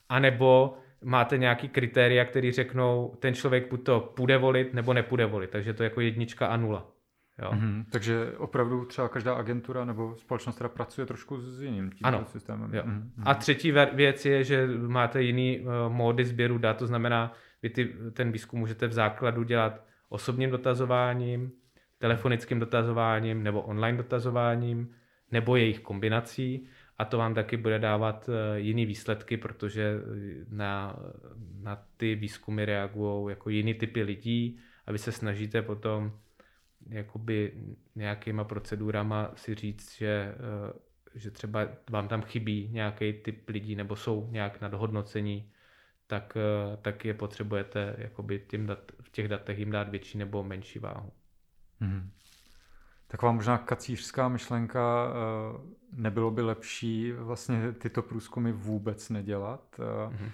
anebo 0.09 0.79
máte 1.05 1.39
nějaký 1.39 1.69
kritéria, 1.69 2.24
který 2.24 2.53
řeknou, 2.53 3.16
ten 3.19 3.35
člověk 3.35 3.70
buď 3.70 3.85
to 3.85 4.01
půjde 4.01 4.39
volit, 4.39 4.74
nebo 4.74 4.93
nepůjde 4.95 5.27
volit, 5.27 5.51
takže 5.51 5.73
to 5.73 5.83
je 5.83 5.85
jako 5.85 6.01
jednička 6.01 6.47
a 6.47 6.57
nula. 6.57 6.91
Jo. 7.43 7.51
Mm-hmm. 7.52 7.85
Takže 7.90 8.32
opravdu 8.39 8.85
třeba 8.85 9.09
každá 9.09 9.35
agentura 9.35 9.85
nebo 9.85 10.16
společnost 10.16 10.56
teda 10.56 10.69
pracuje 10.69 11.06
trošku 11.06 11.40
s 11.40 11.62
jiným 11.62 11.90
tím 11.90 12.06
ano. 12.06 12.24
systémem. 12.24 12.74
Jo. 12.74 12.82
Mm-hmm. 12.82 13.23
A 13.24 13.35
třetí 13.35 13.73
věc 13.94 14.27
je, 14.27 14.44
že 14.44 14.66
máte 14.86 15.23
jiný 15.23 15.60
uh, 15.60 15.93
módy 15.93 16.24
sběru 16.24 16.59
dat, 16.59 16.77
to 16.77 16.86
znamená, 16.86 17.32
vy 17.62 17.70
ty, 17.70 17.94
ten 18.12 18.32
výzkum 18.32 18.60
můžete 18.60 18.86
v 18.86 18.93
základu 18.93 19.43
dělat 19.43 19.85
osobním 20.09 20.51
dotazováním, 20.51 21.52
telefonickým 21.98 22.60
dotazováním 22.60 23.43
nebo 23.43 23.62
online 23.62 23.98
dotazováním, 23.98 24.89
nebo 25.31 25.56
jejich 25.56 25.81
kombinací 25.81 26.66
a 26.98 27.05
to 27.05 27.19
vám 27.19 27.35
taky 27.35 27.56
bude 27.56 27.78
dávat 27.78 28.28
uh, 28.28 28.35
jiný 28.56 28.86
výsledky, 28.86 29.36
protože 29.36 30.01
na, 30.51 30.97
na 31.62 31.82
ty 31.97 32.14
výzkumy 32.14 32.64
reagují 32.64 33.31
jako 33.31 33.51
jiný 33.51 33.74
typy 33.74 34.02
lidí 34.02 34.59
a 34.86 34.93
vy 34.93 34.98
se 34.98 35.12
snažíte 35.12 35.62
potom 35.62 36.12
jakoby 36.89 37.53
nějakýma 37.95 38.45
procedurama 38.45 39.31
si 39.35 39.55
říct, 39.55 39.97
že, 39.97 40.35
eh, 40.35 40.73
že 41.15 41.31
třeba 41.31 41.61
vám 41.91 42.09
tam 42.09 42.23
chybí 42.23 42.69
nějaký 42.73 43.13
typ 43.13 43.49
lidí 43.49 43.77
nebo 43.77 43.97
jsou 43.97 44.29
nějak 44.31 44.61
nadhodnocení, 44.61 45.53
tak, 46.07 46.37
eh, 46.37 46.77
tak 46.77 47.05
je 47.05 47.15
potřebujete 47.15 47.95
jakoby 47.99 48.45
tím 48.49 48.67
dat, 48.67 48.93
v 49.01 49.11
těch 49.11 49.29
datech 49.29 49.59
jim 49.59 49.71
dát 49.71 49.89
větší 49.89 50.19
nebo 50.19 50.45
menší 50.45 50.79
váhu. 50.79 51.13
Hmm. 51.81 52.11
Taková 53.07 53.33
možná 53.33 53.59
kacířská 53.59 54.29
myšlenka, 54.29 55.09
eh, 55.09 55.59
nebylo 55.93 56.31
by 56.31 56.43
lepší 56.43 57.13
vlastně 57.13 57.73
tyto 57.73 58.03
průzkumy 58.03 58.53
vůbec 58.53 59.11
nedělat, 59.11 59.77
mm-hmm. 59.79 60.31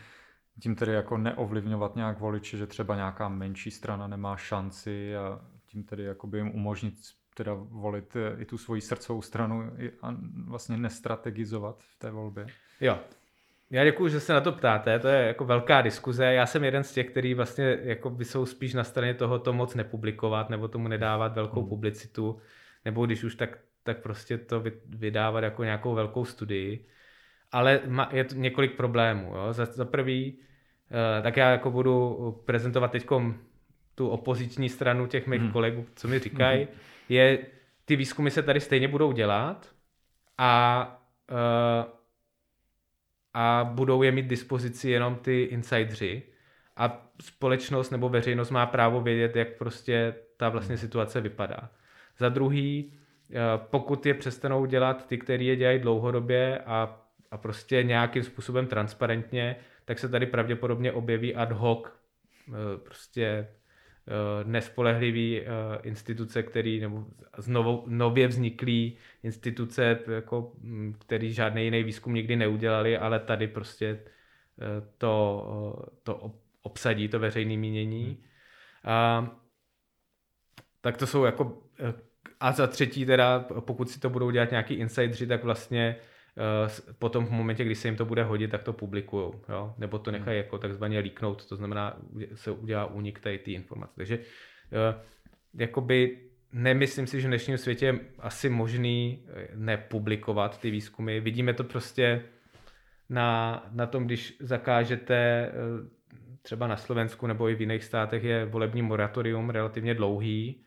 tím 0.61 0.77
tedy 0.77 0.93
jako 0.93 1.19
neovlivňovat 1.19 1.97
nějak 1.97 2.21
voliče, 2.21 2.57
že 2.57 2.67
třeba 2.67 2.97
nějaká 2.97 3.29
menší 3.29 3.71
strana 3.71 4.07
nemá 4.07 4.37
šanci 4.37 5.17
a 5.17 5.41
tím 5.69 5.85
tedy 5.85 6.05
jakoby 6.05 6.39
jim 6.39 6.51
umožnit 6.55 6.95
teda 7.35 7.53
volit 7.55 8.17
eh, 8.17 8.43
i 8.43 8.45
tu 8.45 8.59
svoji 8.59 8.81
srdcovou 8.81 9.23
stranu 9.23 9.71
a 10.03 10.17
vlastně 10.45 10.77
nestrategizovat 10.77 11.83
v 11.83 11.99
té 11.99 12.11
volbě. 12.11 12.47
Jo. 12.81 12.99
Já 13.71 13.85
děkuji, 13.85 14.09
že 14.09 14.21
se 14.21 14.33
na 14.33 14.41
to 14.41 14.53
ptáte, 14.53 14.99
to 14.99 15.09
je 15.09 15.27
jako 15.27 15.45
velká 15.45 15.83
diskuze. 15.83 16.25
Já 16.25 16.47
jsem 16.47 16.65
jeden 16.65 16.85
z 16.85 16.93
těch, 16.93 17.11
který 17.11 17.35
vlastně 17.35 17.79
jako 17.83 18.11
by 18.11 18.25
jsou 18.25 18.47
spíš 18.47 18.75
na 18.75 18.85
straně 18.85 19.15
toho 19.15 19.39
to 19.39 19.53
moc 19.53 19.75
nepublikovat 19.75 20.51
nebo 20.51 20.69
tomu 20.69 20.89
nedávat 20.89 21.35
velkou 21.35 21.61
hmm. 21.61 21.69
publicitu, 21.69 22.41
nebo 22.85 23.07
když 23.07 23.25
už 23.25 23.35
tak, 23.35 23.59
tak 23.83 24.03
prostě 24.03 24.39
to 24.39 24.65
vydávat 24.87 25.45
jako 25.45 25.65
nějakou 25.65 25.95
velkou 25.95 26.25
studii. 26.25 26.87
Ale 27.53 27.81
je 28.11 28.25
to 28.25 28.35
několik 28.35 28.77
problémů. 28.77 29.37
Jo. 29.37 29.53
Za, 29.53 29.65
za 29.65 29.85
prvý, 29.85 30.39
eh, 30.91 31.23
tak 31.23 31.37
já 31.37 31.51
jako 31.51 31.71
budu 31.71 32.33
prezentovat 32.47 32.91
teď 32.91 33.07
tu 33.99 34.09
opoziční 34.09 34.69
stranu 34.69 35.07
těch 35.07 35.27
mých 35.27 35.41
hmm. 35.41 35.53
kolegů, 35.53 35.87
co 35.95 36.09
mi 36.09 36.19
říkají, 36.19 36.65
hmm. 36.65 36.75
je, 37.09 37.39
ty 37.85 37.97
výzkumy 37.97 38.31
se 38.31 38.43
tady 38.43 38.61
stejně 38.61 38.89
budou 38.89 39.13
dělat 39.13 39.73
a, 40.39 41.03
uh, 41.31 41.93
a 43.35 43.71
budou 43.75 44.03
je 44.03 44.13
mít 44.13 44.27
dispozici 44.27 44.91
jenom 44.91 45.17
ty 45.17 45.43
insidři 45.43 46.23
a 46.77 47.11
společnost 47.23 47.91
nebo 47.91 48.09
veřejnost 48.09 48.51
má 48.51 48.67
právo 48.67 49.01
vědět, 49.01 49.37
jak 49.37 49.49
prostě 49.59 50.15
ta 50.37 50.49
vlastně 50.49 50.75
hmm. 50.75 50.81
situace 50.81 51.21
vypadá. 51.21 51.71
Za 52.19 52.29
druhý, 52.29 52.93
uh, 52.93 53.37
pokud 53.57 54.07
je 54.07 54.15
přestanou 54.15 54.67
dělat 54.67 55.07
ty, 55.07 55.19
kteří 55.19 55.47
je 55.47 55.57
dělají 55.57 55.79
dlouhodobě 55.79 56.59
a, 56.59 57.03
a 57.31 57.37
prostě 57.37 57.83
nějakým 57.83 58.23
způsobem 58.23 58.67
transparentně, 58.67 59.57
tak 59.85 59.99
se 59.99 60.09
tady 60.09 60.27
pravděpodobně 60.27 60.93
objeví 60.93 61.35
ad 61.35 61.53
hoc 61.53 61.89
uh, 62.49 62.55
prostě 62.85 63.49
Eh, 63.49 63.58
nespolehlivý 64.45 65.41
eh, 65.41 65.45
instituce, 65.83 66.43
který, 66.43 66.81
nebo 66.81 67.07
znovu, 67.39 67.85
nově 67.87 68.29
vzniklý 68.29 68.97
instituce, 69.23 69.99
jako, 70.09 70.53
mm, 70.61 70.95
který 70.99 71.33
žádný 71.33 71.65
jiný 71.65 71.83
výzkum 71.83 72.15
nikdy 72.15 72.37
neudělali, 72.37 72.99
ale 72.99 73.21
tady 73.21 73.49
prostě 73.49 73.87
eh, 73.87 74.83
to, 74.99 75.89
to 76.03 76.33
obsadí, 76.63 77.09
to 77.09 77.19
veřejné 77.19 77.57
mínění. 77.57 78.05
Hmm. 78.05 78.17
A, 78.85 79.31
tak 80.81 80.97
to 80.97 81.07
jsou 81.07 81.25
jako 81.25 81.63
a 82.41 82.53
za 82.53 82.67
třetí 82.67 83.07
teda, 83.07 83.41
pokud 83.61 83.91
si 83.91 84.01
to 84.01 84.11
budou 84.11 84.31
dělat 84.31 84.51
nějaký 84.51 84.75
insidři, 84.75 85.27
tak 85.27 85.45
vlastně 85.45 85.97
Eh, 85.97 86.15
potom 86.99 87.27
v 87.27 87.31
momentě, 87.31 87.65
kdy 87.65 87.75
se 87.75 87.89
jim 87.89 87.97
to 87.97 88.05
bude 88.05 88.23
hodit, 88.23 88.51
tak 88.51 88.63
to 88.63 88.73
publikují, 88.73 89.33
jo? 89.49 89.75
nebo 89.79 89.99
to 89.99 90.11
nechají 90.11 90.37
hmm. 90.39 90.45
jako 90.45 90.59
takzvaně 90.59 90.99
líknout, 90.99 91.47
to 91.47 91.57
znamená, 91.57 91.97
se 92.35 92.51
udělá 92.51 92.87
únik 92.87 93.21
té 93.21 93.35
informace. 93.35 93.93
Takže 93.97 94.19
eh, 94.19 95.01
jakoby 95.55 96.19
nemyslím 96.53 97.07
si, 97.07 97.21
že 97.21 97.27
v 97.27 97.31
dnešním 97.31 97.59
světě 97.59 97.87
je 97.87 97.99
asi 98.19 98.49
možný 98.49 99.27
eh, 99.29 99.49
nepublikovat 99.55 100.61
ty 100.61 100.71
výzkumy. 100.71 101.21
Vidíme 101.21 101.55
to 101.55 101.65
prostě 101.65 102.23
na, 103.09 103.63
na 103.73 103.87
tom, 103.87 104.07
když 104.07 104.37
zakážete 104.41 105.53
třeba 106.43 106.67
na 106.67 106.77
Slovensku 106.77 107.27
nebo 107.27 107.49
i 107.49 107.55
v 107.55 107.61
jiných 107.61 107.85
státech 107.85 108.25
je 108.25 108.45
volební 108.45 108.83
moratorium 108.83 109.51
relativně 109.51 109.95
dlouhý, 109.95 110.65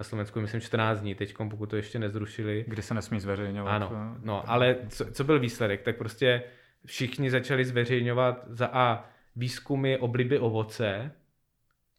na 0.00 0.04
Slovensku 0.04 0.40
myslím 0.40 0.60
14 0.60 1.00
dní 1.00 1.14
teď, 1.14 1.34
pokud 1.50 1.70
to 1.70 1.76
ještě 1.76 1.98
nezrušili. 1.98 2.64
Kdy 2.68 2.82
se 2.82 2.94
nesmí 2.94 3.20
zveřejňovat. 3.20 3.70
Ano, 3.70 4.16
no, 4.22 4.50
ale 4.50 4.76
co, 4.88 5.12
co 5.12 5.24
byl 5.24 5.38
výsledek? 5.38 5.82
Tak 5.82 5.96
prostě 5.96 6.42
všichni 6.86 7.30
začali 7.30 7.64
zveřejňovat 7.64 8.44
za 8.48 8.66
A 8.72 9.04
výzkumy 9.36 9.96
obliby 9.96 10.38
ovoce, 10.38 11.12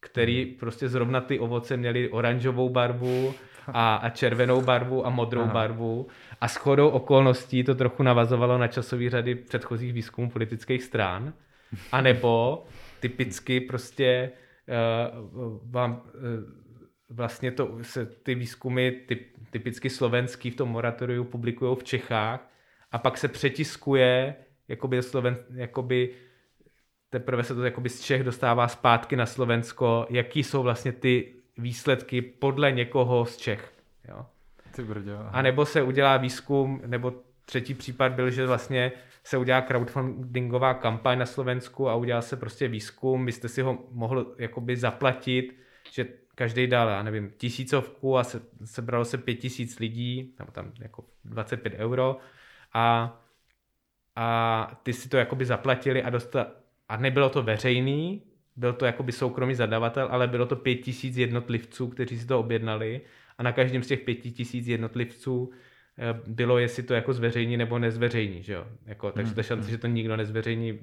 který 0.00 0.46
prostě 0.46 0.88
zrovna 0.88 1.20
ty 1.20 1.38
ovoce 1.38 1.76
měly 1.76 2.08
oranžovou 2.08 2.68
barvu 2.68 3.34
a, 3.66 3.94
a 3.94 4.10
červenou 4.10 4.60
barvu 4.60 5.06
a 5.06 5.10
modrou 5.10 5.42
Aha. 5.42 5.52
barvu. 5.52 6.06
A 6.40 6.48
s 6.48 6.56
chodou 6.56 6.88
okolností 6.88 7.64
to 7.64 7.74
trochu 7.74 8.02
navazovalo 8.02 8.58
na 8.58 8.68
časové 8.68 9.10
řady 9.10 9.34
předchozích 9.34 9.92
výzkumů 9.92 10.30
politických 10.30 10.82
stran. 10.82 11.32
A 11.92 12.00
nebo 12.00 12.64
typicky 13.00 13.60
prostě 13.60 14.30
uh, 14.68 15.58
vám 15.70 15.92
uh, 15.92 16.61
vlastně 17.12 17.52
to, 17.52 17.78
se 17.82 18.06
ty 18.06 18.34
výzkumy 18.34 18.90
typ, 18.90 19.36
typicky 19.50 19.90
slovenský 19.90 20.50
v 20.50 20.56
tom 20.56 20.68
moratoriu 20.68 21.24
publikují 21.24 21.76
v 21.76 21.84
Čechách 21.84 22.48
a 22.92 22.98
pak 22.98 23.18
se 23.18 23.28
přetiskuje 23.28 24.34
jakoby, 24.68 25.02
Sloven, 25.02 25.38
jakoby 25.54 26.14
teprve 27.10 27.44
se 27.44 27.54
to 27.54 27.64
jakoby 27.64 27.88
z 27.88 28.00
Čech 28.00 28.22
dostává 28.22 28.68
zpátky 28.68 29.16
na 29.16 29.26
Slovensko, 29.26 30.06
jaký 30.10 30.44
jsou 30.44 30.62
vlastně 30.62 30.92
ty 30.92 31.34
výsledky 31.58 32.22
podle 32.22 32.72
někoho 32.72 33.26
z 33.26 33.36
Čech. 33.36 33.72
Jo? 34.08 34.26
Ty 34.76 34.82
brdě, 34.82 35.12
a 35.30 35.42
nebo 35.42 35.66
se 35.66 35.82
udělá 35.82 36.16
výzkum, 36.16 36.80
nebo 36.86 37.12
třetí 37.44 37.74
případ 37.74 38.12
byl, 38.12 38.30
že 38.30 38.46
vlastně 38.46 38.92
se 39.24 39.38
udělá 39.38 39.60
crowdfundingová 39.60 40.74
kampaň 40.74 41.18
na 41.18 41.26
Slovensku 41.26 41.88
a 41.88 41.94
udělá 41.94 42.22
se 42.22 42.36
prostě 42.36 42.68
výzkum, 42.68 43.26
byste 43.26 43.48
si 43.48 43.62
ho 43.62 43.78
mohl 43.90 44.34
jakoby 44.38 44.76
zaplatit, 44.76 45.56
že 45.90 46.06
každý 46.34 46.66
dal, 46.66 46.88
já 46.88 47.02
nevím, 47.02 47.30
tisícovku 47.36 48.18
a 48.18 48.24
se, 48.24 48.42
sebralo 48.64 49.04
se 49.04 49.18
pět 49.18 49.34
tisíc 49.34 49.78
lidí, 49.78 50.34
nebo 50.38 50.52
tam 50.52 50.72
jako 50.80 51.04
25 51.24 51.74
euro 51.76 52.16
a, 52.72 53.18
a 54.16 54.80
ty 54.82 54.92
si 54.92 55.08
to 55.08 55.16
jakoby 55.16 55.44
zaplatili 55.44 56.02
a 56.02 56.10
dostal, 56.10 56.46
a 56.88 56.96
nebylo 56.96 57.30
to 57.30 57.42
veřejný, 57.42 58.22
byl 58.56 58.72
to 58.72 58.86
jakoby 58.86 59.12
soukromý 59.12 59.54
zadavatel, 59.54 60.08
ale 60.10 60.28
bylo 60.28 60.46
to 60.46 60.56
pět 60.56 60.74
tisíc 60.74 61.16
jednotlivců, 61.16 61.88
kteří 61.88 62.18
si 62.18 62.26
to 62.26 62.40
objednali 62.40 63.00
a 63.38 63.42
na 63.42 63.52
každém 63.52 63.82
z 63.82 63.86
těch 63.86 64.00
pěti 64.00 64.30
tisíc 64.30 64.66
jednotlivců 64.66 65.50
eh, 65.98 66.20
bylo, 66.26 66.58
jestli 66.58 66.82
to 66.82 66.94
jako 66.94 67.12
zveřejní 67.12 67.56
nebo 67.56 67.78
nezveřejní, 67.78 68.42
že 68.42 68.52
jo? 68.52 68.66
Jako, 68.86 69.12
takže 69.12 69.28
hmm, 69.28 69.34
ta 69.34 69.42
šance, 69.42 69.62
hmm. 69.62 69.70
že 69.70 69.78
to 69.78 69.86
nikdo 69.86 70.16
nezveřejní, 70.16 70.80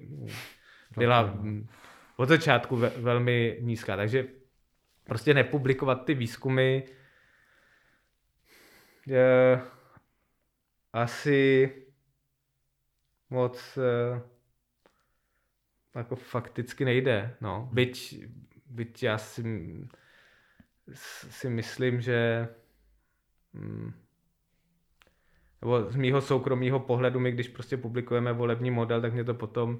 byla 0.98 1.38
od 2.18 2.30
začátku 2.30 2.76
ve, 2.76 2.90
velmi 2.90 3.58
nízká. 3.62 3.96
Takže 3.96 4.26
prostě 5.10 5.34
nepublikovat 5.34 6.06
ty 6.06 6.14
výzkumy 6.14 6.84
je 9.06 9.62
asi 10.94 11.72
moc 13.30 13.78
eh, 13.78 14.22
jako 15.96 16.16
fakticky 16.16 16.86
nejde. 16.86 17.36
No. 17.42 17.70
Byť, 17.74 18.26
byť 18.66 19.04
já 19.04 19.18
si, 19.18 19.44
si 21.30 21.50
myslím, 21.50 22.02
že 22.02 22.48
hm, 23.54 23.94
nebo 25.62 25.92
z 25.92 25.96
mýho 25.96 26.22
soukromého 26.22 26.80
pohledu, 26.80 27.20
my 27.20 27.32
když 27.32 27.48
prostě 27.48 27.78
publikujeme 27.78 28.34
volební 28.34 28.72
model, 28.72 29.02
tak 29.02 29.14
mě 29.14 29.24
to 29.24 29.34
potom 29.34 29.80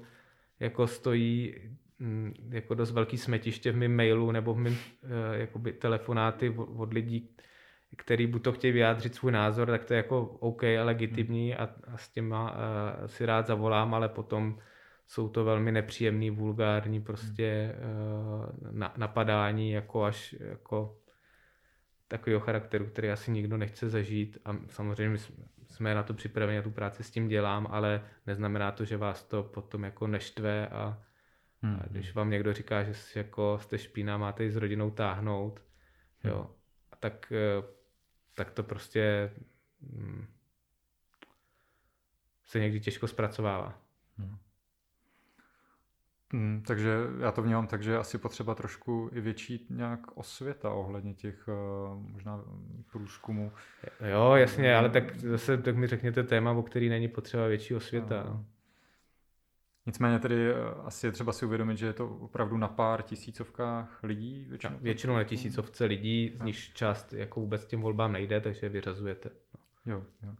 jako 0.60 0.86
stojí 0.86 1.54
jako 2.48 2.74
dost 2.74 2.92
velký 2.92 3.18
smetiště 3.18 3.72
v 3.72 3.76
mém 3.76 3.96
mailu 3.96 4.30
nebo 4.32 4.54
v 4.54 4.58
mém 4.58 4.76
eh, 4.76 5.38
jakoby 5.38 5.72
telefonáty 5.72 6.54
od 6.56 6.92
lidí, 6.92 7.30
který 7.96 8.26
buď 8.26 8.42
to 8.42 8.52
chtějí 8.52 8.72
vyjádřit 8.72 9.14
svůj 9.14 9.32
názor, 9.32 9.68
tak 9.68 9.84
to 9.84 9.94
je 9.94 9.96
jako 9.96 10.22
OK 10.22 10.64
a 10.64 10.84
legitimní 10.84 11.54
a, 11.54 11.68
a 11.92 11.96
s 11.96 12.08
těma 12.08 12.52
uh, 12.52 13.06
si 13.06 13.26
rád 13.26 13.46
zavolám, 13.46 13.94
ale 13.94 14.08
potom 14.08 14.58
jsou 15.06 15.28
to 15.28 15.44
velmi 15.44 15.72
nepříjemný, 15.72 16.30
vulgární 16.30 17.00
prostě 17.00 17.74
uh, 17.74 18.70
na, 18.70 18.94
napadání 18.96 19.70
jako 19.70 20.04
až 20.04 20.34
jako 20.40 20.96
takového 22.08 22.40
charakteru, 22.40 22.86
který 22.86 23.10
asi 23.10 23.30
nikdo 23.30 23.56
nechce 23.56 23.88
zažít. 23.88 24.38
A 24.44 24.56
samozřejmě 24.68 25.18
jsme 25.68 25.94
na 25.94 26.02
to 26.02 26.14
připraveni, 26.14 26.56
na 26.56 26.62
tu 26.62 26.70
práci 26.70 27.02
s 27.02 27.10
tím 27.10 27.28
dělám, 27.28 27.66
ale 27.70 28.02
neznamená 28.26 28.72
to, 28.72 28.84
že 28.84 28.96
vás 28.96 29.24
to 29.24 29.42
potom 29.42 29.84
jako 29.84 30.06
neštve 30.06 30.68
a, 30.68 31.02
hmm. 31.62 31.80
a 31.80 31.86
když 31.90 32.14
vám 32.14 32.30
někdo 32.30 32.52
říká, 32.52 32.82
že 32.82 32.92
jako 33.16 33.58
jste 33.62 33.78
špína, 33.78 34.18
máte 34.18 34.44
ji 34.44 34.50
s 34.50 34.56
rodinou 34.56 34.90
táhnout, 34.90 35.62
hmm. 36.18 36.32
jo, 36.32 36.50
tak, 37.00 37.32
eh, 37.32 37.62
tak 38.34 38.50
to 38.50 38.62
prostě 38.62 39.32
hm, 39.82 40.26
se 42.44 42.60
někdy 42.60 42.80
těžko 42.80 43.08
zpracovává. 43.08 43.78
Hmm. 44.18 44.36
Hmm, 46.32 46.62
takže 46.66 46.90
já 47.20 47.32
to 47.32 47.42
vnímám 47.42 47.66
tak, 47.66 47.82
že 47.82 47.90
je 47.90 47.98
asi 47.98 48.18
potřeba 48.18 48.54
trošku 48.54 49.10
i 49.12 49.20
větší 49.20 49.66
nějak 49.70 50.16
osvěta 50.16 50.70
ohledně 50.70 51.14
těch 51.14 51.48
uh, 51.48 51.98
možná 52.12 52.44
průzkumů. 52.92 53.52
Jo, 54.10 54.32
jasně, 54.34 54.76
ale 54.76 54.90
tak 54.90 55.16
zase 55.16 55.58
tak 55.58 55.76
mi 55.76 55.86
řekněte 55.86 56.22
téma, 56.22 56.52
o 56.52 56.62
který 56.62 56.88
není 56.88 57.08
potřeba 57.08 57.46
větší 57.46 57.74
osvěta. 57.74 58.24
No. 58.26 58.44
Nicméně 59.90 60.18
tedy 60.18 60.50
eh, 60.50 60.54
asi 60.84 61.06
je 61.06 61.12
třeba 61.12 61.32
si 61.32 61.46
uvědomit, 61.46 61.76
že 61.76 61.86
je 61.86 61.92
to 61.92 62.08
opravdu 62.08 62.56
na 62.56 62.68
pár 62.68 63.02
tisícovkách 63.02 63.98
lidí? 64.02 64.46
Většinou, 64.48 64.78
většinou 64.80 65.14
na 65.14 65.24
tisícovce 65.24 65.84
lidí, 65.84 66.32
z 66.40 66.42
nich 66.42 66.74
část 66.74 67.12
jako 67.12 67.40
vůbec 67.40 67.66
těm 67.66 67.80
volbám 67.80 68.12
nejde, 68.12 68.40
takže 68.40 68.68
vyřazujete. 68.68 69.30
No. 69.86 69.94
Jo, 69.94 70.04
jo. 70.22 70.34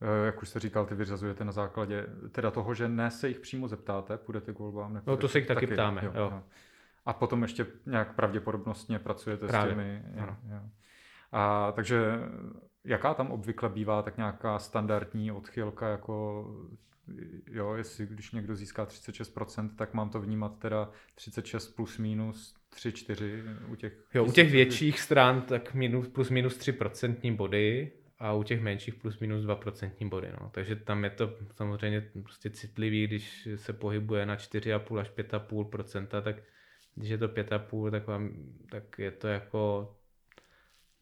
Eh, 0.00 0.26
jak 0.26 0.42
už 0.42 0.48
jste 0.48 0.60
říkal, 0.60 0.86
ty 0.86 0.94
vyřazujete 0.94 1.44
na 1.44 1.52
základě 1.52 2.06
teda 2.32 2.50
toho, 2.50 2.74
že 2.74 2.88
ne 2.88 3.10
se 3.10 3.28
jich 3.28 3.40
přímo 3.40 3.68
zeptáte, 3.68 4.16
půjdete 4.16 4.52
k 4.52 4.58
volbám? 4.58 4.94
Nepůjdete, 4.94 5.10
no 5.10 5.16
to 5.16 5.28
se 5.28 5.38
jich 5.38 5.46
taky, 5.46 5.66
taky 5.66 5.74
ptáme, 5.74 6.02
jo, 6.04 6.12
jo. 6.14 6.42
A 7.06 7.12
potom 7.12 7.42
ještě 7.42 7.66
nějak 7.86 8.14
pravděpodobnostně 8.14 8.98
pracujete 8.98 9.46
Právě. 9.46 9.74
s 9.74 9.76
těmi... 9.76 10.02
Jo, 10.14 10.36
jo. 10.48 10.60
A 11.32 11.72
takže 11.72 12.18
jaká 12.84 13.14
tam 13.14 13.30
obvykle 13.30 13.68
bývá 13.68 14.02
tak 14.02 14.16
nějaká 14.16 14.58
standardní 14.58 15.32
odchylka, 15.32 15.88
jako 15.88 16.46
jo, 17.50 17.74
jestli 17.74 18.06
když 18.06 18.32
někdo 18.32 18.56
získá 18.56 18.84
36%, 18.84 19.70
tak 19.76 19.94
mám 19.94 20.10
to 20.10 20.20
vnímat 20.20 20.58
teda 20.58 20.90
36 21.14 21.68
plus 21.68 21.98
minus 21.98 22.54
3, 22.68 22.92
4 22.92 23.42
u 23.68 23.74
těch... 23.74 23.92
Jo, 24.14 24.24
u 24.24 24.32
těch 24.32 24.50
větších 24.50 25.00
stran 25.00 25.42
tak 25.42 25.74
minus, 25.74 26.08
plus 26.08 26.30
minus 26.30 26.58
3% 26.58 27.36
body, 27.36 27.92
a 28.20 28.32
u 28.32 28.42
těch 28.42 28.60
menších 28.60 28.94
plus 28.94 29.18
minus 29.18 29.44
2% 29.44 30.08
body. 30.08 30.28
No. 30.40 30.50
Takže 30.54 30.76
tam 30.76 31.04
je 31.04 31.10
to 31.10 31.36
samozřejmě 31.56 32.10
prostě 32.22 32.50
citlivý, 32.50 33.06
když 33.06 33.48
se 33.56 33.72
pohybuje 33.72 34.26
na 34.26 34.36
4,5 34.36 34.98
až 34.98 35.10
5,5%, 35.10 36.22
tak 36.22 36.36
když 36.94 37.10
je 37.10 37.18
to 37.18 37.28
5,5, 37.28 37.90
tak, 37.90 38.06
vám, 38.06 38.34
tak 38.70 38.98
je 38.98 39.10
to 39.10 39.28
jako, 39.28 39.94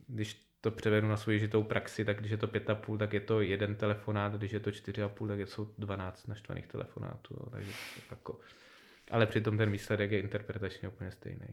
když 0.07 0.48
to 0.61 0.71
převedu 0.71 1.09
na 1.09 1.17
svoji 1.17 1.39
žitou 1.39 1.63
praxi, 1.63 2.05
tak 2.05 2.19
když 2.19 2.31
je 2.31 2.37
to 2.37 2.47
5,5, 2.47 2.99
tak 2.99 3.13
je 3.13 3.21
to 3.21 3.41
jeden 3.41 3.75
telefonát, 3.75 4.33
když 4.33 4.53
je 4.53 4.61
to 4.61 4.71
4,5, 4.71 5.29
tak 5.29 5.41
jsou 5.41 5.75
12 5.79 6.27
naštvaných 6.27 6.67
telefonátů. 6.67 7.35
Jo. 7.41 7.51
Takže 7.51 7.73
jako, 8.11 8.41
ale 9.11 9.27
přitom 9.27 9.59
ten 9.59 9.71
výsledek 9.71 10.11
je 10.11 10.21
interpretačně 10.21 10.89
úplně 10.89 11.11
stejný. 11.11 11.47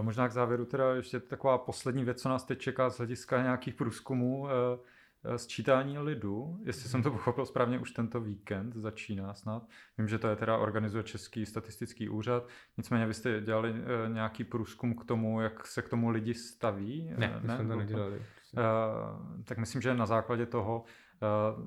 Možná 0.00 0.28
k 0.28 0.32
závěru 0.32 0.64
teda 0.64 0.94
ještě 0.94 1.20
taková 1.20 1.58
poslední 1.58 2.04
věc, 2.04 2.22
co 2.22 2.28
nás 2.28 2.44
teď 2.44 2.58
čeká 2.58 2.90
z 2.90 2.98
hlediska 2.98 3.42
nějakých 3.42 3.74
průzkumů. 3.74 4.48
Eh, 4.48 5.38
sčítání 5.38 5.98
lidu, 5.98 6.58
jestli 6.64 6.88
jsem 6.88 7.02
to 7.02 7.10
pochopil 7.10 7.46
správně, 7.46 7.78
už 7.78 7.90
tento 7.90 8.20
víkend 8.20 8.74
začíná 8.76 9.34
snad. 9.34 9.68
Vím, 9.98 10.08
že 10.08 10.18
to 10.18 10.28
je 10.28 10.36
teda 10.36 10.56
organizuje 10.56 11.04
Český 11.04 11.46
statistický 11.46 12.08
úřad. 12.08 12.48
Nicméně 12.76 13.06
vy 13.06 13.14
jste 13.14 13.40
dělali 13.40 13.74
nějaký 14.08 14.44
průzkum 14.44 14.94
k 14.94 15.04
tomu, 15.04 15.40
jak 15.40 15.66
se 15.66 15.82
k 15.82 15.88
tomu 15.88 16.10
lidi 16.10 16.34
staví? 16.34 17.10
Ne, 17.16 17.34
eh, 17.36 17.46
ne? 17.46 17.56
jsme 17.56 17.68
to 17.68 17.76
nedělali. 17.76 18.22
Uh, 18.52 19.42
tak 19.44 19.58
myslím, 19.58 19.82
že 19.82 19.94
na 19.94 20.06
základě 20.06 20.46
toho 20.46 20.84
uh, 20.84 21.64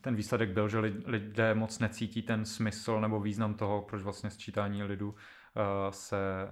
ten 0.00 0.14
výsledek 0.14 0.50
byl, 0.50 0.68
že 0.68 0.78
lidé 1.06 1.54
moc 1.54 1.78
necítí 1.78 2.22
ten 2.22 2.44
smysl 2.44 3.00
nebo 3.00 3.20
význam 3.20 3.54
toho, 3.54 3.82
proč 3.82 4.02
vlastně 4.02 4.30
sčítání 4.30 4.82
lidu 4.82 5.08
uh, 5.10 5.16
se, 5.90 6.48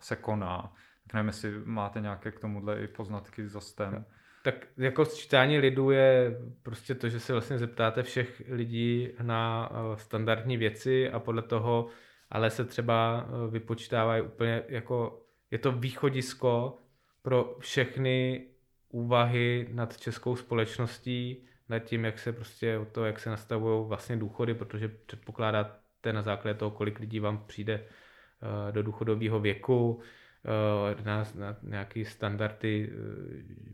se 0.00 0.16
koná. 0.16 0.72
Tak 1.02 1.14
nevím, 1.14 1.26
jestli 1.26 1.52
máte 1.64 2.00
nějaké 2.00 2.32
k 2.32 2.40
tomuhle 2.40 2.82
i 2.82 2.86
poznatky 2.86 3.48
za 3.48 3.60
STEM. 3.60 4.04
Tak 4.42 4.66
jako 4.76 5.04
sčítání 5.04 5.58
lidů 5.58 5.90
je 5.90 6.40
prostě 6.62 6.94
to, 6.94 7.08
že 7.08 7.20
se 7.20 7.32
vlastně 7.32 7.58
zeptáte 7.58 8.02
všech 8.02 8.42
lidí 8.48 9.08
na 9.22 9.70
eh, 9.70 9.96
standardní 9.96 10.56
věci 10.56 11.10
a 11.10 11.20
podle 11.20 11.42
toho 11.42 11.88
ale 12.30 12.50
se 12.50 12.64
třeba 12.64 13.26
eh, 13.28 13.50
vypočítávají 13.50 14.22
úplně 14.22 14.62
jako, 14.68 15.22
je 15.50 15.58
to 15.58 15.72
východisko 15.72 16.78
pro 17.26 17.56
všechny 17.60 18.46
úvahy 18.88 19.68
nad 19.72 19.96
českou 20.00 20.36
společností, 20.36 21.46
nad 21.68 21.78
tím, 21.78 22.04
jak 22.04 22.18
se 22.18 22.32
prostě 22.32 22.78
o 22.78 22.84
to, 22.84 23.04
jak 23.04 23.20
se 23.20 23.30
nastavují 23.30 23.88
vlastně 23.88 24.16
důchody, 24.16 24.54
protože 24.54 24.88
předpokládáte 24.88 26.12
na 26.12 26.22
základě 26.22 26.58
toho, 26.58 26.70
kolik 26.70 26.98
lidí 26.98 27.20
vám 27.20 27.44
přijde 27.46 27.74
eh, 27.74 28.72
do 28.72 28.82
důchodového 28.82 29.40
věku, 29.40 30.02
Eh, 30.46 31.02
na, 31.04 31.26
na 31.34 31.56
nějaké 31.62 32.04
standardy 32.04 32.90
eh, 32.90 32.94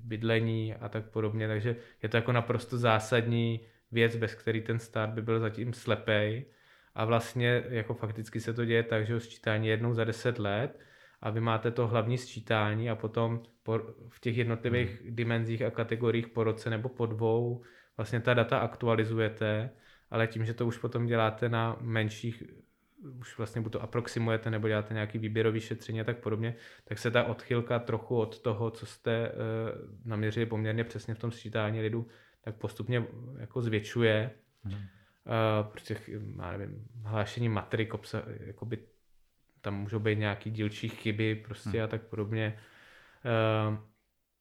bydlení 0.02 0.74
a 0.74 0.88
tak 0.88 1.04
podobně, 1.04 1.48
takže 1.48 1.76
je 2.02 2.08
to 2.08 2.16
jako 2.16 2.32
naprosto 2.32 2.78
zásadní 2.78 3.60
věc, 3.90 4.16
bez 4.16 4.34
který 4.34 4.60
ten 4.60 4.78
stát 4.78 5.10
by 5.10 5.22
byl 5.22 5.40
zatím 5.40 5.72
slepej. 5.72 6.44
A 6.94 7.04
vlastně 7.04 7.64
jako 7.68 7.94
fakticky 7.94 8.40
se 8.40 8.52
to 8.52 8.64
děje 8.64 8.82
tak, 8.82 9.06
že 9.06 9.14
ho 9.14 9.20
sčítání 9.20 9.68
jednou 9.68 9.94
za 9.94 10.04
deset 10.04 10.38
let 10.38 10.78
a 11.22 11.30
vy 11.30 11.40
máte 11.40 11.70
to 11.70 11.86
hlavní 11.86 12.18
sčítání 12.18 12.90
a 12.90 12.94
potom 12.94 13.42
po, 13.62 13.78
v 14.08 14.20
těch 14.20 14.36
jednotlivých 14.36 15.02
hmm. 15.02 15.16
dimenzích 15.16 15.62
a 15.62 15.70
kategoriích 15.70 16.28
po 16.28 16.44
roce 16.44 16.70
nebo 16.70 16.88
po 16.88 17.06
dvou 17.06 17.62
vlastně 17.96 18.20
ta 18.20 18.34
data 18.34 18.58
aktualizujete, 18.58 19.70
ale 20.10 20.26
tím, 20.26 20.44
že 20.44 20.54
to 20.54 20.66
už 20.66 20.78
potom 20.78 21.06
děláte 21.06 21.48
na 21.48 21.76
menších 21.80 22.42
už 23.20 23.38
vlastně 23.38 23.60
buď 23.60 23.72
to 23.72 23.82
aproximujete 23.82 24.50
nebo 24.50 24.68
děláte 24.68 24.94
nějaký 24.94 25.18
výběrový 25.18 25.60
šetření 25.60 26.00
a 26.00 26.04
tak 26.04 26.18
podobně, 26.18 26.54
tak 26.84 26.98
se 26.98 27.10
ta 27.10 27.24
odchylka 27.24 27.78
trochu 27.78 28.16
od 28.16 28.38
toho, 28.38 28.70
co 28.70 28.86
jste 28.86 29.30
uh, 29.30 29.36
naměřili 30.04 30.46
poměrně 30.46 30.84
přesně 30.84 31.14
v 31.14 31.18
tom 31.18 31.30
sčítání 31.32 31.80
lidu, 31.80 32.06
tak 32.40 32.56
postupně 32.56 33.06
jako 33.38 33.62
zvětšuje. 33.62 34.30
Hmm. 34.64 34.74
Uh, 34.74 35.72
protože, 35.72 35.96
já 36.36 36.52
nevím, 36.52 36.84
hlášení 37.04 37.48
matrik, 37.48 37.94
obsa, 37.94 38.22
jakoby 38.40 38.78
tam 39.62 39.74
můžou 39.74 39.98
být 39.98 40.18
nějaký 40.18 40.50
dílčí 40.50 40.88
chyby 40.88 41.34
prostě 41.34 41.70
hmm. 41.70 41.84
a 41.84 41.86
tak 41.86 42.02
podobně. 42.02 42.58
Uh, 43.24 43.78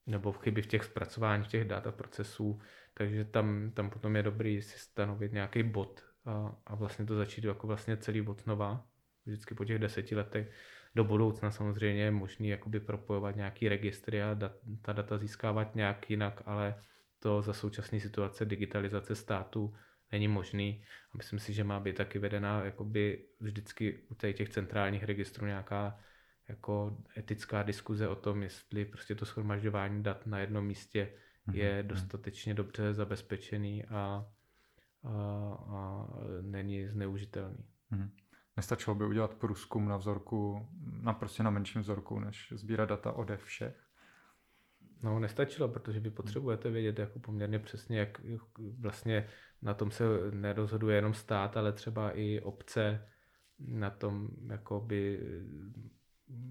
nebo 0.08 0.32
chyby 0.32 0.62
v 0.62 0.68
těch 0.68 0.84
zpracování 0.84 1.46
těch 1.46 1.68
data 1.68 1.92
procesů, 1.92 2.60
takže 2.94 3.26
tam, 3.26 3.72
tam 3.74 3.90
potom 3.90 4.16
je 4.16 4.24
dobrý 4.24 4.62
si 4.62 4.80
stanovit 4.80 5.34
nějaký 5.34 5.64
bod 5.64 6.04
a, 6.26 6.56
a 6.66 6.76
vlastně 6.76 7.06
to 7.06 7.16
začít 7.16 7.44
jako 7.44 7.68
vlastně 7.68 7.98
celý 7.98 8.22
bod 8.22 8.42
znova, 8.42 8.86
vždycky 9.26 9.56
po 9.56 9.66
těch 9.66 9.80
deseti 9.80 10.16
letech. 10.16 10.52
Do 10.96 11.04
budoucna 11.04 11.52
samozřejmě 11.52 12.04
je 12.04 12.12
možný 12.12 12.50
jakoby 12.50 12.80
propojovat 12.80 13.36
nějaký 13.36 13.70
registry 13.70 14.24
a 14.24 14.34
dat, 14.34 14.52
ta 14.82 14.94
data 14.94 15.18
získávat 15.18 15.76
nějak 15.76 16.10
jinak, 16.10 16.42
ale 16.46 16.76
to 17.20 17.42
za 17.42 17.54
současné 17.54 18.00
situace 18.00 18.46
digitalizace 18.46 19.16
státu 19.16 19.74
není 20.12 20.28
možný. 20.28 20.84
A 21.14 21.18
myslím 21.18 21.40
si, 21.40 21.54
že 21.54 21.64
má 21.64 21.80
být 21.80 21.96
taky 21.96 22.20
vedená 22.20 22.66
jakoby 22.66 23.26
vždycky 23.40 24.04
u 24.10 24.16
těch 24.16 24.50
centrálních 24.50 25.04
registrů 25.04 25.46
nějaká 25.46 26.00
jako 26.48 26.98
etická 27.18 27.64
diskuze 27.64 28.08
o 28.08 28.16
tom, 28.16 28.44
jestli 28.44 28.86
prostě 28.86 29.16
to 29.16 29.26
schromažďování 29.26 30.04
dat 30.04 30.28
na 30.28 30.40
jednom 30.40 30.66
místě 30.66 31.14
je 31.54 31.80
mhm, 31.80 31.88
dostatečně 31.88 32.54
dobře 32.54 32.94
zabezpečený 32.94 33.86
a 33.86 34.26
a, 35.04 35.12
a 35.70 36.08
není 36.42 36.88
zneužitelný. 36.88 37.66
Hmm. 37.90 38.12
Nestačilo 38.58 38.96
by 38.96 39.06
udělat 39.06 39.34
průzkum 39.34 39.88
na 39.88 39.98
vzorku, 39.98 40.70
na 41.02 41.14
prostě 41.14 41.44
na 41.44 41.50
menším 41.50 41.82
vzorku, 41.82 42.20
než 42.20 42.54
sbírat 42.56 42.90
data 42.90 43.12
ode 43.12 43.38
všech? 43.38 43.91
No, 45.04 45.20
nestačilo, 45.20 45.68
protože 45.70 46.00
vy 46.00 46.10
potřebujete 46.10 46.70
vědět 46.70 47.00
jako 47.00 47.20
poměrně 47.20 47.60
přesně, 47.60 48.00
jak 48.00 48.22
vlastně 48.80 49.28
na 49.62 49.74
tom 49.74 49.92
se 49.92 50.04
nerozhoduje 50.32 50.96
jenom 50.96 51.14
stát, 51.14 51.58
ale 51.58 51.74
třeba 51.74 52.12
i 52.12 52.40
obce 52.40 53.08
na 53.60 53.90
tom, 53.90 54.30
jakoby, 54.48 55.20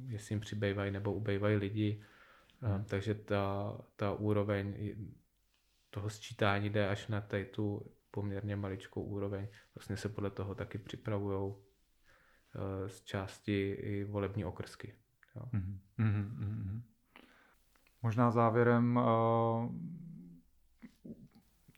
jestli 0.06 0.32
jim 0.32 0.40
přibývají 0.40 0.90
nebo 0.90 1.14
ubejvají 1.14 1.56
lidi. 1.56 2.02
Hmm. 2.60 2.85
Takže 2.85 3.14
ta, 3.14 3.77
ta 3.97 4.12
úroveň 4.12 4.94
toho 5.90 6.10
sčítání 6.10 6.70
jde 6.70 6.89
až 6.89 7.09
na 7.09 7.20
tady 7.20 7.44
tu 7.44 7.93
poměrně 8.10 8.56
maličkou 8.56 9.02
úroveň. 9.02 9.48
Vlastně 9.74 9.97
se 9.97 10.09
podle 10.09 10.31
toho 10.31 10.55
taky 10.55 10.78
připravují 10.78 11.55
eh, 11.55 12.89
z 12.89 13.02
části 13.02 13.70
i 13.70 14.05
volební 14.05 14.44
okrsky. 14.44 14.94
Jo. 15.36 15.43
Mm-hmm, 15.52 15.78
mm-hmm. 15.98 16.82
Možná 18.02 18.31
závěrem 18.31 18.97
uh, 18.97 19.72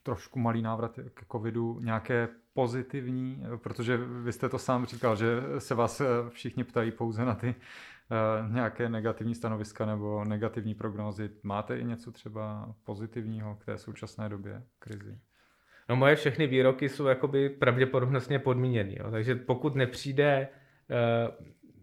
trošku 0.03 0.39
malý 0.39 0.63
návrat 0.63 0.99
k 1.15 1.25
covidu, 1.33 1.81
nějaké 1.81 2.29
pozitivní, 2.55 3.43
protože 3.57 3.97
vy 3.97 4.33
jste 4.33 4.49
to 4.49 4.59
sám 4.59 4.87
říkal, 4.87 5.17
že 5.17 5.27
se 5.59 5.75
vás 5.75 6.01
eh, 6.01 6.07
všichni 6.29 6.65
ptají 6.65 6.91
pouze 6.91 7.25
na 7.25 7.35
ty 7.35 7.55
nějaké 8.49 8.89
negativní 8.89 9.35
stanoviska 9.35 9.87
nebo 9.87 10.25
negativní 10.25 10.75
prognózy. 10.75 11.31
Máte 11.43 11.79
i 11.79 11.85
něco 11.85 12.13
třeba 12.13 12.75
pozitivního 12.85 13.55
k 13.55 13.65
té 13.65 13.79
současné 13.79 14.29
době 14.29 14.63
krizi? 14.79 15.19
No 15.89 15.97
moje 15.97 16.17
všechny 16.17 16.47
výroky 16.47 16.89
jsou 16.89 17.07
jakoby 17.07 17.49
pravděpodobnostně 17.49 18.39
podmíněny. 18.39 18.97
Jo. 19.01 19.11
Takže 19.11 19.35
pokud 19.35 19.75
nepřijde, 19.75 20.49
eh, 20.91 21.29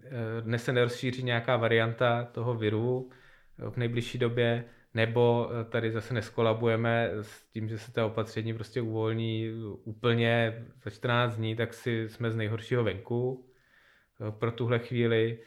eh, 0.03 0.41
dnes 0.41 0.63
se 0.63 0.73
nerozšíří 0.73 1.23
nějaká 1.23 1.57
varianta 1.57 2.23
toho 2.23 2.53
viru 2.53 3.09
v 3.69 3.77
nejbližší 3.77 4.17
době, 4.17 4.65
nebo 4.93 5.49
eh, 5.51 5.63
tady 5.65 5.91
zase 5.91 6.13
neskolabujeme 6.13 7.09
s 7.21 7.45
tím, 7.51 7.69
že 7.69 7.77
se 7.77 7.91
ta 7.91 8.05
opatření 8.05 8.53
prostě 8.53 8.81
uvolní 8.81 9.51
úplně 9.83 10.65
za 10.83 10.89
14 10.89 11.35
dní, 11.35 11.55
tak 11.55 11.73
si 11.73 12.09
jsme 12.09 12.31
z 12.31 12.35
nejhoršího 12.35 12.83
venku 12.83 13.45
pro 14.29 14.51
tuhle 14.51 14.79
chvíli. 14.79 15.39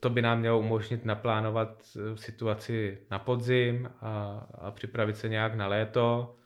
To 0.00 0.10
by 0.10 0.22
nám 0.22 0.38
mělo 0.40 0.58
umožnit 0.58 1.04
naplánovat 1.04 1.82
situaci 2.14 2.98
na 3.10 3.18
podzim 3.18 3.90
a, 4.00 4.46
a 4.54 4.70
připravit 4.70 5.16
se 5.16 5.28
nějak 5.28 5.54
na 5.54 5.66
léto 5.66 6.36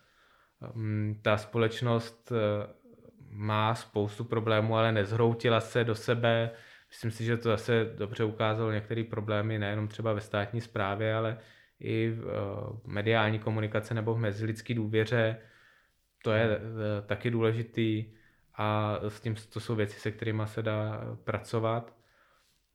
Mm, 0.75 1.21
ta 1.23 1.37
společnost 1.37 2.33
eh, 2.33 2.67
má 3.31 3.75
spoustu 3.75 4.25
problémů, 4.25 4.77
ale 4.77 4.93
nezhroutila 4.93 5.61
se 5.61 5.85
do 5.85 5.95
sebe. 5.95 6.51
Myslím 6.89 7.11
si, 7.11 7.25
že 7.25 7.37
to 7.37 7.49
zase 7.49 7.95
dobře 7.99 8.25
ukázalo 8.25 8.73
některé 8.73 9.05
problémy, 9.05 9.59
nejenom 9.59 9.89
třeba 9.89 10.13
ve 10.13 10.21
státní 10.21 10.61
správě, 10.61 11.15
ale 11.15 11.39
i 11.81 12.11
v 12.11 12.29
eh, 12.29 12.81
mediální 12.87 13.39
komunikace 13.39 13.95
nebo 13.95 14.15
v 14.15 14.19
mezilidské 14.19 14.75
důvěře. 14.75 15.37
To 16.25 16.33
je 16.33 16.45
eh, 16.45 16.61
taky 17.07 17.31
důležitý 17.31 18.05
a 18.55 18.99
s 19.09 19.21
tím 19.21 19.35
to 19.53 19.61
jsou 19.61 19.75
věci, 19.75 20.01
se 20.01 20.11
kterými 20.11 20.43
se 20.47 20.63
dá 20.63 21.01
pracovat. 21.25 21.99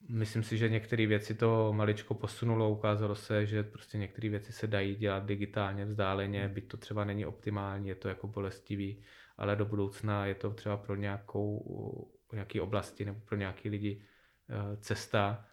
Myslím 0.09 0.43
si, 0.43 0.57
že 0.57 0.69
některé 0.69 1.07
věci 1.07 1.35
to 1.35 1.73
maličko 1.73 2.13
posunulo, 2.13 2.69
ukázalo 2.69 3.15
se, 3.15 3.45
že 3.45 3.63
prostě 3.63 3.97
některé 3.97 4.29
věci 4.29 4.53
se 4.53 4.67
dají 4.67 4.95
dělat 4.95 5.25
digitálně, 5.25 5.85
vzdáleně, 5.85 6.47
byť 6.47 6.67
to 6.67 6.77
třeba 6.77 7.05
není 7.05 7.25
optimální, 7.25 7.87
je 7.89 7.95
to 7.95 8.09
jako 8.09 8.27
bolestivý, 8.27 9.03
ale 9.37 9.55
do 9.55 9.65
budoucna 9.65 10.25
je 10.25 10.35
to 10.35 10.51
třeba 10.51 10.77
pro 10.77 10.95
nějakou, 10.95 12.11
nějaký 12.35 12.61
oblasti 12.61 13.05
nebo 13.05 13.19
pro 13.19 13.37
nějaký 13.37 13.69
lidi 13.69 14.01
eh, 14.49 14.77
cesta. 14.77 15.45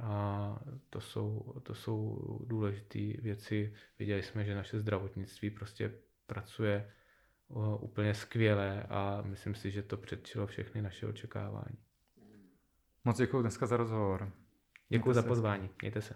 A 0.00 0.60
to 0.90 1.00
jsou, 1.00 1.54
to 1.62 1.74
jsou 1.74 2.18
důležité 2.46 2.98
věci. 2.98 3.74
Viděli 3.98 4.22
jsme, 4.22 4.44
že 4.44 4.54
naše 4.54 4.78
zdravotnictví 4.80 5.50
prostě 5.50 5.92
pracuje 6.26 6.76
eh, 7.50 7.54
úplně 7.80 8.14
skvěle 8.14 8.82
a 8.82 9.22
myslím 9.22 9.54
si, 9.54 9.70
že 9.70 9.82
to 9.82 9.96
předčilo 9.96 10.46
všechny 10.46 10.82
naše 10.82 11.06
očekávání. 11.06 11.78
Moc 13.04 13.18
děkuji 13.18 13.40
dneska 13.42 13.66
za 13.66 13.76
rozhovor. 13.76 14.32
Děkuji 14.88 15.12
za 15.12 15.22
pozvání. 15.22 15.70
Mějte 15.82 16.02
se. 16.02 16.14